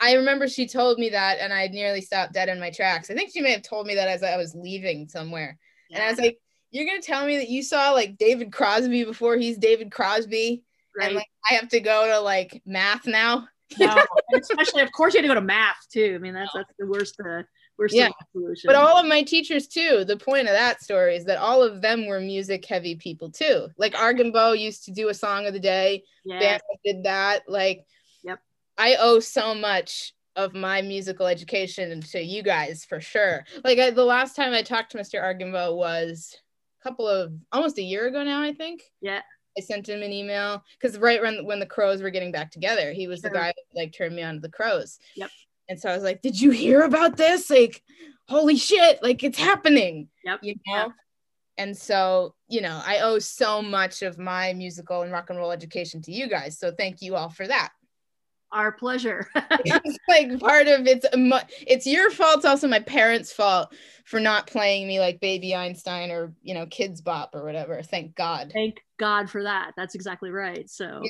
I 0.00 0.14
remember 0.14 0.46
she 0.46 0.68
told 0.68 0.98
me 0.98 1.08
that 1.10 1.38
and 1.40 1.52
I 1.52 1.66
nearly 1.66 2.00
stopped 2.00 2.32
dead 2.32 2.48
in 2.48 2.60
my 2.60 2.70
tracks. 2.70 3.10
I 3.10 3.14
think 3.14 3.32
she 3.32 3.40
may 3.40 3.50
have 3.50 3.62
told 3.62 3.86
me 3.86 3.96
that 3.96 4.06
as 4.06 4.22
I 4.22 4.36
was 4.36 4.54
leaving 4.54 5.08
somewhere. 5.08 5.58
And 5.90 6.00
I 6.00 6.10
was 6.10 6.20
like, 6.20 6.38
You're 6.70 6.86
gonna 6.86 7.00
tell 7.02 7.26
me 7.26 7.36
that 7.38 7.48
you 7.48 7.62
saw 7.62 7.92
like 7.92 8.18
David 8.18 8.52
Crosby 8.52 9.04
before 9.04 9.36
he's 9.36 9.58
David 9.58 9.90
Crosby? 9.90 10.62
right. 10.96 11.06
And 11.06 11.14
like 11.16 11.28
I 11.50 11.54
have 11.54 11.68
to 11.70 11.80
go 11.80 12.06
to 12.06 12.20
like 12.20 12.62
math 12.66 13.06
now. 13.06 13.48
No, 13.78 13.96
especially, 14.34 14.80
of 14.82 14.90
course, 14.92 15.12
you 15.14 15.18
had 15.18 15.22
to 15.22 15.28
go 15.28 15.34
to 15.34 15.40
math 15.42 15.76
too. 15.92 16.12
I 16.14 16.18
mean, 16.18 16.32
that's 16.34 16.50
that's 16.54 16.72
the 16.78 16.86
worst, 16.86 17.20
uh, 17.20 17.42
worst 17.76 17.94
Yeah. 17.94 18.08
solution. 18.32 18.66
But 18.66 18.76
all 18.76 18.96
of 18.98 19.06
my 19.06 19.22
teachers 19.22 19.66
too, 19.66 20.04
the 20.06 20.16
point 20.16 20.48
of 20.48 20.54
that 20.54 20.82
story 20.82 21.16
is 21.16 21.26
that 21.26 21.36
all 21.38 21.62
of 21.62 21.82
them 21.82 22.06
were 22.06 22.18
music 22.20 22.64
heavy 22.64 22.96
people 22.96 23.30
too. 23.30 23.68
Like 23.76 23.92
Argenbo 23.92 24.58
used 24.58 24.84
to 24.86 24.90
do 24.90 25.08
a 25.10 25.14
song 25.14 25.46
of 25.46 25.52
the 25.52 25.60
day. 25.60 26.04
yeah, 26.24 26.38
Band 26.40 26.62
did 26.84 27.04
that. 27.04 27.42
Like 27.48 27.84
Yep. 28.24 28.40
I 28.78 28.96
owe 28.96 29.20
so 29.20 29.54
much 29.54 30.14
of 30.34 30.54
my 30.54 30.80
musical 30.82 31.26
education 31.26 32.00
to 32.00 32.22
you 32.22 32.42
guys 32.42 32.84
for 32.86 33.00
sure. 33.00 33.44
Like 33.64 33.78
I, 33.78 33.90
the 33.90 34.04
last 34.04 34.34
time 34.34 34.54
I 34.54 34.62
talked 34.62 34.92
to 34.92 34.98
Mr. 34.98 35.20
Argenbo 35.22 35.76
was 35.76 36.34
couple 36.82 37.06
of 37.08 37.32
almost 37.52 37.78
a 37.78 37.82
year 37.82 38.06
ago 38.06 38.22
now, 38.24 38.42
I 38.42 38.52
think. 38.52 38.82
yeah, 39.00 39.20
I 39.56 39.60
sent 39.60 39.88
him 39.88 40.02
an 40.02 40.12
email 40.12 40.62
because 40.80 40.98
right 40.98 41.20
when 41.20 41.44
when 41.44 41.58
the 41.60 41.66
Crowes 41.66 42.02
were 42.02 42.10
getting 42.10 42.32
back 42.32 42.50
together, 42.50 42.92
he 42.92 43.06
was 43.08 43.20
Sure. 43.20 43.30
the 43.30 43.34
guy 43.36 43.48
that 43.48 43.78
like 43.80 43.92
turned 43.92 44.14
me 44.14 44.22
on 44.22 44.34
to 44.34 44.40
the 44.40 44.48
Crowes. 44.50 44.98
Yep. 45.16 45.30
And 45.68 45.80
so 45.80 45.90
I 45.90 45.94
was 45.94 46.02
like, 46.04 46.22
"Did 46.22 46.40
you 46.40 46.50
hear 46.50 46.82
about 46.82 47.16
this? 47.16 47.50
Like, 47.50 47.82
holy 48.28 48.56
shit! 48.56 49.02
Like 49.02 49.22
it's 49.24 49.38
happening!" 49.38 50.08
Yep. 50.24 50.40
You 50.42 50.54
know. 50.66 50.76
Yep. 50.76 50.90
And 51.58 51.76
so, 51.76 52.36
you 52.48 52.60
know, 52.60 52.80
I 52.86 53.00
owe 53.00 53.18
so 53.18 53.60
much 53.60 54.02
of 54.02 54.16
my 54.16 54.52
musical 54.52 55.02
and 55.02 55.10
rock 55.10 55.28
and 55.30 55.38
roll 55.38 55.50
education 55.50 56.00
to 56.02 56.12
you 56.12 56.28
guys. 56.28 56.56
So 56.56 56.70
thank 56.70 57.02
you 57.02 57.16
all 57.16 57.30
for 57.30 57.48
that. 57.48 57.70
Our 58.50 58.72
pleasure. 58.72 59.28
it's 59.34 59.98
like 60.08 60.40
part 60.40 60.68
of 60.68 60.86
it's 60.86 61.04
it's 61.66 61.86
your 61.86 62.10
fault. 62.10 62.38
It's 62.38 62.44
also 62.46 62.66
my 62.66 62.80
parents' 62.80 63.32
fault 63.32 63.74
for 64.04 64.20
not 64.20 64.46
playing 64.46 64.88
me 64.88 65.00
like 65.00 65.20
Baby 65.20 65.54
Einstein 65.54 66.10
or 66.10 66.32
you 66.42 66.54
know 66.54 66.64
Kidz 66.66 67.04
Bop 67.04 67.34
or 67.34 67.44
whatever. 67.44 67.82
Thank 67.82 68.14
God 68.14 68.50
Thank 68.52 68.76
God 68.98 69.28
for 69.28 69.42
that. 69.42 69.72
That's 69.76 69.94
exactly 69.94 70.30
right. 70.30 70.68
So, 70.68 71.02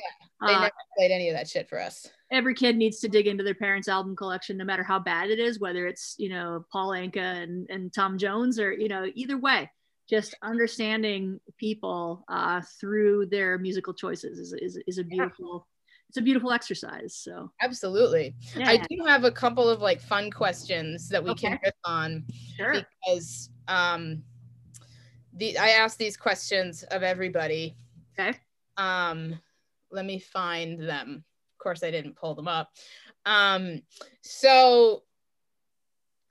they 0.45 0.53
uh, 0.53 0.59
never 0.59 0.71
played 0.97 1.11
any 1.11 1.29
of 1.29 1.35
that 1.35 1.49
shit 1.49 1.69
for 1.69 1.79
us. 1.79 2.07
every 2.31 2.53
kid 2.53 2.75
needs 2.77 2.99
to 2.99 3.07
dig 3.09 3.27
into 3.27 3.43
their 3.43 3.55
parents' 3.55 3.87
album 3.87 4.15
collection, 4.15 4.57
no 4.57 4.65
matter 4.65 4.83
how 4.83 4.99
bad 4.99 5.29
it 5.29 5.39
is, 5.39 5.59
whether 5.59 5.87
it's 5.87 6.15
you 6.17 6.29
know 6.29 6.65
Paul 6.71 6.89
Anka 6.89 7.43
and, 7.43 7.69
and 7.69 7.93
Tom 7.93 8.17
Jones 8.17 8.59
or 8.59 8.73
you 8.73 8.89
know 8.89 9.05
either 9.15 9.37
way. 9.37 9.69
Just 10.09 10.35
understanding 10.41 11.39
people 11.57 12.25
uh, 12.27 12.61
through 12.79 13.27
their 13.27 13.59
musical 13.59 13.93
choices 13.93 14.39
is, 14.39 14.53
is, 14.53 14.79
is 14.87 14.97
a 14.97 15.03
beautiful 15.03 15.67
it's 16.09 16.17
a 16.17 16.21
beautiful 16.21 16.51
exercise. 16.51 17.13
So 17.13 17.51
Absolutely. 17.61 18.35
yeah, 18.55 18.67
I 18.69 18.77
do 18.77 19.05
have 19.05 19.23
a 19.23 19.31
couple 19.31 19.69
of 19.69 19.79
like 19.79 20.01
fun 20.01 20.31
questions 20.31 21.07
that 21.09 21.23
we 21.23 21.35
can 21.35 21.53
Okay. 21.53 21.61
riff 21.65 21.73
on 21.85 22.25
sure. 22.57 22.73
because 23.05 23.51
um 23.67 24.23
the 25.33 25.57
I 25.57 25.69
asked 25.69 25.99
these 25.99 26.17
questions 26.17 26.81
of 26.83 27.03
everybody. 27.03 27.75
Okay. 28.19 28.37
Um 28.77 29.39
let 29.91 30.05
me 30.05 30.19
find 30.19 30.79
them. 30.81 31.23
Of 31.53 31.63
course 31.63 31.83
I 31.83 31.91
didn't 31.91 32.15
pull 32.15 32.33
them 32.33 32.47
up. 32.47 32.71
Um 33.25 33.83
so 34.21 35.03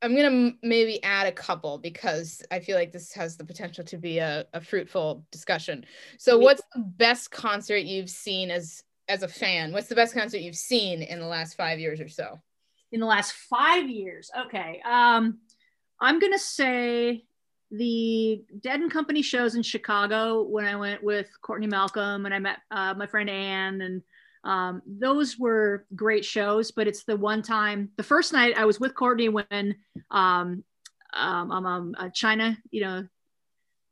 I'm 0.03 0.14
gonna 0.14 0.26
m- 0.26 0.59
maybe 0.62 1.03
add 1.05 1.26
a 1.29 1.33
couple 1.33 1.79
because 1.79 2.43
I 2.51 2.59
feel 2.61 2.76
like 2.76 2.93
this 2.93 3.12
has 3.14 3.37
the 3.37 3.45
potential 3.45 3.85
to 3.85 3.97
be 3.97 4.18
a, 4.18 4.47
a 4.55 4.61
fruitful 4.61 5.24
discussion. 5.33 5.85
So, 6.18 6.39
what's 6.39 6.62
the 6.72 6.83
best 6.83 7.33
concert 7.33 7.79
you've 7.79 8.09
seen 8.11 8.51
as 8.53 8.85
as 9.09 9.22
a 9.22 9.28
fan? 9.28 9.72
What's 9.72 9.88
the 9.88 9.94
best 9.94 10.14
concert 10.14 10.38
you've 10.38 10.56
seen 10.56 11.02
in 11.02 11.18
the 11.20 11.26
last 11.26 11.56
five 11.56 11.78
years 11.78 12.00
or 12.00 12.09
so? 12.09 12.38
in 12.92 13.00
the 13.00 13.06
last 13.06 13.32
five 13.32 13.88
years. 13.88 14.30
Okay. 14.46 14.80
Um, 14.84 15.38
I'm 16.00 16.18
gonna 16.18 16.38
say 16.38 17.24
the 17.70 18.42
Dead 18.61 18.80
and 18.80 18.90
Company 18.90 19.22
shows 19.22 19.54
in 19.54 19.62
Chicago 19.62 20.42
when 20.42 20.64
I 20.64 20.76
went 20.76 21.02
with 21.02 21.28
Courtney 21.42 21.66
Malcolm 21.66 22.24
and 22.24 22.34
I 22.34 22.38
met 22.38 22.59
uh, 22.70 22.94
my 22.94 23.06
friend 23.06 23.28
Anne 23.28 23.80
and 23.82 24.02
um, 24.44 24.82
those 24.86 25.38
were 25.38 25.84
great 25.94 26.24
shows. 26.24 26.70
But 26.70 26.86
it's 26.86 27.04
the 27.04 27.16
one 27.16 27.42
time, 27.42 27.90
the 27.96 28.02
first 28.02 28.32
night 28.32 28.56
I 28.56 28.64
was 28.64 28.80
with 28.80 28.94
Courtney 28.94 29.28
when 29.28 29.76
um, 30.11 30.64
um, 31.12 31.50
um, 31.50 31.94
uh, 31.98 32.09
China, 32.11 32.56
you 32.70 32.82
know, 32.82 33.06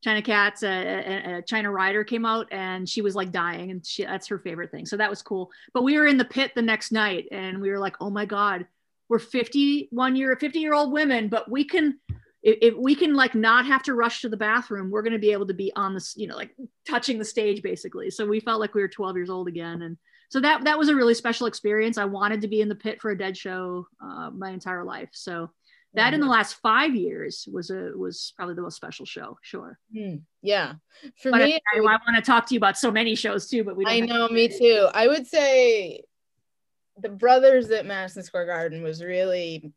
China 0.07 0.23
Cats, 0.23 0.63
a, 0.63 1.39
a, 1.39 1.43
China 1.43 1.73
Rider 1.73 2.05
came 2.05 2.25
out 2.25 2.47
and 2.53 2.89
she 2.89 3.03
was 3.03 3.17
like 3.17 3.33
dying 3.33 3.73
and 3.73 3.85
she, 3.85 4.05
that's 4.05 4.29
her 4.29 4.39
favorite 4.39 4.71
thing. 4.71 4.87
So 4.87 4.97
that 4.97 5.11
was 5.11 5.21
cool. 5.21 5.51
But 5.75 5.83
we 5.83 5.99
were 5.99 6.07
in 6.07 6.17
the 6.17 6.25
pit 6.25 6.53
the 6.55 6.63
next 6.63 6.93
night 6.93 7.27
and 7.33 7.61
we 7.61 7.71
were 7.71 7.81
like, 7.81 7.97
oh 8.01 8.11
my 8.11 8.25
God, 8.25 8.67
we're 9.09 9.19
51 9.19 10.15
year 10.15 10.37
50 10.37 10.59
year 10.59 10.75
old 10.75 10.93
women 10.93 11.29
but 11.29 11.51
we 11.51 11.65
can 11.65 11.99
if, 12.43 12.59
if 12.61 12.75
we 12.77 12.95
can 12.95 13.15
like 13.15 13.35
not 13.35 13.67
have 13.67 13.83
to 13.85 13.95
rush 13.95 14.21
to 14.23 14.29
the 14.29 14.37
bathroom 14.37 14.91
we're 14.91 15.03
going 15.03 15.13
to 15.13 15.19
be 15.19 15.33
able 15.33 15.47
to 15.47 15.55
be 15.55 15.73
on 15.77 15.95
this 15.95 16.15
you 16.17 16.27
know 16.27 16.37
like 16.37 16.51
touching 16.89 17.17
the 17.17 17.25
stage 17.25 17.63
basically 17.63 18.11
so 18.11 18.27
we 18.27 18.41
felt 18.41 18.61
like 18.61 18.75
we 18.75 18.83
were 18.83 18.89
12 18.89 19.17
years 19.17 19.31
old 19.31 19.47
again 19.47 19.83
and 19.83 19.97
so 20.29 20.41
that 20.41 20.65
that 20.65 20.77
was 20.77 20.89
a 20.89 20.95
really 20.97 21.15
special 21.15 21.47
experience 21.47 21.99
i 21.99 22.05
wanted 22.05 22.41
to 22.41 22.49
be 22.49 22.61
in 22.61 22.69
the 22.69 22.75
pit 22.75 23.01
for 23.01 23.13
a 23.13 23.19
dead 23.19 23.37
show 23.37 23.87
uh, 24.03 24.31
my 24.31 24.51
entire 24.51 24.83
life 24.83 25.11
so 25.13 25.51
that 25.95 26.13
in 26.13 26.21
the 26.21 26.27
last 26.27 26.55
five 26.57 26.95
years 26.95 27.49
was 27.51 27.71
a 27.71 27.93
was 27.97 28.33
probably 28.37 28.55
the 28.55 28.63
most 28.63 28.77
special 28.77 29.07
show 29.07 29.39
sure 29.43 29.79
Hmm, 29.93 30.17
Yeah, 30.43 30.75
for 31.23 31.31
but 31.31 31.43
me, 31.43 31.59
I, 31.75 31.79
I, 31.79 31.81
want 31.81 32.01
to 32.17 32.23
talk 32.23 32.47
to 32.47 32.55
you 32.55 32.59
about 32.59 32.77
so 32.77 32.91
many 32.91 33.15
shows 33.15 33.49
too 33.49 33.65
but 33.65 33.77
we 33.77 33.85
don't 33.85 33.95
I 33.95 34.01
know, 34.01 34.29
me 34.29 34.49
too. 34.49 34.89
I 34.93 35.09
would 35.09 35.27
say 35.27 36.03
the 36.99 37.09
brothers 37.09 37.71
at 37.71 37.87
Madison 37.87 38.23
Square 38.23 38.47
Garden 38.47 38.83
was 38.83 39.03
really 39.03 39.73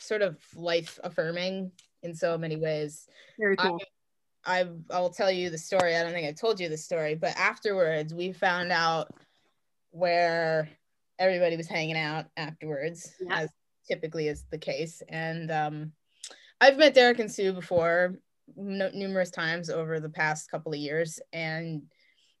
sort 0.00 0.22
of 0.22 0.36
life 0.54 0.98
affirming 1.02 1.72
in 2.02 2.14
so 2.14 2.38
many 2.38 2.56
ways. 2.56 3.06
very 3.38 3.56
I- 3.58 3.68
cool 3.68 3.80
I 4.46 4.66
I'll 4.90 5.10
tell 5.10 5.30
you 5.30 5.50
the 5.50 5.58
story. 5.58 5.96
I 5.96 6.02
don't 6.02 6.12
think 6.12 6.26
I 6.28 6.32
told 6.32 6.60
you 6.60 6.68
the 6.70 6.76
story, 6.78 7.14
but 7.14 7.36
afterwards 7.36 8.14
we 8.14 8.32
found 8.32 8.72
out 8.72 9.12
where 9.90 10.68
everybody 11.18 11.56
was 11.56 11.66
hanging 11.66 11.96
out 11.98 12.26
afterwards, 12.36 13.12
Yeah. 13.20 13.40
as 13.40 13.50
typically 13.88 14.28
is 14.28 14.44
the 14.50 14.58
case. 14.58 15.02
And 15.08 15.50
um, 15.50 15.92
I've 16.60 16.76
met 16.76 16.94
Derek 16.94 17.18
and 17.18 17.30
Sue 17.30 17.52
before 17.52 18.18
numerous 18.56 19.30
times 19.30 19.70
over 19.70 20.00
the 20.00 20.08
past 20.08 20.50
couple 20.50 20.72
of 20.72 20.78
years, 20.78 21.20
and 21.32 21.82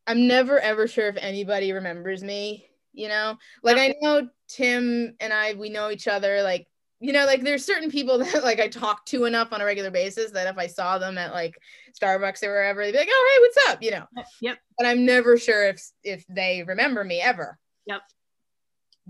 I'm 0.06 0.26
never 0.26 0.58
ever 0.58 0.86
sure 0.86 1.08
if 1.08 1.16
anybody 1.18 1.72
remembers 1.72 2.22
me. 2.22 2.66
You 2.92 3.08
know, 3.08 3.36
like 3.62 3.76
I 3.76 3.94
know 4.00 4.28
Tim 4.48 5.14
and 5.20 5.32
I, 5.32 5.54
we 5.54 5.68
know 5.68 5.90
each 5.90 6.08
other. 6.08 6.42
Like 6.42 6.66
you 7.00 7.12
know, 7.12 7.26
like 7.26 7.42
there's 7.42 7.64
certain 7.64 7.90
people 7.90 8.18
that 8.24 8.42
like 8.42 8.60
I 8.60 8.68
talk 8.68 9.04
to 9.06 9.24
enough 9.24 9.52
on 9.52 9.60
a 9.60 9.64
regular 9.64 9.90
basis 9.90 10.32
that 10.32 10.48
if 10.48 10.58
I 10.58 10.66
saw 10.66 10.98
them 10.98 11.18
at 11.18 11.32
like 11.32 11.54
Starbucks 12.00 12.42
or 12.42 12.48
wherever, 12.48 12.84
they'd 12.84 12.92
be 12.92 12.98
like, 12.98 13.08
"Oh, 13.10 13.30
hey, 13.32 13.40
what's 13.40 13.72
up?" 13.72 13.82
You 13.82 13.90
know. 13.92 14.22
Yep. 14.40 14.58
But 14.76 14.86
I'm 14.86 15.04
never 15.04 15.36
sure 15.36 15.68
if 15.68 15.82
if 16.02 16.24
they 16.28 16.64
remember 16.66 17.04
me 17.04 17.20
ever. 17.20 17.58
Yep. 17.86 18.02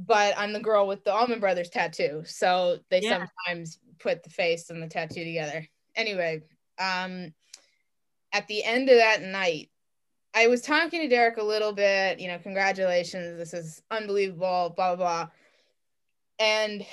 But 0.07 0.39
I'm 0.39 0.53
the 0.53 0.61
girl 0.61 0.87
with 0.87 1.03
the 1.03 1.13
Allman 1.13 1.41
Brothers 1.41 1.71
tattoo, 1.71 2.23
so 2.25 2.79
they 2.89 3.01
Yeah. 3.01 3.27
sometimes 3.47 3.81
put 3.99 4.23
the 4.23 4.31
face 4.31 4.71
and 4.71 4.81
the 4.81 4.87
tattoo 4.87 5.25
together. 5.25 5.67
Anyway, 5.97 6.43
um, 6.79 7.35
at 8.33 8.47
the 8.47 8.63
end 8.63 8.89
of 8.89 8.97
that 8.97 9.23
night, 9.23 9.71
I 10.35 10.47
was 10.47 10.63
talking 10.63 11.01
to 11.01 11.09
Derek 11.09 11.39
a 11.39 11.43
little 11.43 11.73
bit. 11.73 12.21
You 12.21 12.29
know, 12.29 12.39
congratulations, 12.39 13.39
this 13.39 13.53
is 13.53 13.83
unbelievable. 13.91 14.73
Blah 14.77 14.95
blah 14.95 14.97
blah. 14.97 15.29
And 16.39 16.87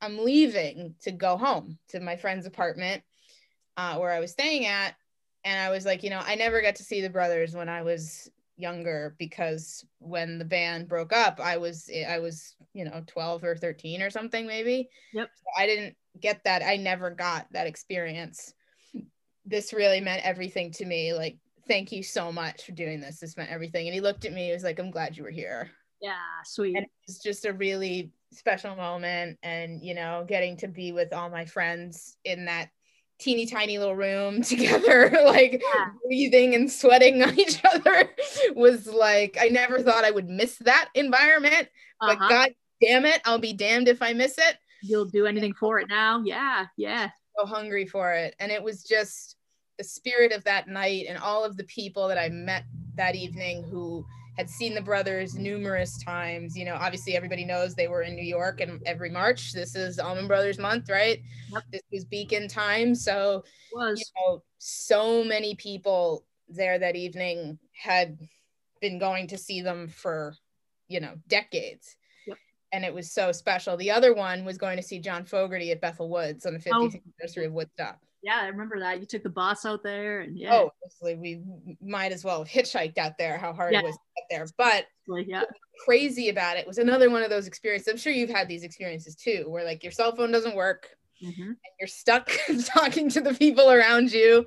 I'm 0.00 0.18
leaving 0.24 0.94
to 1.02 1.12
go 1.12 1.36
home 1.36 1.78
to 1.88 2.00
my 2.00 2.16
friend's 2.16 2.46
apartment 2.46 3.02
uh, 3.76 3.98
where 3.98 4.12
I 4.12 4.20
was 4.20 4.30
staying 4.32 4.64
at. 4.64 4.94
And 5.44 5.58
I 5.60 5.70
was 5.70 5.84
like, 5.84 6.02
you 6.02 6.08
know, 6.10 6.22
I 6.24 6.34
never 6.36 6.62
got 6.62 6.76
to 6.76 6.82
see 6.82 7.02
the 7.02 7.10
brothers 7.10 7.54
when 7.54 7.68
I 7.68 7.82
was 7.82 8.30
younger 8.58 9.14
because 9.18 9.84
when 9.98 10.38
the 10.38 10.44
band 10.44 10.88
broke 10.88 11.12
up, 11.12 11.40
I 11.40 11.56
was 11.56 11.88
eh, 11.92 12.04
I 12.04 12.18
was, 12.18 12.56
you 12.74 12.84
know, 12.84 13.02
12 13.06 13.44
or 13.44 13.56
13 13.56 14.02
or 14.02 14.10
something 14.10 14.46
maybe. 14.46 14.88
Yep. 15.12 15.30
So 15.34 15.44
I 15.56 15.66
didn't 15.66 15.96
get 16.20 16.42
that. 16.44 16.62
I 16.62 16.76
never 16.76 17.10
got 17.10 17.46
that 17.52 17.66
experience. 17.66 18.52
This 19.46 19.72
really 19.72 20.00
meant 20.00 20.26
everything 20.26 20.72
to 20.72 20.84
me. 20.84 21.14
Like, 21.14 21.38
thank 21.66 21.92
you 21.92 22.02
so 22.02 22.30
much 22.30 22.64
for 22.64 22.72
doing 22.72 23.00
this. 23.00 23.20
This 23.20 23.36
meant 23.36 23.50
everything. 23.50 23.86
And 23.86 23.94
he 23.94 24.00
looked 24.00 24.24
at 24.24 24.32
me, 24.32 24.46
he 24.46 24.52
was 24.52 24.64
like, 24.64 24.78
I'm 24.78 24.90
glad 24.90 25.16
you 25.16 25.22
were 25.22 25.30
here 25.30 25.70
yeah 26.00 26.14
sweet 26.44 26.76
and 26.76 26.86
was 27.06 27.18
just 27.18 27.44
a 27.44 27.52
really 27.52 28.12
special 28.32 28.76
moment 28.76 29.38
and 29.42 29.82
you 29.82 29.94
know 29.94 30.24
getting 30.28 30.56
to 30.56 30.68
be 30.68 30.92
with 30.92 31.12
all 31.12 31.30
my 31.30 31.44
friends 31.44 32.16
in 32.24 32.44
that 32.44 32.68
teeny 33.18 33.46
tiny 33.46 33.78
little 33.78 33.96
room 33.96 34.42
together, 34.52 35.10
like 35.26 35.62
Yeah. 35.74 35.86
breathing 36.04 36.54
and 36.54 36.70
sweating 36.70 37.22
on 37.22 37.38
each 37.38 37.60
other 37.64 38.10
was 38.54 38.86
like 38.86 39.36
I 39.40 39.48
never 39.48 39.82
thought 39.82 40.04
I 40.04 40.10
would 40.10 40.28
miss 40.28 40.56
that 40.58 40.88
environment. 40.94 41.68
But 42.00 42.16
Uh-huh. 42.18 42.28
god 42.28 42.54
damn 42.80 43.04
it, 43.04 43.20
I'll 43.24 43.38
be 43.40 43.52
damned 43.52 43.88
if 43.88 44.02
I 44.02 44.12
miss 44.12 44.38
it. 44.38 44.56
You'll 44.82 45.06
do 45.06 45.26
anything 45.26 45.52
for 45.54 45.80
it 45.80 45.88
now. 45.88 46.22
Yeah, 46.24 46.66
yeah. 46.76 47.10
So 47.36 47.44
hungry 47.46 47.86
for 47.86 48.12
it. 48.14 48.34
And 48.38 48.52
it 48.52 48.62
was 48.62 48.84
just 48.84 49.36
the 49.78 49.84
spirit 49.84 50.32
of 50.32 50.44
that 50.44 50.68
night 50.68 51.06
and 51.08 51.18
all 51.18 51.44
of 51.44 51.56
the 51.56 51.64
people 51.64 52.06
that 52.08 52.18
I 52.18 52.28
met 52.28 52.64
that 52.96 53.14
evening 53.16 53.64
who 53.64 54.04
had 54.38 54.48
seen 54.48 54.72
the 54.72 54.80
brothers 54.80 55.34
numerous 55.34 56.02
times. 56.02 56.56
You 56.56 56.64
know, 56.64 56.76
obviously 56.76 57.16
everybody 57.16 57.44
knows 57.44 57.74
they 57.74 57.88
were 57.88 58.02
in 58.02 58.14
New 58.14 58.24
York 58.24 58.60
and 58.60 58.80
every 58.86 59.10
March. 59.10 59.52
This 59.52 59.74
is 59.74 59.98
Allman 59.98 60.28
Brothers 60.28 60.58
month, 60.58 60.88
right? 60.88 61.20
Yep. 61.52 61.62
This 61.72 61.82
was 61.92 62.04
Beacon 62.04 62.46
time. 62.46 62.94
So 62.94 63.42
you 63.72 64.04
know, 64.16 64.42
so 64.58 65.24
many 65.24 65.56
people 65.56 66.24
there 66.48 66.78
that 66.78 66.94
evening 66.94 67.58
had 67.72 68.16
been 68.80 69.00
going 69.00 69.26
to 69.26 69.36
see 69.36 69.60
them 69.60 69.88
for, 69.88 70.34
you 70.86 71.00
know, 71.00 71.14
decades. 71.26 71.96
Yep. 72.28 72.38
And 72.72 72.84
it 72.84 72.94
was 72.94 73.10
so 73.10 73.32
special. 73.32 73.76
The 73.76 73.90
other 73.90 74.14
one 74.14 74.44
was 74.44 74.56
going 74.56 74.76
to 74.76 74.82
see 74.84 75.00
John 75.00 75.24
Fogerty 75.24 75.72
at 75.72 75.80
Bethel 75.80 76.08
Woods 76.08 76.46
on 76.46 76.54
the 76.54 76.60
50th 76.60 76.72
Oh. 76.72 77.00
anniversary 77.20 77.46
of 77.46 77.52
Woodstock. 77.52 77.98
Yeah, 78.22 78.38
I 78.42 78.46
remember 78.48 78.78
that. 78.80 79.00
You 79.00 79.06
took 79.06 79.22
the 79.22 79.28
bus 79.30 79.64
out 79.64 79.82
there 79.82 80.20
and 80.20 80.36
yeah. 80.36 80.54
Oh, 80.54 80.70
obviously, 80.84 81.14
we 81.16 81.42
might 81.80 82.12
as 82.12 82.24
well 82.24 82.38
have 82.44 82.48
hitchhiked 82.48 82.98
out 82.98 83.12
there, 83.18 83.38
how 83.38 83.52
hard 83.52 83.72
Yeah. 83.72 83.80
it 83.80 83.84
was 83.84 83.94
to 83.94 84.00
get 84.16 84.24
there. 84.30 84.46
But 84.56 84.86
like, 85.06 85.26
yeah. 85.28 85.42
crazy 85.84 86.28
about 86.28 86.56
it 86.56 86.66
was 86.66 86.78
another 86.78 87.10
one 87.10 87.22
of 87.22 87.30
those 87.30 87.46
experiences. 87.46 87.88
I'm 87.88 87.96
sure 87.96 88.12
you've 88.12 88.30
had 88.30 88.48
these 88.48 88.64
experiences 88.64 89.14
too, 89.14 89.44
where 89.48 89.64
like 89.64 89.82
your 89.82 89.92
cell 89.92 90.14
phone 90.14 90.32
doesn't 90.32 90.56
work. 90.56 90.88
Mhm. 91.20 91.56
you're 91.80 91.88
stuck 91.88 92.30
talking 92.64 93.08
to 93.10 93.20
the 93.20 93.34
people 93.34 93.72
around 93.72 94.12
you 94.12 94.46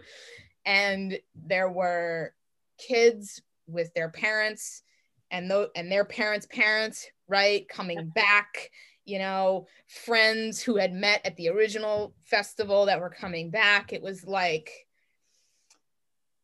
and 0.66 1.20
there 1.36 1.70
were 1.70 2.34
kids 2.78 3.42
with 3.68 3.94
their 3.94 4.08
parents 4.08 4.84
and 5.32 5.52
though 5.52 5.68
and 5.76 5.92
their 5.92 6.06
parents 6.06 6.48
parents 6.50 7.06
right 7.28 7.68
coming 7.68 8.10
back 8.16 8.70
you 9.06 9.20
know 9.20 9.68
friends 9.88 10.62
who 10.62 10.78
had 10.78 10.94
met 10.94 11.22
at 11.26 11.36
the 11.36 11.50
original 11.50 12.14
festival 12.24 12.86
that 12.86 13.00
were 13.00 13.10
coming 13.10 13.50
back. 13.50 13.94
It 13.94 14.02
was 14.02 14.26
like 14.26 14.72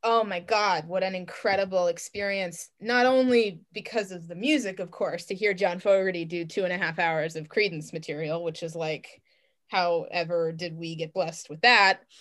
oh 0.03 0.23
my 0.23 0.39
god 0.39 0.88
what 0.88 1.03
an 1.03 1.15
incredible 1.15 1.88
experience. 1.88 2.69
Not 2.79 3.05
only 3.05 3.61
because 3.73 4.11
of 4.11 4.27
the 4.27 4.35
music 4.35 4.79
of 4.79 4.91
course 4.91 5.25
to 5.25 5.35
hear 5.35 5.53
john 5.53 5.79
fogerty 5.79 6.25
do 6.25 6.45
two 6.45 6.63
and 6.63 6.73
a 6.73 6.77
half 6.77 6.99
hours 6.99 7.35
of 7.35 7.49
Creedence 7.49 7.93
material 7.93 8.43
which 8.43 8.63
is 8.63 8.75
like 8.75 9.21
however 9.69 10.51
did 10.51 10.77
we 10.77 10.95
get 10.95 11.13
blessed 11.13 11.49
with 11.49 11.61
that? 11.61 12.01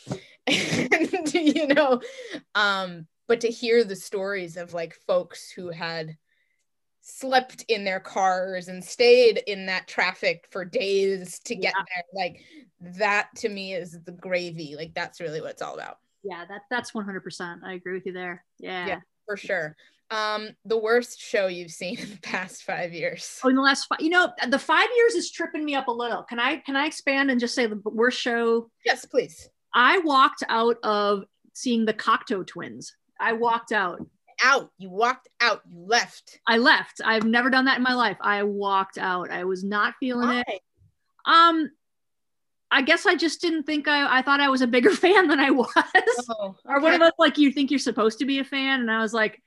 And 0.46 1.34
you 1.34 1.66
know 1.66 2.00
um 2.54 3.06
but 3.28 3.40
to 3.40 3.48
hear 3.48 3.82
the 3.84 3.96
stories 3.96 4.56
of 4.56 4.72
like 4.72 4.94
folks 5.06 5.50
who 5.50 5.70
had 5.70 6.16
slept 7.08 7.64
in 7.68 7.84
their 7.84 8.00
cars 8.00 8.66
and 8.66 8.84
stayed 8.84 9.38
in 9.46 9.64
that 9.66 9.86
traffic 9.86 10.44
for 10.50 10.64
days 10.64 11.38
to 11.38 11.54
get 11.54 11.72
Yeah. 11.76 11.82
there 11.94 12.04
like 12.24 12.40
that 12.98 13.28
to 13.36 13.48
me 13.48 13.74
is 13.74 13.96
the 14.04 14.10
gravy 14.10 14.74
like 14.74 14.92
that's 14.92 15.20
really 15.20 15.40
what 15.40 15.50
it's 15.52 15.62
all 15.62 15.74
about 15.74 15.98
Yeah, 16.24 16.44
that 16.48 16.62
that's 16.68 16.90
100%. 16.90 17.62
I 17.64 17.74
agree 17.74 17.94
with 17.94 18.06
you 18.06 18.12
there. 18.12 18.44
Yeah. 18.58 18.86
Yeah. 18.88 19.00
for 19.24 19.36
sure 19.36 19.76
um 20.10 20.50
the 20.64 20.76
worst 20.78 21.20
show 21.20 21.46
you've 21.46 21.70
seen 21.70 21.96
in 22.00 22.10
the 22.10 22.18
past 22.22 22.64
five 22.64 22.92
years 22.92 23.38
Oh, 23.44 23.48
in 23.50 23.54
the 23.56 23.62
last 23.62 23.86
five, 23.86 24.00
you 24.00 24.10
know, 24.10 24.32
the 24.48 24.58
five 24.58 24.88
years 24.96 25.14
is 25.14 25.30
tripping 25.30 25.64
me 25.64 25.76
up 25.76 25.86
a 25.86 25.92
little. 25.92 26.24
Can 26.24 26.40
I 26.40 26.56
can 26.56 26.74
I 26.74 26.86
expand 26.86 27.30
and 27.30 27.38
just 27.38 27.54
say 27.54 27.66
the 27.66 27.80
worst 27.84 28.18
show? 28.20 28.68
yes 28.84 29.04
please 29.04 29.48
I 29.74 29.98
walked 30.00 30.42
out 30.48 30.78
of 30.82 31.24
seeing 31.54 31.84
the 31.84 31.94
Cocteau 31.94 32.44
twins. 32.44 32.96
I 33.20 33.32
walked 33.34 33.70
out. 33.72 34.04
Out 34.44 34.70
you 34.78 34.90
walked 34.90 35.28
out 35.40 35.62
you 35.70 35.78
left 35.86 36.38
I 36.46 36.58
left. 36.58 37.00
I've 37.04 37.24
never 37.24 37.50
done 37.50 37.64
that 37.66 37.78
in 37.78 37.82
my 37.82 37.94
life. 37.94 38.18
I 38.20 38.42
walked 38.42 38.98
out. 38.98 39.30
I 39.30 39.44
was 39.44 39.64
not 39.64 39.94
feeling 39.98 40.42
it. 40.46 40.60
Um, 41.24 41.70
I 42.70 42.82
guess 42.82 43.06
I 43.06 43.14
just 43.14 43.40
didn't 43.40 43.64
think 43.64 43.88
I. 43.88 44.18
I 44.18 44.22
thought 44.22 44.40
I 44.40 44.48
was 44.48 44.60
a 44.60 44.66
bigger 44.66 44.90
fan 44.94 45.28
than 45.28 45.40
I 45.40 45.50
was. 45.50 45.68
Oh, 46.28 46.56
Or 46.64 46.80
one 46.80 46.94
of 46.94 47.00
those 47.00 47.12
like 47.18 47.38
you 47.38 47.52
think 47.52 47.70
you're 47.70 47.78
supposed 47.78 48.18
to 48.18 48.24
be 48.24 48.38
a 48.38 48.44
fan, 48.44 48.80
and 48.80 48.90
I 48.90 49.00
was 49.00 49.14
like, 49.14 49.40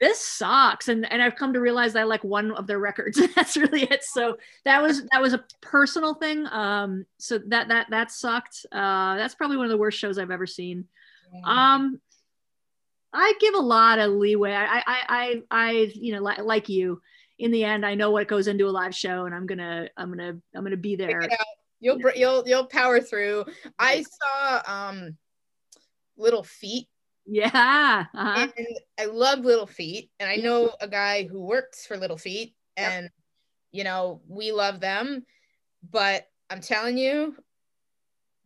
this 0.00 0.20
sucks. 0.20 0.88
And 0.88 1.10
and 1.10 1.22
I've 1.22 1.36
come 1.36 1.52
to 1.52 1.60
realize 1.60 1.96
I 1.96 2.04
like 2.04 2.24
one 2.24 2.52
of 2.52 2.66
their 2.66 2.78
records. 2.78 3.20
That's 3.34 3.56
really 3.56 3.82
it. 3.84 4.04
So 4.04 4.38
that 4.64 4.82
was 4.82 5.04
that 5.12 5.20
was 5.20 5.34
a 5.34 5.44
personal 5.60 6.14
thing. 6.14 6.46
Um, 6.46 7.06
so 7.18 7.38
that 7.48 7.68
that 7.68 7.88
that 7.90 8.10
sucked. 8.10 8.66
Uh, 8.72 9.16
that's 9.16 9.34
probably 9.34 9.56
one 9.56 9.66
of 9.66 9.70
the 9.70 9.78
worst 9.78 9.98
shows 9.98 10.18
I've 10.18 10.30
ever 10.30 10.46
seen. 10.46 10.86
Um, 11.44 12.00
I 13.12 13.34
give 13.40 13.54
a 13.54 13.58
lot 13.60 13.98
of 13.98 14.12
leeway. 14.12 14.52
I, 14.52 14.78
I, 14.78 14.82
I, 14.86 15.42
I, 15.50 15.70
you 15.94 16.14
know, 16.14 16.22
like, 16.22 16.38
like 16.38 16.68
you. 16.68 17.00
In 17.38 17.50
the 17.50 17.64
end, 17.64 17.86
I 17.86 17.94
know 17.94 18.10
what 18.10 18.28
goes 18.28 18.48
into 18.48 18.66
a 18.66 18.70
live 18.70 18.94
show, 18.94 19.24
and 19.24 19.34
I'm 19.34 19.46
gonna, 19.46 19.88
I'm 19.96 20.10
gonna, 20.10 20.36
I'm 20.54 20.62
gonna 20.62 20.76
be 20.76 20.94
there. 20.94 21.08
Figure 21.08 21.22
it 21.22 21.32
out. 21.32 21.46
You'll 21.80 21.98
you'll 22.14 22.46
you'll 22.46 22.66
power 22.66 23.00
through. 23.00 23.46
I 23.78 24.04
saw 24.04 24.62
um 24.66 25.16
Little 26.18 26.44
Feat 26.44 26.86
Yeah. 27.26 28.04
Uh-huh. 28.14 28.48
and 28.56 28.66
I 28.98 29.06
love 29.06 29.40
Little 29.40 29.66
Feat 29.66 30.10
and 30.20 30.28
I 30.28 30.36
know 30.36 30.74
a 30.82 30.86
guy 30.88 31.26
who 31.26 31.40
works 31.40 31.86
for 31.86 31.96
Little 31.96 32.18
Feat 32.18 32.54
Yep. 32.76 32.92
and 32.92 33.10
you 33.72 33.84
know, 33.84 34.20
we 34.28 34.52
love 34.52 34.80
them, 34.80 35.24
but 35.90 36.26
I'm 36.50 36.60
telling 36.60 36.98
you 36.98 37.34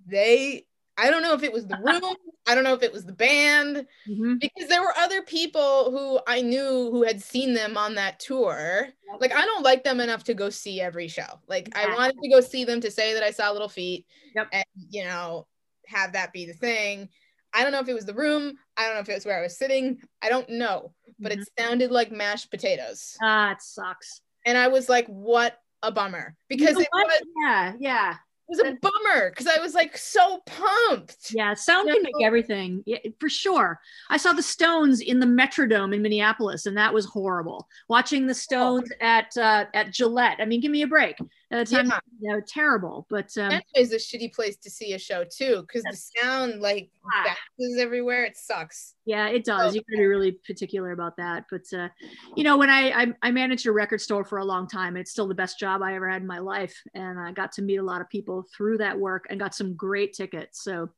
they 0.06 0.66
I 0.96 1.10
don't 1.10 1.22
know 1.22 1.34
if 1.34 1.42
it 1.42 1.52
was 1.52 1.66
the 1.66 1.78
room, 1.82 2.14
I 2.46 2.54
don't 2.54 2.64
know 2.64 2.74
if 2.74 2.82
it 2.82 2.92
was 2.92 3.04
the 3.04 3.12
band 3.12 3.86
Mhm. 4.08 4.38
because 4.40 4.68
there 4.68 4.82
were 4.82 4.92
other 4.98 5.22
people 5.22 5.90
who 5.90 6.20
I 6.26 6.42
knew 6.42 6.90
who 6.90 7.02
had 7.02 7.22
seen 7.22 7.54
them 7.54 7.76
on 7.76 7.94
that 7.94 8.20
tour. 8.20 8.88
Yep. 9.10 9.20
Like 9.20 9.32
I 9.34 9.44
don't 9.46 9.62
like 9.62 9.82
them 9.84 10.00
enough 10.00 10.24
to 10.24 10.34
go 10.34 10.50
see 10.50 10.80
every 10.80 11.08
show. 11.08 11.40
Like 11.46 11.70
I 11.76 11.86
wanted 11.94 12.16
to 12.22 12.28
go 12.28 12.40
see 12.40 12.64
them 12.64 12.80
to 12.82 12.90
say 12.90 13.14
that 13.14 13.22
I 13.22 13.30
saw 13.30 13.50
Little 13.50 13.68
Feat 13.68 14.06
Yep. 14.34 14.48
and 14.52 14.64
you 14.90 15.04
know 15.04 15.46
have 15.86 16.12
that 16.12 16.32
be 16.32 16.44
the 16.46 16.52
thing. 16.54 17.08
I 17.52 17.62
don't 17.62 17.72
know 17.72 17.80
if 17.80 17.88
it 17.88 17.94
was 17.94 18.04
the 18.04 18.14
room. 18.14 18.58
I 18.76 18.86
don't 18.86 18.94
know 18.94 19.00
if 19.00 19.08
it 19.08 19.14
was 19.14 19.24
where 19.24 19.38
I 19.38 19.42
was 19.42 19.56
sitting. 19.56 20.02
I 20.22 20.28
don't 20.28 20.48
know, 20.50 20.92
but 21.18 21.32
Mhm. 21.32 21.40
it 21.42 21.48
sounded 21.58 21.90
like 21.92 22.10
mashed 22.10 22.50
potatoes. 22.50 23.16
Ah, 23.22 23.52
it 23.52 23.62
sucks. 23.62 24.20
And 24.44 24.58
I 24.58 24.68
was 24.68 24.88
like, 24.88 25.06
what 25.06 25.60
a 25.82 25.92
bummer. 25.92 26.36
You 26.50 26.56
Because 26.56 26.74
know 26.74 26.80
it 26.80 26.88
what? 26.90 27.06
was, 27.06 27.22
yeah, 27.46 27.74
yeah, 27.78 28.16
was 28.48 28.60
a 28.60 28.76
bummer 28.80 29.30
because 29.30 29.46
I 29.46 29.58
was 29.60 29.74
like 29.74 29.96
so 29.96 30.42
pumped. 30.46 31.32
yeah. 31.32 31.54
Sound 31.54 31.88
can 31.88 32.02
make 32.02 32.14
everything, 32.22 32.82
yeah, 32.86 32.98
for 33.18 33.28
sure. 33.28 33.80
I 34.10 34.16
saw 34.16 34.32
the 34.32 34.42
Stones 34.42 35.00
in 35.00 35.20
the 35.20 35.26
Metrodome 35.26 35.94
in 35.94 36.02
Minneapolis, 36.02 36.66
and 36.66 36.76
that 36.76 36.92
was 36.92 37.06
horrible. 37.06 37.68
Watching 37.88 38.26
the 38.26 38.34
Stones 38.34 38.90
at 39.00 39.36
uh, 39.36 39.66
at 39.74 39.92
Gillette. 39.92 40.38
I 40.40 40.44
mean, 40.44 40.60
give 40.60 40.72
me 40.72 40.82
a 40.82 40.86
break. 40.86 41.16
At 41.50 41.68
the 41.68 41.76
time, 41.76 41.86
Yeah. 41.86 41.98
you 42.20 42.32
know, 42.32 42.40
terrible. 42.46 43.06
But 43.10 43.36
um, 43.38 43.60
it's 43.74 43.92
a 43.92 43.96
shitty 43.96 44.34
place 44.34 44.56
to 44.56 44.70
see 44.70 44.94
a 44.94 44.98
show 44.98 45.24
too 45.24 45.62
because 45.62 45.82
the 45.82 45.96
sound 46.20 46.60
like 46.60 46.90
bounces 47.24 47.78
everywhere. 47.78 48.24
It 48.24 48.36
sucks. 48.36 48.94
Yeah, 49.04 49.28
it 49.28 49.44
does. 49.44 49.72
Oh, 49.72 49.74
You 49.74 49.82
gotta 49.90 49.98
be 49.98 50.06
really 50.06 50.32
particular 50.46 50.92
about 50.92 51.16
that. 51.18 51.44
But 51.50 51.62
uh, 51.76 51.88
you 52.36 52.44
know, 52.44 52.56
when 52.56 52.70
I, 52.70 53.02
I 53.02 53.12
I 53.22 53.30
managed 53.30 53.66
a 53.66 53.72
record 53.72 54.00
store 54.00 54.24
for 54.24 54.38
a 54.38 54.44
long 54.44 54.66
time, 54.66 54.96
it's 54.96 55.10
still 55.10 55.28
the 55.28 55.34
best 55.34 55.58
job 55.58 55.82
I 55.82 55.94
ever 55.94 56.08
had 56.08 56.22
in 56.22 56.26
my 56.28 56.38
life, 56.38 56.74
and 56.94 57.18
I 57.20 57.32
got 57.32 57.52
to 57.52 57.62
meet 57.62 57.76
a 57.76 57.82
lot 57.82 58.00
of 58.00 58.08
people 58.08 58.44
through 58.56 58.78
that 58.78 58.98
work 58.98 59.26
and 59.30 59.38
got 59.38 59.54
some 59.54 59.74
great 59.74 60.14
tickets. 60.14 60.64
So, 60.64 60.88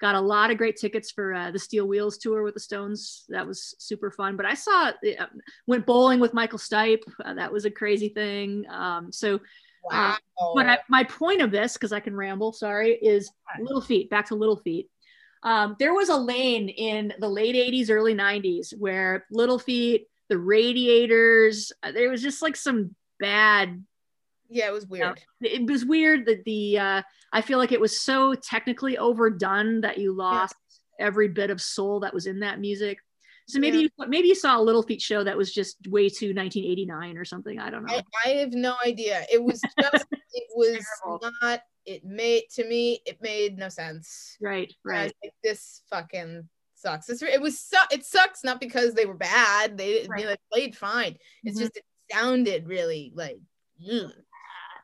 got 0.00 0.16
a 0.16 0.20
lot 0.20 0.50
of 0.50 0.58
great 0.58 0.76
tickets 0.76 1.10
for 1.10 1.32
uh, 1.32 1.50
the 1.50 1.58
Steel 1.58 1.86
Wheels 1.86 2.18
tour 2.18 2.42
with 2.42 2.54
the 2.54 2.60
Stones. 2.60 3.24
That 3.30 3.46
was 3.46 3.74
super 3.78 4.10
fun. 4.10 4.36
But 4.36 4.44
I 4.44 4.54
saw 4.54 4.88
uh, 4.88 5.26
went 5.66 5.86
bowling 5.86 6.20
with 6.20 6.34
Michael 6.34 6.58
Stipe. 6.58 7.02
Uh, 7.24 7.34
that 7.34 7.50
was 7.52 7.64
a 7.64 7.70
crazy 7.70 8.10
thing. 8.10 8.66
Um, 8.68 9.10
so, 9.10 9.40
Wow. 9.90 10.16
but 10.54 10.66
I, 10.66 10.78
my 10.88 11.04
point 11.04 11.42
of 11.42 11.50
this, 11.50 11.74
because 11.74 11.92
I 11.92 12.00
can 12.00 12.16
ramble, 12.16 12.52
sorry, 12.52 12.92
is 12.92 13.30
Little 13.60 13.82
Feat. 13.82 14.10
Back 14.10 14.28
to 14.28 14.34
Little 14.34 14.56
Feat. 14.56 14.88
Um, 15.42 15.76
there 15.78 15.92
was 15.92 16.08
a 16.08 16.16
lane 16.16 16.70
in 16.70 17.12
the 17.18 17.28
late 17.28 17.54
80s, 17.54 17.90
early 17.90 18.14
90s 18.14 18.72
where 18.78 19.26
Little 19.30 19.58
Feat, 19.58 20.06
the 20.30 20.38
Radiators, 20.38 21.70
uh, 21.82 21.92
there 21.92 22.08
was 22.08 22.22
just 22.22 22.40
like 22.40 22.56
some 22.56 22.94
bad. 23.20 23.84
yeah, 24.48 24.68
it 24.68 24.72
was 24.72 24.86
weird. 24.86 25.20
It 25.42 25.70
was 25.70 25.84
weird 25.84 26.24
that 26.26 26.44
the, 26.44 26.78
uh, 26.78 27.02
I 27.32 27.40
feel 27.42 27.58
like 27.58 27.72
it 27.72 27.80
was 27.80 28.00
so 28.00 28.34
technically 28.34 28.96
overdone 28.96 29.82
that 29.82 29.98
you 29.98 30.14
lost 30.14 30.54
every 30.98 31.28
bit 31.28 31.50
of 31.50 31.60
soul 31.60 32.00
that 32.00 32.14
was 32.14 32.26
in 32.26 32.40
that 32.40 32.58
music. 32.58 32.98
So 33.46 33.58
maybe 33.60 33.76
Yeah. 33.78 33.82
you, 33.98 34.06
maybe 34.08 34.28
you 34.28 34.34
saw 34.34 34.58
a 34.58 34.62
Little 34.62 34.82
Feat 34.82 35.02
show 35.02 35.22
that 35.24 35.36
was 35.36 35.52
just 35.52 35.76
way 35.88 36.08
too 36.08 36.34
1989 36.34 37.18
or 37.18 37.24
something. 37.24 37.58
I 37.58 37.70
don't 37.70 37.84
know. 37.84 37.94
I, 37.94 38.02
I 38.24 38.28
have 38.36 38.52
no 38.52 38.76
idea. 38.84 39.24
It 39.32 39.42
was 39.42 39.60
just 39.80 40.06
it 40.32 40.44
was 40.54 40.84
Terrible. 41.04 41.30
not 41.42 41.60
it 41.86 42.04
made 42.04 42.44
to 42.54 42.66
me 42.66 43.00
it 43.04 43.20
made 43.20 43.58
no 43.58 43.68
sense. 43.68 44.36
right, 44.40 44.72
right. 44.84 45.12
like, 45.22 45.34
this 45.42 45.82
fucking 45.90 46.48
sucks. 46.74 47.08
It's, 47.10 47.22
it 47.22 47.40
was 47.40 47.60
su- 47.60 47.76
it 47.92 48.04
sucks 48.04 48.42
not 48.44 48.60
because 48.60 48.94
they 48.94 49.04
were 49.06 49.14
bad. 49.14 49.76
They 49.76 50.06
Right. 50.08 50.24
they 50.24 50.36
played 50.52 50.76
fine. 50.76 51.16
It's 51.44 51.58
Mhm. 51.58 51.62
just 51.62 51.76
it 51.76 51.84
sounded 52.10 52.66
really 52.66 53.12
like 53.14 53.38
ugh. 53.92 54.10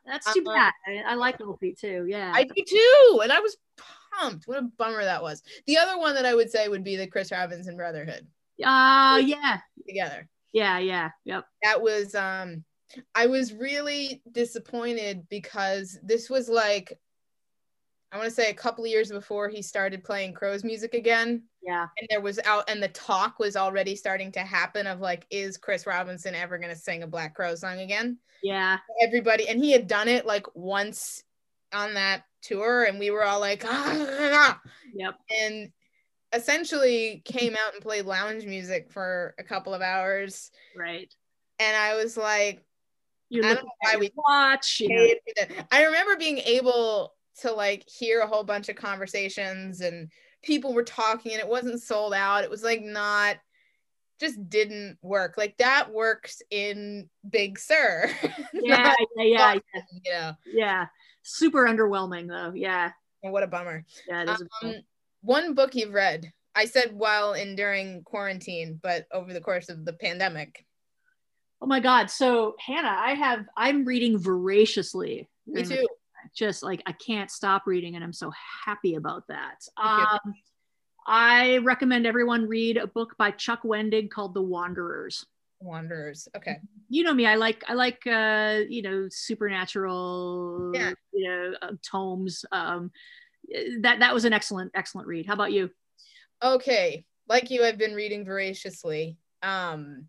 That's 0.07 0.33
too 0.35 0.43
uh, 0.47 0.53
bad. 0.55 0.73
I, 0.87 1.13
I 1.13 1.15
like 1.15 1.39
Little 1.39 1.57
Feat 1.57 1.79
too. 1.79 2.07
Yeah. 2.09 2.33
I 2.35 2.45
do 2.45 2.63
too. 2.67 3.21
And 3.23 3.31
I 3.33 3.41
was 3.41 3.57
pumped. 4.13 4.47
What 4.49 4.59
a 4.59 4.63
bummer 4.63 5.05
that 5.05 5.23
was. 5.23 5.43
The 5.67 5.77
other 5.79 5.99
one 5.99 6.15
that 6.17 6.27
I 6.27 6.35
would 6.35 6.51
say 6.51 6.69
would 6.69 6.83
be 6.85 6.97
the 6.97 7.07
Chris 7.07 7.31
Robinson 7.31 7.77
Brotherhood. 7.77 8.27
Uh 8.65 9.19
yeah. 9.19 9.59
Together. 9.87 10.29
Yeah, 10.53 10.79
yeah. 10.79 11.11
Yep. 11.25 11.45
That 11.63 11.83
was 11.83 12.15
um 12.15 12.65
I 13.15 13.27
was 13.27 13.53
really 13.53 14.23
disappointed 14.33 15.29
because 15.29 15.99
this 16.03 16.29
was 16.29 16.49
like 16.49 16.99
I 18.13 18.17
want 18.17 18.29
to 18.29 18.35
say 18.35 18.51
a 18.51 18.55
couple 18.55 18.85
of 18.85 18.91
years 18.91 19.11
before 19.11 19.49
he 19.49 19.63
started 19.63 20.03
playing 20.03 20.35
Crow's 20.35 20.65
music 20.65 20.95
again. 20.95 21.45
Yeah. 21.63 21.87
And 21.99 22.09
there 22.11 22.21
was 22.21 22.41
out 22.45 22.69
and 22.69 22.83
the 22.83 22.89
talk 22.89 23.39
was 23.39 23.55
already 23.55 23.95
starting 23.95 24.33
to 24.33 24.41
happen 24.41 24.89
of 24.89 25.01
like, 25.01 25.27
is 25.31 25.57
Chris 25.57 25.87
Robinson 25.87 26.35
ever 26.35 26.59
gonna 26.59 26.75
sing 26.75 27.05
a 27.05 27.07
Black 27.07 27.37
Crow 27.37 27.55
song 27.55 27.81
again? 27.81 28.19
Yeah. 28.43 28.79
Everybody 29.01 29.49
and 29.49 29.63
he 29.63 29.71
had 29.71 29.87
done 29.87 30.09
it 30.09 30.27
like 30.27 30.47
once 30.55 31.23
on 31.73 31.95
that 31.95 32.25
tour, 32.43 32.85
and 32.85 32.99
we 32.99 33.11
were 33.11 33.25
all 33.25 33.41
like, 33.41 33.65
ah. 33.67 34.61
Yep. 34.95 35.15
and 35.43 35.73
essentially 36.33 37.23
came 37.25 37.55
out 37.55 37.75
and 37.75 37.83
played 37.83 38.07
lounge 38.07 38.45
music 38.45 38.91
for 38.91 39.35
a 39.39 39.43
couple 39.43 39.75
of 39.75 39.83
hours. 39.83 40.51
Right. 40.77 41.13
And 41.59 41.77
I 41.77 41.95
was 41.97 42.17
like, 42.17 42.65
You 43.29 43.43
I 43.43 43.55
don't 43.55 43.65
know 43.65 43.71
why 43.81 43.97
we 43.97 44.11
watch. 44.17 44.81
You 44.81 44.89
know. 44.89 44.97
paid 44.97 45.19
for 45.27 45.47
that. 45.47 45.67
I 45.71 45.85
remember 45.85 46.17
being 46.17 46.39
able 46.39 47.15
to 47.41 47.53
like 47.53 47.89
hear 47.89 48.21
a 48.21 48.27
whole 48.27 48.45
bunch 48.45 48.69
of 48.69 48.77
conversations 48.77 49.81
and 49.81 50.11
people 50.43 50.73
were 50.73 50.85
talking 50.85 51.33
and 51.33 51.41
it 51.41 51.49
wasn't 51.49 51.83
sold 51.83 52.15
out. 52.15 52.45
It 52.45 52.51
was 52.51 52.63
like 52.63 52.83
not 52.83 53.37
just 54.21 54.49
didn't 54.49 54.99
work. 55.03 55.35
Like 55.37 55.57
that 55.59 55.91
works 55.91 56.43
in 56.51 57.09
Big 57.29 57.59
Sur. 57.59 58.11
Yeah, 58.53 58.95
yeah, 59.17 59.25
yeah, 59.25 59.55
yeah. 59.55 59.83
you 60.05 60.13
know. 60.13 60.33
Yeah. 60.47 60.87
Super 61.23 61.65
underwhelming 61.65 62.29
though. 62.29 62.53
Yeah. 62.55 62.91
And 63.23 63.33
what 63.33 63.43
a 63.43 63.47
bummer. 63.47 63.85
Yeah. 64.07 64.23
It 64.23 64.29
is 64.29 64.43
Um, 64.63 64.75
one 65.23 65.55
book 65.55 65.75
you've 65.75 65.93
read. 65.95 66.33
I 66.55 66.65
said 66.65 66.93
while 66.93 67.35
in 67.35 67.55
during 67.55 68.03
quarantine, 68.03 68.81
but 68.83 69.07
over 69.13 69.33
the 69.33 69.41
course 69.41 69.69
of 69.69 69.85
the 69.85 69.93
pandemic. 69.93 70.67
Oh 71.63 71.67
my 71.67 71.81
God. 71.81 72.11
So 72.11 72.57
Hannah, 72.59 72.97
I 72.99 73.15
have 73.15 73.47
I'm 73.57 73.85
reading 73.85 74.19
voraciously. 74.19 75.29
Me 75.47 75.63
too. 75.63 75.87
Just 76.35 76.63
like 76.63 76.83
I 76.87 76.93
can't 76.93 77.31
stop 77.31 77.63
reading, 77.67 77.95
and 77.97 78.05
I'm 78.05 78.13
so 78.13 78.31
happy 78.65 78.95
about 78.95 79.25
that. 79.29 79.57
Um, 79.77 80.35
I 81.07 81.59
recommend 81.59 82.07
everyone 82.07 82.47
read 82.47 82.77
a 82.77 82.87
book 82.87 83.17
by 83.19 83.31
Chuck 83.31 83.63
Wendig 83.63 84.11
called 84.11 84.35
The 84.35 84.43
Wanderers. 84.43 85.25
Wanderers. 85.61 86.29
Okay. 86.37 86.59
You 86.89 87.05
know 87.05 87.15
me, 87.15 87.27
I 87.27 87.35
like 87.37 87.65
I 87.69 87.75
like 87.75 88.07
uh, 88.07 88.61
you 88.69 88.83
know 88.83 89.09
supernatural 89.11 90.73
Yeah. 90.75 90.93
you 91.13 91.29
know 91.29 91.55
uh, 91.63 91.73
tomes. 91.83 92.45
Um, 92.53 92.91
that 93.81 94.01
that 94.01 94.15
was 94.15 94.25
an 94.25 94.33
excellent 94.33 94.73
excellent 94.75 95.09
read. 95.09 95.27
How 95.27 95.35
about 95.35 95.53
you? 95.53 95.71
Okay. 96.43 97.05
Like 97.29 97.51
you, 97.51 97.65
I've 97.65 97.79
been 97.79 97.95
reading 97.95 98.25
voraciously. 98.25 99.19
Um, 99.43 100.07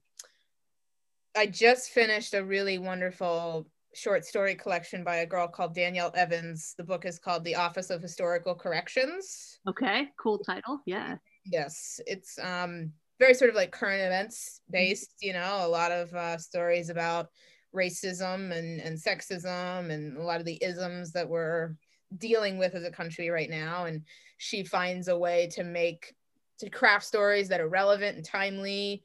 I 1.36 1.46
just 1.46 1.90
finished 1.90 2.34
a 2.34 2.44
really 2.44 2.78
wonderful 2.78 3.68
short 3.94 4.26
story 4.26 4.56
collection 4.56 5.04
by 5.04 5.18
a 5.18 5.26
girl 5.26 5.48
called 5.48 5.76
Danielle 5.76 6.12
Evans. 6.16 6.74
The 6.78 6.84
book 6.84 7.06
is 7.06 7.20
called 7.20 7.44
The 7.44 7.56
Office 7.56 7.90
of 7.90 8.02
Historical 8.02 8.56
Corrections. 8.56 9.60
Okay, 9.68 10.08
cool 10.20 10.40
title. 10.40 10.80
Yeah. 10.86 11.18
Yes, 11.46 12.00
it's 12.08 12.38
um 12.40 12.92
very 13.20 13.34
sort 13.36 13.50
of 13.50 13.56
like 13.56 13.72
current 13.72 14.02
events 14.02 14.62
based, 14.72 15.14
you 15.22 15.32
know, 15.32 15.60
a 15.62 15.68
lot 15.68 15.92
of 15.92 16.12
uh, 16.14 16.38
stories 16.38 16.90
about 16.90 17.28
racism 17.74 18.52
and, 18.52 18.82
and 18.82 18.98
sexism 18.98 19.92
and 19.92 20.18
a 20.18 20.24
lot 20.24 20.40
of 20.40 20.46
the 20.46 20.62
isms 20.62 21.12
that 21.12 21.30
we're 21.30 21.76
dealing 22.18 22.58
with 22.58 22.76
as 22.76 22.84
a 22.84 22.92
country 22.92 23.30
right 23.30 23.50
now. 23.50 23.86
And 23.86 24.06
she 24.38 24.64
finds 24.64 25.08
a 25.08 25.18
way 25.18 25.48
to 25.54 25.64
make 25.64 26.16
to 26.60 26.70
craft 26.70 27.06
stories 27.06 27.50
that 27.50 27.62
are 27.62 27.70
relevant 27.70 28.18
and 28.18 28.26
timely, 28.26 29.04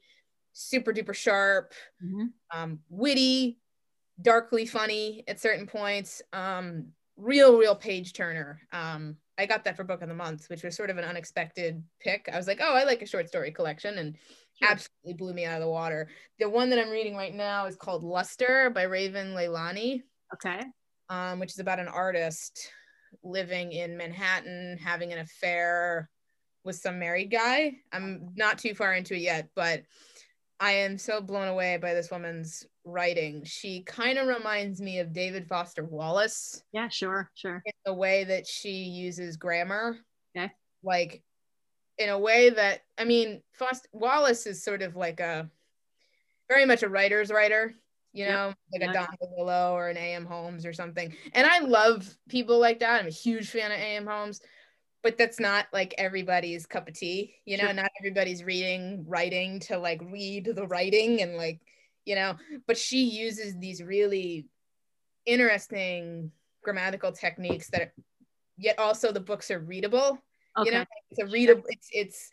super 0.53 0.93
duper 0.93 1.15
sharp, 1.15 1.73
Mhm. 1.99 2.33
um, 2.53 2.81
witty, 2.89 3.59
darkly 4.21 4.65
funny 4.65 5.23
at 5.27 5.39
certain 5.39 5.67
points. 5.67 6.21
Um, 6.33 6.93
real, 7.17 7.57
real 7.57 7.75
page 7.75 8.13
turner. 8.13 8.61
Um, 8.71 9.17
I 9.37 9.45
got 9.45 9.63
that 9.65 9.75
for 9.77 9.83
book 9.83 10.01
of 10.01 10.09
the 10.09 10.15
month, 10.15 10.49
which 10.49 10.63
was 10.63 10.75
sort 10.75 10.89
of 10.89 10.97
an 10.97 11.05
unexpected 11.05 11.83
pick. 11.99 12.29
I 12.31 12.37
was 12.37 12.47
like, 12.47 12.59
oh, 12.61 12.75
I 12.75 12.83
like 12.85 13.01
a 13.01 13.07
short 13.07 13.27
story 13.29 13.51
collection, 13.51 13.97
and 13.99 14.17
Sure. 14.53 14.81
absolutely 14.81 15.13
blew 15.17 15.33
me 15.33 15.45
out 15.45 15.55
of 15.55 15.61
the 15.61 15.69
water. 15.71 16.09
The 16.39 16.49
one 16.49 16.69
that 16.71 16.79
I'm 16.79 16.89
reading 16.91 17.15
right 17.15 17.33
now 17.33 17.65
is 17.67 17.75
called 17.75 18.03
Luster 18.03 18.69
by 18.71 18.83
Raven 18.83 19.33
Leilani, 19.35 20.03
Okay. 20.33 20.71
um, 21.09 21.39
which 21.39 21.51
is 21.51 21.59
about 21.59 21.79
an 21.79 21.87
artist 21.87 22.71
living 23.23 23.71
in 23.71 23.97
Manhattan, 23.97 24.77
having 24.77 25.13
an 25.13 25.19
affair 25.19 26.09
with 26.63 26.75
some 26.75 26.99
married 26.99 27.31
guy. 27.31 27.73
I'm 27.91 28.29
not 28.35 28.57
too 28.57 28.73
far 28.73 28.93
into 28.93 29.15
it 29.15 29.21
yet, 29.21 29.49
but 29.55 29.83
I 30.59 30.71
am 30.71 30.97
so 30.97 31.21
blown 31.21 31.47
away 31.47 31.77
by 31.77 31.93
this 31.93 32.09
woman's 32.11 32.65
writing. 32.83 33.43
She 33.45 33.83
kind 33.83 34.17
of 34.17 34.27
reminds 34.27 34.81
me 34.81 34.99
of 34.99 35.13
David 35.13 35.47
Foster 35.47 35.83
Wallace 35.83 36.63
Yeah. 36.71 36.89
Sure. 36.89 37.29
Sure. 37.35 37.61
in 37.65 37.73
the 37.85 37.93
way 37.93 38.23
that 38.23 38.47
she 38.47 38.71
uses 38.71 39.37
grammar. 39.37 39.97
Okay. 40.35 40.51
Like 40.83 41.23
in 41.97 42.09
a 42.09 42.17
way 42.19 42.49
that 42.49 42.81
I 42.97 43.03
mean, 43.05 43.41
Foster 43.53 43.89
Wallace 43.93 44.47
is 44.47 44.63
sort 44.63 44.81
of 44.81 44.95
like 44.95 45.19
a 45.19 45.49
very 46.49 46.65
much 46.65 46.83
a 46.83 46.89
writer's 46.89 47.29
writer, 47.29 47.73
you 48.13 48.25
know, 48.25 48.53
like 48.73 48.89
a 48.89 48.93
Don 48.93 49.07
DeLillo 49.21 49.71
or 49.73 49.89
an 49.89 49.97
A.M. 49.97 50.25
Homes 50.25 50.65
or 50.65 50.73
something. 50.73 51.13
And 51.33 51.47
I 51.47 51.59
love 51.59 52.17
people 52.29 52.59
like 52.59 52.79
that. 52.79 52.99
I'm 52.99 53.07
a 53.07 53.11
huge 53.11 53.49
fan 53.49 53.71
of 53.71 53.77
A.M. 53.77 54.07
Homes, 54.07 54.41
but 55.03 55.17
that's 55.17 55.39
not 55.39 55.67
like 55.71 55.93
everybody's 55.97 56.65
cup 56.65 56.87
of 56.87 56.95
tea, 56.95 57.35
you 57.45 57.57
know, 57.57 57.65
Sure. 57.65 57.73
not 57.73 57.91
everybody's 57.99 58.43
reading, 58.43 59.05
writing 59.07 59.59
to 59.61 59.77
like 59.77 60.01
read 60.01 60.51
the 60.55 60.67
writing 60.67 61.21
and 61.21 61.35
like, 61.37 61.61
you 62.05 62.15
know, 62.15 62.35
but 62.65 62.77
she 62.77 63.03
uses 63.03 63.57
these 63.59 63.83
really 63.83 64.47
interesting 65.25 66.31
grammatical 66.63 67.11
techniques 67.11 67.69
that 67.69 67.91
yet 68.57 68.79
also 68.79 69.11
the 69.11 69.19
books 69.19 69.51
are 69.51 69.59
readable 69.59 70.17
Okay. 70.57 70.65
you 70.65 70.71
know 70.71 70.83
it's 71.11 71.19
a 71.21 71.25
readable 71.27 71.63
it's 71.67 71.89
it's 71.91 72.31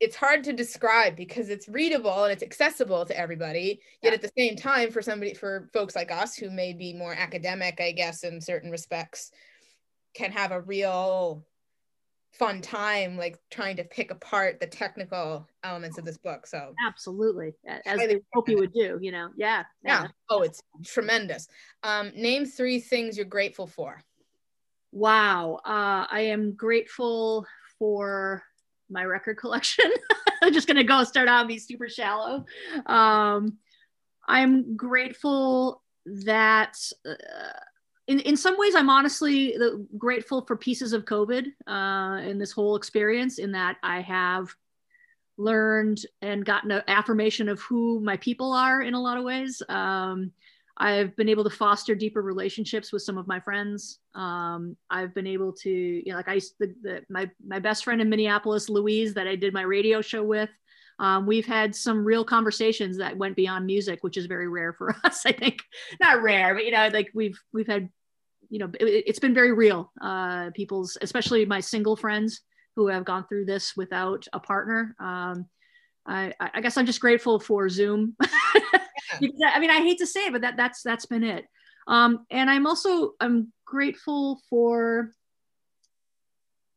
it's 0.00 0.16
hard 0.16 0.44
to 0.44 0.52
describe 0.52 1.16
because 1.16 1.48
it's 1.48 1.68
readable 1.68 2.24
and 2.24 2.32
it's 2.32 2.42
accessible 2.42 3.04
to 3.04 3.18
everybody 3.18 3.80
yet 4.02 4.10
Yeah. 4.10 4.14
at 4.14 4.22
the 4.22 4.30
same 4.38 4.56
time 4.56 4.90
for 4.90 5.02
somebody 5.02 5.34
for 5.34 5.68
folks 5.72 5.96
like 5.96 6.12
us 6.12 6.36
who 6.36 6.50
may 6.50 6.72
be 6.72 6.92
more 6.94 7.14
academic 7.14 7.80
i 7.80 7.92
guess 7.92 8.24
in 8.24 8.40
certain 8.40 8.70
respects 8.70 9.30
can 10.14 10.30
have 10.32 10.52
a 10.52 10.60
real 10.60 11.44
fun 12.30 12.60
time 12.60 13.16
like 13.16 13.38
trying 13.50 13.76
to 13.76 13.84
pick 13.84 14.10
apart 14.10 14.60
the 14.60 14.66
technical 14.66 15.48
elements 15.64 15.98
of 15.98 16.04
this 16.04 16.18
book 16.18 16.46
so 16.46 16.72
Absolutely. 16.86 17.54
As 17.86 17.98
they 17.98 18.20
hope 18.34 18.48
you 18.48 18.58
would 18.58 18.72
do. 18.72 18.98
You 19.00 19.10
know. 19.12 19.30
Yeah. 19.36 19.64
yeah 19.82 20.06
oh 20.28 20.42
it's 20.42 20.60
tremendous 20.84 21.48
um 21.82 22.12
name 22.14 22.44
three 22.44 22.80
things 22.80 23.16
you're 23.16 23.26
grateful 23.26 23.66
for 23.66 24.00
Wow. 24.92 25.60
Uh, 25.66 26.06
I 26.10 26.20
am 26.30 26.52
grateful 26.52 27.46
for 27.78 28.42
my 28.90 29.04
record 29.04 29.36
collection. 29.36 29.90
I'm 30.42 30.52
just 30.52 30.66
gonna 30.66 30.84
go 30.84 31.04
start 31.04 31.28
out 31.28 31.40
and 31.40 31.48
be 31.48 31.58
super 31.58 31.88
shallow. 31.88 32.44
Um, 32.86 33.58
I'm 34.26 34.76
grateful 34.76 35.82
that 36.24 36.76
uh, 37.08 37.14
in, 38.06 38.20
in 38.20 38.36
some 38.36 38.58
ways 38.58 38.74
I'm 38.74 38.90
honestly 38.90 39.56
grateful 39.96 40.44
for 40.46 40.56
pieces 40.56 40.92
of 40.92 41.04
COVID 41.04 41.46
uh, 41.66 42.22
in 42.22 42.38
this 42.38 42.52
whole 42.52 42.76
experience 42.76 43.38
in 43.38 43.52
that 43.52 43.76
I 43.82 44.00
have 44.00 44.48
learned 45.36 46.00
and 46.20 46.44
gotten 46.44 46.70
an 46.70 46.82
affirmation 46.88 47.48
of 47.48 47.60
who 47.60 48.00
my 48.00 48.16
people 48.16 48.52
are 48.52 48.82
in 48.82 48.94
a 48.94 49.00
lot 49.00 49.18
of 49.18 49.24
ways. 49.24 49.62
Um, 49.68 50.32
I've 50.80 51.16
been 51.16 51.28
able 51.28 51.44
to 51.44 51.50
foster 51.50 51.94
deeper 51.94 52.22
relationships 52.22 52.92
with 52.92 53.02
some 53.02 53.18
of 53.18 53.26
my 53.26 53.40
friends. 53.40 53.98
Um, 54.14 54.76
I've 54.90 55.12
been 55.12 55.26
able 55.26 55.52
to, 55.54 55.70
you 55.70 56.12
know, 56.12 56.16
like 56.16 56.28
I 56.28 56.40
the, 56.60 56.74
the, 56.82 57.02
my 57.10 57.28
my 57.44 57.58
best 57.58 57.84
friend 57.84 58.00
in 58.00 58.08
Minneapolis, 58.08 58.68
Louise, 58.68 59.14
that 59.14 59.26
I 59.26 59.34
did 59.34 59.52
my 59.52 59.62
radio 59.62 60.00
show 60.00 60.22
with. 60.22 60.50
Um, 61.00 61.26
we've 61.26 61.46
had 61.46 61.74
some 61.74 62.04
real 62.04 62.24
conversations 62.24 62.98
that 62.98 63.16
went 63.16 63.36
beyond 63.36 63.66
music, 63.66 64.00
which 64.02 64.16
is 64.16 64.26
very 64.26 64.48
rare 64.48 64.72
for 64.72 64.94
us. 65.04 65.26
I 65.26 65.32
think 65.32 65.62
not 66.00 66.22
rare, 66.22 66.54
but 66.54 66.64
you 66.64 66.70
know, 66.70 66.88
like 66.92 67.10
we've 67.12 67.38
we've 67.52 67.66
had, 67.66 67.88
you 68.48 68.60
know, 68.60 68.70
it, 68.78 69.04
it's 69.06 69.20
been 69.20 69.34
very 69.34 69.52
real. 69.52 69.92
Uh, 70.00 70.50
people's, 70.54 70.96
especially 71.02 71.44
my 71.44 71.60
single 71.60 71.96
friends 71.96 72.42
who 72.76 72.86
have 72.86 73.04
gone 73.04 73.26
through 73.26 73.44
this 73.44 73.76
without 73.76 74.26
a 74.32 74.38
partner. 74.38 74.94
Um, 75.00 75.46
I, 76.08 76.32
I 76.40 76.60
guess 76.60 76.76
I'm 76.76 76.86
just 76.86 77.00
grateful 77.00 77.38
for 77.38 77.68
Zoom. 77.68 78.16
I 78.20 79.60
mean, 79.60 79.70
I 79.70 79.80
hate 79.80 79.98
to 79.98 80.06
say 80.06 80.26
it, 80.26 80.32
but 80.32 80.42
that 80.42 80.56
that's 80.56 80.82
that's 80.82 81.06
been 81.06 81.24
it. 81.24 81.46
Um, 81.86 82.26
and 82.30 82.50
I'm 82.50 82.66
also 82.66 83.12
I'm 83.20 83.52
grateful 83.64 84.40
for. 84.48 85.12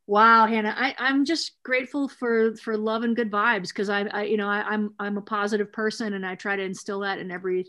Wow, 0.07 0.45
Hannah, 0.45 0.75
I, 0.77 0.93
I'm 0.97 1.23
just 1.23 1.53
grateful 1.63 2.09
for 2.09 2.55
for 2.57 2.75
love 2.75 3.03
and 3.03 3.15
good 3.15 3.31
vibes 3.31 3.69
because 3.69 3.89
I, 3.89 4.01
I 4.01 4.23
you 4.23 4.35
know 4.35 4.47
I, 4.47 4.61
I'm 4.61 4.93
I'm 4.99 5.17
a 5.17 5.21
positive 5.21 5.71
person 5.71 6.13
and 6.13 6.25
I 6.25 6.35
try 6.35 6.55
to 6.57 6.63
instill 6.63 6.99
that 7.01 7.19
in 7.19 7.31
every 7.31 7.65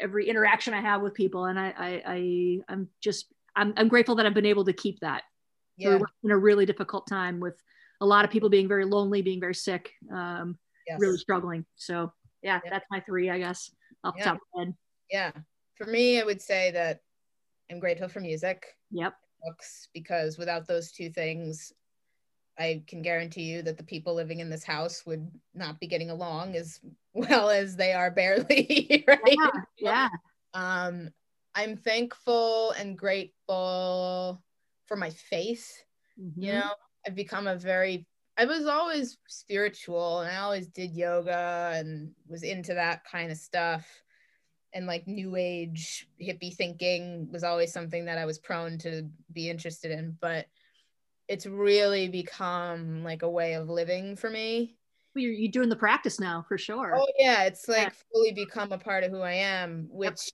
every 0.00 0.28
interaction 0.28 0.72
I 0.72 0.80
have 0.80 1.02
with 1.02 1.12
people 1.12 1.44
and 1.44 1.58
I 1.58 1.74
I, 1.76 2.02
I 2.06 2.58
I'm 2.68 2.88
just 3.02 3.26
I'm 3.54 3.74
I'm 3.76 3.88
grateful 3.88 4.14
that 4.14 4.24
I've 4.24 4.32
been 4.32 4.46
able 4.46 4.64
to 4.64 4.72
keep 4.72 5.00
that. 5.00 5.24
yeah. 5.98 5.98
in 6.22 6.30
a 6.30 6.38
really 6.38 6.64
difficult 6.64 7.06
time 7.06 7.40
with 7.40 7.60
a 8.00 8.06
lot 8.06 8.24
of 8.24 8.30
people 8.30 8.48
being 8.48 8.68
very 8.68 8.84
lonely, 8.84 9.22
being 9.22 9.40
very 9.40 9.54
sick, 9.54 9.92
um, 10.10 10.56
yes. 10.86 11.00
really 11.00 11.18
struggling. 11.18 11.64
So 11.76 12.12
yeah, 12.42 12.60
yeah, 12.64 12.70
that's 12.70 12.86
my 12.90 13.00
three, 13.00 13.30
I 13.30 13.38
guess, 13.38 13.70
off 14.04 14.14
yeah. 14.16 14.24
the 14.24 14.30
top 14.30 14.36
of 14.36 14.40
my 14.54 14.64
head. 14.64 14.74
Yeah. 15.10 15.32
For 15.74 15.86
me, 15.86 16.20
I 16.20 16.24
would 16.24 16.40
say 16.40 16.70
that 16.72 17.00
I'm 17.70 17.80
grateful 17.80 18.08
for 18.08 18.20
music. 18.20 18.66
Yep. 18.90 19.14
Books, 19.44 19.88
because 19.92 20.38
without 20.38 20.66
those 20.66 20.92
two 20.92 21.10
things, 21.10 21.72
I 22.58 22.82
can 22.86 23.02
guarantee 23.02 23.42
you 23.42 23.62
that 23.62 23.76
the 23.76 23.84
people 23.84 24.14
living 24.14 24.40
in 24.40 24.48
this 24.48 24.64
house 24.64 25.04
would 25.04 25.30
not 25.54 25.78
be 25.78 25.86
getting 25.86 26.10
along 26.10 26.56
as 26.56 26.80
well 27.14 27.50
as 27.50 27.76
they 27.76 27.92
are 27.92 28.10
barely, 28.10 29.04
right? 29.08 29.20
Yeah. 29.26 29.50
yeah. 29.78 30.08
Um, 30.54 31.10
I'm 31.54 31.76
thankful 31.76 32.72
and 32.72 32.96
grateful 32.96 34.42
for 34.86 34.96
my 34.96 35.10
faith. 35.10 35.82
Mm-hmm. 36.20 36.42
You 36.42 36.52
know, 36.52 36.70
I've 37.06 37.14
become 37.14 37.46
a 37.46 37.56
very 37.56 38.06
I 38.38 38.44
was 38.44 38.66
always 38.66 39.16
spiritual 39.26 40.20
and 40.20 40.30
I 40.30 40.40
always 40.40 40.66
did 40.68 40.94
yoga 40.94 41.72
and 41.74 42.12
was 42.28 42.42
into 42.42 42.74
that 42.74 43.04
kind 43.04 43.30
of 43.32 43.38
stuff. 43.38 43.86
And 44.74 44.86
like 44.86 45.06
new 45.06 45.36
age 45.36 46.06
hippie 46.20 46.54
thinking 46.54 47.28
was 47.32 47.44
always 47.44 47.72
something 47.72 48.04
that 48.04 48.18
I 48.18 48.26
was 48.26 48.38
prone 48.38 48.76
to 48.78 49.08
be 49.32 49.48
interested 49.48 49.90
in. 49.90 50.16
But 50.20 50.46
it's 51.28 51.46
really 51.46 52.08
become 52.08 53.02
like 53.02 53.22
a 53.22 53.30
way 53.30 53.54
of 53.54 53.70
living 53.70 54.16
for 54.16 54.28
me. 54.28 54.76
Well, 55.14 55.22
you're, 55.22 55.32
you're 55.32 55.50
doing 55.50 55.70
the 55.70 55.76
practice 55.76 56.20
now 56.20 56.44
for 56.46 56.58
sure. 56.58 56.94
Oh, 56.94 57.06
yeah. 57.18 57.44
It's 57.44 57.68
like 57.68 57.88
yeah. 57.88 57.90
fully 58.12 58.32
become 58.32 58.70
a 58.72 58.78
part 58.78 59.02
of 59.02 59.12
who 59.12 59.22
I 59.22 59.32
am, 59.32 59.88
which 59.90 60.30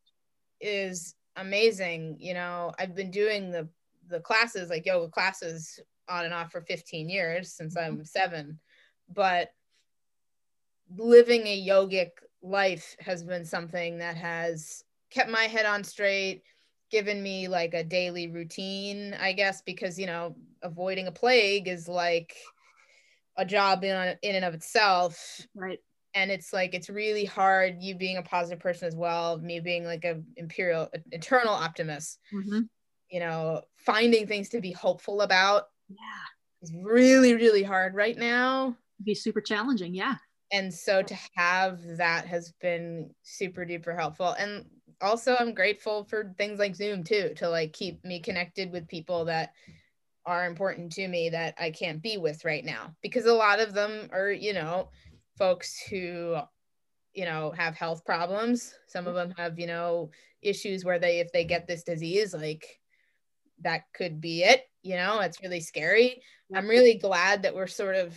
yep. 0.60 0.72
is 0.72 1.14
amazing. 1.36 2.16
You 2.18 2.34
know, 2.34 2.72
I've 2.80 2.96
been 2.96 3.12
doing 3.12 3.52
the 3.52 3.68
the 4.08 4.20
classes, 4.20 4.68
like 4.68 4.84
yoga 4.86 5.08
classes, 5.08 5.78
on 6.08 6.24
and 6.24 6.34
off 6.34 6.52
for 6.52 6.60
15 6.60 7.08
years 7.08 7.52
since 7.52 7.76
I'm 7.76 7.94
mm-hmm. 7.94 8.04
seven. 8.04 8.58
But 9.12 9.50
living 10.96 11.46
a 11.46 11.66
yogic 11.66 12.10
life 12.42 12.96
has 13.00 13.22
been 13.22 13.44
something 13.44 13.98
that 13.98 14.16
has 14.16 14.84
kept 15.10 15.30
my 15.30 15.44
head 15.44 15.66
on 15.66 15.84
straight, 15.84 16.42
given 16.90 17.22
me 17.22 17.48
like 17.48 17.74
a 17.74 17.84
daily 17.84 18.28
routine, 18.28 19.14
I 19.20 19.32
guess, 19.32 19.62
because, 19.62 19.98
you 19.98 20.06
know, 20.06 20.36
avoiding 20.62 21.06
a 21.06 21.12
plague 21.12 21.68
is 21.68 21.88
like 21.88 22.36
a 23.36 23.44
job 23.44 23.84
in, 23.84 24.16
in 24.22 24.36
and 24.36 24.44
of 24.44 24.54
itself. 24.54 25.40
Right. 25.54 25.78
And 26.14 26.30
it's 26.30 26.52
like, 26.52 26.74
it's 26.74 26.90
really 26.90 27.24
hard, 27.24 27.76
you 27.80 27.94
being 27.94 28.18
a 28.18 28.22
positive 28.22 28.60
person 28.60 28.86
as 28.86 28.94
well, 28.94 29.38
me 29.38 29.60
being 29.60 29.84
like 29.84 30.04
a 30.04 30.20
imperial, 30.36 30.90
eternal 31.10 31.54
optimist. 31.54 32.18
Mm-hmm 32.32 32.60
you 33.12 33.20
know, 33.20 33.60
finding 33.76 34.26
things 34.26 34.48
to 34.48 34.60
be 34.60 34.72
hopeful 34.72 35.20
about. 35.20 35.64
Yeah. 35.98 36.60
it's 36.60 36.72
really, 36.82 37.34
really 37.34 37.62
hard 37.62 37.94
right 37.94 38.16
now. 38.16 38.76
It'd 38.98 39.06
be 39.06 39.14
super 39.14 39.40
challenging. 39.40 39.94
Yeah. 39.94 40.16
And 40.52 40.72
so 40.72 41.02
to 41.02 41.16
have 41.34 41.80
that 41.96 42.26
has 42.26 42.52
been 42.60 43.10
super 43.22 43.64
duper 43.64 43.96
helpful. 43.96 44.34
And 44.38 44.66
also 45.00 45.36
I'm 45.38 45.54
grateful 45.54 46.04
for 46.04 46.34
things 46.36 46.58
like 46.58 46.76
Zoom 46.76 47.04
too, 47.04 47.32
to 47.36 47.48
like 47.48 47.72
keep 47.72 48.04
me 48.04 48.20
connected 48.20 48.70
with 48.70 48.88
people 48.88 49.24
that 49.26 49.52
are 50.24 50.46
important 50.46 50.92
to 50.92 51.08
me 51.08 51.30
that 51.30 51.54
I 51.58 51.70
can't 51.70 52.02
be 52.02 52.18
with 52.18 52.44
right 52.44 52.64
now. 52.64 52.94
Because 53.02 53.24
a 53.26 53.34
lot 53.34 53.60
of 53.60 53.72
them 53.74 54.08
are, 54.12 54.30
you 54.30 54.52
know, 54.52 54.90
folks 55.38 55.82
who 55.90 56.36
you 57.14 57.24
know 57.24 57.52
have 57.56 57.74
health 57.74 58.04
problems 58.04 58.74
some 58.88 59.06
of 59.06 59.14
mm-hmm. 59.14 59.28
them 59.28 59.34
have 59.36 59.58
you 59.58 59.66
know 59.66 60.10
issues 60.40 60.84
where 60.84 60.98
they 60.98 61.20
if 61.20 61.30
they 61.32 61.44
get 61.44 61.66
this 61.66 61.82
disease 61.82 62.34
like 62.34 62.80
that 63.60 63.82
could 63.94 64.20
be 64.20 64.42
it 64.42 64.68
you 64.82 64.96
know 64.96 65.20
it's 65.20 65.42
really 65.42 65.60
scary. 65.60 66.22
I'm 66.54 66.68
really 66.68 66.94
glad 66.94 67.42
that 67.42 67.54
we're 67.54 67.66
sort 67.66 67.96
of 67.96 68.14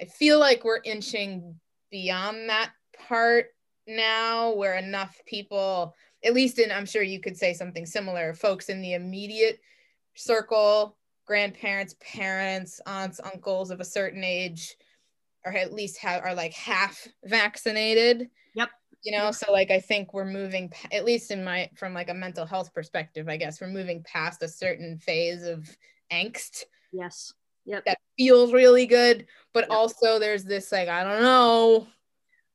i 0.00 0.04
feel 0.04 0.40
like 0.40 0.64
we're 0.64 0.80
inching 0.84 1.54
beyond 1.90 2.48
that 2.48 2.72
part 3.06 3.46
now 3.86 4.52
where 4.54 4.74
enough 4.74 5.16
people 5.26 5.94
at 6.24 6.34
least 6.34 6.58
in 6.58 6.72
i'm 6.72 6.86
sure 6.86 7.02
you 7.02 7.20
could 7.20 7.36
say 7.36 7.52
something 7.52 7.86
similar 7.86 8.34
folks 8.34 8.70
in 8.70 8.80
the 8.82 8.94
immediate 8.94 9.60
circle 10.16 10.96
grandparents 11.26 11.94
parents 12.00 12.80
aunts 12.86 13.20
uncles 13.22 13.70
of 13.70 13.80
a 13.80 13.84
certain 13.84 14.24
age 14.24 14.74
or 15.44 15.52
at 15.52 15.72
least 15.72 15.98
have 15.98 16.22
are 16.22 16.34
like 16.34 16.54
half 16.54 17.06
vaccinated. 17.24 18.30
Yep 18.54 18.70
you 19.04 19.12
know 19.12 19.30
so 19.30 19.52
like 19.52 19.70
i 19.70 19.78
think 19.78 20.12
we're 20.12 20.24
moving 20.24 20.72
at 20.92 21.04
least 21.04 21.30
in 21.30 21.44
my 21.44 21.70
from 21.76 21.94
like 21.94 22.08
a 22.08 22.14
mental 22.14 22.46
health 22.46 22.72
perspective 22.74 23.28
i 23.28 23.36
guess 23.36 23.60
we're 23.60 23.68
moving 23.68 24.02
past 24.02 24.42
a 24.42 24.48
certain 24.48 24.98
phase 24.98 25.44
of 25.44 25.68
angst 26.12 26.64
yes. 26.92 27.32
Yep. 27.66 27.84
that 27.86 27.98
feels 28.18 28.52
really 28.52 28.86
good 28.86 29.26
but 29.52 29.64
yep. 29.64 29.70
also 29.70 30.18
there's 30.18 30.44
this 30.44 30.72
like 30.72 30.88
i 30.88 31.04
don't 31.04 31.22
know. 31.22 31.86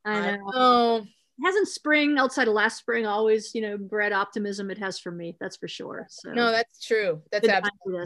I, 0.06 0.14
know. 0.14 0.28
I 0.28 0.32
don't 0.32 0.56
know. 0.56 1.06
Hasn't 1.44 1.68
spring 1.68 2.18
outside 2.18 2.48
of 2.48 2.54
last 2.54 2.78
spring 2.78 3.06
always 3.06 3.56
you 3.56 3.62
know 3.62 3.78
bred 3.78 4.12
optimism 4.12 4.70
it 4.70 4.78
has 4.78 5.00
for 5.00 5.12
me 5.12 5.36
that's 5.40 5.58
for 5.58 5.68
sure 5.68 6.06
so. 6.10 6.32
No 6.32 6.52
that's 6.52 6.86
true. 6.86 7.22
That's 7.32 7.48
absolutely 7.48 8.06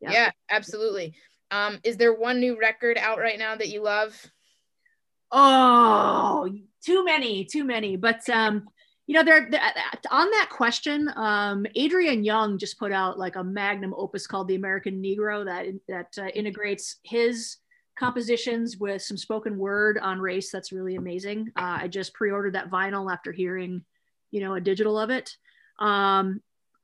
yeah. 0.00 0.12
yeah 0.12 0.30
absolutely. 0.50 1.14
Um 1.50 1.78
is 1.82 1.96
there 1.96 2.12
one 2.12 2.40
new 2.40 2.58
record 2.58 2.98
out 2.98 3.18
right 3.18 3.38
now 3.38 3.56
that 3.56 3.68
you 3.68 3.82
love? 3.82 4.14
Oh, 5.30 6.48
too 6.84 7.04
many, 7.04 7.44
too 7.44 7.64
many. 7.64 7.96
But 7.96 8.28
um, 8.28 8.68
you 9.06 9.14
know, 9.14 9.22
they're 9.22 9.48
on 10.10 10.30
that 10.30 10.48
question. 10.50 11.10
Um, 11.16 11.66
Adrian 11.74 12.24
Younge 12.24 12.60
just 12.60 12.78
put 12.78 12.92
out 12.92 13.18
like 13.18 13.36
a 13.36 13.44
magnum 13.44 13.94
opus 13.96 14.26
called 14.26 14.48
"The 14.48 14.54
American 14.54 15.02
Negro" 15.02 15.44
that 15.44 15.66
that 15.88 16.22
uh, 16.22 16.28
integrates 16.28 16.96
his 17.02 17.56
compositions 17.98 18.76
with 18.76 19.02
some 19.02 19.16
spoken 19.16 19.58
word 19.58 19.98
on 19.98 20.20
race. 20.20 20.50
That's 20.50 20.72
really 20.72 20.96
amazing. 20.96 21.50
Uh, 21.56 21.78
I 21.82 21.88
just 21.88 22.14
pre-ordered 22.14 22.54
that 22.54 22.70
vinyl 22.70 23.12
after 23.12 23.32
hearing, 23.32 23.84
you 24.30 24.40
know, 24.40 24.54
a 24.54 24.60
digital 24.60 24.98
of 24.98 25.10
it. 25.10 25.36
Um, 25.78 26.40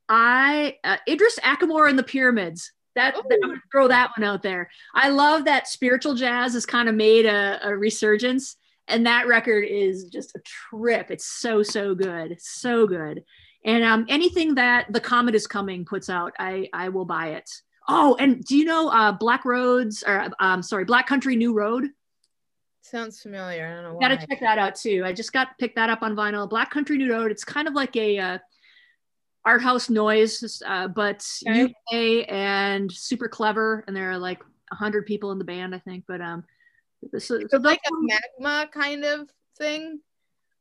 I 0.08 0.76
uh, 0.84 0.96
Idris 1.08 1.38
Ackamoor 1.42 1.88
and 1.88 1.98
the 1.98 2.02
Pyramids. 2.02 2.72
That, 2.94 3.14
that, 3.14 3.38
I'm 3.42 3.50
gonna 3.50 3.60
throw 3.72 3.88
that 3.88 4.12
one 4.16 4.24
out 4.24 4.42
there. 4.42 4.70
I 4.94 5.08
love 5.08 5.46
that 5.46 5.66
spiritual 5.66 6.14
jazz 6.14 6.54
has 6.54 6.64
kind 6.64 6.88
of 6.88 6.94
made 6.94 7.26
a, 7.26 7.58
a, 7.62 7.76
resurgence, 7.76 8.56
and 8.89 9.06
that 9.06 9.27
record 9.27 9.65
is 9.65 10.05
just 10.05 10.36
a 10.36 10.40
trip. 10.70 11.11
It's 11.11 11.27
so 11.27 11.62
so 11.62 11.94
good, 11.94 12.36
so 12.40 12.86
good. 12.86 13.24
And 13.65 13.82
um, 13.82 14.06
anything 14.09 14.55
that 14.56 14.93
the 14.93 15.01
Comet 15.01 15.35
is 15.35 15.47
coming 15.47 15.85
puts 15.85 16.11
out, 16.11 16.32
I 16.39 16.69
I 16.73 16.90
will 16.90 17.05
buy 17.05 17.28
it. 17.31 17.51
Oh, 17.89 18.16
and 18.19 18.43
do 18.44 18.56
you 18.56 18.65
know 18.65 18.89
uh, 18.89 19.12
Black 19.12 19.44
Roads 19.44 20.05
or 20.06 20.28
um, 20.40 20.62
sorry, 20.62 20.85
Black 20.85 21.06
Country 21.06 21.36
New 21.36 21.55
Road? 21.55 21.89
Sounds 22.82 23.20
familiar. 23.20 23.66
I 23.66 23.82
don't 23.82 23.94
know. 23.94 23.98
Got 23.98 24.20
to 24.20 24.27
check 24.27 24.40
that 24.40 24.59
out 24.59 24.74
too. 24.74 25.02
I 25.05 25.12
just 25.12 25.32
got 25.32 25.59
picked 25.59 25.77
that 25.77 25.89
up 25.89 26.02
on 26.02 26.15
vinyl. 26.15 26.48
Black 26.48 26.70
Country 26.70 26.98
New 26.98 27.11
Road. 27.11 27.31
It's 27.31 27.44
kind 27.44 27.66
of 27.66 27.74
like 27.74 27.97
a 27.97 28.19
uh, 28.19 28.39
art 29.44 29.62
house 29.62 29.89
noise, 29.89 30.62
uh, 30.66 30.89
but 30.89 31.27
okay. 31.48 31.65
UK 31.65 32.27
and 32.31 32.93
super 32.93 33.28
clever. 33.28 33.85
And 33.86 33.97
there 33.97 34.11
are 34.11 34.19
like 34.19 34.43
a 34.70 34.74
hundred 34.74 35.06
people 35.06 35.32
in 35.32 35.39
the 35.39 35.44
band, 35.44 35.74
I 35.74 35.78
think. 35.78 36.05
But 36.06 36.20
um, 36.20 36.44
so, 37.18 37.40
so 37.48 37.59
like 37.59 37.81
a 37.86 37.93
magma 37.93 38.68
kind 38.72 39.05
of 39.05 39.28
thing. 39.59 40.01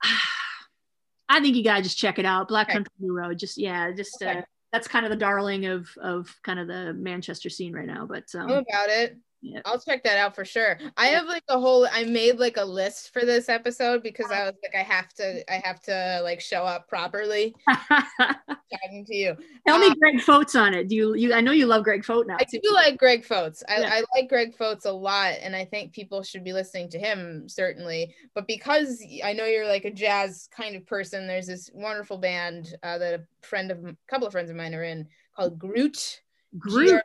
I 1.29 1.39
think 1.39 1.55
you 1.55 1.63
gotta 1.63 1.81
just 1.81 1.97
check 1.97 2.19
it 2.19 2.25
out. 2.25 2.47
Black 2.47 2.67
okay. 2.67 2.73
Country 2.73 2.91
New 2.99 3.17
Road. 3.17 3.39
Just 3.39 3.57
yeah, 3.57 3.91
just 3.91 4.21
uh, 4.21 4.29
okay. 4.29 4.39
uh, 4.39 4.43
that's 4.71 4.87
kind 4.87 5.05
of 5.05 5.09
the 5.09 5.17
darling 5.17 5.65
of 5.65 5.89
of 6.01 6.35
kind 6.43 6.59
of 6.59 6.67
the 6.67 6.93
Manchester 6.93 7.49
scene 7.49 7.73
right 7.73 7.87
now. 7.87 8.05
But 8.05 8.25
um, 8.35 8.47
know 8.47 8.57
about 8.57 8.89
it. 8.89 9.17
Yeah. 9.43 9.59
I'll 9.65 9.79
check 9.79 10.03
that 10.05 10.17
out 10.17 10.35
for 10.35 10.45
sure. 10.45 10.77
I 10.95 11.07
have 11.07 11.25
like 11.25 11.43
a 11.49 11.59
whole 11.59 11.85
I 11.91 12.05
made 12.05 12.39
like 12.39 12.55
a 12.55 12.63
list 12.63 13.11
for 13.11 13.25
this 13.25 13.49
episode 13.49 14.01
because 14.01 14.31
I 14.31 14.45
was 14.45 14.53
like 14.63 14.73
I 14.73 14.83
have 14.83 15.13
to 15.15 15.53
I 15.53 15.61
have 15.65 15.81
to 15.81 16.21
like 16.23 16.39
show 16.39 16.63
up 16.63 16.87
properly 16.87 17.53
talking 17.67 19.05
to 19.05 19.13
you. 19.13 19.35
Tell 19.67 19.75
um, 19.75 19.81
me 19.81 19.93
Greg 19.95 20.21
Foats 20.21 20.55
on 20.55 20.73
it. 20.73 20.87
Do 20.87 20.95
you 20.95 21.15
you 21.15 21.33
I 21.33 21.41
know 21.41 21.51
you 21.51 21.65
love 21.65 21.83
Greg 21.83 22.05
Foat 22.05 22.25
now. 22.25 22.37
I 22.39 22.45
do 22.45 22.61
like 22.71 22.97
Greg 22.97 23.25
Foats. 23.25 23.63
I, 23.67 23.81
yeah. 23.81 23.89
I 23.91 24.03
like 24.15 24.29
Greg 24.29 24.55
Foats 24.55 24.85
a 24.85 24.91
lot 24.93 25.33
and 25.41 25.53
I 25.57 25.65
think 25.65 25.91
people 25.91 26.23
should 26.23 26.45
be 26.45 26.53
listening 26.53 26.87
to 26.91 26.97
him 26.97 27.49
certainly. 27.49 28.15
But 28.33 28.47
because 28.47 29.03
I 29.25 29.33
know 29.33 29.45
you're 29.45 29.67
like 29.67 29.83
a 29.83 29.91
jazz 29.91 30.47
kind 30.55 30.77
of 30.77 30.85
person, 30.87 31.27
there's 31.27 31.47
this 31.47 31.69
wonderful 31.73 32.17
band 32.17 32.75
uh, 32.81 32.97
that 32.97 33.13
a 33.13 33.45
friend 33.45 33.71
of 33.71 33.83
a 33.83 33.97
couple 34.07 34.25
of 34.25 34.31
friends 34.31 34.49
of 34.49 34.55
mine 34.55 34.73
are 34.73 34.83
in 34.83 35.05
called 35.35 35.59
Groot. 35.59 36.21
Groot. 36.57 37.01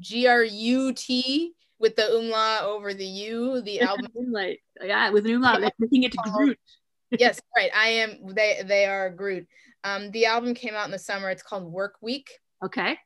G 0.00 0.26
R 0.26 0.42
U 0.42 0.92
T 0.92 1.54
with 1.80 1.96
the 1.96 2.16
umlaut 2.16 2.62
over 2.62 2.94
the 2.94 3.04
U, 3.04 3.62
the 3.62 3.80
album. 3.80 4.10
like, 4.30 4.62
yeah, 4.80 5.10
with 5.10 5.26
an 5.26 5.34
umlaut, 5.34 5.60
like 5.60 5.74
making 5.80 6.04
it 6.04 6.12
to 6.12 6.18
Groot. 6.32 6.58
yes, 7.18 7.40
right. 7.56 7.70
I 7.74 7.88
am. 7.88 8.34
They 8.34 8.62
they 8.64 8.84
are 8.84 9.10
Groot. 9.10 9.48
Um, 9.82 10.10
the 10.12 10.26
album 10.26 10.54
came 10.54 10.74
out 10.74 10.84
in 10.84 10.92
the 10.92 10.98
summer. 10.98 11.30
It's 11.30 11.42
called 11.42 11.64
Work 11.64 11.94
Week. 12.00 12.30
Okay. 12.62 12.96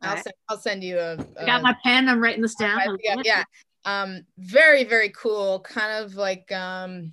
I'll 0.00 0.14
right. 0.14 0.24
send. 0.24 0.34
I'll 0.48 0.58
send 0.58 0.82
you 0.82 0.98
a. 0.98 1.16
a 1.16 1.42
I 1.42 1.46
got 1.46 1.62
my 1.62 1.76
pen. 1.84 2.08
I'm 2.08 2.20
writing 2.20 2.42
this 2.42 2.56
down. 2.56 2.80
Yeah, 3.04 3.16
yeah. 3.22 3.44
Um, 3.84 4.24
very 4.38 4.82
very 4.84 5.10
cool. 5.10 5.60
Kind 5.60 6.04
of 6.04 6.14
like 6.16 6.50
um, 6.50 7.12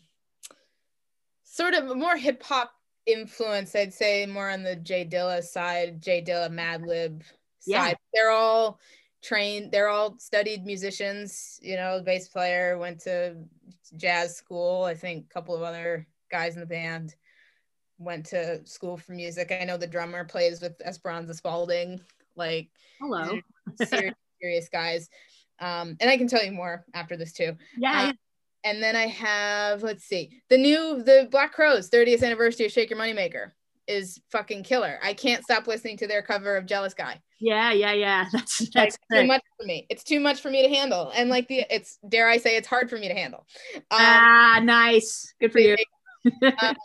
sort 1.43 1.73
of 1.73 1.95
more 1.95 2.15
hip 2.15 2.41
hop 2.41 2.71
influence. 3.05 3.75
I'd 3.75 3.93
say 3.93 4.25
more 4.25 4.49
on 4.49 4.63
the 4.63 4.75
J 4.77 5.05
Dilla 5.05 5.43
side, 5.43 6.01
J 6.01 6.23
Dilla 6.23 6.49
Madlib 6.49 7.21
side. 7.59 7.89
Yeah. 7.89 7.93
They're 8.13 8.31
all 8.31 8.79
trained 9.21 9.71
they're 9.71 9.89
all 9.89 10.17
studied 10.17 10.65
musicians 10.65 11.59
you 11.61 11.75
know 11.75 12.01
bass 12.05 12.29
player 12.29 12.77
went 12.77 12.99
to 12.99 13.35
jazz 13.97 14.35
school 14.35 14.83
i 14.83 14.93
think 14.93 15.25
a 15.25 15.33
couple 15.33 15.55
of 15.55 15.61
other 15.61 16.07
guys 16.31 16.53
in 16.53 16.61
the 16.61 16.65
band 16.65 17.15
went 17.99 18.25
to 18.27 18.65
school 18.65 18.97
for 18.97 19.11
music. 19.11 19.51
I 19.51 19.65
know 19.65 19.77
the 19.77 19.85
drummer 19.85 20.23
plays 20.23 20.61
with 20.61 20.81
esperanza 20.81 21.33
spalding 21.33 21.99
like 22.35 22.69
hello. 22.99 23.39
serious, 23.85 24.15
serious 24.41 24.69
guys. 24.69 25.09
Um 25.59 25.97
and 25.99 26.09
i 26.09 26.17
can 26.17 26.27
tell 26.27 26.43
you 26.43 26.53
more 26.53 26.85
after 26.93 27.17
this 27.17 27.33
too. 27.33 27.55
Yeah, 27.77 28.09
uh, 28.09 28.13
and 28.63 28.81
then 28.81 28.95
i 28.95 29.07
have 29.07 29.83
let's 29.83 30.05
see 30.05 30.41
the 30.49 30.57
new 30.57 31.03
the 31.03 31.27
Black 31.31 31.53
Crowes 31.53 31.89
30th 31.89 32.23
anniversary 32.23 32.65
of 32.65 32.71
shake 32.71 32.89
your 32.89 32.99
moneymaker 32.99 33.51
is 33.87 34.21
fucking 34.31 34.63
killer. 34.63 34.99
I 35.03 35.13
can't 35.13 35.43
stop 35.43 35.65
listening 35.65 35.97
to 35.97 36.07
their 36.07 36.21
cover 36.21 36.55
of 36.55 36.65
Jealous 36.65 36.93
Guy. 36.93 37.19
Yeah, 37.39 37.71
yeah, 37.71 37.93
yeah. 37.93 38.25
That's 38.31 38.69
that's 38.73 38.97
like, 39.09 39.21
too 39.21 39.27
much 39.27 39.41
for 39.57 39.65
me. 39.65 39.87
It's 39.89 40.03
too 40.03 40.19
much 40.19 40.41
for 40.41 40.49
me 40.49 40.61
to 40.67 40.73
handle. 40.73 41.11
And 41.15 41.29
like 41.29 41.47
the 41.47 41.65
it's 41.69 41.97
dare 42.07 42.27
I 42.27 42.37
say 42.37 42.57
it's 42.57 42.67
hard 42.67 42.89
for 42.89 42.97
me 42.97 43.07
to 43.07 43.13
handle. 43.13 43.45
Um, 43.75 43.81
ah, 43.91 44.59
nice. 44.61 45.33
Good 45.39 45.51
for 45.51 45.59
you. 45.59 45.77
um, 46.61 46.75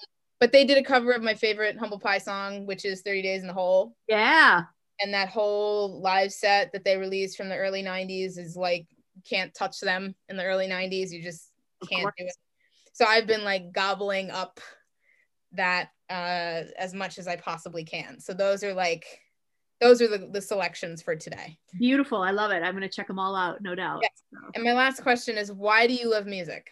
but 0.40 0.52
they 0.52 0.64
did 0.64 0.78
a 0.78 0.82
cover 0.82 1.12
of 1.12 1.22
my 1.22 1.34
favorite 1.34 1.76
Humble 1.78 1.98
Pie 1.98 2.18
song, 2.18 2.66
which 2.66 2.84
is 2.84 3.02
30 3.02 3.22
Days 3.22 3.40
in 3.40 3.48
the 3.48 3.52
Hole. 3.52 3.96
Yeah. 4.08 4.62
And 5.00 5.12
that 5.12 5.28
whole 5.28 6.00
live 6.00 6.32
set 6.32 6.72
that 6.72 6.84
they 6.84 6.96
released 6.96 7.36
from 7.36 7.48
the 7.48 7.56
early 7.56 7.82
90s 7.82 8.38
is 8.38 8.56
like 8.56 8.86
can't 9.28 9.52
touch 9.54 9.80
them 9.80 10.14
in 10.28 10.36
the 10.36 10.44
early 10.44 10.68
90s. 10.68 11.10
You 11.10 11.22
just 11.22 11.50
can't 11.90 12.12
do 12.16 12.26
it. 12.26 12.36
So 12.92 13.04
I've 13.04 13.26
been 13.26 13.42
like 13.42 13.72
gobbling 13.72 14.30
up 14.30 14.60
that 15.52 15.88
uh, 16.10 16.62
as 16.78 16.94
much 16.94 17.18
as 17.18 17.26
I 17.26 17.36
possibly 17.36 17.84
can. 17.84 18.20
So 18.20 18.34
those 18.34 18.62
are 18.62 18.74
like 18.74 19.04
those 19.84 20.00
are 20.00 20.08
the, 20.08 20.26
the 20.26 20.40
selections 20.40 21.02
for 21.02 21.14
today. 21.14 21.58
Beautiful. 21.78 22.22
I 22.22 22.30
love 22.30 22.50
it. 22.50 22.62
I'm 22.62 22.72
going 22.72 22.80
to 22.80 22.88
check 22.88 23.06
them 23.06 23.18
all 23.18 23.36
out, 23.36 23.60
no 23.60 23.74
doubt. 23.74 24.00
Yes. 24.02 24.22
So. 24.32 24.38
And 24.54 24.64
my 24.64 24.72
last 24.72 25.02
question 25.02 25.36
is 25.36 25.52
why 25.52 25.86
do 25.86 25.92
you 25.92 26.10
love 26.10 26.26
music? 26.26 26.70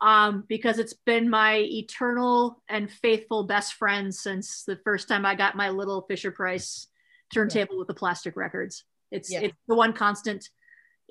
Um, 0.00 0.44
because 0.48 0.78
it's 0.78 0.94
been 0.94 1.28
my 1.28 1.56
eternal 1.58 2.62
and 2.68 2.90
faithful 2.90 3.44
best 3.44 3.74
friend 3.74 4.14
since 4.14 4.64
the 4.64 4.76
first 4.76 5.08
time 5.08 5.26
I 5.26 5.34
got 5.34 5.56
my 5.56 5.68
little 5.68 6.02
Fisher 6.02 6.30
Price 6.30 6.88
turntable 7.32 7.74
yeah. 7.74 7.78
with 7.80 7.88
the 7.88 7.94
plastic 7.94 8.34
records. 8.34 8.84
It's 9.10 9.30
yeah. 9.30 9.40
it's 9.40 9.56
the 9.68 9.74
one 9.74 9.92
constant 9.92 10.48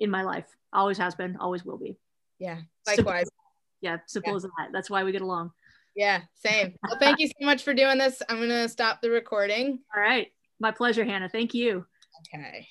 in 0.00 0.10
my 0.10 0.22
life. 0.22 0.46
Always 0.72 0.98
has 0.98 1.14
been, 1.14 1.36
always 1.36 1.64
will 1.64 1.78
be. 1.78 1.96
Yeah. 2.40 2.58
Likewise. 2.86 3.26
Simple, 3.26 3.32
yeah, 3.80 3.98
simple 4.06 4.32
yeah. 4.32 4.36
as 4.36 4.42
that. 4.42 4.68
That's 4.72 4.90
why 4.90 5.04
we 5.04 5.12
get 5.12 5.22
along. 5.22 5.52
Yeah, 5.94 6.20
same. 6.34 6.74
Well, 6.82 6.98
thank 6.98 7.20
you 7.20 7.28
so 7.28 7.46
much 7.46 7.62
for 7.62 7.72
doing 7.72 7.96
this. 7.96 8.20
I'm 8.28 8.36
going 8.36 8.50
to 8.50 8.68
stop 8.68 9.00
the 9.00 9.10
recording. 9.10 9.78
All 9.96 10.02
right. 10.02 10.30
My 10.58 10.70
pleasure, 10.70 11.04
Hannah. 11.04 11.28
Thank 11.28 11.54
you. 11.54 11.86
Okay. 12.34 12.68